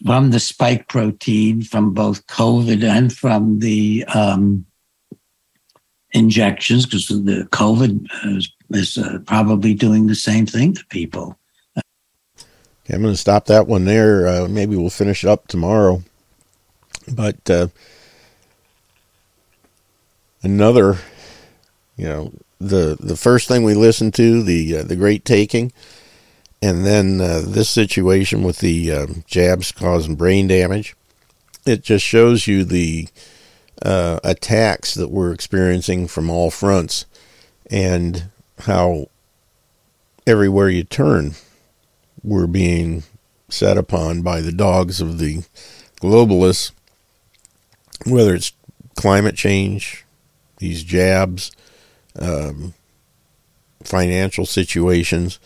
from 0.06 0.32
the 0.32 0.42
spike 0.42 0.90
protein 0.90 1.62
from 1.62 1.94
both 1.94 2.28
COVID 2.28 2.84
and 2.84 3.14
from 3.14 3.60
the 3.60 4.04
um, 4.14 4.66
injections, 6.12 6.86
because 6.86 7.08
the 7.08 7.48
COVID 7.54 8.06
is, 8.38 8.52
is 8.72 8.98
uh, 8.98 9.20
probably 9.26 9.74
doing 9.74 10.08
the 10.08 10.16
same 10.16 10.46
thing 10.46 10.74
to 10.74 10.86
people. 10.88 11.40
Okay, 11.78 12.94
I'm 12.94 13.02
going 13.02 13.14
to 13.14 13.18
stop 13.18 13.46
that 13.46 13.68
one 13.68 13.86
there. 13.86 14.28
Uh, 14.28 14.48
maybe 14.50 14.76
we'll 14.76 14.90
finish 14.90 15.24
it 15.24 15.30
up 15.30 15.48
tomorrow. 15.48 16.04
But 17.10 17.50
uh, 17.50 17.68
another, 20.46 20.98
you 21.98 22.06
know, 22.06 22.32
the 22.60 22.98
the 23.00 23.18
first 23.18 23.48
thing 23.48 23.64
we 23.64 23.74
listened 23.74 24.14
to, 24.16 24.42
the 24.42 24.78
uh, 24.78 24.84
the 24.84 24.96
Great 24.96 25.26
Taking 25.26 25.72
and 26.62 26.86
then 26.86 27.20
uh, 27.22 27.44
this 27.46 27.70
situation 27.70 28.44
with 28.44 28.60
the 28.60 28.92
um, 28.92 29.24
jabs 29.28 29.72
causing 29.72 30.16
brain 30.16 30.48
damage, 30.48 30.96
it 31.66 31.84
just 31.84 32.06
shows 32.06 32.48
you 32.48 32.64
the 32.64 33.08
uh, 33.82 34.20
attacks 34.24 34.94
that 34.96 35.12
we're 35.12 35.34
experiencing 35.34 36.08
from 36.08 36.30
all 36.30 36.50
fronts 36.50 37.06
and 37.70 38.26
how 38.60 39.08
everywhere 40.26 40.70
you 40.70 40.84
turn, 40.84 41.34
we're 42.24 42.48
being 42.48 43.04
set 43.50 43.78
upon 43.78 44.22
by 44.22 44.42
the 44.42 44.52
dogs 44.52 45.02
of 45.02 45.20
the 45.20 45.44
globalists, 46.02 46.72
whether 48.06 48.34
it's 48.34 48.54
climate 48.96 49.36
change, 49.36 50.05
these 50.58 50.84
jabs, 50.84 51.52
um, 52.20 52.74
financial 53.84 54.46
situations 54.46 55.40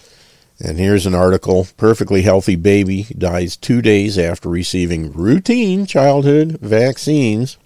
and 0.62 0.78
here's 0.78 1.06
an 1.06 1.16
article 1.16 1.68
Perfectly 1.78 2.22
healthy 2.24 2.56
baby 2.56 3.08
dies 3.18 3.56
two 3.56 3.82
days 3.82 4.18
after 4.18 4.50
receiving 4.50 5.14
routine 5.14 5.86
childhood 5.86 6.58
vaccines. 6.62 7.58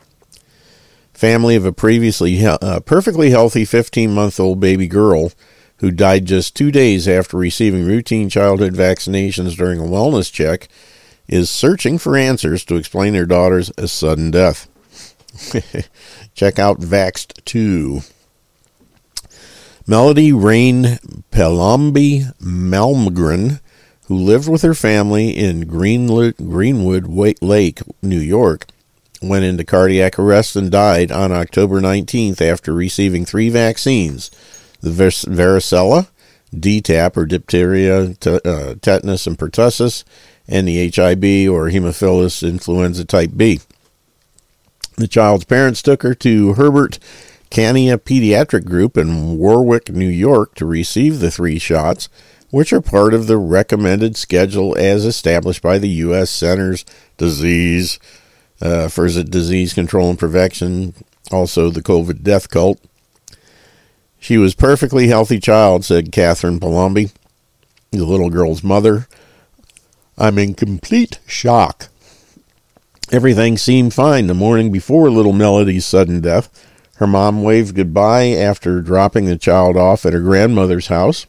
Family 1.13 1.55
of 1.55 1.65
a 1.65 1.73
previously 1.73 2.45
uh, 2.45 2.79
perfectly 2.81 3.31
healthy 3.31 3.65
15 3.65 4.13
month 4.13 4.39
old 4.39 4.59
baby 4.59 4.87
girl 4.87 5.31
who 5.77 5.89
died 5.89 6.25
just 6.25 6.55
two 6.55 6.71
days 6.71 7.07
after 7.07 7.35
receiving 7.35 7.85
routine 7.85 8.29
childhood 8.29 8.73
vaccinations 8.73 9.55
during 9.57 9.79
a 9.79 9.83
wellness 9.83 10.31
check 10.31 10.67
is 11.27 11.49
searching 11.49 11.97
for 11.97 12.15
answers 12.15 12.63
to 12.65 12.75
explain 12.75 13.13
their 13.13 13.25
daughter's 13.25 13.71
sudden 13.91 14.29
death. 14.29 14.67
Check 16.35 16.59
out 16.59 16.79
Vaxxed 16.79 17.43
2. 17.45 18.01
Melody 19.85 20.31
Rain 20.31 20.99
Palombi 21.31 22.31
Malmgren, 22.39 23.59
who 24.05 24.15
lived 24.15 24.47
with 24.47 24.61
her 24.61 24.73
family 24.73 25.31
in 25.31 25.65
Greenwood, 25.65 26.35
Lake, 27.41 27.81
New 28.01 28.19
York, 28.19 28.67
went 29.21 29.45
into 29.45 29.63
cardiac 29.63 30.19
arrest 30.19 30.55
and 30.55 30.71
died 30.71 31.11
on 31.11 31.31
October 31.31 31.81
19th 31.81 32.41
after 32.41 32.73
receiving 32.73 33.25
three 33.25 33.49
vaccines 33.49 34.29
the 34.81 34.89
varicella, 34.89 36.07
DTaP 36.53 37.15
or 37.15 37.25
diphtheria, 37.25 38.15
uh, 38.25 38.75
tetanus, 38.81 39.25
and 39.25 39.39
pertussis, 39.39 40.03
and 40.45 40.67
the 40.67 40.89
HIB 40.89 41.49
or 41.49 41.69
hemophilus 41.69 42.47
influenza 42.47 43.05
type 43.05 43.31
B. 43.35 43.61
The 44.95 45.07
child's 45.07 45.45
parents 45.45 45.81
took 45.81 46.03
her 46.03 46.13
to 46.15 46.53
Herbert 46.53 46.99
Cania 47.49 47.97
Pediatric 47.97 48.65
Group 48.65 48.97
in 48.97 49.37
Warwick, 49.37 49.89
New 49.89 50.09
York, 50.09 50.55
to 50.55 50.65
receive 50.65 51.19
the 51.19 51.31
three 51.31 51.59
shots, 51.59 52.09
which 52.49 52.73
are 52.73 52.81
part 52.81 53.13
of 53.13 53.27
the 53.27 53.37
recommended 53.37 54.15
schedule 54.15 54.75
as 54.77 55.05
established 55.05 55.61
by 55.61 55.77
the 55.77 55.89
U.S. 55.89 56.29
Centers 56.29 56.85
Disease 57.17 57.99
uh, 58.61 58.87
for 58.87 59.07
Disease 59.07 59.73
Control 59.73 60.09
and 60.09 60.19
Prevention, 60.19 60.93
also 61.31 61.69
the 61.69 61.81
COVID 61.81 62.23
death 62.23 62.49
cult. 62.49 62.79
She 64.19 64.37
was 64.37 64.55
perfectly 64.55 65.07
healthy 65.07 65.39
child, 65.39 65.83
said 65.83 66.11
Catherine 66.11 66.59
Palombi, 66.59 67.11
the 67.91 68.05
little 68.05 68.29
girl's 68.29 68.63
mother. 68.63 69.07
I'm 70.17 70.37
in 70.37 70.53
complete 70.53 71.19
shock. 71.27 71.89
Everything 73.11 73.57
seemed 73.57 73.93
fine 73.93 74.27
the 74.27 74.33
morning 74.33 74.71
before 74.71 75.09
little 75.09 75.33
Melody's 75.33 75.85
sudden 75.85 76.21
death. 76.21 76.49
Her 76.95 77.07
mom 77.07 77.43
waved 77.43 77.75
goodbye 77.75 78.29
after 78.29 78.81
dropping 78.81 79.25
the 79.25 79.37
child 79.37 79.75
off 79.75 80.05
at 80.05 80.13
her 80.13 80.21
grandmother's 80.21 80.87
house, 80.87 81.25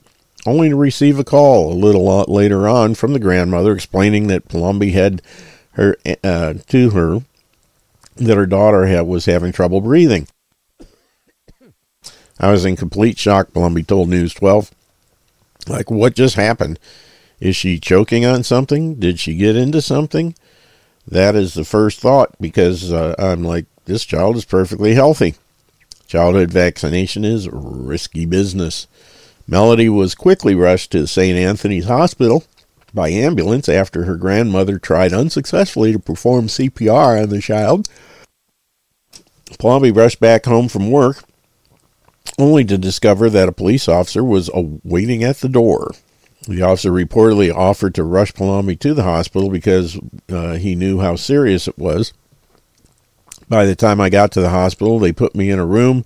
only 0.47 0.69
to 0.69 0.77
receive 0.77 1.19
a 1.19 1.25
call 1.25 1.73
a 1.73 1.75
little 1.75 2.25
later 2.29 2.69
on 2.69 2.95
from 2.95 3.13
the 3.13 3.19
grandmother 3.19 3.73
explaining 3.73 4.29
that 4.29 4.49
Palombi 4.49 4.93
had 4.93 5.21
her 5.73 5.97
uh, 6.23 6.55
to 6.69 6.91
her 6.91 7.23
that 8.17 8.37
her 8.37 8.47
daughter 8.47 8.87
had, 8.87 9.03
was 9.03 9.25
having 9.25 9.53
trouble 9.53 9.81
breathing. 9.81 10.29
I 12.39 12.51
was 12.51 12.65
in 12.65 12.77
complete 12.77 13.19
shock, 13.19 13.53
Palombi 13.53 13.87
told 13.87 14.09
News 14.09 14.35
12. 14.35 14.71
Like, 15.69 15.91
what 15.91 16.15
just 16.15 16.37
happened? 16.37 16.79
Is 17.41 17.57
she 17.57 17.79
choking 17.79 18.25
on 18.25 18.43
something? 18.43 18.97
Did 18.97 19.19
she 19.19 19.35
get 19.35 19.57
into 19.57 19.81
something? 19.81 20.35
That 21.07 21.35
is 21.35 21.55
the 21.55 21.65
first 21.65 22.01
thought 22.01 22.35
because 22.41 22.93
uh, 22.93 23.15
I'm 23.19 23.45
like, 23.45 23.67
this 23.85 24.05
child 24.05 24.37
is 24.37 24.45
perfectly 24.45 24.95
healthy. 24.95 25.35
Childhood 26.07 26.51
vaccination 26.51 27.25
is 27.25 27.49
risky 27.51 28.25
business. 28.27 28.87
Melody 29.47 29.89
was 29.89 30.15
quickly 30.15 30.55
rushed 30.55 30.93
to 30.93 31.07
St. 31.07 31.37
Anthony's 31.37 31.87
Hospital 31.87 32.45
by 32.95 33.11
ambulance 33.11 33.69
after 33.69 34.05
her 34.05 34.17
grandmother 34.17 34.79
tried 34.79 35.13
unsuccessfully 35.13 35.93
to 35.93 35.99
perform 35.99 36.47
CPR 36.47 37.23
on 37.23 37.29
the 37.29 37.41
child. 37.41 37.89
Palombi 39.59 39.95
rushed 39.95 40.21
back 40.21 40.47
home 40.47 40.69
from 40.69 40.91
work 40.91 41.25
only 42.39 42.65
to 42.65 42.79
discover 42.79 43.29
that 43.31 43.49
a 43.49 43.53
police 43.53 43.89
officer 43.89 44.25
was 44.25 44.51
waiting 44.83 45.23
at 45.23 45.39
the 45.39 45.49
door. 45.49 45.93
The 46.47 46.63
officer 46.63 46.91
reportedly 46.91 47.55
offered 47.55 47.95
to 47.95 48.05
rush 48.05 48.33
Palombi 48.33 48.79
to 48.81 48.93
the 48.95 49.03
hospital 49.03 49.49
because 49.49 49.99
uh, 50.29 50.55
he 50.55 50.75
knew 50.75 51.01
how 51.01 51.17
serious 51.17 51.67
it 51.69 51.79
was. 51.79 52.13
By 53.49 53.65
the 53.65 53.75
time 53.75 54.01
I 54.01 54.11
got 54.11 54.33
to 54.33 54.41
the 54.41 54.51
hospital, 54.51 54.99
they 54.99 55.13
put 55.13 55.35
me 55.35 55.51
in 55.51 55.59
a 55.59 55.67
room, 55.67 56.05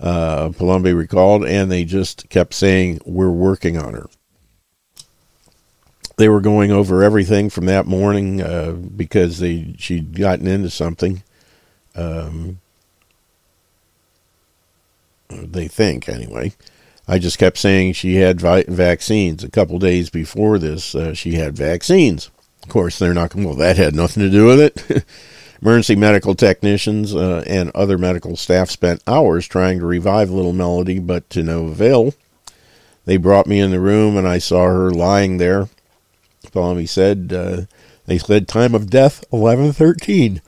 uh, 0.00 0.50
Palombi 0.50 0.96
recalled, 0.96 1.44
and 1.44 1.70
they 1.70 1.84
just 1.84 2.28
kept 2.28 2.54
saying, 2.54 3.00
We're 3.04 3.30
working 3.30 3.76
on 3.76 3.94
her. 3.94 4.08
They 6.16 6.28
were 6.28 6.40
going 6.40 6.72
over 6.72 7.02
everything 7.02 7.48
from 7.48 7.66
that 7.66 7.86
morning 7.86 8.42
uh, 8.42 8.72
because 8.72 9.38
they 9.38 9.74
she'd 9.78 10.18
gotten 10.18 10.48
into 10.48 10.70
something. 10.70 11.22
Um, 11.94 12.58
they 15.28 15.68
think 15.68 16.08
anyway. 16.08 16.52
I 17.08 17.18
just 17.18 17.38
kept 17.38 17.56
saying 17.56 17.94
she 17.94 18.16
had 18.16 18.40
vi- 18.40 18.64
vaccines. 18.68 19.42
A 19.42 19.50
couple 19.50 19.78
days 19.78 20.10
before 20.10 20.58
this, 20.58 20.94
uh, 20.94 21.14
she 21.14 21.32
had 21.32 21.56
vaccines. 21.56 22.30
Of 22.62 22.68
course, 22.68 22.98
they're 22.98 23.14
not. 23.14 23.34
Well, 23.34 23.54
that 23.54 23.78
had 23.78 23.94
nothing 23.94 24.22
to 24.22 24.30
do 24.30 24.44
with 24.44 24.60
it. 24.60 25.04
Emergency 25.62 25.96
medical 25.96 26.34
technicians 26.34 27.14
uh, 27.14 27.42
and 27.46 27.70
other 27.74 27.96
medical 27.96 28.36
staff 28.36 28.70
spent 28.70 29.02
hours 29.06 29.48
trying 29.48 29.78
to 29.80 29.86
revive 29.86 30.30
little 30.30 30.52
Melody, 30.52 30.98
but 30.98 31.28
to 31.30 31.42
no 31.42 31.66
avail. 31.66 32.12
They 33.06 33.16
brought 33.16 33.46
me 33.46 33.58
in 33.58 33.70
the 33.70 33.80
room, 33.80 34.16
and 34.18 34.28
I 34.28 34.36
saw 34.38 34.66
her 34.66 34.90
lying 34.90 35.38
there. 35.38 35.68
Tommy 36.52 36.84
said 36.86 37.32
uh, 37.34 37.62
they 38.04 38.18
said 38.18 38.46
time 38.46 38.74
of 38.74 38.90
death 38.90 39.24
eleven 39.32 39.72
thirteen, 39.72 40.42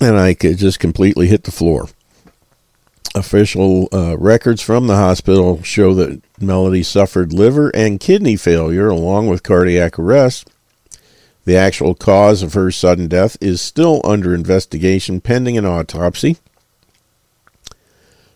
and 0.00 0.18
I 0.18 0.34
could 0.34 0.58
just 0.58 0.78
completely 0.78 1.26
hit 1.26 1.44
the 1.44 1.50
floor. 1.50 1.88
Official 3.14 3.88
uh, 3.92 4.16
records 4.16 4.62
from 4.62 4.86
the 4.86 4.96
hospital 4.96 5.62
show 5.62 5.92
that 5.94 6.22
Melody 6.40 6.82
suffered 6.82 7.32
liver 7.32 7.68
and 7.74 8.00
kidney 8.00 8.36
failure 8.36 8.88
along 8.88 9.28
with 9.28 9.42
cardiac 9.42 9.98
arrest. 9.98 10.48
The 11.44 11.56
actual 11.56 11.94
cause 11.94 12.42
of 12.42 12.54
her 12.54 12.70
sudden 12.70 13.08
death 13.08 13.36
is 13.40 13.60
still 13.60 14.00
under 14.02 14.34
investigation 14.34 15.20
pending 15.20 15.58
an 15.58 15.66
autopsy. 15.66 16.38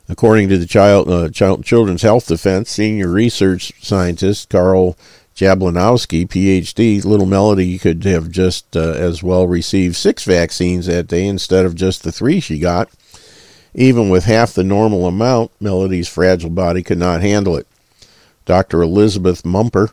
According 0.09 0.51
to 0.51 0.59
the 0.59 0.67
child, 0.67 1.09
uh, 1.09 1.31
child, 1.31 1.65
Children's 1.65 2.03
Health 2.03 2.27
Defense 2.27 2.71
senior 2.71 3.09
research 3.09 3.73
scientist 3.83 4.51
Karl 4.51 4.97
Jablonowski, 5.35 6.27
PhD, 6.27 7.05
little 7.05 7.27
Melody 7.27 7.79
could 7.79 8.05
have 8.05 8.31
just 8.31 8.77
uh, 8.77 8.93
as 8.93 9.23
well 9.23 9.47
received 9.47 9.97
six 9.97 10.25
vaccines 10.25 10.87
that 10.87 11.07
day 11.07 11.27
instead 11.27 11.65
of 11.65 11.75
just 11.75 12.03
the 12.03 12.13
three 12.13 12.41
she 12.41 12.59
got. 12.59 12.89
Even 13.79 14.09
with 14.09 14.25
half 14.25 14.55
the 14.55 14.65
normal 14.65 15.07
amount, 15.07 15.53
Melody's 15.61 16.09
fragile 16.09 16.49
body 16.49 16.83
could 16.83 16.97
not 16.97 17.21
handle 17.21 17.57
it. 17.57 17.67
Dr. 18.47 18.81
Elizabeth 18.81 19.45
Mumper, 19.45 19.91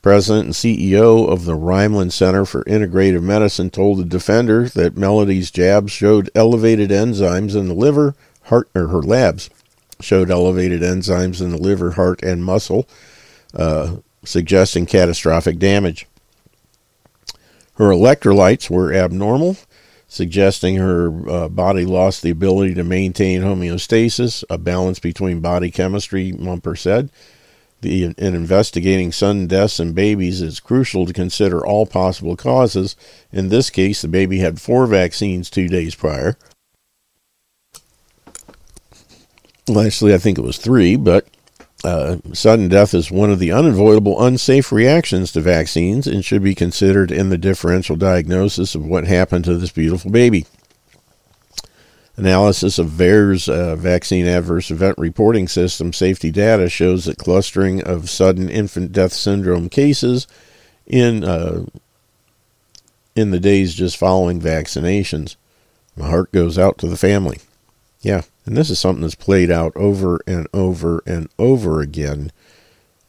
president 0.00 0.46
and 0.46 0.54
CEO 0.54 1.28
of 1.28 1.44
the 1.44 1.52
Rimland 1.52 2.12
Center 2.12 2.46
for 2.46 2.64
Integrative 2.64 3.22
Medicine, 3.22 3.68
told 3.68 3.98
the 3.98 4.04
Defender 4.06 4.70
that 4.70 4.96
Melody's 4.96 5.50
jabs 5.50 5.92
showed 5.92 6.30
elevated 6.34 6.88
enzymes 6.88 7.54
in 7.54 7.68
the 7.68 7.74
liver, 7.74 8.14
heart, 8.44 8.70
or 8.74 8.88
her 8.88 9.02
labs 9.02 9.50
showed 10.00 10.30
elevated 10.30 10.80
enzymes 10.80 11.42
in 11.42 11.50
the 11.50 11.58
liver, 11.58 11.92
heart, 11.92 12.22
and 12.22 12.42
muscle, 12.42 12.88
uh, 13.52 13.96
suggesting 14.24 14.86
catastrophic 14.86 15.58
damage. 15.58 16.06
Her 17.74 17.90
electrolytes 17.90 18.70
were 18.70 18.92
abnormal, 18.94 19.58
suggesting 20.08 20.76
her 20.76 21.28
uh, 21.28 21.48
body 21.48 21.84
lost 21.84 22.22
the 22.22 22.30
ability 22.30 22.74
to 22.74 22.82
maintain 22.82 23.42
homeostasis, 23.42 24.42
a 24.48 24.56
balance 24.56 24.98
between 24.98 25.40
body 25.40 25.70
chemistry, 25.70 26.32
Mumper 26.32 26.74
said. 26.74 27.10
The, 27.80 28.04
in 28.04 28.34
investigating 28.34 29.12
sudden 29.12 29.46
deaths 29.46 29.78
in 29.78 29.92
babies, 29.92 30.42
it's 30.42 30.58
crucial 30.58 31.06
to 31.06 31.12
consider 31.12 31.64
all 31.64 31.86
possible 31.86 32.34
causes. 32.34 32.96
In 33.30 33.50
this 33.50 33.70
case, 33.70 34.02
the 34.02 34.08
baby 34.08 34.38
had 34.38 34.60
four 34.60 34.86
vaccines 34.86 35.48
two 35.48 35.68
days 35.68 35.94
prior. 35.94 36.36
Well, 39.68 39.86
actually, 39.86 40.14
I 40.14 40.18
think 40.18 40.38
it 40.38 40.42
was 40.42 40.58
three, 40.58 40.96
but 40.96 41.28
uh, 41.84 42.16
sudden 42.32 42.68
death 42.68 42.92
is 42.92 43.10
one 43.10 43.30
of 43.30 43.38
the 43.38 43.52
unavoidable 43.52 44.20
unsafe 44.24 44.72
reactions 44.72 45.30
to 45.32 45.40
vaccines 45.40 46.06
and 46.06 46.24
should 46.24 46.42
be 46.42 46.54
considered 46.54 47.12
in 47.12 47.28
the 47.28 47.38
differential 47.38 47.94
diagnosis 47.94 48.74
of 48.74 48.84
what 48.84 49.06
happened 49.06 49.44
to 49.44 49.56
this 49.56 49.70
beautiful 49.70 50.10
baby. 50.10 50.46
Analysis 52.16 52.80
of 52.80 52.88
VAERS 52.88 53.48
uh, 53.48 53.76
vaccine 53.76 54.26
adverse 54.26 54.72
event 54.72 54.98
reporting 54.98 55.46
system 55.46 55.92
safety 55.92 56.32
data 56.32 56.68
shows 56.68 57.04
that 57.04 57.16
clustering 57.16 57.80
of 57.84 58.10
sudden 58.10 58.48
infant 58.48 58.90
death 58.90 59.12
syndrome 59.12 59.68
cases 59.68 60.26
in 60.84 61.22
uh, 61.22 61.64
in 63.14 63.30
the 63.30 63.38
days 63.38 63.74
just 63.74 63.96
following 63.96 64.40
vaccinations. 64.40 65.36
My 65.96 66.08
heart 66.08 66.32
goes 66.32 66.58
out 66.58 66.78
to 66.78 66.88
the 66.88 66.96
family. 66.96 67.38
Yeah, 68.00 68.22
and 68.48 68.56
this 68.56 68.70
is 68.70 68.78
something 68.78 69.02
that's 69.02 69.14
played 69.14 69.50
out 69.50 69.76
over 69.76 70.20
and 70.26 70.46
over 70.54 71.02
and 71.06 71.28
over 71.38 71.82
again 71.82 72.32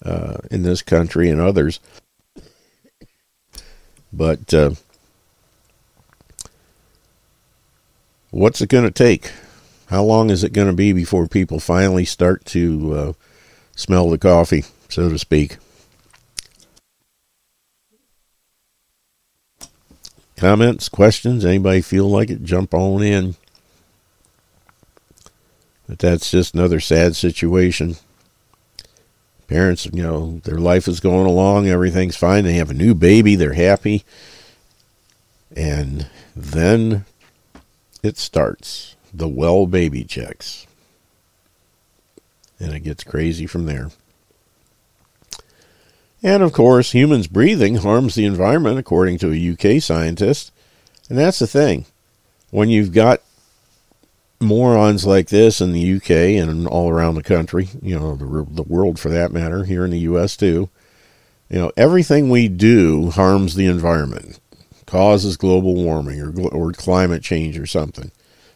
uh, 0.04 0.36
in 0.52 0.64
this 0.64 0.82
country 0.82 1.30
and 1.30 1.40
others. 1.40 1.80
But 4.12 4.54
uh, 4.54 4.72
what's 8.32 8.60
it 8.60 8.68
going 8.68 8.84
to 8.84 8.92
take? 8.92 9.32
How 9.86 10.04
long 10.04 10.30
is 10.30 10.44
it 10.44 10.52
going 10.52 10.68
to 10.68 10.74
be 10.74 10.92
before 10.92 11.26
people 11.26 11.62
finally 11.62 12.04
start 12.04 12.44
to 12.48 12.94
uh, 12.94 13.14
smell 13.78 14.10
the 14.10 14.18
coffee, 14.18 14.66
so 14.90 15.08
to 15.08 15.18
speak? 15.18 15.56
Comments, 20.36 20.90
questions? 20.90 21.46
Anybody 21.46 21.80
feel 21.80 22.10
like 22.10 22.30
it? 22.30 22.44
Jump 22.44 22.74
on 22.74 23.02
in. 23.02 23.36
But 25.90 25.98
that's 25.98 26.30
just 26.30 26.54
another 26.54 26.80
sad 26.80 27.16
situation. 27.16 27.96
Parents, 29.48 29.88
you 29.88 30.04
know, 30.04 30.40
their 30.44 30.60
life 30.60 30.88
is 30.88 31.00
going 31.00 31.26
along, 31.26 31.68
everything's 31.68 32.16
fine. 32.16 32.44
They 32.44 32.54
have 32.54 32.70
a 32.70 32.76
new 32.76 32.94
baby, 32.94 33.34
they're 33.34 33.54
happy. 33.54 34.06
And 35.56 36.08
then 36.36 37.06
it 38.04 38.20
starts 38.20 38.96
the 39.12 39.28
well 39.28 39.66
baby 39.66 40.04
checks. 40.04 40.68
And 42.60 42.72
it 42.72 42.82
gets 42.82 43.04
crazy 43.04 43.48
from 43.48 43.66
there. 43.66 43.90
And 46.22 46.44
of 46.44 46.54
course, 46.54 46.92
humans 46.92 47.26
breathing 47.26 47.78
harms 47.78 48.14
the 48.14 48.26
environment, 48.26 48.78
according 48.78 49.18
to 49.20 49.32
a 49.34 49.54
UK 49.54 49.82
scientist. 49.82 50.52
And 51.10 51.18
that's 51.18 51.40
the 51.40 51.48
thing. 51.48 51.88
When 52.52 52.70
you've 52.70 52.94
got 52.94 53.24
morons 54.40 55.06
like 55.06 55.28
this 55.28 55.62
in 55.62 55.74
the 55.74 55.96
UK 55.96 56.12
and 56.42 56.68
all 56.68 56.90
around 56.90 57.16
the 57.16 57.24
country, 57.24 57.70
you 57.82 57.98
know, 57.98 58.16
the, 58.16 58.46
the 58.50 58.64
world 58.64 59.00
for 59.00 59.10
that 59.10 59.32
matter, 59.32 59.66
here 59.66 59.84
in 59.86 59.92
the 59.92 60.00
US 60.00 60.38
too, 60.38 60.70
you 61.50 61.60
know, 61.60 61.72
everything 61.76 62.30
we 62.30 62.48
do 62.48 63.10
harms 63.10 63.56
the 63.56 63.66
environment, 63.66 64.40
causes 64.86 65.38
global 65.38 65.76
warming 65.76 66.22
or, 66.22 66.48
or 66.50 66.72
climate 66.72 67.22
change 67.22 67.58
or 67.60 67.66
something. 67.66 68.12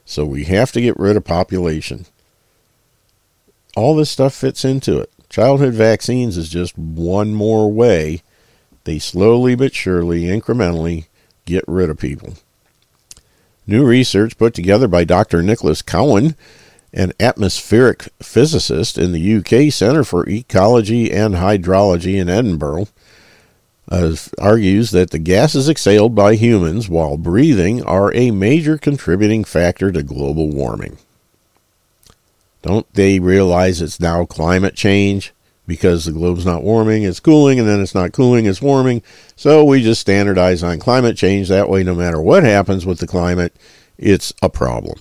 So 0.06 0.26
we 0.26 0.46
have 0.46 0.72
to 0.74 0.82
get 0.82 1.00
rid 1.00 1.16
of 1.16 1.24
population. 1.24 2.06
All 3.76 3.96
this 3.96 4.10
stuff 4.10 4.34
fits 4.34 4.66
into 4.66 5.00
it. 5.00 5.12
Childhood 5.30 5.74
vaccines 5.74 6.38
is 6.38 6.50
just 6.50 6.78
one 6.78 7.34
more 7.34 7.72
way. 7.72 8.22
They 8.84 9.00
slowly 9.00 9.56
but 9.56 9.74
surely, 9.74 10.24
incrementally, 10.24 11.08
get 11.46 11.64
rid 11.68 11.90
of 11.90 11.98
people. 11.98 12.36
New 13.66 13.86
research 13.86 14.38
put 14.38 14.54
together 14.54 14.88
by 14.88 15.04
Dr. 15.04 15.42
Nicholas 15.42 15.82
Cowan, 15.82 16.36
an 16.94 17.14
atmospheric 17.20 18.10
physicist 18.22 18.98
in 18.98 19.12
the 19.12 19.36
UK 19.38 19.72
Centre 19.72 20.04
for 20.04 20.28
Ecology 20.30 21.12
and 21.12 21.36
Hydrology 21.36 22.16
in 22.20 22.30
Edinburgh, 22.30 22.88
uh, 23.90 24.16
argues 24.40 24.92
that 24.92 25.12
the 25.12 25.20
gases 25.20 25.68
exhaled 25.68 26.16
by 26.16 26.36
humans 26.36 26.88
while 26.88 27.18
breathing 27.18 27.84
are 27.84 28.14
a 28.14 28.32
major 28.32 28.78
contributing 28.78 29.44
factor 29.44 29.92
to 29.92 30.04
global 30.04 30.50
warming. 30.50 30.98
Don't 32.62 32.92
they 32.94 33.20
realize 33.20 33.82
it's 33.82 34.00
now 34.00 34.26
climate 34.26 34.76
change? 34.76 35.34
Because 35.66 36.06
the 36.06 36.12
globe's 36.12 36.46
not 36.46 36.64
warming, 36.64 37.04
it's 37.04 37.22
cooling, 37.22 37.58
and 37.58 37.68
then 37.68 37.82
it's 37.82 37.96
not 37.96 38.12
cooling, 38.12 38.46
it's 38.46 38.62
warming. 38.62 39.02
So 39.36 39.64
we 39.64 39.82
just 39.82 40.02
standardize 40.02 40.62
on 40.62 40.80
climate 40.80 41.16
change. 41.16 41.48
That 41.48 41.70
way, 41.70 41.84
no 41.84 41.96
matter 41.96 42.22
what 42.22 42.44
happens 42.44 42.86
with 42.86 43.00
the 43.00 43.08
climate, 43.08 43.56
it's 43.98 44.34
a 44.42 44.50
problem. 44.50 45.00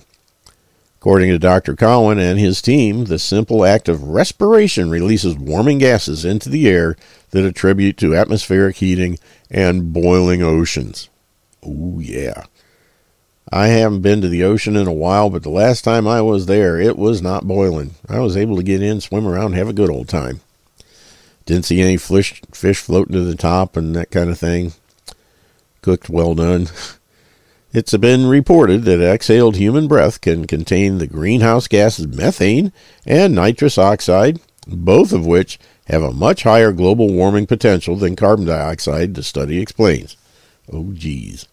According 1.03 1.31
to 1.31 1.39
Dr. 1.41 1.75
Cowan 1.75 2.21
and 2.21 2.39
his 2.39 2.63
team, 2.63 3.07
the 3.07 3.19
simple 3.19 3.65
act 3.65 3.89
of 3.89 4.05
respiration 4.05 4.89
releases 4.89 5.35
warming 5.35 5.79
gases 5.79 6.25
into 6.25 6.49
the 6.49 6.69
air 6.69 6.95
that 7.31 7.45
attribute 7.45 7.97
to 7.97 8.15
atmospheric 8.15 8.77
heating 8.77 9.19
and 9.51 9.93
boiling 9.93 10.45
oceans. 10.45 11.09
Oh, 11.61 11.99
yeah. 11.99 12.45
I 13.51 13.67
haven't 13.67 14.03
been 14.03 14.21
to 14.21 14.29
the 14.29 14.45
ocean 14.45 14.77
in 14.77 14.87
a 14.87 14.93
while, 14.93 15.29
but 15.29 15.43
the 15.43 15.51
last 15.51 15.83
time 15.83 16.07
I 16.07 16.23
was 16.23 16.47
there, 16.47 16.81
it 16.81 16.97
was 16.97 17.21
not 17.21 17.49
boiling. 17.49 17.97
I 18.09 18.21
was 18.21 18.37
able 18.37 18.57
to 18.57 18.63
get 18.63 18.81
in, 18.81 19.01
swim 19.01 19.27
around, 19.27 19.55
have 19.55 19.69
a 19.69 19.73
good 19.73 19.91
old 19.91 20.09
time. 20.09 20.41
Didn't 21.47 21.65
see 21.65 21.81
any 21.81 21.97
fish, 21.97 22.41
fish 22.53 22.79
floating 22.79 23.15
to 23.15 23.23
the 23.23 23.37
top 23.37 23.77
and 23.77 23.95
that 23.97 24.11
kind 24.11 24.31
of 24.31 24.39
thing. 24.39 24.73
Cooked 25.83 26.09
well 26.09 26.35
done. 26.35 26.69
It's 27.75 27.97
been 27.97 28.27
reported 28.27 28.83
that 28.83 29.01
exhaled 29.01 29.57
human 29.57 29.89
breath 29.89 30.21
can 30.21 30.47
contain 30.47 30.99
the 30.99 31.07
greenhouse 31.07 31.69
gases 31.69 32.07
methane 32.07 32.71
and 33.07 33.35
nitrous 33.35 33.79
oxide, 33.79 34.41
both 34.67 35.11
of 35.11 35.25
which 35.25 35.59
have 35.87 36.03
a 36.03 36.13
much 36.13 36.43
higher 36.43 36.73
global 36.73 37.11
warming 37.11 37.47
potential 37.47 37.97
than 37.97 38.15
carbon 38.15 38.45
dioxide, 38.45 39.15
the 39.15 39.23
study 39.23 39.59
explains. 39.59 40.19
Oh, 40.71 40.93
geez. 40.93 41.49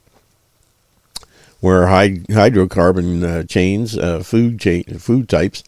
Where 1.61 1.85
hydrocarbon 1.85 3.23
uh, 3.23 3.43
chains, 3.45 3.97
uh, 3.97 4.21
food, 4.21 4.59
cha- 4.59 4.97
food 4.97 5.29
types, 5.29 5.63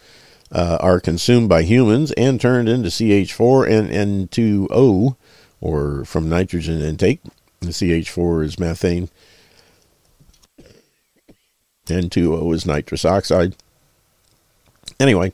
uh, 0.52 0.78
are 0.80 0.99
consumed 0.99 1.49
by 1.49 1.64
humans 1.64 2.11
and 2.14 2.40
turned 2.40 2.68
into 2.68 2.90
CH4 2.90 3.69
and 3.69 4.30
N2O, 4.30 5.15
or 5.60 6.06
from 6.06 6.30
nitrogen 6.30 6.82
intake. 6.82 7.22
The 7.61 7.68
CH4 7.68 8.44
is 8.45 8.60
methane 8.60 9.10
N2O 11.91 12.53
is 12.53 12.65
nitrous 12.65 13.06
oxide. 13.06 13.56
Anyway, 14.99 15.34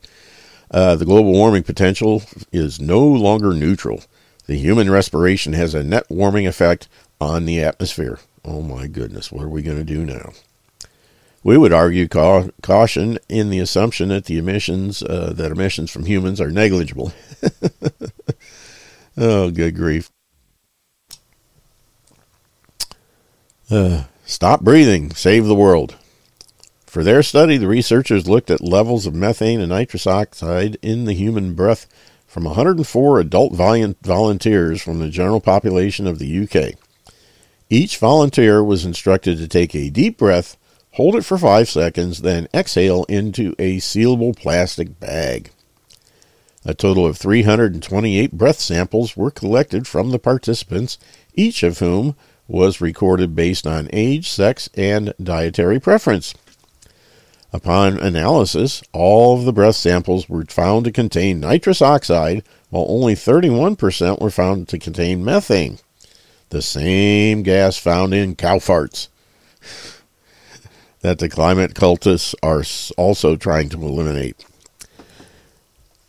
uh, 0.72 0.96
the 0.96 1.06
global 1.06 1.32
warming 1.32 1.64
potential 1.64 2.24
is 2.52 2.80
no 2.80 3.06
longer 3.06 3.54
neutral. 3.54 4.04
The 4.46 4.58
human 4.58 4.90
respiration 4.90 5.54
has 5.54 5.74
a 5.74 5.84
net 5.84 6.06
warming 6.10 6.48
effect 6.48 6.88
on 7.20 7.46
the 7.46 7.62
atmosphere. 7.62 8.20
Oh 8.46 8.62
my 8.62 8.88
goodness, 8.88 9.32
what 9.32 9.44
are 9.44 9.50
we 9.50 9.62
going 9.62 9.78
to 9.78 9.84
do 9.84 10.06
now? 10.06 10.32
We 11.48 11.58
would 11.58 11.72
argue 11.72 12.10
ca- 12.10 12.50
caution 12.62 13.20
in 13.30 13.50
the 13.50 13.60
assumption 13.60 14.10
that 14.10 14.26
the 14.26 14.38
emissions 14.38 15.02
uh, 15.02 15.32
that 15.38 15.50
emissions 15.50 15.90
from 15.90 16.06
humans 16.06 16.42
are 16.42 16.52
negligible. 16.52 17.14
oh, 19.18 19.50
good 19.52 19.74
grief! 19.74 20.12
Uh, 23.72 24.04
stop 24.26 24.60
breathing, 24.60 25.12
save 25.12 25.46
the 25.46 25.56
world. 25.56 25.96
For 26.86 27.02
their 27.02 27.24
study, 27.24 27.56
the 27.56 27.70
researchers 27.70 28.28
looked 28.28 28.52
at 28.52 28.60
levels 28.60 29.06
of 29.06 29.16
methane 29.16 29.62
and 29.62 29.70
nitrous 29.70 30.06
oxide 30.06 30.78
in 30.82 31.06
the 31.06 31.14
human 31.14 31.54
breath 31.54 31.88
from 32.28 32.44
104 32.44 33.22
adult 33.22 33.54
volunteers 33.54 34.82
from 34.82 35.00
the 35.00 35.10
general 35.10 35.40
population 35.40 36.08
of 36.08 36.20
the 36.20 36.44
UK. 36.44 36.74
Each 37.70 37.96
volunteer 37.96 38.62
was 38.62 38.84
instructed 38.84 39.38
to 39.38 39.48
take 39.48 39.74
a 39.74 39.90
deep 39.90 40.18
breath, 40.18 40.58
hold 40.98 41.16
it 41.16 41.24
for 41.24 41.38
five 41.38 41.70
seconds, 41.70 42.24
then 42.24 42.48
exhale 42.56 43.04
into 43.04 43.54
a 43.60 43.78
sealable 43.78 44.36
plastic 44.36 45.00
bag. 45.00 45.52
A 46.66 46.74
total 46.74 47.06
of 47.06 47.18
328 47.18 48.32
breath 48.32 48.60
samples 48.60 49.16
were 49.16 49.30
collected 49.30 49.88
from 49.88 50.10
the 50.10 50.18
participants, 50.18 50.98
each 51.36 51.62
of 51.62 51.78
whom 51.78 52.16
was 52.48 52.82
recorded 52.82 53.36
based 53.36 53.68
on 53.68 53.90
age, 53.94 54.28
sex, 54.28 54.70
and 54.74 55.14
dietary 55.22 55.80
preference. 55.80 56.34
Upon 57.54 58.00
analysis, 58.00 58.82
all 58.92 59.38
of 59.38 59.46
the 59.46 59.54
breath 59.54 59.76
samples 59.76 60.28
were 60.28 60.46
found 60.46 60.86
to 60.86 60.92
contain 60.92 61.40
nitrous 61.40 61.82
oxide, 61.82 62.44
while 62.72 62.88
only 62.90 63.14
31% 63.14 64.20
were 64.20 64.32
found 64.32 64.68
to 64.70 64.80
contain 64.80 65.24
methane, 65.24 65.78
the 66.50 66.64
same 66.64 67.44
gas 67.44 67.78
found 67.78 68.16
in 68.16 68.36
cow 68.36 68.58
farts 68.58 69.10
that 71.02 71.20
the 71.20 71.30
climate 71.30 71.74
cultists 71.74 72.34
are 72.42 72.64
also 72.98 73.36
trying 73.36 73.70
to 73.70 73.82
eliminate. 73.82 74.46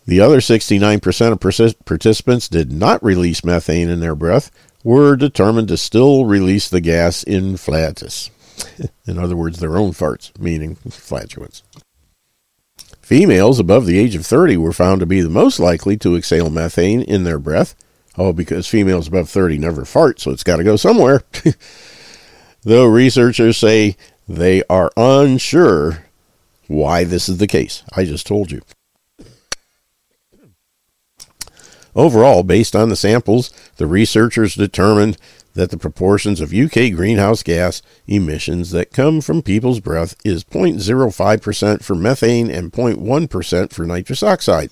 The 0.06 0.20
other 0.20 0.38
69% 0.38 1.32
of 1.32 1.84
participants 1.84 2.48
did 2.48 2.72
not 2.72 3.02
release 3.02 3.44
methane 3.44 3.90
in 3.90 4.00
their 4.00 4.14
breath, 4.14 4.50
were 4.82 5.16
determined 5.16 5.68
to 5.68 5.76
still 5.76 6.24
release 6.24 6.68
the 6.68 6.80
gas 6.80 7.22
in 7.22 7.56
flatus. 7.56 8.30
In 9.06 9.18
other 9.18 9.36
words, 9.36 9.60
their 9.60 9.76
own 9.76 9.90
farts, 9.90 10.36
meaning 10.38 10.76
flatulence. 10.76 11.62
Females 13.02 13.58
above 13.58 13.86
the 13.86 13.98
age 13.98 14.14
of 14.14 14.26
30 14.26 14.56
were 14.56 14.72
found 14.72 15.00
to 15.00 15.06
be 15.06 15.20
the 15.20 15.30
most 15.30 15.60
likely 15.60 15.96
to 15.98 16.16
exhale 16.16 16.50
methane 16.50 17.02
in 17.02 17.24
their 17.24 17.38
breath. 17.38 17.74
Oh, 18.16 18.32
because 18.32 18.66
females 18.66 19.08
above 19.08 19.28
30 19.28 19.58
never 19.58 19.84
fart, 19.84 20.20
so 20.20 20.30
it's 20.30 20.42
got 20.42 20.56
to 20.56 20.64
go 20.64 20.76
somewhere. 20.76 21.22
Though 22.62 22.86
researchers 22.86 23.56
say 23.56 23.96
they 24.28 24.62
are 24.68 24.90
unsure 24.96 26.04
why 26.66 27.04
this 27.04 27.28
is 27.28 27.38
the 27.38 27.46
case. 27.46 27.82
I 27.96 28.04
just 28.04 28.26
told 28.26 28.50
you. 28.50 28.60
Overall, 31.94 32.42
based 32.42 32.76
on 32.76 32.90
the 32.90 32.96
samples, 32.96 33.50
the 33.76 33.86
researchers 33.86 34.54
determined 34.54 35.16
that 35.54 35.70
the 35.70 35.78
proportions 35.78 36.40
of 36.40 36.54
UK 36.54 36.92
greenhouse 36.94 37.42
gas 37.42 37.82
emissions 38.06 38.70
that 38.70 38.92
come 38.92 39.20
from 39.20 39.42
people's 39.42 39.80
breath 39.80 40.14
is 40.24 40.44
0.05% 40.44 41.82
for 41.82 41.94
methane 41.96 42.50
and 42.50 42.70
0.1% 42.70 43.72
for 43.72 43.84
nitrous 43.84 44.22
oxide. 44.22 44.70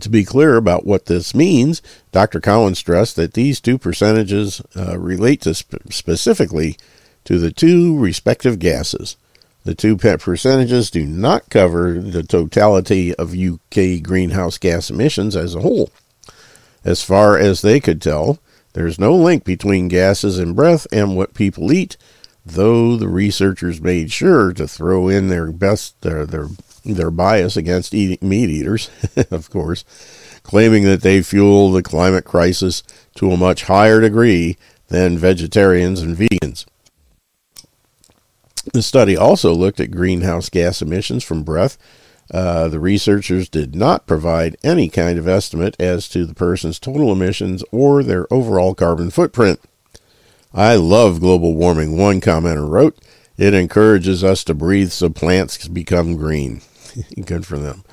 To 0.00 0.08
be 0.08 0.24
clear 0.24 0.56
about 0.56 0.86
what 0.86 1.06
this 1.06 1.34
means, 1.34 1.82
Dr. 2.12 2.40
Cowan 2.40 2.74
stressed 2.74 3.16
that 3.16 3.34
these 3.34 3.60
two 3.60 3.78
percentages 3.78 4.62
uh, 4.74 4.98
relate 4.98 5.42
to 5.42 5.54
sp- 5.54 5.84
specifically 5.90 6.76
to 7.24 7.38
the 7.38 7.52
two 7.52 7.98
respective 7.98 8.58
gases. 8.58 9.16
The 9.64 9.74
two 9.74 9.96
pet 9.96 10.20
percentages 10.20 10.90
do 10.90 11.04
not 11.04 11.50
cover 11.50 12.00
the 12.00 12.24
totality 12.24 13.14
of 13.14 13.36
UK 13.36 14.02
greenhouse 14.02 14.58
gas 14.58 14.90
emissions 14.90 15.36
as 15.36 15.54
a 15.54 15.60
whole. 15.60 15.90
As 16.84 17.04
far 17.04 17.38
as 17.38 17.62
they 17.62 17.78
could 17.78 18.02
tell, 18.02 18.38
there's 18.72 18.98
no 18.98 19.14
link 19.14 19.44
between 19.44 19.86
gases 19.88 20.38
in 20.38 20.54
breath 20.54 20.86
and 20.90 21.16
what 21.16 21.34
people 21.34 21.72
eat, 21.72 21.96
though 22.44 22.96
the 22.96 23.08
researchers 23.08 23.80
made 23.80 24.10
sure 24.10 24.52
to 24.54 24.66
throw 24.66 25.08
in 25.08 25.28
their 25.28 25.52
best 25.52 26.00
their 26.00 26.26
their, 26.26 26.48
their 26.84 27.10
bias 27.10 27.56
against 27.56 27.94
eating 27.94 28.28
meat 28.28 28.50
eaters, 28.50 28.90
of 29.30 29.50
course, 29.50 29.84
claiming 30.42 30.84
that 30.84 31.02
they 31.02 31.22
fuel 31.22 31.70
the 31.70 31.82
climate 31.82 32.24
crisis 32.24 32.82
to 33.16 33.30
a 33.30 33.36
much 33.36 33.64
higher 33.64 34.00
degree 34.00 34.56
than 34.88 35.18
vegetarians 35.18 36.02
and 36.02 36.16
vegans. 36.16 36.66
The 38.72 38.82
study 38.82 39.16
also 39.16 39.52
looked 39.52 39.80
at 39.80 39.90
greenhouse 39.90 40.48
gas 40.48 40.82
emissions 40.82 41.24
from 41.24 41.42
breath 41.42 41.78
uh, 42.32 42.68
the 42.68 42.80
researchers 42.80 43.48
did 43.48 43.76
not 43.76 44.06
provide 44.06 44.56
any 44.64 44.88
kind 44.88 45.18
of 45.18 45.28
estimate 45.28 45.76
as 45.78 46.08
to 46.08 46.24
the 46.24 46.34
person's 46.34 46.78
total 46.78 47.12
emissions 47.12 47.62
or 47.70 48.02
their 48.02 48.32
overall 48.32 48.74
carbon 48.74 49.10
footprint. 49.10 49.60
I 50.54 50.76
love 50.76 51.20
global 51.20 51.54
warming, 51.54 51.96
one 51.96 52.20
commenter 52.20 52.68
wrote. 52.68 52.96
It 53.36 53.54
encourages 53.54 54.24
us 54.24 54.44
to 54.44 54.54
breathe 54.54 54.92
so 54.92 55.10
plants 55.10 55.68
become 55.68 56.16
green. 56.16 56.62
Good 57.24 57.46
for 57.46 57.58
them. 57.58 57.84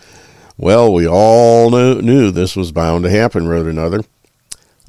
Well, 0.58 0.92
we 0.92 1.08
all 1.08 1.70
knew, 1.70 2.02
knew 2.02 2.32
this 2.32 2.56
was 2.56 2.72
bound 2.72 3.04
to 3.06 3.10
happen, 3.10 3.48
wrote 3.48 3.68
another. 3.68 4.04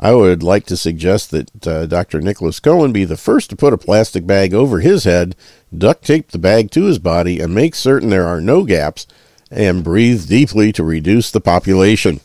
I 0.02 0.14
would 0.14 0.42
like 0.42 0.64
to 0.66 0.76
suggest 0.76 1.30
that 1.30 1.66
uh, 1.66 1.86
Dr. 1.86 2.20
Nicholas 2.20 2.58
Cohen 2.58 2.90
be 2.90 3.04
the 3.04 3.18
first 3.18 3.50
to 3.50 3.56
put 3.56 3.74
a 3.74 3.78
plastic 3.78 4.26
bag 4.26 4.54
over 4.54 4.80
his 4.80 5.04
head, 5.04 5.36
duct 5.76 6.04
tape 6.04 6.30
the 6.30 6.38
bag 6.38 6.70
to 6.70 6.84
his 6.84 6.98
body, 6.98 7.38
and 7.38 7.54
make 7.54 7.74
certain 7.74 8.08
there 8.08 8.26
are 8.26 8.40
no 8.40 8.64
gaps 8.64 9.06
and 9.50 9.84
breathe 9.84 10.26
deeply 10.26 10.72
to 10.72 10.82
reduce 10.82 11.30
the 11.30 11.40
population. 11.40 12.20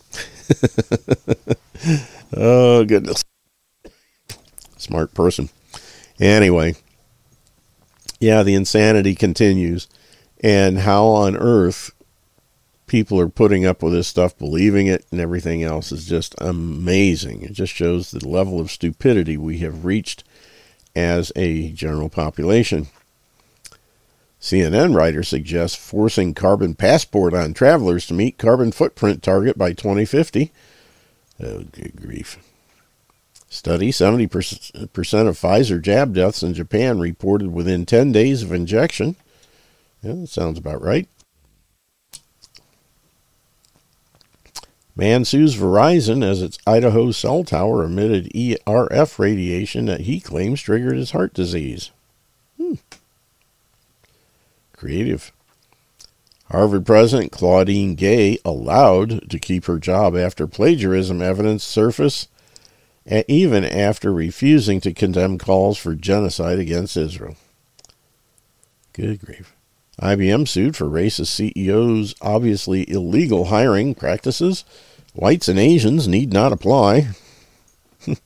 oh, 2.35 2.85
goodness. 2.85 3.23
Smart 4.77 5.13
person. 5.13 5.49
Anyway, 6.19 6.75
yeah, 8.21 8.41
the 8.41 8.53
insanity 8.53 9.15
continues. 9.15 9.87
And 10.45 10.77
how 10.77 11.07
on 11.07 11.35
earth 11.35 11.91
people 12.85 13.19
are 13.19 13.27
putting 13.27 13.65
up 13.65 13.81
with 13.81 13.93
this 13.93 14.07
stuff, 14.07 14.37
believing 14.37 14.85
it, 14.85 15.03
and 15.09 15.19
everything 15.19 15.63
else 15.63 15.91
is 15.91 16.05
just 16.05 16.35
amazing. 16.37 17.41
It 17.41 17.53
just 17.53 17.73
shows 17.73 18.11
the 18.11 18.27
level 18.27 18.59
of 18.59 18.69
stupidity 18.69 19.37
we 19.37 19.57
have 19.57 19.85
reached 19.85 20.23
as 20.95 21.31
a 21.35 21.71
general 21.71 22.09
population. 22.09 22.85
CNN 24.39 24.95
writer 24.95 25.23
suggests 25.23 25.75
forcing 25.75 26.35
carbon 26.35 26.75
passport 26.75 27.33
on 27.33 27.55
travelers 27.55 28.05
to 28.05 28.13
meet 28.13 28.37
carbon 28.37 28.71
footprint 28.71 29.23
target 29.23 29.57
by 29.57 29.73
2050. 29.73 30.51
Oh, 31.43 31.63
good 31.71 31.95
grief. 31.95 32.37
Study 33.49 33.89
70% 33.91 34.75
of 34.75 34.93
Pfizer 34.93 35.81
jab 35.81 36.13
deaths 36.13 36.43
in 36.43 36.53
Japan 36.53 36.99
reported 36.99 37.51
within 37.51 37.87
10 37.87 38.11
days 38.11 38.43
of 38.43 38.51
injection. 38.51 39.15
Yeah, 40.05 40.25
sounds 40.25 40.59
about 40.59 40.83
right. 40.83 41.07
Man 44.95 45.25
sues 45.25 45.55
Verizon 45.55 46.23
as 46.23 46.43
its 46.43 46.59
Idaho 46.67 47.09
cell 47.11 47.43
tower 47.43 47.83
emitted 47.83 48.31
ERF 48.35 49.17
radiation 49.17 49.85
that 49.85 50.01
he 50.01 50.19
claims 50.19 50.61
triggered 50.61 50.95
his 50.95 51.09
heart 51.09 51.33
disease. 51.33 51.89
Hmm. 52.57 52.75
Creative. 54.73 55.31
Harvard 56.51 56.85
President 56.85 57.31
Claudine 57.31 57.95
Gay 57.95 58.37
allowed 58.45 59.27
to 59.31 59.39
keep 59.39 59.65
her 59.65 59.79
job 59.79 60.15
after 60.15 60.45
plagiarism 60.45 61.19
evidence 61.19 61.63
surfaced, 61.63 62.29
even 63.27 63.65
after 63.65 64.13
refusing 64.13 64.79
to 64.81 64.93
condemn 64.93 65.39
calls 65.39 65.79
for 65.79 65.95
genocide 65.95 66.59
against 66.59 66.95
Israel. 66.95 67.35
Good 68.93 69.19
grief. 69.19 69.54
IBM 70.01 70.47
sued 70.47 70.75
for 70.75 70.85
racist 70.85 71.27
CEOs' 71.27 72.15
obviously 72.21 72.89
illegal 72.89 73.45
hiring 73.45 73.95
practices. 73.95 74.65
Whites 75.13 75.47
and 75.47 75.57
Asians 75.57 76.07
need 76.07 76.33
not 76.33 76.51
apply. 76.51 77.09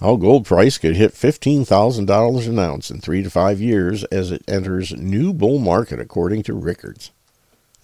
How 0.00 0.16
gold 0.16 0.44
price 0.44 0.78
could 0.78 0.96
hit 0.96 1.12
$15,000 1.12 2.48
an 2.48 2.58
ounce 2.58 2.90
in 2.90 3.00
three 3.00 3.22
to 3.22 3.30
five 3.30 3.60
years 3.60 4.02
as 4.04 4.32
it 4.32 4.42
enters 4.48 4.92
new 4.96 5.32
bull 5.32 5.58
market, 5.58 6.00
according 6.00 6.42
to 6.44 6.54
Rickards. 6.54 7.12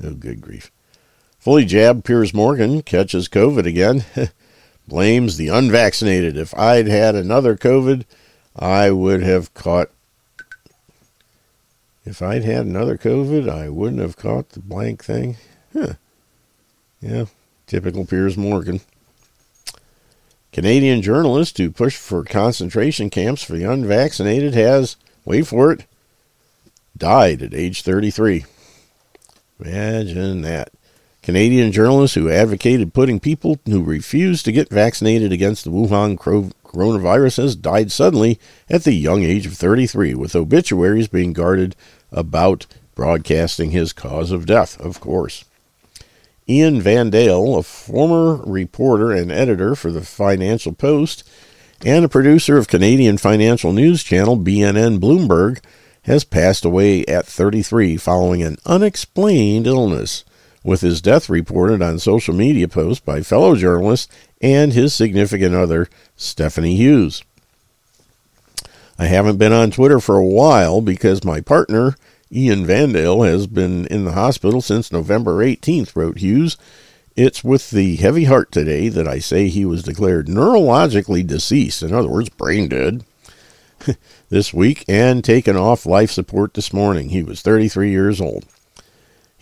Oh, 0.02 0.14
good 0.14 0.40
grief. 0.40 0.72
Fully 1.38 1.64
jabbed 1.64 2.04
Piers 2.04 2.34
Morgan 2.34 2.82
catches 2.82 3.28
COVID 3.28 3.66
again. 3.66 4.04
Blames 4.88 5.36
the 5.36 5.48
unvaccinated. 5.48 6.36
If 6.36 6.56
I'd 6.58 6.88
had 6.88 7.14
another 7.14 7.56
COVID, 7.56 8.04
I 8.56 8.90
would 8.90 9.22
have 9.22 9.54
caught. 9.54 9.90
If 12.04 12.20
I'd 12.20 12.44
had 12.44 12.66
another 12.66 12.98
COVID, 12.98 13.48
I 13.48 13.68
wouldn't 13.70 14.02
have 14.02 14.16
caught 14.16 14.50
the 14.50 14.60
blank 14.60 15.02
thing. 15.02 15.36
Huh. 15.72 15.94
Yeah, 17.00 17.24
typical 17.66 18.04
Piers 18.04 18.36
Morgan. 18.36 18.80
Canadian 20.52 21.02
journalist 21.02 21.58
who 21.58 21.70
pushed 21.70 21.98
for 21.98 22.22
concentration 22.22 23.10
camps 23.10 23.42
for 23.42 23.54
the 23.54 23.64
unvaccinated 23.64 24.54
has, 24.54 24.96
wait 25.24 25.46
for 25.46 25.72
it, 25.72 25.86
died 26.96 27.42
at 27.42 27.54
age 27.54 27.82
33. 27.82 28.44
Imagine 29.58 30.42
that. 30.42 30.70
Canadian 31.22 31.72
journalist 31.72 32.14
who 32.14 32.30
advocated 32.30 32.92
putting 32.92 33.18
people 33.18 33.58
who 33.64 33.82
refused 33.82 34.44
to 34.44 34.52
get 34.52 34.68
vaccinated 34.68 35.32
against 35.32 35.64
the 35.64 35.70
Wuhan 35.70 36.18
coronavirus 36.74 37.38
has 37.38 37.56
died 37.56 37.92
suddenly 37.92 38.38
at 38.68 38.84
the 38.84 38.92
young 38.92 39.22
age 39.22 39.46
of 39.46 39.54
33, 39.54 40.14
with 40.14 40.36
obituaries 40.36 41.08
being 41.08 41.32
guarded 41.32 41.76
about 42.10 42.66
broadcasting 42.94 43.70
his 43.70 43.92
cause 43.92 44.30
of 44.30 44.46
death, 44.46 44.78
of 44.80 45.00
course. 45.00 45.44
Ian 46.48 46.80
Vandaelle, 46.80 47.58
a 47.58 47.62
former 47.62 48.36
reporter 48.44 49.12
and 49.12 49.32
editor 49.32 49.74
for 49.74 49.90
the 49.90 50.02
Financial 50.02 50.72
Post 50.72 51.24
and 51.84 52.04
a 52.04 52.08
producer 52.08 52.56
of 52.56 52.68
Canadian 52.68 53.18
financial 53.18 53.72
news 53.72 54.02
channel 54.02 54.36
BNN 54.36 54.98
Bloomberg, 54.98 55.62
has 56.02 56.22
passed 56.22 56.64
away 56.64 57.04
at 57.06 57.26
33 57.26 57.96
following 57.96 58.42
an 58.42 58.56
unexplained 58.66 59.66
illness, 59.66 60.24
with 60.62 60.82
his 60.82 61.00
death 61.00 61.30
reported 61.30 61.80
on 61.80 61.98
social 61.98 62.34
media 62.34 62.68
posts 62.68 63.04
by 63.04 63.22
fellow 63.22 63.56
journalists 63.56 64.12
and 64.44 64.74
his 64.74 64.94
significant 64.94 65.54
other, 65.54 65.88
Stephanie 66.16 66.76
Hughes. 66.76 67.24
I 68.98 69.06
haven't 69.06 69.38
been 69.38 69.54
on 69.54 69.70
Twitter 69.70 70.00
for 70.00 70.18
a 70.18 70.26
while 70.26 70.82
because 70.82 71.24
my 71.24 71.40
partner 71.40 71.96
Ian 72.30 72.66
Vandaelle 72.66 73.26
has 73.26 73.46
been 73.46 73.86
in 73.86 74.04
the 74.04 74.12
hospital 74.12 74.60
since 74.60 74.92
November 74.92 75.38
18th, 75.38 75.96
wrote 75.96 76.18
Hughes. 76.18 76.58
It's 77.16 77.42
with 77.42 77.70
the 77.70 77.96
heavy 77.96 78.24
heart 78.24 78.52
today 78.52 78.90
that 78.90 79.08
I 79.08 79.18
say 79.18 79.48
he 79.48 79.64
was 79.64 79.82
declared 79.82 80.26
neurologically 80.26 81.26
deceased, 81.26 81.82
in 81.82 81.94
other 81.94 82.08
words, 82.08 82.28
brain 82.28 82.68
dead, 82.68 83.02
this 84.28 84.52
week 84.52 84.84
and 84.86 85.24
taken 85.24 85.56
off 85.56 85.86
life 85.86 86.10
support 86.10 86.52
this 86.52 86.70
morning. 86.70 87.08
He 87.08 87.22
was 87.22 87.40
33 87.40 87.90
years 87.90 88.20
old. 88.20 88.44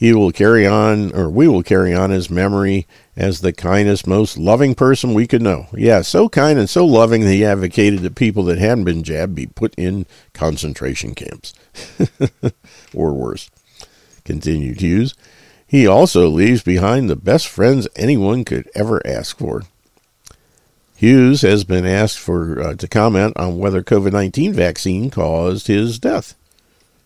He 0.02 0.12
will 0.12 0.32
carry 0.32 0.66
on, 0.66 1.14
or 1.14 1.30
we 1.30 1.46
will 1.46 1.62
carry 1.62 1.94
on 1.94 2.10
his 2.10 2.28
memory 2.28 2.88
as 3.16 3.40
the 3.40 3.52
kindest, 3.52 4.04
most 4.04 4.36
loving 4.36 4.74
person 4.74 5.14
we 5.14 5.28
could 5.28 5.42
know. 5.42 5.68
Yeah, 5.72 6.02
so 6.02 6.28
kind 6.28 6.58
and 6.58 6.68
so 6.68 6.84
loving 6.84 7.20
that 7.20 7.30
he 7.30 7.44
advocated 7.44 8.00
that 8.00 8.16
people 8.16 8.42
that 8.46 8.58
hadn't 8.58 8.82
been 8.82 9.04
jabbed 9.04 9.36
be 9.36 9.46
put 9.46 9.72
in 9.76 10.06
concentration 10.32 11.14
camps. 11.14 11.54
or 12.92 13.12
worse. 13.12 13.48
Continued 14.24 14.80
Hughes. 14.80 15.14
He 15.68 15.86
also 15.86 16.26
leaves 16.26 16.64
behind 16.64 17.08
the 17.08 17.14
best 17.14 17.46
friends 17.46 17.86
anyone 17.94 18.44
could 18.44 18.68
ever 18.74 19.00
ask 19.06 19.38
for. 19.38 19.62
Hughes 20.96 21.42
has 21.42 21.62
been 21.62 21.86
asked 21.86 22.18
for 22.18 22.60
uh, 22.60 22.74
to 22.74 22.88
comment 22.88 23.36
on 23.36 23.58
whether 23.58 23.84
COVID-19 23.84 24.52
vaccine 24.52 25.10
caused 25.10 25.68
his 25.68 26.00
death. 26.00 26.34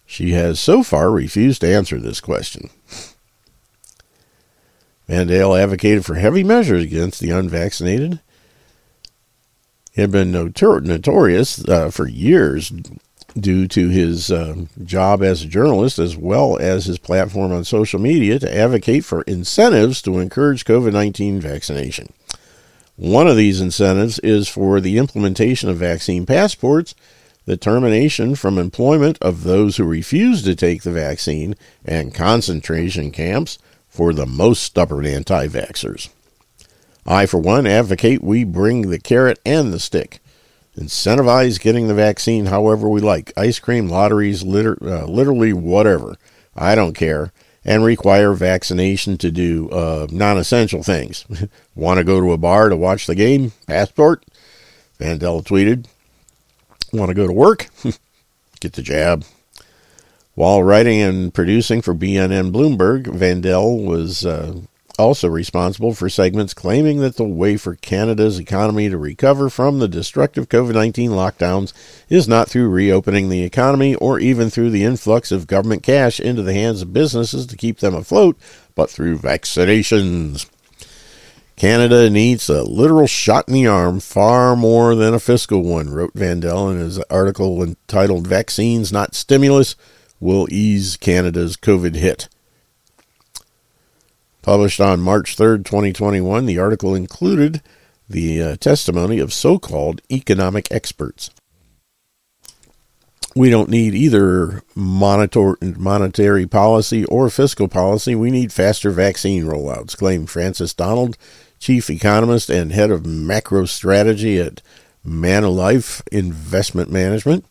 She 0.07 0.31
has 0.31 0.59
so 0.59 0.83
far 0.83 1.11
refused 1.11 1.61
to 1.61 1.75
answer 1.75 1.99
this 1.99 2.23
question. 2.23 2.71
Vandaelle 5.09 5.61
advocated 5.61 6.05
for 6.05 6.15
heavy 6.15 6.43
measures 6.43 6.83
against 6.83 7.21
the 7.21 7.31
unvaccinated. 7.31 8.21
He 9.93 10.01
had 10.01 10.11
been 10.11 10.33
notor- 10.33 10.83
notorious 10.83 11.67
uh, 11.69 11.91
for 11.91 12.09
years 12.09 12.73
due 13.39 13.69
to 13.69 13.89
his 13.89 14.31
uh, 14.31 14.65
job 14.85 15.23
as 15.23 15.43
a 15.43 15.47
journalist 15.47 15.99
as 15.99 16.17
well 16.17 16.59
as 16.59 16.87
his 16.87 16.99
platform 16.99 17.53
on 17.53 17.65
social 17.65 18.01
media 18.01 18.39
to 18.39 18.55
advocate 18.55 19.05
for 19.05 19.23
incentives 19.23 20.03
to 20.03 20.19
encourage 20.19 20.65
COVID 20.65 20.93
19 20.93 21.41
vaccination. 21.41 22.13
One 22.97 23.29
of 23.29 23.37
these 23.37 23.61
incentives 23.61 24.19
is 24.21 24.49
for 24.49 24.81
the 24.81 24.97
implementation 24.97 25.69
of 25.69 25.77
vaccine 25.77 26.25
passports, 26.25 26.95
the 27.45 27.57
termination 27.57 28.35
from 28.35 28.59
employment 28.59 29.19
of 29.21 29.45
those 29.45 29.77
who 29.77 29.85
refuse 29.85 30.43
to 30.43 30.55
take 30.55 30.83
the 30.83 30.91
vaccine, 30.91 31.55
and 31.85 32.15
concentration 32.15 33.11
camps 33.11 33.59
for 33.97 34.13
the 34.13 34.27
most 34.27 34.63
stubborn 34.63 35.07
anti 35.07 35.49
vaxxers. 35.49 36.11
I, 37.07 37.25
for 37.25 37.39
one, 37.39 37.67
advocate 37.67 38.23
we 38.23 38.45
bring 38.45 38.91
the 38.91 38.99
carrot 38.99 39.39
and 39.47 39.73
the 39.73 39.81
stick 39.81 40.21
incentivize 40.79 41.59
getting 41.59 41.89
the 41.89 41.95
vaccine 41.95 42.47
however 42.47 42.89
we 42.89 43.01
like 43.01 43.33
ice 43.37 43.59
cream, 43.59 43.89
lotteries, 43.89 44.43
liter- 44.43 44.79
uh, 44.83 45.07
literally 45.07 45.53
whatever. 45.53 46.17
I 46.55 46.75
don't 46.75 46.95
care. 46.95 47.33
And 47.65 47.83
require 47.83 48.33
vaccination 48.33 49.19
to 49.19 49.31
do 49.33 49.69
uh, 49.71 50.07
non 50.13 50.39
essential 50.39 50.85
things. 50.85 51.25
Want 51.75 51.99
to 51.99 52.05
go 52.05 52.21
to 52.21 52.33
a 52.33 52.39
bar 52.39 52.69
to 52.69 52.77
watch 52.77 53.09
the 53.09 53.17
game? 53.17 53.53
Passport? 53.67 54.25
Vandaelle 55.01 55.43
tweeted. 55.43 55.87
Want 56.93 57.09
to 57.09 57.15
go 57.15 57.27
to 57.27 57.33
work? 57.33 57.67
Get 58.61 58.75
the 58.75 58.83
jab. 58.83 59.25
While 60.37 60.63
writing 60.63 61.01
and 61.01 61.33
producing 61.33 61.81
for 61.81 61.95
BNN 61.95 62.53
Bloomberg, 62.53 63.05
Vandaelle 63.07 63.83
was 63.83 64.27
uh, 64.27 64.61
also 64.99 65.29
responsible 65.29 65.95
for 65.95 66.11
segments 66.11 66.53
claiming 66.53 67.01
that 67.01 67.17
the 67.17 67.25
way 67.25 67.57
for 67.57 67.77
Canada's 67.77 68.39
economy 68.39 68.91
to 68.91 68.99
recover 68.99 69.49
from 69.49 69.79
the 69.79 69.89
destructive 69.89 70.51
COVID 70.51 70.75
19 70.75 71.13
lockdowns 71.13 71.73
is 72.11 72.29
not 72.29 72.51
through 72.51 72.69
reopening 72.69 73.31
the 73.31 73.45
economy 73.45 73.95
or 73.95 74.19
even 74.19 74.51
through 74.51 74.69
the 74.69 74.85
influx 74.85 75.33
of 75.33 75.47
government 75.47 75.83
cash 75.83 76.21
into 76.21 76.43
the 76.43 76.53
hands 76.53 76.83
of 76.83 76.93
businesses 76.93 77.47
to 77.47 77.57
keep 77.57 77.79
them 77.79 77.95
afloat, 77.95 78.37
but 78.75 78.91
through 78.91 79.17
vaccinations. 79.17 80.51
Canada 81.57 82.11
needs 82.11 82.51
a 82.51 82.63
literal 82.63 83.07
shot 83.07 83.49
in 83.49 83.55
the 83.55 83.67
arm 83.67 84.01
far 84.01 84.55
more 84.55 84.95
than 84.95 85.15
a 85.15 85.19
fiscal 85.19 85.63
one, 85.63 85.89
wrote 85.89 86.13
Vandaelle 86.13 86.73
in 86.73 86.79
his 86.79 86.99
article 87.05 87.63
entitled 87.63 88.27
Vaccines 88.27 88.93
Not 88.93 89.15
Stimulus 89.15 89.77
Will 90.21 90.47
Ease 90.51 90.97
Canada's 90.97 91.57
COVID 91.57 91.95
Hit. 91.95 92.29
Published 94.43 94.81
on 94.81 95.01
March 95.01 95.37
3rd, 95.37 95.65
2021, 95.65 96.47
the 96.47 96.59
article 96.59 96.95
included 96.95 97.63
the 98.09 98.41
uh, 98.41 98.57
testimony 98.57 99.19
of 99.19 99.33
so 99.33 99.59
called 99.59 100.01
economic 100.11 100.71
experts. 100.71 101.31
We 103.35 103.51
don't 103.51 103.69
need 103.69 103.95
either 103.95 104.63
monitor, 104.75 105.59
monetary 105.61 106.47
policy 106.47 107.05
or 107.05 107.29
fiscal 107.29 107.69
policy. 107.69 108.15
We 108.15 108.31
need 108.31 108.53
faster 108.53 108.91
vaccine 108.91 109.45
rollouts, 109.45 109.97
claimed 109.97 110.31
Frances 110.31 110.73
Donald, 110.73 111.19
chief 111.59 111.91
economist 111.91 112.49
and 112.49 112.73
head 112.73 112.91
of 112.91 113.05
macro 113.05 113.67
strategy 113.67 114.39
at 114.39 114.63
Manulife 115.05 116.03
Investment 116.11 116.91
Management, 116.91 117.45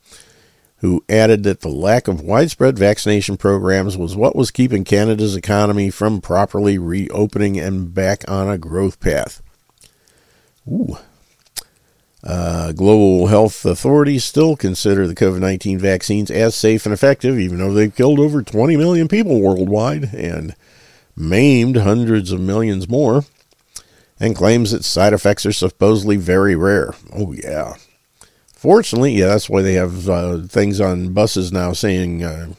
who 0.86 1.04
added 1.10 1.42
that 1.42 1.62
the 1.62 1.68
lack 1.68 2.08
of 2.08 2.22
widespread 2.22 2.78
vaccination 2.78 3.38
programs 3.38 3.98
was 3.98 4.16
what 4.16 4.36
was 4.36 4.52
keeping 4.52 4.84
Canada's 4.84 5.36
economy 5.36 5.90
from 5.90 6.22
properly 6.22 6.78
reopening 6.78 7.60
and 7.60 7.92
back 7.92 8.24
on 8.30 8.48
a 8.48 8.60
growth 8.60 9.00
path. 9.00 9.42
Ooh, 10.68 10.96
uh, 12.24 12.72
global 12.74 13.26
health 13.28 13.66
authorities 13.66 14.24
still 14.24 14.56
consider 14.56 15.08
the 15.08 15.16
COVID 15.16 15.40
19 15.40 15.80
vaccines 15.80 16.30
as 16.30 16.54
safe 16.54 16.86
and 16.86 16.94
effective, 16.94 17.40
even 17.40 17.58
though 17.58 17.74
they've 17.74 17.96
killed 17.96 18.20
over 18.20 18.44
20 18.44 18.78
million 18.78 19.08
people 19.08 19.42
worldwide 19.42 20.14
and 20.14 20.56
maimed 21.16 21.78
hundreds 21.78 22.32
of 22.32 22.40
millions 22.40 22.88
more, 22.88 23.24
and 24.20 24.36
claims 24.36 24.72
that 24.72 24.86
side 24.86 25.14
effects 25.14 25.48
are 25.48 25.52
supposedly 25.52 26.16
very 26.16 26.56
rare. 26.56 26.94
Oh, 27.12 27.34
yeah. 27.34 27.74
Fortunately, 28.66 29.14
yeah, 29.14 29.28
that's 29.28 29.48
why 29.48 29.62
they 29.62 29.74
have 29.74 30.10
uh, 30.10 30.40
things 30.48 30.82
on 30.82 31.14
buses 31.14 31.52
now 31.52 31.72
saying 31.72 32.24
uh, 32.24 32.54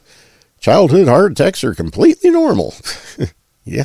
childhood 0.60 1.08
heart 1.08 1.32
attacks 1.32 1.64
are 1.64 1.74
completely 1.74 2.30
normal. 2.30 2.74
yeah. 3.64 3.82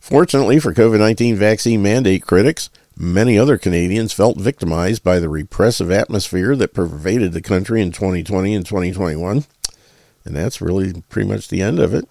Fortunately 0.00 0.58
for 0.58 0.72
COVID 0.72 0.98
19 0.98 1.36
vaccine 1.36 1.82
mandate 1.82 2.26
critics, 2.26 2.70
Many 3.02 3.38
other 3.38 3.56
Canadians 3.56 4.12
felt 4.12 4.36
victimized 4.36 5.02
by 5.02 5.18
the 5.18 5.30
repressive 5.30 5.90
atmosphere 5.90 6.54
that 6.54 6.74
pervaded 6.74 7.32
the 7.32 7.40
country 7.40 7.80
in 7.80 7.92
2020 7.92 8.54
and 8.54 8.66
2021. 8.66 9.44
And 10.26 10.36
that's 10.36 10.60
really 10.60 11.02
pretty 11.08 11.26
much 11.26 11.48
the 11.48 11.62
end 11.62 11.78
of 11.78 11.94
it. 11.94 12.06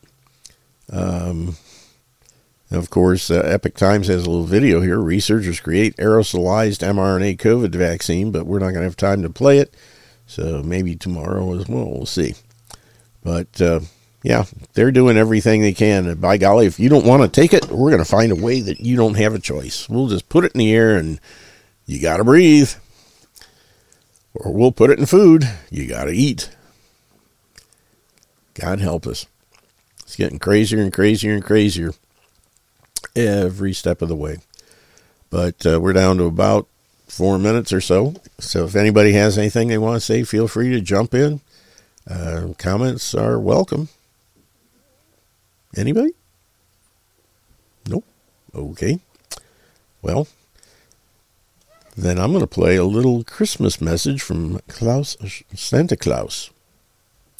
Um, 0.91 1.57
of 2.71 2.89
course, 2.89 3.31
uh, 3.31 3.41
Epoch 3.45 3.75
Times 3.75 4.07
has 4.07 4.25
a 4.25 4.29
little 4.29 4.45
video 4.45 4.81
here. 4.81 4.99
Researchers 4.99 5.59
create 5.59 5.97
aerosolized 5.97 6.87
mRNA 6.87 7.37
COVID 7.37 7.73
vaccine, 7.73 8.31
but 8.31 8.45
we're 8.45 8.59
not 8.59 8.71
going 8.71 8.81
to 8.81 8.83
have 8.83 8.95
time 8.95 9.23
to 9.23 9.29
play 9.29 9.57
it. 9.57 9.73
So 10.27 10.61
maybe 10.61 10.95
tomorrow 10.95 11.59
as 11.59 11.67
well. 11.67 11.89
We'll 11.89 12.05
see. 12.05 12.35
But 13.23 13.59
uh, 13.59 13.79
yeah, 14.21 14.45
they're 14.73 14.91
doing 14.91 15.17
everything 15.17 15.61
they 15.61 15.73
can. 15.73 16.07
And 16.07 16.21
by 16.21 16.37
golly, 16.37 16.67
if 16.67 16.79
you 16.79 16.89
don't 16.89 17.07
want 17.07 17.23
to 17.23 17.41
take 17.41 17.53
it, 17.53 17.69
we're 17.69 17.89
going 17.89 18.03
to 18.03 18.09
find 18.09 18.31
a 18.31 18.35
way 18.35 18.61
that 18.61 18.79
you 18.79 18.95
don't 18.95 19.17
have 19.17 19.33
a 19.33 19.39
choice. 19.39 19.89
We'll 19.89 20.07
just 20.07 20.29
put 20.29 20.45
it 20.45 20.53
in 20.53 20.59
the 20.59 20.73
air 20.73 20.95
and 20.95 21.19
you 21.87 21.99
got 21.99 22.17
to 22.17 22.23
breathe. 22.23 22.71
Or 24.35 24.53
we'll 24.53 24.71
put 24.71 24.91
it 24.91 24.99
in 24.99 25.07
food. 25.07 25.49
You 25.71 25.87
got 25.87 26.05
to 26.05 26.11
eat. 26.11 26.55
God 28.53 28.79
help 28.79 29.07
us. 29.07 29.25
It's 30.03 30.15
getting 30.15 30.37
crazier 30.37 30.81
and 30.81 30.93
crazier 30.93 31.33
and 31.33 31.43
crazier 31.43 31.93
every 33.15 33.73
step 33.73 34.01
of 34.01 34.09
the 34.09 34.15
way. 34.15 34.37
But 35.29 35.65
uh, 35.65 35.79
we're 35.79 35.93
down 35.93 36.17
to 36.17 36.25
about 36.25 36.67
four 37.07 37.37
minutes 37.37 37.73
or 37.73 37.81
so. 37.81 38.15
So 38.39 38.65
if 38.65 38.75
anybody 38.75 39.13
has 39.13 39.37
anything 39.37 39.67
they 39.67 39.77
want 39.77 39.95
to 39.95 40.01
say, 40.01 40.23
feel 40.23 40.47
free 40.47 40.69
to 40.71 40.81
jump 40.81 41.13
in. 41.13 41.41
Uh, 42.09 42.53
comments 42.57 43.13
are 43.13 43.39
welcome. 43.39 43.89
Anybody? 45.75 46.11
Nope. 47.87 48.05
Okay. 48.55 48.99
Well, 50.01 50.27
then 51.95 52.17
I'm 52.17 52.31
going 52.31 52.41
to 52.41 52.47
play 52.47 52.75
a 52.77 52.85
little 52.85 53.23
Christmas 53.23 53.81
message 53.81 54.21
from 54.21 54.59
Klaus 54.67 55.17
Santa 55.53 55.97
Claus. 55.97 56.49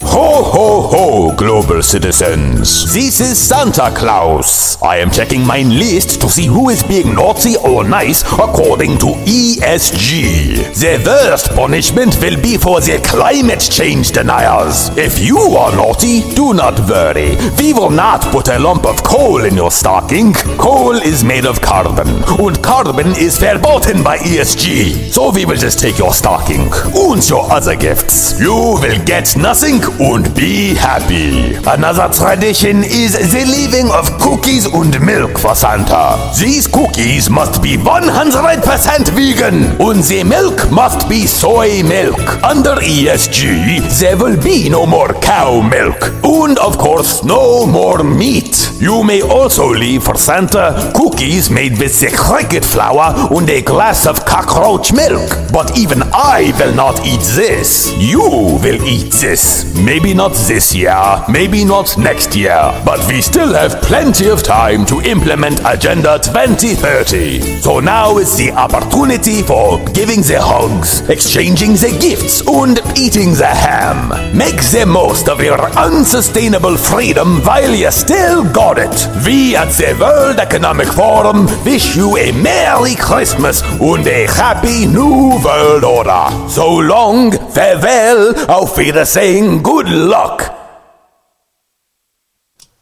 Ho, 0.01 0.43
ho, 0.43 0.81
ho, 0.87 1.35
global 1.35 1.81
citizens. 1.81 2.93
This 2.93 3.19
is 3.19 3.37
Santa 3.37 3.91
Claus. 3.93 4.81
I 4.81 4.95
am 4.95 5.11
checking 5.11 5.45
my 5.45 5.61
list 5.63 6.21
to 6.21 6.29
see 6.29 6.45
who 6.45 6.69
is 6.69 6.81
being 6.83 7.13
naughty 7.13 7.57
or 7.57 7.83
nice 7.83 8.23
according 8.23 8.97
to 8.99 9.07
ESG. 9.27 10.73
The 10.79 11.03
worst 11.05 11.49
punishment 11.49 12.17
will 12.21 12.41
be 12.41 12.55
for 12.55 12.79
the 12.79 13.01
climate 13.03 13.59
change 13.59 14.13
deniers. 14.13 14.89
If 14.97 15.19
you 15.19 15.37
are 15.37 15.75
naughty, 15.75 16.21
do 16.33 16.53
not 16.53 16.79
worry. 16.87 17.35
We 17.57 17.73
will 17.73 17.91
not 17.91 18.21
put 18.31 18.47
a 18.47 18.57
lump 18.57 18.85
of 18.85 19.03
coal 19.03 19.43
in 19.43 19.55
your 19.55 19.71
stocking. 19.71 20.31
Coal 20.57 20.95
is 20.95 21.25
made 21.25 21.45
of 21.45 21.61
carbon, 21.61 22.07
and 22.39 22.63
carbon 22.63 23.07
is 23.17 23.37
verboten 23.37 24.01
by 24.01 24.17
ESG. 24.19 25.11
So 25.11 25.29
we 25.31 25.43
will 25.43 25.57
just 25.57 25.77
take 25.77 25.97
your 25.97 26.13
stocking 26.13 26.71
and 26.95 27.29
your 27.29 27.51
other 27.51 27.75
gifts. 27.75 28.39
You 28.39 28.79
will 28.79 29.03
get 29.03 29.35
nothing 29.35 29.88
and 29.99 30.33
be 30.35 30.73
happy. 30.75 31.55
Another 31.67 32.07
tradition 32.13 32.83
is 32.83 33.13
the 33.31 33.45
leaving 33.45 33.89
of 33.91 34.05
cookies 34.19 34.65
and 34.65 34.99
milk 35.05 35.37
for 35.37 35.55
Santa. 35.55 36.17
These 36.39 36.67
cookies 36.67 37.29
must 37.29 37.61
be 37.61 37.77
100% 37.77 39.09
vegan 39.09 39.79
and 39.81 40.03
the 40.03 40.23
milk 40.23 40.71
must 40.71 41.09
be 41.09 41.25
soy 41.25 41.83
milk. 41.83 42.19
Under 42.43 42.75
ESG, 42.75 43.99
there 43.99 44.17
will 44.17 44.41
be 44.41 44.69
no 44.69 44.85
more 44.85 45.13
cow 45.21 45.61
milk 45.61 46.01
and 46.23 46.57
of 46.59 46.77
course 46.77 47.23
no 47.23 47.65
more 47.65 48.03
meat. 48.03 48.71
You 48.79 49.03
may 49.03 49.21
also 49.21 49.67
leave 49.73 50.03
for 50.03 50.15
Santa 50.15 50.91
cookies 50.95 51.49
made 51.49 51.77
with 51.77 51.99
the 51.99 52.15
cricket 52.15 52.63
flour 52.63 53.13
and 53.35 53.49
a 53.49 53.61
glass 53.61 54.05
of 54.05 54.25
cockroach 54.25 54.93
milk. 54.93 55.29
But 55.51 55.77
even 55.77 56.03
I 56.13 56.53
will 56.59 56.73
not 56.73 57.05
eat 57.05 57.21
this. 57.35 57.91
You 57.97 58.21
will 58.21 58.81
eat 58.85 59.11
this. 59.13 59.65
Maybe 59.83 60.13
not 60.13 60.33
this 60.33 60.75
year, 60.75 61.23
maybe 61.29 61.63
not 61.63 61.97
next 61.97 62.35
year, 62.35 62.59
but 62.85 62.99
we 63.07 63.21
still 63.21 63.53
have 63.53 63.81
plenty 63.81 64.29
of 64.29 64.43
time 64.43 64.85
to 64.87 65.01
implement 65.01 65.61
Agenda 65.65 66.19
2030. 66.19 67.61
So 67.61 67.79
now 67.79 68.17
is 68.17 68.35
the 68.37 68.51
opportunity 68.51 69.41
for 69.41 69.79
giving 69.93 70.21
the 70.21 70.39
hugs, 70.41 71.01
exchanging 71.09 71.73
the 71.73 71.97
gifts, 72.01 72.45
and 72.45 72.79
eating 72.97 73.31
the 73.33 73.47
ham. 73.47 74.09
Make 74.37 74.61
the 74.71 74.85
most 74.85 75.29
of 75.29 75.41
your 75.41 75.61
unsustainable 75.77 76.75
freedom 76.75 77.39
while 77.41 77.73
you 77.73 77.89
still 77.91 78.43
got 78.51 78.77
it. 78.77 79.07
We 79.25 79.55
at 79.55 79.71
the 79.71 79.95
World 79.99 80.39
Economic 80.39 80.89
Forum 80.89 81.45
wish 81.63 81.95
you 81.95 82.17
a 82.17 82.31
Merry 82.33 82.95
Christmas 82.95 83.61
and 83.79 84.05
a 84.05 84.27
Happy 84.27 84.85
New 84.85 85.39
World 85.43 85.83
Order. 85.85 86.49
So 86.49 86.69
long, 86.69 87.31
farewell, 87.31 88.35
auf 88.49 88.77
Wiedersehen, 88.77 89.63
good 89.69 89.89
luck. 89.89 90.41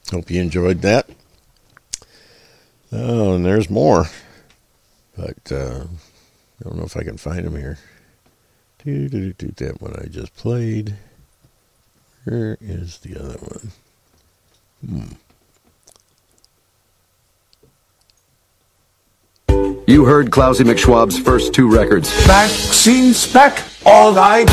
Hope 0.09 0.31
you 0.31 0.41
enjoyed 0.41 0.81
that. 0.83 1.09
Oh, 2.93 3.33
and 3.33 3.45
there's 3.45 3.69
more. 3.69 4.05
But 5.17 5.51
uh, 5.51 5.83
I 5.83 6.63
don't 6.63 6.77
know 6.77 6.85
if 6.85 6.95
I 6.95 7.03
can 7.03 7.17
find 7.17 7.45
them 7.45 7.57
here. 7.57 7.77
That 8.85 9.77
one 9.81 9.95
I 10.01 10.07
just 10.07 10.33
played. 10.37 10.95
Where 12.23 12.57
is 12.61 12.99
the 12.99 13.19
other 13.19 13.37
one? 13.39 13.71
Hmm. 14.85 15.26
You 19.49 20.05
heard 20.05 20.31
Klausy 20.31 20.63
McSchwab's 20.65 21.17
first 21.17 21.53
two 21.53 21.69
records. 21.69 22.11
Vaccines 22.25 23.31
back, 23.31 23.63
all 23.85 24.13
right. 24.13 24.47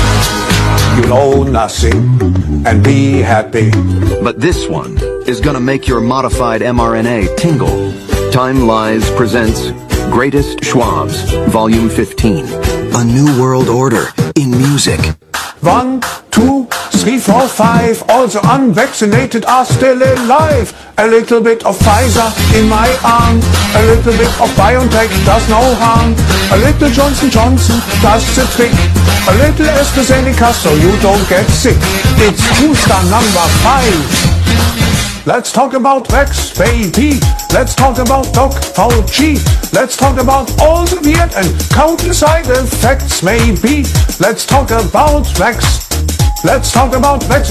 You 0.96 1.08
know 1.08 1.42
nothing 1.42 2.66
and 2.66 2.82
be 2.82 3.18
happy. 3.18 3.70
But 4.22 4.40
this 4.40 4.68
one 4.68 4.98
is 5.26 5.40
gonna 5.40 5.60
make 5.60 5.88
your 5.88 6.00
modified 6.00 6.60
mRNA 6.60 7.36
tingle. 7.36 7.92
Time 8.30 8.66
Lies 8.66 9.08
presents 9.12 9.70
Greatest 10.10 10.58
Schwabs, 10.58 11.48
Volume 11.48 11.88
15. 11.88 12.83
A 12.96 13.04
New 13.04 13.26
World 13.40 13.68
Order 13.68 14.06
in 14.36 14.50
Music. 14.50 15.00
One, 15.60 16.00
two, 16.30 16.66
three, 17.02 17.18
four, 17.18 17.48
five. 17.48 18.02
All 18.08 18.28
the 18.28 18.40
unvaccinated 18.54 19.44
are 19.46 19.64
still 19.64 19.98
alive. 19.98 20.70
A 20.98 21.06
little 21.06 21.40
bit 21.40 21.64
of 21.66 21.76
Pfizer 21.78 22.30
in 22.54 22.68
my 22.68 22.86
arm. 23.02 23.42
A 23.74 23.82
little 23.90 24.12
bit 24.12 24.30
of 24.40 24.48
BioNTech 24.54 25.10
does 25.26 25.48
no 25.48 25.62
harm. 25.82 26.14
A 26.54 26.58
little 26.62 26.90
Johnson 26.90 27.30
Johnson 27.30 27.80
does 28.00 28.24
the 28.36 28.46
trick. 28.54 28.72
A 29.26 29.34
little 29.42 29.66
AstraZeneca 29.66 30.52
so 30.52 30.72
you 30.74 30.94
don't 31.02 31.28
get 31.28 31.46
sick. 31.50 31.76
It's 32.22 32.42
booster 32.60 33.02
number 33.10 33.46
five. 33.66 34.33
Let's 35.26 35.50
talk 35.52 35.72
about 35.72 36.12
Rex, 36.12 36.52
baby. 36.58 37.18
Let's 37.50 37.74
talk 37.74 37.96
about 37.96 38.30
Doc 38.34 38.52
Fauci. 38.52 39.40
Let's 39.72 39.96
talk 39.96 40.20
about 40.20 40.52
all 40.60 40.84
the 40.84 41.00
weird 41.00 41.32
and 41.32 41.48
countless 41.70 42.18
side 42.18 42.46
effects, 42.46 43.22
maybe. 43.22 43.84
Let's 44.20 44.44
talk 44.44 44.70
about 44.70 45.24
Rex. 45.40 45.88
Let's 46.44 46.70
talk 46.70 46.92
about 46.94 47.26
Rex. 47.30 47.48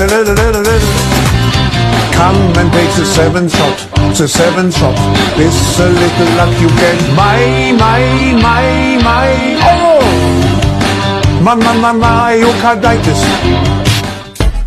Come 2.14 2.38
and 2.62 2.72
take 2.72 2.94
the 2.94 3.06
seventh 3.08 3.56
shot, 3.58 3.78
the 4.20 4.28
seventh 4.28 4.78
shot. 4.78 4.94
With 5.36 5.80
a 5.80 5.90
little 5.90 6.36
luck 6.38 6.54
you 6.62 6.70
get 6.78 7.02
my, 7.16 7.74
my, 7.74 8.34
my, 8.40 9.02
my, 9.02 9.58
oh! 9.66 10.00
My, 11.42 11.56
my, 11.56 11.74
my, 11.74 11.94
myocarditis. 12.38 13.24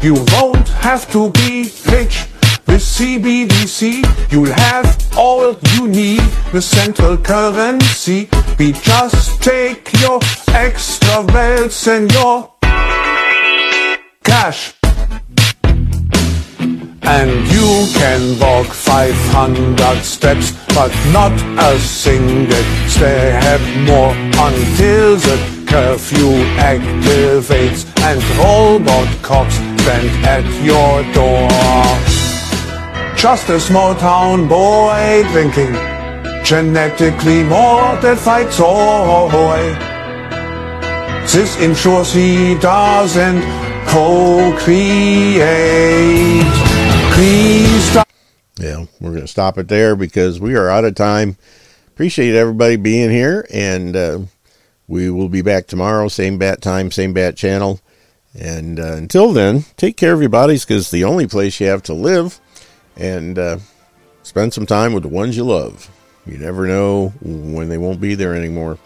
You 0.03 0.15
won't 0.33 0.69
have 0.83 1.09
to 1.13 1.31
be 1.31 1.71
rich 1.87 2.27
with 2.67 2.81
CBDC. 2.81 4.05
You'll 4.33 4.53
have 4.53 4.87
all 5.17 5.57
you 5.75 5.89
need 5.89 6.21
The 6.53 6.61
central 6.61 7.17
currency. 7.17 8.29
We 8.59 8.73
just 8.73 9.43
take 9.43 9.93
your 10.01 10.21
extra 10.49 11.23
wealth 11.33 11.89
and 11.89 12.13
your 12.13 12.53
cash. 14.25 14.75
And 17.09 17.31
you 17.55 17.87
can 17.95 18.39
walk 18.41 18.67
500 18.67 20.03
steps, 20.03 20.53
but 20.75 20.93
not 21.13 21.33
a 21.59 21.79
single 21.79 22.65
step 22.89 23.61
more 23.87 24.13
until 24.47 25.17
the 25.17 25.37
curfew 25.69 26.33
activates 26.59 27.87
and 28.03 28.19
robot 28.39 29.09
cops 29.23 29.55
stand 29.87 30.27
at 30.27 30.45
your 30.65 31.03
door. 31.15 32.16
Just 33.17 33.49
a 33.49 33.59
small 33.59 33.95
town 33.95 34.47
boy 34.47 35.25
drinking 35.33 35.73
genetically 36.45 37.43
modified 37.43 38.53
soy. 38.53 39.75
This 41.27 41.61
ensures 41.61 42.13
he 42.13 42.57
doesn't 42.59 43.43
procreate. 43.89 45.43
Please. 47.15 47.97
Yeah, 48.59 48.85
we're 49.01 49.11
going 49.11 49.23
to 49.23 49.27
stop 49.27 49.59
it 49.59 49.69
there 49.69 49.97
because 49.97 50.39
we 50.39 50.55
are 50.55 50.71
out 50.71 50.85
of 50.85 50.95
time. 50.95 51.37
Appreciate 51.89 52.35
everybody 52.35 52.77
being 52.77 53.11
here, 53.11 53.47
and 53.53 53.97
uh, 53.97 54.21
we 54.87 55.11
will 55.11 55.29
be 55.29 55.43
back 55.43 55.67
tomorrow, 55.67 56.09
same 56.09 56.39
bat 56.39 56.63
time, 56.63 56.91
same 56.91 57.13
bat 57.13 57.37
channel. 57.37 57.81
And 58.39 58.79
uh, 58.79 58.93
until 58.93 59.33
then, 59.33 59.65
take 59.77 59.97
care 59.97 60.13
of 60.13 60.21
your 60.21 60.29
bodies 60.29 60.65
because 60.65 60.91
the 60.91 61.05
only 61.05 61.27
place 61.27 61.59
you 61.59 61.67
have 61.67 61.83
to 61.85 61.95
live, 61.95 62.39
and 62.97 63.39
uh, 63.39 63.59
spend 64.23 64.53
some 64.55 64.67
time 64.67 64.93
with 64.93 65.03
the 65.03 65.09
ones 65.09 65.37
you 65.37 65.45
love. 65.45 65.91
You 66.27 66.39
never 66.39 66.67
know 66.67 67.13
when 67.21 67.69
they 67.69 67.79
won't 67.79 68.01
be 68.01 68.15
there 68.15 68.35
anymore. 68.35 68.79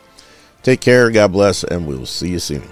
Take 0.63 0.81
care, 0.81 1.11
God 1.11 1.33
bless, 1.33 1.65
and 1.65 1.87
we'll 1.87 2.07
see 2.07 2.29
you 2.29 2.39
soon. 2.39 2.69